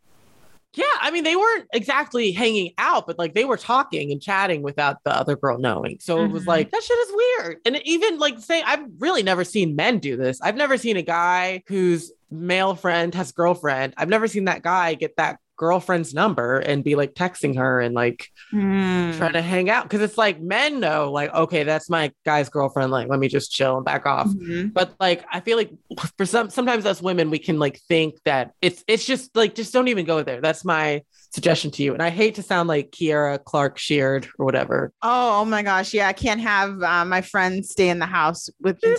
yeah, 0.74 0.84
I 1.00 1.10
mean 1.10 1.24
they 1.24 1.34
weren't 1.34 1.66
exactly 1.72 2.30
hanging 2.30 2.72
out, 2.78 3.06
but 3.06 3.18
like 3.18 3.34
they 3.34 3.44
were 3.44 3.56
talking 3.56 4.12
and 4.12 4.20
chatting 4.20 4.62
without 4.62 5.02
the 5.04 5.10
other 5.14 5.34
girl 5.34 5.58
knowing. 5.58 5.98
So 6.00 6.24
it 6.24 6.30
was 6.30 6.44
Mhm. 6.44 6.48
like 6.48 6.70
that 6.70 6.82
shit 6.82 6.98
is 6.98 7.12
weird. 7.14 7.56
And 7.64 7.80
even 7.84 8.18
like 8.18 8.38
say 8.38 8.62
I've 8.62 8.84
really 8.98 9.22
never 9.22 9.44
seen 9.44 9.76
men 9.76 9.98
do 9.98 10.16
this. 10.16 10.38
I've 10.42 10.56
never 10.56 10.76
seen 10.76 10.96
a 10.96 11.02
guy 11.02 11.62
whose 11.68 12.12
male 12.30 12.74
friend 12.74 13.14
has 13.14 13.32
girlfriend. 13.32 13.94
I've 13.96 14.10
never 14.10 14.28
seen 14.28 14.44
that 14.44 14.62
guy 14.62 14.94
get 14.94 15.16
that 15.16 15.38
girlfriend's 15.58 16.14
number 16.14 16.58
and 16.58 16.82
be 16.82 16.94
like 16.94 17.12
texting 17.14 17.56
her 17.56 17.80
and 17.80 17.94
like 17.94 18.28
Mm. 18.54 19.14
trying 19.18 19.34
to 19.34 19.42
hang 19.42 19.68
out 19.68 19.82
because 19.82 20.00
it's 20.00 20.16
like 20.16 20.40
men 20.40 20.80
know 20.80 21.12
like 21.12 21.34
okay 21.34 21.64
that's 21.64 21.90
my 21.90 22.10
guy's 22.24 22.48
girlfriend 22.48 22.90
like 22.90 23.08
let 23.08 23.18
me 23.18 23.28
just 23.28 23.52
chill 23.52 23.76
and 23.76 23.84
back 23.84 24.06
off 24.06 24.28
Mhm. 24.28 24.72
but 24.72 24.94
like 24.98 25.22
i 25.30 25.40
feel 25.40 25.58
like 25.58 25.70
for 26.16 26.24
some 26.24 26.48
sometimes 26.48 26.86
us 26.86 27.02
women 27.02 27.28
we 27.28 27.38
can 27.38 27.58
like 27.58 27.78
think 27.88 28.14
that 28.24 28.52
it's 28.62 28.82
it's 28.88 29.04
just 29.04 29.36
like 29.36 29.54
just 29.54 29.74
don't 29.74 29.88
even 29.88 30.06
go 30.06 30.22
there 30.22 30.40
that's 30.40 30.64
my 30.64 31.02
suggestion 31.30 31.70
to 31.72 31.82
you 31.82 31.92
and 31.92 32.02
i 32.02 32.08
hate 32.08 32.36
to 32.36 32.42
sound 32.42 32.68
like 32.70 32.90
kiera 32.90 33.42
clark 33.44 33.76
sheared 33.76 34.26
or 34.38 34.46
whatever 34.46 34.92
Oh, 35.02 35.40
oh 35.40 35.44
my 35.44 35.62
gosh. 35.62 35.92
Yeah, 35.92 36.08
I 36.08 36.12
can't 36.14 36.40
have 36.40 36.82
uh, 36.82 37.04
my 37.04 37.20
friends 37.20 37.68
stay 37.70 37.90
in 37.90 37.98
the 37.98 38.06
house 38.06 38.48
with 38.62 38.78
said 38.80 38.96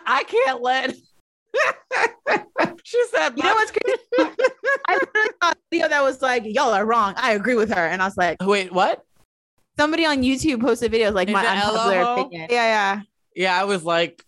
i 0.06 0.24
can't 0.26 0.62
let 0.62 0.94
she 2.84 3.02
said 3.10 3.36
You 3.36 3.42
know 3.44 3.54
what's 3.54 3.72
crazy? 3.72 3.98
I 4.88 4.94
literally 4.94 5.30
saw 5.42 5.50
a 5.50 5.54
video 5.70 5.88
that 5.88 6.02
was 6.02 6.22
like, 6.22 6.42
y'all 6.44 6.72
are 6.72 6.84
wrong. 6.86 7.14
I 7.16 7.32
agree 7.32 7.54
with 7.54 7.70
her. 7.70 7.86
And 7.86 8.00
I 8.02 8.06
was 8.06 8.16
like, 8.16 8.38
wait 8.42 8.72
what 8.72 9.04
somebody 9.78 10.04
on 10.04 10.22
YouTube 10.22 10.60
posted 10.60 10.92
videos 10.92 11.14
like 11.14 11.28
Is 11.28 11.32
my 11.34 11.46
unpopular 11.46 12.02
LOL? 12.04 12.20
opinion. 12.20 12.48
Yeah, 12.50 12.56
yeah. 12.96 13.00
yeah 13.34 13.58
i 13.60 13.64
was 13.64 13.82
like 13.82 14.22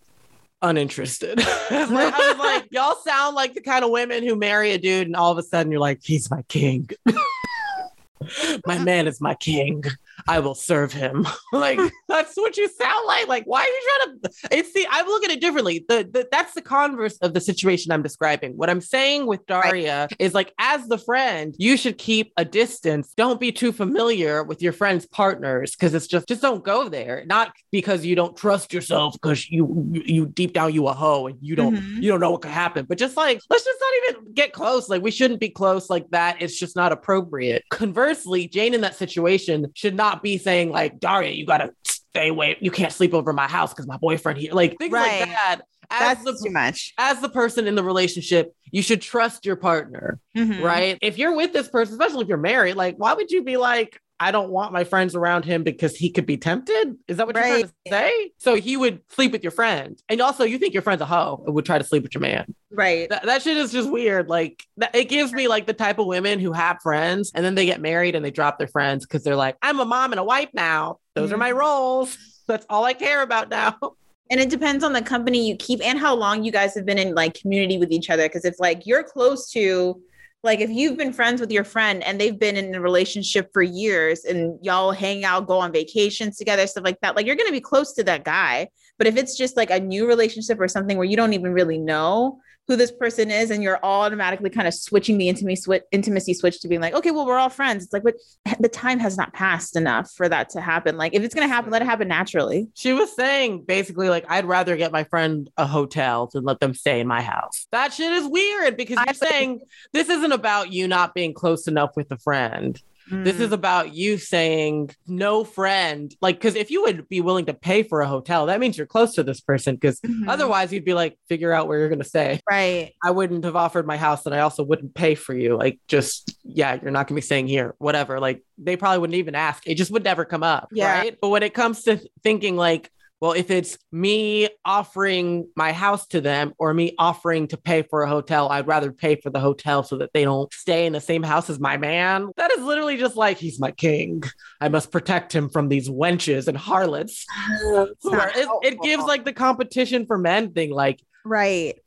uninterested 0.62 1.40
I 1.42 1.80
was 1.80 1.90
like- 1.90 2.14
I 2.14 2.28
was 2.30 2.38
like 2.38 2.68
y'all 2.70 2.96
sound 3.04 3.34
like 3.34 3.52
the 3.52 3.60
kind 3.60 3.84
of 3.84 3.90
women 3.90 4.22
who 4.26 4.34
marry 4.36 4.72
a 4.72 4.78
dude 4.78 5.08
and 5.08 5.16
all 5.16 5.30
of 5.32 5.36
a 5.38 5.42
sudden 5.42 5.70
you're 5.70 5.80
like 5.80 6.00
he's 6.02 6.30
my 6.30 6.40
king 6.42 6.88
my 8.66 8.78
man 8.78 9.06
is 9.08 9.20
my 9.20 9.34
king 9.34 9.82
i 10.28 10.38
will 10.38 10.54
serve 10.54 10.92
him. 10.92 11.26
Like 11.52 11.78
that's 12.08 12.34
what 12.36 12.56
you 12.56 12.66
sound 12.68 13.06
like. 13.06 13.28
Like 13.28 13.44
why 13.44 13.60
are 13.60 13.66
you 13.66 13.82
trying 14.06 14.20
to 14.20 14.58
it's 14.58 14.72
the 14.72 14.86
i 14.90 15.02
look 15.02 15.24
at 15.24 15.30
it 15.30 15.40
differently. 15.40 15.84
The, 15.88 16.08
the 16.10 16.26
that's 16.32 16.54
the 16.54 16.62
converse 16.62 17.16
of 17.18 17.34
the 17.34 17.40
situation 17.40 17.92
i'm 17.92 18.02
describing. 18.02 18.56
What 18.56 18.70
i'm 18.70 18.80
saying 18.80 19.26
with 19.26 19.44
daria 19.46 20.08
is 20.18 20.32
like 20.34 20.52
as 20.58 20.86
the 20.88 20.98
friend 20.98 21.54
you 21.58 21.76
should 21.76 21.98
keep 21.98 22.32
a 22.36 22.44
distance. 22.44 23.12
Don't 23.16 23.38
be 23.38 23.52
too 23.52 23.72
familiar 23.72 24.42
with 24.42 24.62
your 24.62 24.72
friends 24.72 25.06
partners 25.06 25.72
because 25.72 25.92
it's 25.94 26.06
just 26.06 26.26
just 26.28 26.40
don't 26.42 26.64
go 26.64 26.88
there. 26.88 27.24
Not 27.26 27.52
because 27.70 28.04
you 28.04 28.14
don't 28.16 28.36
trust 28.36 28.72
yourself 28.72 29.14
because 29.14 29.50
you, 29.50 29.86
you 29.92 30.02
you 30.06 30.26
deep 30.26 30.52
down 30.54 30.72
you 30.72 30.86
a 30.88 30.92
hoe 30.94 31.26
and 31.26 31.38
you 31.40 31.54
don't 31.56 31.76
Mhm. 31.76 32.02
you 32.02 32.08
don't 32.10 32.20
know 32.20 32.30
what 32.30 32.42
could 32.42 32.50
happen. 32.50 32.86
But 32.88 32.98
just 32.98 33.16
like 33.16 33.40
let's 33.50 33.64
just 33.64 33.78
not 33.80 34.16
even 34.16 34.32
get 34.34 34.52
close. 34.52 34.88
Like 34.88 35.02
we 35.02 35.10
shouldn't 35.10 35.40
be 35.40 35.50
close 35.50 35.88
like 35.90 36.08
that. 36.10 36.40
It's 36.40 36.58
just 36.58 36.76
not 36.76 36.92
appropriate. 36.92 37.62
Conversely 37.70 38.48
jane 38.48 38.74
in 38.74 38.80
that 38.82 38.96
situation 38.96 39.66
should 39.74 39.94
not 39.94 40.11
be 40.20 40.36
saying 40.38 40.70
like 40.70 40.98
daria 40.98 41.30
you 41.30 41.46
gotta 41.46 41.70
stay 41.84 42.28
away 42.28 42.56
you 42.60 42.70
can't 42.70 42.92
sleep 42.92 43.14
over 43.14 43.32
my 43.32 43.48
house 43.48 43.72
because 43.72 43.86
my 43.86 43.96
boyfriend 43.96 44.38
here 44.38 44.52
like 44.52 44.76
things 44.78 44.92
Right. 44.92 45.20
like 45.20 45.28
that 45.30 45.60
as 45.90 46.18
That's 46.18 46.24
the 46.24 46.46
too 46.48 46.52
much. 46.52 46.92
as 46.98 47.20
the 47.20 47.28
person 47.28 47.66
in 47.66 47.74
the 47.74 47.82
relationship 47.84 48.52
you 48.70 48.82
should 48.82 49.00
trust 49.02 49.44
your 49.46 49.56
partner 49.56 50.18
Mhm. 50.36 50.62
right? 50.62 50.98
If 51.02 51.18
you're 51.18 51.36
with 51.36 51.52
this 51.52 51.68
person, 51.68 51.92
especially 51.94 52.22
if 52.22 52.28
you're 52.28 52.38
married, 52.38 52.74
like, 52.74 52.96
why 52.96 53.12
would 53.12 53.30
you 53.30 53.44
be 53.44 53.58
like, 53.58 54.00
I 54.22 54.30
don't 54.30 54.50
want 54.50 54.72
my 54.72 54.84
friends 54.84 55.16
around 55.16 55.44
him 55.44 55.64
because 55.64 55.96
he 55.96 56.08
could 56.08 56.26
be 56.26 56.36
tempted? 56.36 56.96
Is 57.08 57.16
that 57.16 57.26
what 57.26 57.34
you're 57.34 57.44
trying 57.44 57.64
to 57.64 57.72
say? 57.88 58.30
So 58.38 58.54
he 58.54 58.76
would 58.76 59.00
sleep 59.08 59.32
with 59.32 59.42
your 59.42 59.50
friend. 59.50 60.00
And 60.08 60.20
also, 60.20 60.44
you 60.44 60.58
think 60.58 60.74
your 60.74 60.82
friend's 60.82 61.02
a 61.02 61.06
hoe 61.06 61.42
and 61.44 61.56
would 61.56 61.66
try 61.66 61.76
to 61.76 61.82
sleep 61.82 62.04
with 62.04 62.14
your 62.14 62.20
man. 62.20 62.54
Right. 62.70 63.08
That, 63.08 63.24
that 63.24 63.42
shit 63.42 63.56
is 63.56 63.72
just 63.72 63.90
weird. 63.90 64.28
Like, 64.28 64.64
that, 64.76 64.94
it 64.94 65.08
gives 65.08 65.32
me 65.32 65.48
like 65.48 65.66
the 65.66 65.72
type 65.72 65.98
of 65.98 66.06
women 66.06 66.38
who 66.38 66.52
have 66.52 66.80
friends 66.80 67.32
and 67.34 67.44
then 67.44 67.56
they 67.56 67.66
get 67.66 67.80
married 67.80 68.14
and 68.14 68.24
they 68.24 68.30
drop 68.30 68.58
their 68.58 68.68
friends 68.68 69.04
because 69.04 69.24
they're 69.24 69.34
like, 69.34 69.56
I'm 69.60 69.80
a 69.80 69.84
mom 69.84 70.12
and 70.12 70.20
a 70.20 70.24
wife 70.24 70.50
now. 70.54 71.00
Those 71.16 71.32
are 71.32 71.36
my 71.36 71.50
mm-hmm. 71.50 71.58
roles. 71.58 72.16
That's 72.46 72.64
all 72.70 72.84
I 72.84 72.92
care 72.94 73.22
about 73.22 73.50
now. 73.50 73.76
And 74.30 74.40
it 74.40 74.48
depends 74.48 74.82
on 74.82 74.94
the 74.94 75.02
company 75.02 75.46
you 75.46 75.56
keep 75.56 75.84
and 75.84 75.98
how 75.98 76.14
long 76.14 76.42
you 76.42 76.50
guys 76.50 76.74
have 76.74 76.86
been 76.86 76.96
in 76.96 77.14
like 77.14 77.34
community 77.34 77.76
with 77.76 77.92
each 77.92 78.08
other. 78.08 78.26
Cause 78.30 78.46
if 78.46 78.58
like 78.58 78.86
you're 78.86 79.02
close 79.02 79.50
to, 79.50 80.00
like 80.44 80.60
if 80.60 80.70
you've 80.70 80.96
been 80.96 81.12
friends 81.12 81.40
with 81.40 81.52
your 81.52 81.62
friend 81.62 82.02
and 82.02 82.20
they've 82.20 82.38
been 82.38 82.56
in 82.56 82.74
a 82.74 82.80
relationship 82.80 83.50
for 83.52 83.62
years 83.62 84.24
and 84.24 84.58
y'all 84.60 84.90
hang 84.90 85.24
out, 85.24 85.46
go 85.46 85.58
on 85.58 85.72
vacations 85.72 86.36
together, 86.36 86.66
stuff 86.66 86.84
like 86.84 87.00
that, 87.00 87.14
like 87.14 87.26
you're 87.26 87.36
going 87.36 87.48
to 87.48 87.52
be 87.52 87.60
close 87.60 87.92
to 87.92 88.04
that 88.04 88.24
guy. 88.24 88.68
But 88.98 89.06
if 89.06 89.16
it's 89.16 89.36
just 89.36 89.56
like 89.56 89.70
a 89.70 89.78
new 89.78 90.06
relationship 90.06 90.60
or 90.60 90.66
something 90.66 90.96
where 90.96 91.06
you 91.06 91.16
don't 91.16 91.32
even 91.32 91.52
really 91.52 91.78
know 91.78 92.40
who 92.72 92.76
this 92.76 92.92
person 92.92 93.30
is 93.30 93.50
and 93.50 93.62
you're 93.62 93.78
automatically 93.82 94.50
kind 94.50 94.66
of 94.66 94.74
switching 94.74 95.18
the 95.18 95.28
intimacy 95.28 95.62
switch 95.62 95.82
intimacy 95.92 96.34
switch 96.34 96.60
to 96.60 96.68
being 96.68 96.80
like 96.80 96.94
okay 96.94 97.10
well 97.10 97.26
we're 97.26 97.38
all 97.38 97.48
friends 97.48 97.84
it's 97.84 97.92
like 97.92 98.02
but 98.02 98.14
the 98.60 98.68
time 98.68 98.98
has 98.98 99.16
not 99.16 99.32
passed 99.32 99.76
enough 99.76 100.10
for 100.12 100.28
that 100.28 100.48
to 100.48 100.60
happen 100.60 100.96
like 100.96 101.14
if 101.14 101.22
it's 101.22 101.34
going 101.34 101.46
to 101.46 101.52
happen 101.52 101.70
let 101.70 101.82
it 101.82 101.84
happen 101.84 102.08
naturally 102.08 102.62
She 102.74 102.92
was 102.92 103.14
saying 103.14 103.64
basically, 103.64 104.08
like, 104.08 104.24
I'd 104.28 104.44
rather 104.44 104.76
get 104.76 104.92
my 104.92 105.04
friend 105.04 105.50
a 105.56 105.66
hotel 105.66 106.28
than 106.32 106.44
let 106.44 106.60
them 106.60 106.74
stay 106.74 107.00
in 107.00 107.06
my 107.06 107.22
house. 107.22 107.66
That 107.72 107.92
shit 107.92 108.12
is 108.12 108.26
weird 108.26 108.76
because 108.76 108.98
I 108.98 109.04
you're 109.06 109.14
saying 109.14 109.60
this 109.92 110.08
isn't 110.08 110.32
about 110.32 110.72
you 110.72 110.88
not 110.88 111.14
being 111.14 111.34
close 111.34 111.68
enough 111.68 111.90
with 111.96 112.10
a 112.10 112.18
friend. 112.18 112.80
This 113.10 113.36
Mm. 113.36 113.40
is 113.40 113.52
about 113.52 113.94
you 113.94 114.16
saying 114.18 114.90
no 115.06 115.44
friend. 115.44 116.14
Like, 116.20 116.36
because 116.36 116.54
if 116.54 116.70
you 116.70 116.82
would 116.82 117.08
be 117.08 117.20
willing 117.20 117.46
to 117.46 117.54
pay 117.54 117.82
for 117.82 118.00
a 118.00 118.06
hotel, 118.08 118.46
that 118.46 118.60
means 118.60 118.78
you're 118.78 118.86
close 118.86 119.14
to 119.14 119.22
this 119.22 119.40
person. 119.40 119.74
Because 119.74 120.00
Mhm. 120.00 120.28
otherwise, 120.28 120.72
you'd 120.72 120.84
be 120.84 120.94
like, 120.94 121.18
figure 121.28 121.52
out 121.52 121.66
where 121.68 121.78
you're 121.78 121.88
going 121.88 121.98
to 121.98 122.04
stay. 122.08 122.40
right 122.50 122.92
I 123.02 123.10
wouldn't 123.10 123.44
have 123.44 123.56
offered 123.56 123.86
my 123.86 123.96
house 123.96 124.24
and 124.26 124.34
I 124.34 124.40
also 124.40 124.62
wouldn't 124.62 124.94
pay 124.94 125.14
for 125.14 125.34
you. 125.34 125.56
Like, 125.56 125.78
just, 125.88 126.36
yeah, 126.44 126.78
you're 126.80 126.90
not 126.90 127.06
going 127.08 127.14
to 127.16 127.20
be 127.20 127.20
staying 127.20 127.48
here, 127.48 127.74
whatever. 127.78 128.20
Like, 128.20 128.42
they 128.58 128.76
probably 128.76 128.98
wouldn't 128.98 129.16
even 129.16 129.34
ask. 129.34 129.66
It 129.66 129.74
just 129.74 129.90
would 129.90 130.04
never 130.04 130.24
come 130.24 130.42
up. 130.42 130.68
Yeah. 130.72 130.98
Right. 131.00 131.18
But 131.20 131.28
when 131.30 131.42
it 131.42 131.54
comes 131.54 131.82
to 131.84 131.98
thinking, 132.22 132.56
like, 132.56 132.90
well, 133.22 133.32
if 133.34 133.52
it's 133.52 133.78
me 133.92 134.48
offering 134.64 135.48
my 135.54 135.70
house 135.70 136.08
to 136.08 136.20
them 136.20 136.54
or 136.58 136.74
me 136.74 136.96
offering 136.98 137.46
to 137.46 137.56
pay 137.56 137.82
for 137.82 138.02
a 138.02 138.08
hotel, 138.08 138.48
I'd 138.48 138.66
rather 138.66 138.90
pay 138.90 139.14
for 139.14 139.30
the 139.30 139.38
hotel 139.38 139.84
so 139.84 139.98
that 139.98 140.10
they 140.12 140.24
don't 140.24 140.52
stay 140.52 140.86
in 140.86 140.92
the 140.92 141.00
same 141.00 141.22
house 141.22 141.48
as 141.48 141.60
my 141.60 141.76
man. 141.76 142.32
That 142.36 142.50
is 142.50 142.64
literally 142.64 142.96
just 142.96 143.14
like, 143.14 143.38
he's 143.38 143.60
my 143.60 143.70
king. 143.70 144.24
I 144.60 144.68
must 144.70 144.90
protect 144.90 145.32
him 145.32 145.50
from 145.50 145.68
these 145.68 145.88
wenches 145.88 146.48
and 146.48 146.58
harlots. 146.58 147.24
Where 148.02 148.32
it, 148.34 148.48
it 148.64 148.82
gives 148.82 149.04
like 149.04 149.24
the 149.24 149.32
competition 149.32 150.04
for 150.04 150.18
men 150.18 150.52
thing, 150.52 150.72
like, 150.72 151.00
right 151.24 151.78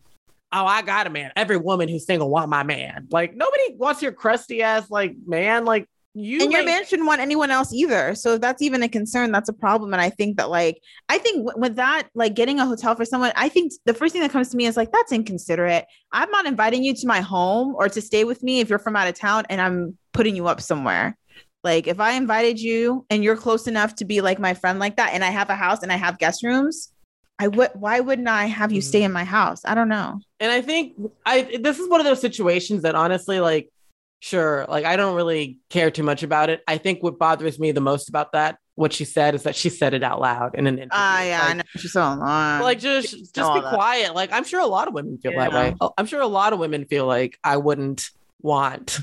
oh, 0.53 0.65
I 0.65 0.83
got 0.83 1.05
a 1.05 1.09
man. 1.09 1.33
Every 1.35 1.57
woman 1.57 1.89
who's 1.89 2.05
single 2.05 2.29
want 2.29 2.49
my 2.49 2.63
man. 2.63 3.07
Like 3.11 3.35
nobody 3.35 3.75
wants 3.75 4.01
your 4.01 4.13
crusty 4.13 4.63
ass 4.63 4.89
like 4.89 5.15
man. 5.25 5.65
Like 5.65 5.89
you 6.15 6.41
and 6.41 6.51
your 6.51 6.61
ain't- 6.61 6.65
man 6.65 6.85
shouldn't 6.85 7.07
want 7.07 7.19
anyone 7.19 7.51
else 7.51 7.73
either 7.73 8.15
so 8.15 8.33
if 8.35 8.41
that's 8.41 8.61
even 8.61 8.81
a 8.81 8.87
concern 8.87 9.31
that's 9.31 9.49
a 9.49 9.53
problem 9.53 9.93
and 9.93 10.01
i 10.01 10.09
think 10.09 10.37
that 10.37 10.49
like 10.49 10.81
i 11.09 11.17
think 11.17 11.45
w- 11.45 11.59
with 11.61 11.75
that 11.75 12.07
like 12.15 12.33
getting 12.33 12.59
a 12.59 12.65
hotel 12.65 12.95
for 12.95 13.03
someone 13.03 13.31
i 13.35 13.49
think 13.49 13.73
the 13.85 13.93
first 13.93 14.13
thing 14.13 14.21
that 14.21 14.31
comes 14.31 14.49
to 14.49 14.57
me 14.57 14.65
is 14.65 14.77
like 14.77 14.91
that's 14.91 15.11
inconsiderate 15.11 15.85
i'm 16.13 16.31
not 16.31 16.45
inviting 16.45 16.83
you 16.83 16.95
to 16.95 17.05
my 17.05 17.19
home 17.19 17.75
or 17.75 17.89
to 17.89 18.01
stay 18.01 18.23
with 18.23 18.41
me 18.41 18.61
if 18.61 18.69
you're 18.69 18.79
from 18.79 18.95
out 18.95 19.07
of 19.07 19.13
town 19.13 19.43
and 19.49 19.59
i'm 19.59 19.97
putting 20.13 20.35
you 20.35 20.47
up 20.47 20.61
somewhere 20.61 21.17
like 21.63 21.85
if 21.85 21.99
i 21.99 22.13
invited 22.13 22.59
you 22.59 23.05
and 23.09 23.23
you're 23.23 23.35
close 23.35 23.67
enough 23.67 23.93
to 23.95 24.05
be 24.05 24.21
like 24.21 24.39
my 24.39 24.53
friend 24.53 24.79
like 24.79 24.95
that 24.95 25.13
and 25.13 25.23
i 25.23 25.29
have 25.29 25.49
a 25.49 25.55
house 25.55 25.83
and 25.83 25.91
i 25.91 25.97
have 25.97 26.17
guest 26.17 26.43
rooms 26.43 26.91
I 27.37 27.49
would. 27.49 27.71
Why 27.73 27.99
wouldn't 27.99 28.29
I 28.29 28.45
have 28.45 28.71
you 28.71 28.79
stay 28.79 29.01
mm. 29.01 29.05
in 29.05 29.11
my 29.11 29.25
house? 29.25 29.61
I 29.65 29.75
don't 29.75 29.89
know. 29.89 30.19
And 30.39 30.53
I 30.53 30.61
think 30.61 30.93
I 31.25 31.57
this 31.61 31.79
is 31.79 31.89
one 31.89 31.99
of 31.99 32.05
those 32.05 32.21
situations 32.21 32.83
that 32.83 32.95
honestly, 32.95 33.41
like, 33.41 33.69
sure, 34.25 34.65
like 34.67 34.85
I 34.85 34.95
don't 34.95 35.15
really 35.15 35.59
care 35.69 35.91
too 35.91 36.01
much 36.03 36.23
about 36.23 36.49
it. 36.49 36.63
I 36.67 36.77
think 36.79 37.03
what 37.03 37.19
bothers 37.19 37.59
me 37.59 37.71
the 37.71 37.79
most 37.81 38.09
about 38.09 38.31
that, 38.31 38.57
what 38.73 38.91
she 38.91 39.05
said, 39.05 39.35
is 39.35 39.43
that 39.43 39.55
she 39.55 39.69
said 39.69 39.93
it 39.93 40.01
out 40.03 40.19
loud 40.19 40.55
in 40.55 40.65
an 40.65 40.75
interview. 40.75 40.89
Ah, 40.93 41.21
yeah, 41.23 41.41
I 41.43 41.47
Like, 41.49 41.57
know. 41.57 41.63
She's 41.77 41.91
so 41.93 41.99
long. 42.01 42.61
like 42.61 42.79
just 42.79 43.11
just 43.11 43.37
all 43.39 43.53
be 43.55 43.61
that. 43.61 43.73
quiet. 43.73 44.15
Like 44.15 44.31
I'm 44.33 44.43
sure 44.43 44.59
a 44.61 44.65
lot 44.65 44.87
of 44.87 44.95
women 44.95 45.19
feel 45.19 45.33
that 45.37 45.53
way. 45.53 45.75
Oh, 45.79 45.93
I'm 45.97 46.07
sure 46.07 46.21
a 46.21 46.27
lot 46.27 46.53
of 46.53 46.59
women 46.59 46.85
feel 46.85 47.05
like 47.05 47.37
I 47.43 47.57
wouldn't 47.57 48.09
want 48.41 48.97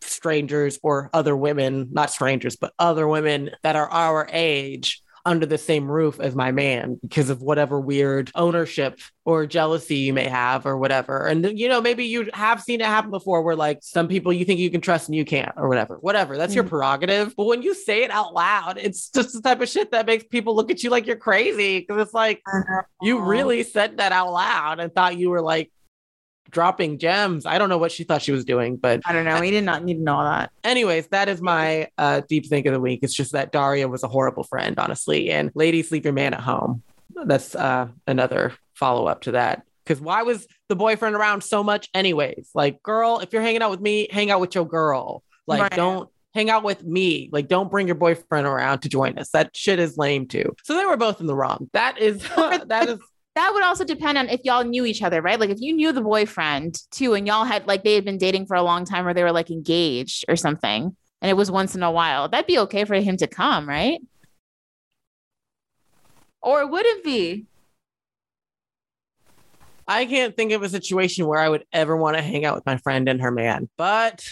strangers 0.00 0.78
or 0.82 1.08
other 1.14 1.36
women, 1.36 1.88
not 1.92 2.10
strangers, 2.10 2.56
but 2.56 2.72
other 2.78 3.06
women 3.06 3.50
that 3.62 3.76
are 3.76 3.88
our 3.88 4.28
age 4.32 5.02
under 5.26 5.46
the 5.46 5.58
same 5.58 5.90
roof 5.90 6.20
as 6.20 6.34
my 6.34 6.52
man 6.52 6.98
because 7.02 7.30
of 7.30 7.40
whatever 7.40 7.80
weird 7.80 8.30
ownership 8.34 8.98
or 9.24 9.46
jealousy 9.46 9.96
you 9.96 10.12
may 10.12 10.28
have 10.28 10.66
or 10.66 10.76
whatever. 10.76 11.26
And 11.26 11.58
you 11.58 11.68
know, 11.68 11.80
maybe 11.80 12.04
you 12.04 12.28
have 12.34 12.60
seen 12.62 12.80
it 12.82 12.86
happen 12.86 13.10
before 13.10 13.40
where 13.42 13.56
like 13.56 13.78
some 13.80 14.06
people 14.06 14.32
you 14.32 14.44
think 14.44 14.60
you 14.60 14.70
can 14.70 14.82
trust 14.82 15.08
and 15.08 15.16
you 15.16 15.24
can't 15.24 15.52
or 15.56 15.68
whatever. 15.68 15.96
Whatever. 15.96 16.36
That's 16.36 16.54
your 16.54 16.64
Mhm. 16.64 16.68
prerogative. 16.68 17.34
But 17.36 17.46
when 17.46 17.62
you 17.62 17.74
say 17.74 18.02
it 18.04 18.10
out 18.10 18.34
loud, 18.34 18.76
it's 18.78 19.08
just 19.08 19.32
the 19.32 19.40
type 19.40 19.60
of 19.62 19.68
shit 19.68 19.92
that 19.92 20.06
makes 20.06 20.24
people 20.24 20.54
look 20.54 20.70
at 20.70 20.82
you 20.82 20.90
like 20.90 21.06
you're 21.06 21.16
crazy 21.16 21.80
because 21.80 22.02
it's 22.02 22.14
like 22.14 22.42
you 23.00 23.20
really 23.20 23.62
said 23.62 23.96
that 23.98 24.12
out 24.12 24.30
loud 24.32 24.78
and 24.80 24.94
thought 24.94 25.16
you 25.16 25.30
were 25.30 25.42
like 25.42 25.70
dropping 26.54 26.98
gems. 26.98 27.44
I 27.44 27.58
don't 27.58 27.68
know 27.68 27.76
what 27.76 27.92
she 27.92 28.04
thought 28.04 28.22
she 28.22 28.32
was 28.32 28.44
doing, 28.46 28.76
but 28.76 29.02
I 29.04 29.12
don't 29.12 29.26
know. 29.26 29.38
We 29.40 29.50
did 29.50 29.64
not 29.64 29.84
need 29.84 29.94
to 29.98 30.00
know 30.02 30.14
all 30.16 30.24
that. 30.24 30.50
anyways, 30.64 31.08
that 31.08 31.28
is 31.28 31.42
my 31.42 31.88
uh, 31.98 32.22
deep 32.26 32.46
think 32.46 32.64
of 32.64 32.72
the 32.72 32.80
week. 32.80 33.00
It's 33.02 33.12
just 33.14 33.32
that 33.32 33.52
Daria 33.52 33.86
was 33.88 34.02
a 34.02 34.08
horrible 34.08 34.44
friend, 34.44 34.78
honestly. 34.78 35.30
And 35.30 35.50
ladies, 35.54 35.92
leave 35.92 36.04
your 36.04 36.14
man 36.14 36.32
at 36.32 36.40
home. 36.40 36.82
That's 37.26 37.54
uh, 37.54 37.88
another 38.06 38.54
follow 38.72 39.06
up 39.06 39.22
to 39.22 39.32
that. 39.32 39.62
Because 39.84 40.00
why 40.00 40.22
was 40.22 40.46
the 40.70 40.76
boyfriend 40.76 41.14
around 41.14 41.44
so 41.44 41.62
much, 41.62 41.90
anyways? 41.92 42.48
Like, 42.54 42.82
girl, 42.82 43.18
if 43.18 43.32
you're 43.34 43.42
hanging 43.42 43.60
out 43.60 43.70
with 43.70 43.80
me, 43.80 44.08
hang 44.10 44.30
out 44.30 44.40
with 44.40 44.54
your 44.54 44.66
girl. 44.66 45.22
Like, 45.46 45.60
Right. 45.60 45.70
don't 45.72 46.08
hang 46.34 46.48
out 46.50 46.64
with 46.64 46.82
me. 46.82 47.28
Like, 47.32 47.48
don't 47.48 47.70
bring 47.70 47.86
your 47.86 47.94
boyfriend 47.94 48.46
around 48.46 48.80
to 48.80 48.88
join 48.88 49.18
us. 49.18 49.28
That 49.30 49.54
shit 49.56 49.78
is 49.78 49.98
lame 49.98 50.26
too. 50.26 50.56
So 50.64 50.74
they 50.76 50.86
were 50.86 50.96
both 50.96 51.20
in 51.20 51.26
the 51.26 51.34
wrong. 51.36 51.68
That 51.74 51.98
is 51.98 52.22
that 52.36 52.88
is 52.88 52.98
that 53.34 53.52
would 53.52 53.64
also 53.64 53.84
depend 53.84 54.16
on 54.16 54.28
if 54.28 54.40
y'all 54.44 54.64
knew 54.64 54.84
each 54.84 55.02
other, 55.02 55.20
right? 55.20 55.40
Like 55.40 55.50
if 55.50 55.60
you 55.60 55.72
knew 55.72 55.92
the 55.92 56.00
boyfriend 56.00 56.78
too, 56.90 57.14
and 57.14 57.26
y'all 57.26 57.44
had 57.44 57.66
like 57.66 57.82
they 57.82 57.94
had 57.94 58.04
been 58.04 58.18
dating 58.18 58.46
for 58.46 58.56
a 58.56 58.62
long 58.62 58.84
time, 58.84 59.06
or 59.06 59.14
they 59.14 59.22
were 59.22 59.32
like 59.32 59.50
engaged 59.50 60.24
or 60.28 60.36
something, 60.36 60.96
and 61.20 61.30
it 61.30 61.34
was 61.34 61.50
once 61.50 61.74
in 61.74 61.82
a 61.82 61.90
while, 61.90 62.28
that'd 62.28 62.46
be 62.46 62.58
okay 62.60 62.84
for 62.84 62.94
him 62.94 63.16
to 63.16 63.26
come, 63.26 63.68
right? 63.68 64.00
Or 66.42 66.60
it 66.60 66.70
wouldn't 66.70 67.02
be. 67.02 67.46
I 69.88 70.06
can't 70.06 70.36
think 70.36 70.52
of 70.52 70.62
a 70.62 70.68
situation 70.68 71.26
where 71.26 71.40
I 71.40 71.48
would 71.48 71.64
ever 71.72 71.96
want 71.96 72.16
to 72.16 72.22
hang 72.22 72.44
out 72.44 72.54
with 72.54 72.64
my 72.66 72.76
friend 72.78 73.08
and 73.08 73.20
her 73.20 73.30
man. 73.30 73.68
But 73.76 74.24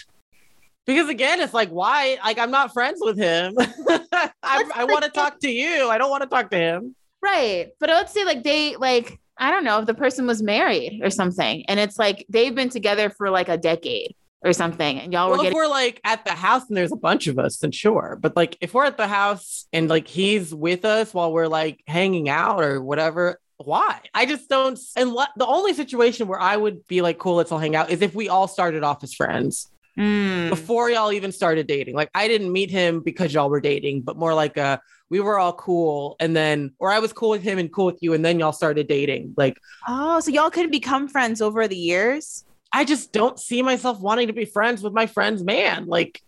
because 0.87 1.09
again, 1.09 1.41
it's 1.41 1.55
like, 1.55 1.69
why? 1.71 2.19
Like, 2.25 2.39
I'm 2.39 2.51
not 2.51 2.73
friends 2.73 3.01
with 3.03 3.19
him. 3.19 3.55
I, 3.59 4.65
I 4.75 4.85
want 4.85 5.05
to 5.05 5.11
talk 5.11 5.41
to 5.41 5.51
you. 5.51 5.89
I 5.89 5.99
don't 5.99 6.11
want 6.11 6.23
to 6.23 6.29
talk 6.29 6.51
to 6.51 6.57
him. 6.57 6.95
Right. 7.23 7.69
But 7.79 7.89
let's 7.89 8.13
say 8.13 8.25
like 8.25 8.43
they 8.43 8.77
like 8.77 9.19
I 9.39 9.51
don't 9.51 9.65
know 9.65 9.79
if 9.79 9.87
the 9.87 9.95
person 9.95 10.27
was 10.27 10.43
married 10.43 11.01
or 11.03 11.11
something 11.11 11.65
and 11.67 11.81
it's 11.81 11.99
like 11.99 12.27
they've 12.29 12.55
been 12.55 12.69
together 12.69 13.11
for 13.11 13.31
like 13.31 13.49
a 13.49 13.57
decade 13.57 14.15
or 14.45 14.53
something 14.53 14.99
and 15.01 15.13
y'all 15.13 15.31
were 15.31 15.37
Well, 15.37 15.47
if 15.47 15.55
we're 15.55 15.69
like 15.69 16.01
at 16.05 16.25
the 16.25 16.33
house 16.33 16.69
and 16.69 16.77
there's 16.77 16.93
a 16.93 16.97
bunch 16.97 17.29
of 17.29 17.39
us, 17.39 17.59
then 17.59 17.71
sure. 17.71 18.19
But 18.21 18.37
like, 18.37 18.57
if 18.61 18.75
we're 18.75 18.85
at 18.85 18.97
the 18.97 19.07
house 19.07 19.67
and 19.73 19.89
like 19.89 20.09
he's 20.09 20.55
with 20.55 20.85
us 20.85 21.15
while 21.15 21.33
we're 21.33 21.47
like 21.47 21.83
hanging 21.87 22.29
out 22.29 22.63
or 22.63 22.83
whatever, 22.83 23.41
why? 23.59 24.01
I 24.13 24.27
just 24.27 24.49
don't. 24.49 24.79
And 24.97 25.13
the 25.37 25.47
only 25.47 25.75
situation 25.75 26.27
where 26.27 26.41
I 26.41 26.57
would 26.57 26.87
be 26.89 27.03
like, 27.03 27.19
cool, 27.19 27.37
let's 27.37 27.53
all 27.53 27.59
hang 27.59 27.77
out 27.77 27.91
is 27.91 28.03
if 28.03 28.15
we 28.15 28.29
all 28.29 28.49
started 28.49 28.83
off 28.83 29.05
as 29.05 29.15
friends. 29.15 29.71
Mm. 29.99 30.49
before 30.49 30.89
y'all 30.89 31.13
even 31.13 31.33
started 31.33 31.67
dating. 31.67 31.95
Like 31.95 32.11
I 32.15 32.27
didn't 32.27 32.51
meet 32.51 32.71
him 32.71 33.01
because 33.01 33.35
y'all 33.35 33.51
were 33.51 33.61
dating, 33.61 34.03
but 34.03 34.17
more 34.17 34.33
like 34.33 34.57
uh 34.57 34.79
we 35.11 35.21
were 35.21 35.39
all 35.39 35.53
cool 35.53 36.17
and 36.19 36.35
then 36.35 36.73
or 36.79 36.91
I 36.91 36.99
was 36.99 37.13
cool 37.13 37.29
with 37.29 37.43
him 37.43 37.59
and 37.59 37.71
cool 37.71 37.87
with 37.87 37.99
you 38.01 38.15
and 38.15 38.25
then 38.25 38.39
y'all 38.39 38.53
started 38.53 38.89
dating. 38.89 39.35
Like 39.37 39.59
Oh, 39.87 40.21
so 40.21 40.31
y'all 40.31 40.51
couldn't 40.51 40.71
become 40.71 41.09
friends 41.09 41.43
over 41.43 41.69
the 41.69 41.77
years? 41.77 42.45
I 42.73 42.87
just 42.87 43.13
don't 43.13 43.39
see 43.39 43.61
myself 43.61 44.01
wanting 44.01 44.29
to 44.29 44.33
be 44.33 44.47
friends 44.47 44.83
with 44.83 44.95
my 44.95 45.07
friend's 45.07 45.45
man. 45.45 45.87
Like 45.87 46.23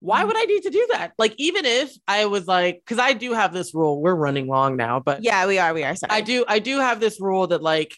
why 0.00 0.24
would 0.24 0.36
I 0.36 0.44
need 0.44 0.64
to 0.64 0.70
do 0.70 0.88
that? 0.90 1.12
Like 1.16 1.34
even 1.38 1.64
if 1.64 1.94
I 2.08 2.24
was 2.24 2.48
like 2.48 2.82
cuz 2.86 2.98
I 2.98 3.12
do 3.12 3.34
have 3.34 3.52
this 3.52 3.72
rule. 3.72 4.02
We're 4.02 4.16
running 4.16 4.48
long 4.48 4.76
now, 4.76 4.98
but 4.98 5.22
Yeah, 5.22 5.46
we 5.46 5.60
are. 5.60 5.72
We 5.72 5.84
are. 5.84 5.94
Sorry. 5.94 6.10
I 6.10 6.22
do 6.22 6.44
I 6.48 6.58
do 6.58 6.80
have 6.80 6.98
this 6.98 7.20
rule 7.20 7.46
that 7.46 7.62
like 7.62 7.96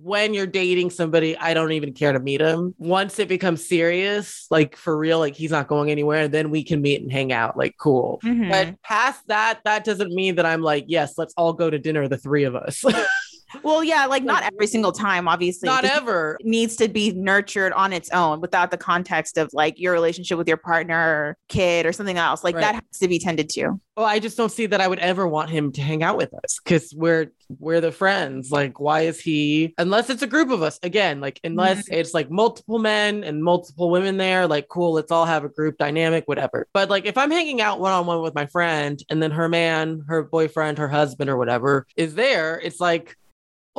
when 0.00 0.32
you're 0.32 0.46
dating 0.46 0.90
somebody, 0.90 1.36
I 1.36 1.54
don't 1.54 1.72
even 1.72 1.92
care 1.92 2.12
to 2.12 2.20
meet 2.20 2.40
him. 2.40 2.74
Once 2.78 3.18
it 3.18 3.28
becomes 3.28 3.66
serious, 3.68 4.46
like 4.50 4.76
for 4.76 4.96
real, 4.96 5.18
like 5.18 5.34
he's 5.34 5.50
not 5.50 5.66
going 5.66 5.90
anywhere, 5.90 6.28
then 6.28 6.50
we 6.50 6.62
can 6.62 6.80
meet 6.80 7.02
and 7.02 7.10
hang 7.10 7.32
out. 7.32 7.56
Like 7.56 7.76
cool. 7.78 8.20
Mhm. 8.22 8.50
But 8.50 8.80
past 8.82 9.26
that, 9.26 9.60
that 9.64 9.84
doesn't 9.84 10.12
mean 10.12 10.36
that 10.36 10.46
I'm 10.46 10.62
like, 10.62 10.84
yes, 10.86 11.18
let's 11.18 11.34
all 11.36 11.52
go 11.52 11.68
to 11.68 11.78
dinner, 11.78 12.06
the 12.06 12.16
three 12.16 12.44
of 12.44 12.54
us. 12.54 12.84
well, 13.62 13.82
yeah, 13.82 14.06
like 14.06 14.24
not 14.24 14.42
every 14.42 14.66
single 14.66 14.92
time, 14.92 15.28
obviously. 15.28 15.66
not 15.68 15.84
ever. 15.84 16.38
needs 16.42 16.76
to 16.76 16.88
be 16.88 17.12
nurtured 17.12 17.72
on 17.72 17.92
its 17.92 18.10
own 18.10 18.40
without 18.40 18.70
the 18.70 18.76
context 18.76 19.38
of 19.38 19.50
like 19.52 19.78
your 19.78 19.92
relationship 19.92 20.38
with 20.38 20.48
your 20.48 20.56
partner 20.56 20.96
or 20.96 21.36
kid 21.48 21.86
or 21.86 21.92
something 21.92 22.18
else. 22.18 22.44
Like 22.44 22.54
that 22.56 22.74
has 22.74 22.98
to 23.00 23.08
be 23.08 23.18
tended 23.18 23.48
to. 23.50 23.80
Well, 23.98 24.06
I 24.06 24.20
just 24.20 24.36
don't 24.36 24.52
see 24.52 24.66
that 24.66 24.80
I 24.80 24.86
would 24.86 25.00
ever 25.00 25.26
want 25.26 25.50
him 25.50 25.72
to 25.72 25.82
hang 25.82 26.04
out 26.04 26.16
with 26.16 26.32
us 26.32 26.60
because 26.62 26.94
we're 26.96 27.32
we're 27.58 27.80
the 27.80 27.90
friends. 27.90 28.52
Like, 28.52 28.78
why 28.78 29.00
is 29.00 29.20
he? 29.20 29.74
Unless 29.76 30.08
it's 30.08 30.22
a 30.22 30.26
group 30.26 30.50
of 30.50 30.62
us 30.62 30.78
again, 30.84 31.20
like 31.20 31.40
unless 31.42 31.78
mm-hmm. 31.84 31.94
it's 31.94 32.14
like 32.14 32.30
multiple 32.30 32.78
men 32.78 33.24
and 33.24 33.42
multiple 33.42 33.90
women 33.90 34.16
there, 34.16 34.46
like 34.46 34.68
cool, 34.68 34.92
let's 34.92 35.10
all 35.10 35.24
have 35.24 35.44
a 35.44 35.48
group 35.48 35.78
dynamic, 35.78 36.28
whatever. 36.28 36.68
But 36.72 36.90
like 36.90 37.06
if 37.06 37.18
I'm 37.18 37.32
hanging 37.32 37.60
out 37.60 37.80
one 37.80 37.92
on 37.92 38.06
one 38.06 38.22
with 38.22 38.36
my 38.36 38.46
friend 38.46 39.02
and 39.10 39.22
then 39.22 39.32
her 39.32 39.48
man, 39.48 40.04
her 40.06 40.22
boyfriend, 40.22 40.78
her 40.78 40.88
husband, 40.88 41.28
or 41.28 41.36
whatever 41.36 41.86
is 41.96 42.14
there, 42.14 42.60
it's 42.60 42.80
like. 42.80 43.16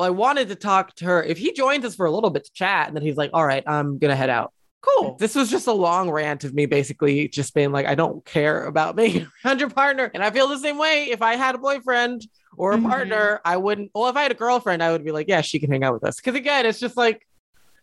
Well, 0.00 0.06
I 0.06 0.10
wanted 0.12 0.48
to 0.48 0.54
talk 0.54 0.94
to 0.96 1.04
her. 1.04 1.22
If 1.22 1.36
he 1.36 1.52
joins 1.52 1.84
us 1.84 1.94
for 1.94 2.06
a 2.06 2.10
little 2.10 2.30
bit 2.30 2.44
to 2.46 2.52
chat, 2.54 2.88
and 2.88 2.96
then 2.96 3.02
he's 3.02 3.18
like, 3.18 3.32
"All 3.34 3.44
right, 3.44 3.62
I'm 3.66 3.98
gonna 3.98 4.16
head 4.16 4.30
out." 4.30 4.50
Cool. 4.80 5.16
This 5.20 5.34
was 5.34 5.50
just 5.50 5.66
a 5.66 5.72
long 5.74 6.10
rant 6.10 6.42
of 6.44 6.54
me 6.54 6.64
basically 6.64 7.28
just 7.28 7.52
being 7.52 7.70
like, 7.70 7.84
I 7.84 7.94
don't 7.94 8.24
care 8.24 8.64
about 8.64 8.96
being 8.96 9.26
around 9.44 9.60
your 9.60 9.68
partner. 9.68 10.10
And 10.14 10.24
I 10.24 10.30
feel 10.30 10.48
the 10.48 10.56
same 10.58 10.78
way. 10.78 11.08
If 11.10 11.20
I 11.20 11.36
had 11.36 11.54
a 11.54 11.58
boyfriend 11.58 12.26
or 12.56 12.72
a 12.72 12.78
Mhm. 12.78 12.88
partner, 12.88 13.40
I 13.44 13.58
wouldn't. 13.58 13.90
Well, 13.94 14.08
if 14.08 14.16
I 14.16 14.22
had 14.22 14.30
a 14.30 14.34
girlfriend, 14.34 14.82
I 14.82 14.90
would 14.90 15.04
be 15.04 15.12
like, 15.12 15.28
yeah, 15.28 15.42
she 15.42 15.58
can 15.60 15.70
hang 15.70 15.84
out 15.84 15.92
with 15.92 16.04
us. 16.04 16.16
Because 16.16 16.34
again, 16.34 16.64
it's 16.64 16.80
just 16.80 16.96
like 16.96 17.26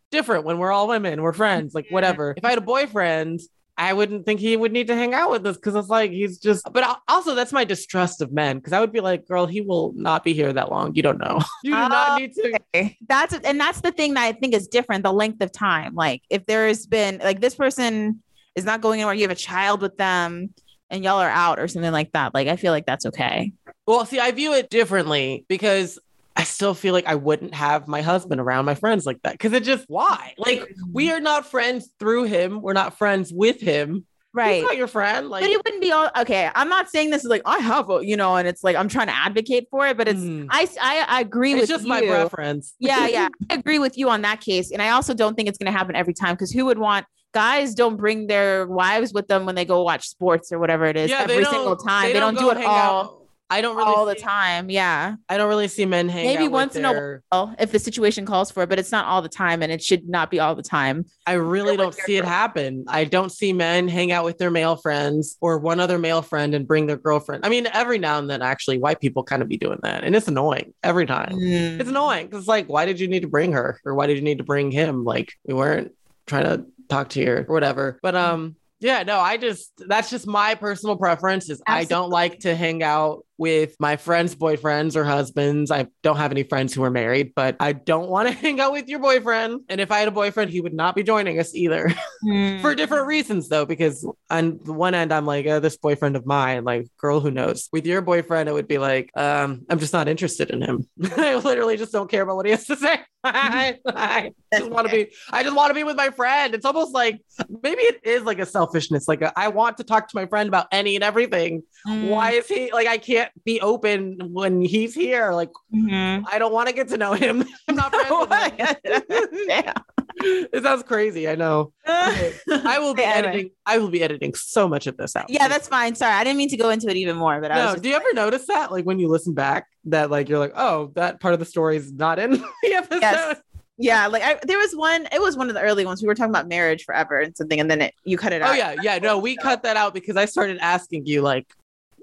different 0.09 0.43
when 0.43 0.57
we're 0.57 0.72
all 0.72 0.88
women, 0.88 1.22
we're 1.22 1.34
friends, 1.34 1.76
like 1.76 1.86
whatever. 1.91 2.34
If 2.36 2.43
I 2.43 2.49
had 2.49 2.57
a 2.57 2.61
boyfriend, 2.61 3.41
I 3.78 3.93
wouldn't 3.93 4.25
think 4.25 4.39
he 4.39 4.57
would 4.57 4.71
need 4.71 4.88
to 4.88 4.95
hang 4.95 5.13
out 5.13 5.30
with 5.30 5.45
us 5.45 5.55
because 5.55 5.75
it's 5.75 5.88
like 5.88 6.11
he's 6.11 6.39
just. 6.39 6.67
But 6.71 6.99
also, 7.07 7.36
that's 7.36 7.53
my 7.53 7.63
distrust 7.63 8.21
of 8.21 8.32
men 8.32 8.57
because 8.57 8.73
I 8.73 8.80
would 8.80 8.91
be 8.91 9.01
like, 9.01 9.28
girl, 9.28 9.45
he 9.45 9.61
will 9.61 9.93
not 9.95 10.23
be 10.23 10.34
here 10.34 10.51
that 10.51 10.71
long. 10.71 10.95
You 10.95 11.03
don't 11.03 11.19
know. 11.19 11.39
you 11.63 11.73
do 11.73 11.78
Oh, 11.78 11.88
not 11.88 12.09
ah, 12.09 12.17
need 12.17 12.34
to. 12.34 12.59
Okay. 12.73 12.97
That's 13.07 13.34
and 13.36 13.59
that's 13.59 13.82
the 13.82 13.91
thing 13.91 14.15
that 14.15 14.23
I 14.23 14.32
think 14.32 14.55
is 14.55 14.67
different, 14.67 15.03
the 15.03 15.13
length 15.13 15.41
of 15.41 15.51
time. 15.51 15.93
Like 15.93 16.23
if 16.30 16.45
there's 16.47 16.88
been 16.88 17.19
like 17.19 17.39
this 17.39 17.55
person 17.55 18.23
is 18.55 18.65
not 18.65 18.82
going 18.82 18.99
anywhere, 18.99 19.13
you 19.13 19.21
have 19.21 19.32
a 19.32 19.36
child 19.36 19.82
with 19.82 19.97
them 19.97 20.53
and 20.89 21.03
y'all 21.03 21.19
are 21.19 21.30
out 21.30 21.59
or 21.59 21.67
something 21.67 21.91
like 21.91 22.11
that. 22.13 22.34
Like 22.34 22.47
I 22.47 22.55
feel 22.55 22.71
like 22.71 22.86
that's 22.86 23.05
okay. 23.05 23.53
Well, 23.86 24.05
see, 24.05 24.19
I 24.19 24.32
view 24.32 24.53
it 24.53 24.69
differently 24.69 25.45
because 25.47 25.99
still 26.47 26.73
feel 26.73 26.93
like 26.93 27.05
I 27.05 27.15
wouldn't 27.15 27.53
have 27.53 27.87
my 27.87 28.01
husband 28.01 28.41
around 28.41 28.65
my 28.65 28.75
friends 28.75 29.05
like 29.05 29.21
that. 29.23 29.33
Because 29.33 29.53
it 29.53 29.63
just, 29.63 29.85
why? 29.87 30.33
Like, 30.37 30.73
we 30.91 31.11
are 31.11 31.19
not 31.19 31.45
friends 31.45 31.89
through 31.99 32.23
him. 32.23 32.61
We're 32.61 32.73
not 32.73 32.97
friends 32.97 33.31
with 33.33 33.59
him. 33.59 34.05
Right. 34.33 34.55
He's 34.55 34.63
not 34.63 34.77
your 34.77 34.87
friend. 34.87 35.29
Like, 35.29 35.41
but 35.41 35.49
it 35.49 35.57
wouldn't 35.57 35.81
be 35.81 35.91
all 35.91 36.11
okay. 36.15 36.51
I'm 36.53 36.69
not 36.69 36.89
saying 36.89 37.09
this 37.09 37.23
is 37.23 37.29
like 37.29 37.41
I 37.45 37.57
have 37.57 37.89
a, 37.89 38.05
you 38.05 38.15
know, 38.15 38.35
and 38.35 38.47
it's 38.47 38.63
like 38.63 38.75
I'm 38.75 38.87
trying 38.87 39.07
to 39.07 39.15
advocate 39.15 39.67
for 39.71 39.87
it, 39.87 39.97
but 39.97 40.07
it's 40.07 40.19
mm, 40.19 40.45
I 40.51 40.67
I, 40.79 41.05
I 41.07 41.21
agree 41.21 41.53
it's 41.53 41.61
with 41.61 41.69
just 41.69 41.83
you. 41.85 41.89
my 41.89 42.01
preference. 42.01 42.75
Yeah, 42.77 43.07
yeah. 43.07 43.29
I 43.49 43.55
agree 43.55 43.79
with 43.79 43.97
you 43.97 44.09
on 44.09 44.21
that 44.21 44.41
case. 44.41 44.71
And 44.71 44.79
I 44.79 44.89
also 44.89 45.15
don't 45.15 45.33
think 45.33 45.49
it's 45.49 45.57
going 45.57 45.71
to 45.71 45.75
happen 45.75 45.95
every 45.95 46.13
time 46.13 46.35
because 46.35 46.51
who 46.51 46.65
would 46.65 46.77
want 46.77 47.07
guys 47.33 47.73
don't 47.73 47.97
bring 47.97 48.27
their 48.27 48.67
wives 48.67 49.13
with 49.13 49.27
them 49.27 49.45
when 49.45 49.55
they 49.55 49.65
go 49.65 49.83
watch 49.83 50.07
sports 50.07 50.51
or 50.51 50.59
whatever 50.59 50.85
it 50.85 50.97
is 50.97 51.09
Yeah, 51.09 51.25
every 51.29 51.45
single 51.45 51.75
time. 51.75 52.13
They, 52.13 52.19
don't, 52.19 52.35
go 52.35 52.53
do 52.53 52.59
it 52.59 52.65
all 52.65 52.75
out. 52.75 53.16
I 53.49 53.61
don't 53.61 53.77
really 53.77 53.93
all 53.93 54.05
the 54.05 54.15
see- 54.15 54.21
time. 54.21 54.69
Yeah. 54.69 55.15
I 55.29 55.37
don't 55.37 55.47
really 55.47 55.67
see 55.67 55.85
men 55.85 56.09
hang 56.09 56.25
Maybe 56.25 56.45
out 56.45 56.51
once 56.51 56.73
with 56.73 56.83
in 56.83 56.85
a 56.85 57.21
while 57.29 57.55
if 57.59 57.71
the 57.71 57.79
situation 57.79 58.25
calls 58.25 58.51
for 58.51 58.63
it, 58.63 58.69
but 58.69 58.79
it's 58.79 58.91
not 58.91 59.05
all 59.05 59.21
the 59.21 59.29
time 59.29 59.61
and 59.61 59.71
it 59.71 59.81
should 59.81 60.09
not 60.09 60.29
be 60.29 60.39
all 60.39 60.55
the 60.55 60.63
time. 60.63 61.05
I 61.25 61.33
really 61.33 61.77
don't 61.77 61.95
see 61.95 62.17
it 62.17 62.25
happen. 62.25 62.85
I 62.87 63.05
don't 63.05 63.31
see 63.31 63.53
men 63.53 63.87
hang 63.87 64.11
out 64.11 64.25
with 64.25 64.37
their 64.37 64.51
male 64.51 64.75
friends 64.75 65.37
or 65.39 65.59
one 65.59 65.79
other 65.79 65.97
male 65.97 66.21
friend 66.21 66.53
and 66.53 66.67
bring 66.67 66.87
their 66.87 66.97
girlfriend. 66.97 67.45
I 67.45 67.49
mean, 67.49 67.67
every 67.67 67.99
now 67.99 68.19
and 68.19 68.29
then, 68.29 68.41
actually, 68.41 68.79
white 68.79 68.99
people 68.99 69.23
kind 69.23 69.41
of 69.41 69.47
be 69.47 69.57
doing 69.57 69.79
that, 69.83 70.03
and 70.03 70.15
it's 70.15 70.27
annoying 70.27 70.73
every 70.83 71.05
time. 71.05 71.33
Mm. 71.33 71.79
It's 71.79 71.89
annoying 71.89 72.27
because, 72.27 72.39
it's 72.39 72.47
like, 72.47 72.67
why 72.67 72.85
did 72.85 72.99
you 72.99 73.07
need 73.07 73.21
to 73.21 73.27
bring 73.27 73.53
her 73.53 73.79
or 73.85 73.95
why 73.95 74.07
did 74.07 74.17
you 74.17 74.23
need 74.23 74.39
to 74.39 74.43
bring 74.43 74.71
him? 74.71 75.03
Like, 75.03 75.33
we 75.45 75.53
weren't 75.53 75.93
trying 76.25 76.43
to 76.43 76.65
talk 76.89 77.09
to 77.09 77.21
you 77.21 77.31
or 77.31 77.43
whatever. 77.43 77.99
But 78.01 78.15
um, 78.15 78.55
yeah, 78.79 79.03
no, 79.03 79.19
I 79.19 79.37
just 79.37 79.71
that's 79.77 80.09
just 80.09 80.27
my 80.27 80.55
personal 80.55 80.97
preference. 80.97 81.49
Is 81.49 81.61
I 81.65 81.85
don't 81.85 82.09
like 82.09 82.39
to 82.39 82.55
hang 82.55 82.83
out 82.83 83.25
with 83.38 83.75
my 83.79 83.95
friends' 83.95 84.36
boyfriends 84.36 84.95
or 84.95 85.03
husbands. 85.03 85.71
I 85.71 85.87
don't 86.03 86.17
have 86.17 86.32
any 86.32 86.43
friends 86.43 86.74
who 86.74 86.83
are 86.83 86.89
married, 86.89 87.33
but 87.36 87.55
I 87.59 87.74
don't 87.74 88.09
want 88.09 88.28
to 88.28 88.33
hang 88.45 88.59
out 88.59 88.71
with 88.71 88.87
your 88.87 88.99
boyfriend. 88.99 89.62
And 89.70 89.79
if 89.79 89.91
I 89.91 89.99
had 89.99 90.07
a 90.07 90.12
boyfriend, 90.12 90.51
he 90.51 90.62
would 90.62 90.74
not 90.74 90.95
be 90.95 91.03
joining 91.03 91.39
us 91.39 91.53
either 91.55 91.93
Hmm. 92.24 92.59
for 92.62 92.74
different 92.74 93.05
reasons, 93.05 93.47
though, 93.47 93.66
because 93.66 94.07
on 94.32 94.59
the 94.63 94.74
one 94.74 94.95
end, 94.95 95.13
I'm 95.13 95.28
like, 95.28 95.45
oh, 95.45 95.59
this 95.59 95.78
boyfriend 95.78 96.16
of 96.16 96.25
mine, 96.25 96.63
like, 96.63 96.87
girl, 96.97 97.20
who 97.20 97.29
knows? 97.29 97.70
With 97.71 97.86
your 97.86 98.01
boyfriend, 98.01 98.49
it 98.49 98.53
would 98.53 98.67
be 98.67 98.79
like, 98.79 99.12
um, 99.16 99.66
I'm 99.70 99.78
just 99.78 99.93
not 99.93 100.07
interested 100.07 100.49
in 100.49 100.63
him. 100.63 100.87
I 101.17 101.36
literally 101.36 101.78
just 101.78 101.91
don't 101.91 102.09
care 102.09 102.24
about 102.24 102.37
what 102.37 102.47
he 102.47 102.51
has 102.51 102.66
to 102.66 102.75
say. 102.75 103.01
I, 103.24 103.78
I 103.86 104.32
just 104.53 104.71
want 104.71 104.87
to 104.87 104.93
be, 104.93 105.12
I 105.32 105.43
just 105.43 105.55
want 105.55 105.70
to 105.70 105.74
be 105.75 105.83
with 105.83 105.95
my 105.95 106.09
friend. 106.09 106.55
It's 106.55 106.66
almost 106.66 106.93
like 106.93 107.21
maybe 107.62 107.82
it 107.82 107.99
is 108.03 108.24
like 108.24 108.39
a 108.39 108.45
selfishness. 108.45 109.07
Like, 109.07 109.21
a, 109.21 109.32
I 109.37 109.49
want 109.49 109.78
to 109.78 109.83
talk 109.83 110.07
to 110.07 110.16
my 110.16 110.25
friend 110.25 110.47
about 110.47 110.67
any 110.71 110.95
and 110.95 111.03
everything. 111.03 111.62
Mm. 111.87 112.09
Why 112.09 112.32
is 112.32 112.47
he 112.47 112.71
like, 112.71 112.87
I 112.87 112.97
can't 112.97 113.26
be 113.45 113.62
open 113.62 114.17
when 114.33 114.62
he's 114.62 114.93
here? 114.95 115.32
Like, 115.33 115.49
Mhm. 115.74 116.24
I 116.32 116.39
don't 116.39 116.54
want 116.54 116.67
to 116.70 116.74
get 116.75 116.87
to 116.89 116.97
know 116.97 117.13
him. 117.13 117.43
I'm 117.67 117.75
not 117.75 117.93
friends 117.93 118.28
with 118.29 118.83
him. 118.83 119.04
Yeah. 119.47 119.74
it 120.20 120.63
sounds 120.63 120.82
crazy. 120.83 121.28
I 121.29 121.36
know. 121.36 121.74
I 121.86 122.78
will 122.79 122.93
be 122.95 123.01
Yeah, 123.04 123.08
anyway. 123.13 123.29
editing. 123.29 123.49
I 123.66 123.78
will 123.78 123.89
be 123.89 124.01
editing 124.01 124.33
so 124.33 124.67
much 124.67 124.87
of 124.87 124.97
this 124.97 125.16
out. 125.16 125.29
Yeah, 125.29 125.47
that's 125.47 125.67
fine. 125.67 125.93
Sorry, 125.95 126.13
I 126.13 126.24
didn't 126.24 126.37
mean 126.37 126.49
to 126.49 126.58
go 126.58 126.70
into 126.70 126.89
it 126.89 126.97
even 126.97 127.16
more, 127.17 127.39
but 127.39 127.51
I 127.51 127.66
was 127.66 127.75
no. 127.75 127.82
Do 127.82 127.89
you 127.89 127.95
ever 127.95 128.13
notice 128.13 128.47
that, 128.47 128.71
like 128.71 128.86
when 128.86 128.97
you 128.99 129.08
listen 129.09 129.33
back, 129.33 129.67
that 129.86 130.09
like 130.09 130.28
you're 130.29 130.39
like, 130.39 130.54
oh, 130.55 130.91
that 130.95 131.20
part 131.20 131.33
of 131.33 131.39
the 131.39 131.45
story 131.45 131.78
is 131.78 131.91
not 131.93 132.17
in 132.20 132.32
the 132.32 132.74
episode? 132.74 133.01
Yes. 133.01 133.37
yeah, 133.78 134.08
like 134.08 134.24
I, 134.24 134.39
there 134.43 134.58
was 134.58 134.74
one. 134.74 135.08
It 135.12 135.21
was 135.21 135.37
one 135.37 135.49
of 135.49 135.54
the 135.54 135.62
early 135.62 135.86
ones. 135.86 136.01
We 136.01 136.08
were 136.08 136.16
talking 136.16 136.32
about 136.32 136.47
marriage 136.47 136.83
forever 136.83 137.20
and 137.20 137.37
something, 137.37 137.59
and 137.59 137.70
then 137.70 137.82
it, 137.82 137.93
you 138.04 138.17
cut 138.17 138.33
it 138.33 138.41
out. 138.41 138.49
Oh 138.49 138.54
yeah, 138.54 138.75
yeah. 138.82 138.97
No, 138.97 139.20
we 139.20 139.36
cut 139.37 139.62
that 139.63 139.78
out 139.78 139.93
because 139.93 140.17
I 140.17 140.25
started 140.25 140.58
asking 140.62 141.05
you 141.05 141.21
like, 141.21 141.45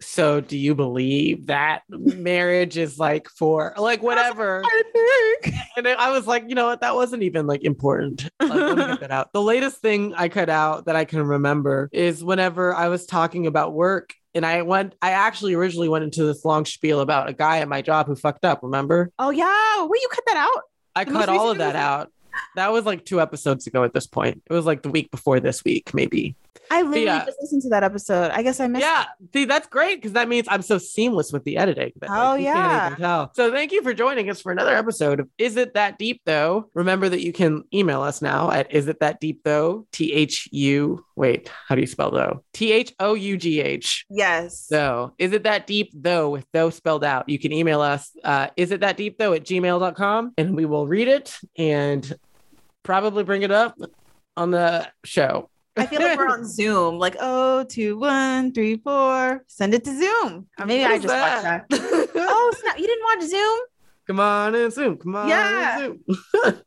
so 0.00 0.40
do 0.40 0.56
you 0.56 0.74
believe 0.74 1.46
that 1.46 1.82
marriage 1.88 2.76
is 2.76 2.98
like 2.98 3.28
for 3.28 3.74
like 3.76 4.02
whatever? 4.02 4.62
I 4.64 4.82
think. 4.92 5.54
And 5.76 5.88
I 5.88 6.10
was 6.10 6.26
like, 6.26 6.44
you 6.48 6.54
know 6.54 6.66
what? 6.66 6.80
That 6.80 6.94
wasn't 6.94 7.22
even 7.22 7.46
like 7.46 7.64
important. 7.64 8.28
Like, 8.44 8.50
let 8.52 8.76
me 8.76 8.86
get 8.86 9.00
that 9.00 9.10
out. 9.10 9.32
The 9.32 9.40
latest 9.40 9.78
thing 9.78 10.12
I 10.14 10.28
cut 10.28 10.50
out 10.50 10.84
that 10.84 10.96
I 10.96 11.06
can 11.06 11.22
remember 11.22 11.88
is 11.92 12.22
whenever 12.22 12.74
I 12.74 12.88
was 12.88 13.06
talking 13.06 13.46
about 13.46 13.72
work. 13.72 14.12
And 14.34 14.44
I 14.44 14.62
went, 14.62 14.94
I 15.00 15.10
actually 15.12 15.54
originally 15.54 15.88
went 15.88 16.04
into 16.04 16.24
this 16.24 16.44
long 16.44 16.66
spiel 16.66 17.00
about 17.00 17.28
a 17.28 17.32
guy 17.32 17.60
at 17.60 17.68
my 17.68 17.80
job 17.80 18.06
who 18.06 18.16
fucked 18.16 18.44
up. 18.44 18.60
Remember? 18.62 19.10
Oh 19.18 19.30
yeah, 19.30 19.82
will 19.82 19.96
you 19.96 20.08
cut 20.10 20.24
that 20.26 20.36
out? 20.36 20.62
I 20.94 21.04
cut 21.04 21.28
all 21.28 21.50
of 21.50 21.58
that 21.58 21.76
out. 21.76 22.12
That 22.56 22.72
was 22.72 22.84
like 22.84 23.04
two 23.04 23.20
episodes 23.20 23.66
ago 23.66 23.84
at 23.84 23.94
this 23.94 24.06
point. 24.06 24.42
It 24.48 24.52
was 24.52 24.66
like 24.66 24.82
the 24.82 24.90
week 24.90 25.10
before 25.10 25.40
this 25.40 25.64
week, 25.64 25.94
maybe. 25.94 26.36
I 26.70 26.82
literally 26.82 27.05
yeah. 27.05 27.24
just 27.24 27.39
listened 27.40 27.62
to 27.62 27.68
that 27.70 27.85
episode. 27.85 28.31
I 28.31 28.43
guess 28.43 28.60
I 28.60 28.66
missed. 28.66 28.85
Yeah, 28.85 29.05
see, 29.32 29.44
that's 29.44 29.66
great 29.68 29.97
because 29.97 30.12
that 30.12 30.28
means 30.28 30.47
I'm 30.51 30.62
so 30.62 30.78
seamless 30.78 31.32
with 31.32 31.44
the 31.44 31.56
editing. 31.56 31.93
that, 32.01 32.10
Oh, 32.10 32.35
yeah. 32.35 33.26
So 33.35 33.52
thank 33.52 33.72
you 33.72 33.82
for 33.82 33.94
joining 33.94 34.31
us 34.31 34.40
for 34.40 34.52
another 34.52 34.74
episode 34.74 35.20
of 35.20 35.28
Is 35.39 35.56
It 35.56 35.74
That 35.74 35.98
Deep 35.98 36.22
Though? 36.24 36.70
Remember 36.74 37.09
that 37.09 37.22
you 37.22 37.32
can 37.32 37.64
email 37.72 38.02
us 38.02 38.22
now 38.22 38.51
at 38.51 38.72
Is 38.72 38.89
It 38.89 39.01
That 39.01 39.20
Deep 39.20 39.43
Though? 39.44 39.86
T 39.93 40.12
H 40.12 40.48
U. 40.52 41.05
Wait, 41.16 41.48
how 41.68 41.74
do 41.74 41.81
you 41.81 41.86
spell 41.86 42.10
though? 42.10 42.44
T 42.52 42.72
H 42.72 42.93
O 42.98 43.14
U 43.14 43.36
G 43.36 43.60
H. 43.60 44.06
Yes. 44.10 44.66
So 44.66 45.14
is 45.18 45.32
it 45.32 45.44
that 45.44 45.66
deep 45.66 45.90
though 45.94 46.31
with 46.31 46.47
though 46.52 46.70
spelled 46.70 47.05
out? 47.05 47.28
You 47.28 47.39
can 47.39 47.52
email 47.52 47.81
us 47.81 48.10
uh 48.24 48.48
is 48.56 48.72
it 48.72 48.81
that 48.81 48.97
deep 48.97 49.18
though 49.18 49.32
at 49.32 49.44
gmail.com 49.44 50.32
and 50.36 50.56
we 50.56 50.64
will 50.64 50.86
read 50.86 51.09
it 51.09 51.36
and 51.56 52.12
probably 52.82 53.24
bring 53.24 53.43
it 53.43 53.51
up 53.51 53.76
on 54.36 54.51
the 54.51 54.89
show. 55.05 55.48
I 55.76 55.86
feel 55.86 56.01
like 56.01 56.18
we're 56.18 56.28
on 56.28 56.44
Zoom. 56.48 56.98
Like, 56.98 57.16
oh, 57.20 57.64
two, 57.64 57.98
one, 57.98 58.52
three, 58.52 58.76
four. 58.76 59.42
Send 59.48 59.74
it 59.74 59.84
to 59.84 59.96
Zoom. 59.96 60.46
Or 60.59 60.66
maybe 60.66 60.84
I 60.84 60.90
What 60.90 60.96
is 60.96 61.02
just 61.02 61.14
watched 61.14 61.42
that. 61.70 62.10
Oh, 62.16 62.55
snap. 62.60 62.78
You 62.78 62.86
didn't 62.86 63.05
watch 63.05 63.28
Zoom? 63.30 63.60
Come 64.06 64.20
on 64.20 64.55
in 64.55 64.70
Zoom. 64.70 64.96
Come 64.98 65.16
on 65.16 65.28
Yeah. 65.28 65.78
in 65.86 65.98
Zoom. 66.06 66.60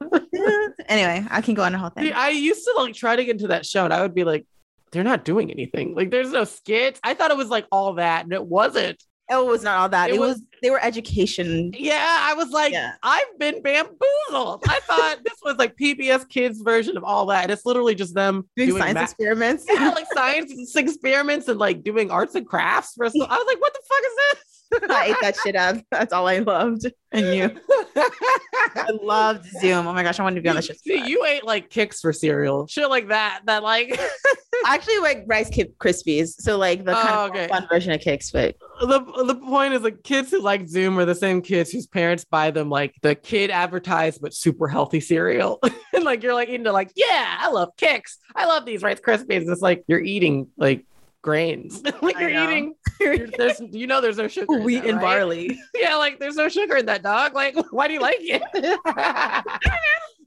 anyway, 0.88 1.26
I 1.30 1.42
can 1.42 1.54
go 1.54 1.64
on 1.64 1.72
the 1.72 1.78
whole 1.78 1.92
See, 1.98 2.06
thing. 2.06 2.14
I 2.14 2.30
used 2.30 2.66
to 2.66 2.74
like 2.78 2.96
try 2.96 3.16
to 3.16 3.24
get 3.24 3.32
into 3.34 3.48
that 3.50 3.66
show 3.66 3.86
and 3.86 3.94
I 3.94 4.02
would 4.02 4.16
be 4.16 4.24
like, 4.24 4.46
they're 4.92 5.04
not 5.04 5.24
doing 5.26 5.52
anything. 5.52 5.96
Like 5.96 6.12
there's 6.12 6.32
no 6.32 6.44
skits. 6.46 7.00
I 7.04 7.14
thought 7.14 7.32
it 7.32 7.38
was 7.38 7.50
like 7.50 7.66
all 7.72 7.96
that 7.96 8.24
and 8.24 8.34
it 8.34 8.46
wasn't. 8.46 9.02
Oh, 9.30 9.48
it 9.48 9.52
was 9.52 9.64
not 9.64 9.78
all 9.78 9.90
that. 9.90 10.10
It 10.10 10.16
It, 10.16 10.20
was- 10.20 10.36
was, 10.38 10.42
they 10.62 10.70
were 10.70 10.84
education. 10.84 11.74
Yeah, 11.78 12.18
I 12.22 12.34
was 12.34 12.50
like, 12.50 12.72
Yeah. 12.74 12.94
I've 13.04 13.38
been 13.38 13.62
bamboozled. 13.62 14.64
I 14.68 14.80
thought 14.88 15.18
this 15.24 15.36
was 15.44 15.58
like 15.58 15.76
PBS 15.76 16.28
Kids 16.30 16.62
version 16.62 16.98
of 16.98 17.04
all 17.04 17.26
that. 17.28 17.44
And 17.44 17.52
it's 17.52 17.66
literally 17.66 17.94
just 17.94 18.16
them 18.16 18.48
Doing, 18.56 18.70
doing 18.70 18.82
science 18.82 18.96
ma- 18.96 19.04
experiments. 19.04 19.66
yeah, 19.70 19.90
like 19.90 20.08
science 20.14 20.76
experiments 20.76 21.48
and 21.48 21.60
like 21.60 21.84
doing 21.84 22.10
arts 22.10 22.36
and 22.36 22.48
crafts 22.48 22.94
for. 22.96 23.06
I 23.06 23.10
was 23.10 23.16
like, 23.16 23.62
what 23.62 23.74
the 23.74 23.82
fuck 23.88 24.00
is 24.00 24.14
this? 24.16 24.44
I 24.90 25.08
ate 25.08 25.16
that 25.22 25.36
shit 25.44 25.56
up. 25.56 25.78
That's 25.92 26.14
all 26.14 26.28
I 26.28 26.40
loved. 26.40 26.92
And 27.12 27.34
you. 27.36 27.60
I 27.96 28.90
loved 29.02 29.46
Zoom. 29.62 29.88
Oh 29.88 29.94
my 29.94 30.04
gosh, 30.04 30.20
I 30.20 30.24
wanted 30.24 30.36
to 30.36 30.42
be 30.42 30.50
on 30.50 30.56
the 30.56 30.62
shit. 30.62 30.80
See, 30.80 31.08
you 31.08 31.26
ate 31.26 31.46
like 31.46 31.70
Kix 31.70 32.00
for 32.02 32.12
cereal, 32.12 32.68
shit 32.68 32.90
like 32.90 33.08
that. 33.08 33.42
That 33.46 33.64
like 33.64 33.98
I 34.66 34.76
actually 34.76 35.00
like 35.00 35.24
Rice 35.28 35.50
Kip 35.50 35.78
Krispies. 35.78 36.30
So 36.40 36.58
like 36.58 36.84
the 36.84 36.92
oh, 36.92 37.02
kind 37.02 37.16
Oh, 37.16 37.26
of 37.26 37.32
okay. 37.32 37.48
fun 37.48 37.68
version 37.70 37.94
of 37.94 38.02
Kix, 38.02 38.32
but 38.32 38.56
the 38.82 39.00
the 39.24 39.36
point 39.36 39.74
is 39.74 39.82
like 39.82 40.04
kids 40.04 40.32
who 40.32 40.42
like 40.42 40.68
Zoom 40.68 41.00
are 41.00 41.06
the 41.06 41.16
same 41.16 41.42
kids 41.42 41.72
whose 41.72 41.88
parents 41.88 42.26
buy 42.26 42.52
them 42.52 42.70
like 42.70 42.96
the 43.02 43.16
kid 43.16 43.50
advertised 43.50 44.22
but 44.22 44.34
super 44.34 44.68
healthy 44.68 45.00
cereal. 45.00 45.60
and 45.94 46.04
like 46.04 46.24
you're 46.24 46.34
like 46.34 46.50
into 46.50 46.72
like, 46.72 46.92
yeah, 46.96 47.38
I 47.40 47.50
love 47.50 47.70
Kix. 47.78 48.18
I 48.36 48.46
love 48.46 48.66
these 48.66 48.84
Rice 48.84 49.00
Krispies. 49.00 49.50
It's 49.50 49.62
like 49.62 49.84
you're 49.88 50.04
eating 50.04 50.50
like 50.58 50.86
grains. 51.28 51.84
like 52.02 52.18
you're 52.20 52.30
eating 52.30 52.74
you're- 53.02 53.30
there's 53.38 53.60
you 53.60 53.86
know 53.86 54.00
there's 54.00 54.16
no 54.18 54.30
sugar. 54.30 54.56
in 54.56 54.64
wheat 54.64 54.80
that, 54.84 54.90
and 54.92 54.98
right? 54.98 55.04
barley. 55.20 55.60
Yeah, 55.76 55.96
like 55.98 56.20
there's 56.20 56.36
no 56.38 56.48
sugar 56.48 56.78
in 56.78 56.86
that 56.86 57.04
dog. 57.04 57.34
Like, 57.34 57.56
why 57.72 57.88
do 57.90 57.94
you 57.94 58.00
like 58.00 58.16
it? 58.22 58.42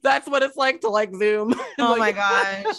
That's 0.02 0.27
what 0.28 0.43
it's 0.43 0.56
like 0.56 0.81
to 0.82 0.89
like 0.89 1.14
Zoom. 1.14 1.55
Oh 1.78 1.97
Like- 1.98 1.98
my 1.98 2.12
gosh. 2.12 2.77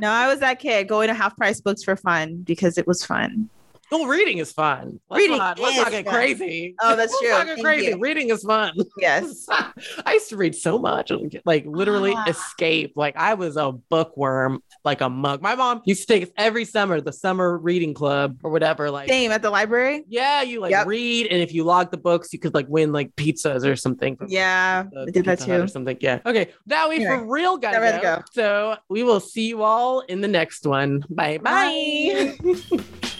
No, 0.00 0.10
I 0.10 0.26
was 0.28 0.40
that 0.40 0.58
kid 0.58 0.88
going 0.88 1.08
to 1.08 1.14
half 1.14 1.36
price 1.36 1.60
books 1.60 1.82
for 1.84 1.94
fun 1.96 2.38
because 2.44 2.78
it 2.78 2.86
was 2.86 3.04
fun. 3.04 3.48
Well, 3.90 4.06
reading 4.06 4.38
is 4.38 4.52
fun. 4.52 4.98
Let's 5.08 5.20
Reading 5.22 5.38
not, 5.38 5.58
let's 5.60 5.76
not 5.76 5.90
get 5.92 6.04
fun. 6.06 6.14
crazy. 6.14 6.74
Oh, 6.82 6.96
that's 6.96 7.12
Let's 7.12 7.20
true. 7.20 7.30
not 7.30 7.46
get 7.46 7.60
crazy. 7.62 7.86
you. 7.92 7.98
Reading 8.00 8.30
is 8.30 8.42
fun. 8.42 8.72
Yes. 8.98 9.46
I 10.04 10.14
used 10.14 10.28
to 10.30 10.36
read 10.36 10.54
so 10.56 10.78
much, 10.78 11.10
like- 11.10 11.40
like 11.44 11.64
literally 11.66 12.12
Ah. 12.16 12.24
escape. 12.28 12.94
Like 12.96 13.16
I 13.16 13.34
was 13.34 13.56
a 13.56 13.70
bookworm, 13.72 14.62
like 14.84 15.00
a 15.02 15.08
mug. 15.08 15.40
My 15.40 15.54
mom 15.54 15.82
used 15.84 16.06
to 16.08 16.14
take 16.14 16.24
us 16.24 16.30
every 16.36 16.64
summer, 16.64 17.00
the 17.00 17.12
summer 17.12 17.58
reading 17.58 17.94
club 17.94 18.38
or 18.42 18.50
whatever. 18.50 18.90
Like, 18.90 19.08
Same 19.08 19.30
at 19.30 19.42
the 19.42 19.50
library. 19.50 20.02
yeah, 20.08 20.42
you 20.42 20.60
like 20.60 20.72
Yep. 20.72 20.86
read, 20.88 21.26
and 21.28 21.40
if 21.40 21.54
you 21.54 21.62
log 21.62 21.90
the 21.92 21.96
books, 21.96 22.32
you 22.32 22.38
could 22.40 22.54
like 22.54 22.66
win 22.68 22.90
like 22.92 23.14
pizzas 23.14 23.64
or 23.64 23.76
something. 23.76 24.16
Yeah, 24.26 24.84
the 24.92 25.02
I 25.02 25.04
did 25.10 25.24
that 25.26 25.40
Hut 25.42 25.60
Or 25.60 25.68
something. 25.68 25.96
Yeah. 26.00 26.18
Okay. 26.26 26.50
Now 26.66 26.88
we 26.88 26.96
Anyway, 26.96 27.18
for 27.18 27.26
real 27.26 27.56
gotta 27.56 27.78
got 27.78 28.02
go. 28.02 28.16
go. 28.16 28.22
So 28.32 28.76
we 28.88 29.02
will 29.04 29.20
see 29.20 29.46
you 29.48 29.62
all 29.62 30.00
in 30.00 30.20
the 30.22 30.28
next 30.28 30.66
one. 30.66 31.04
Bye 31.08 31.38
bye. 31.38 32.36
Bye. 32.42 33.12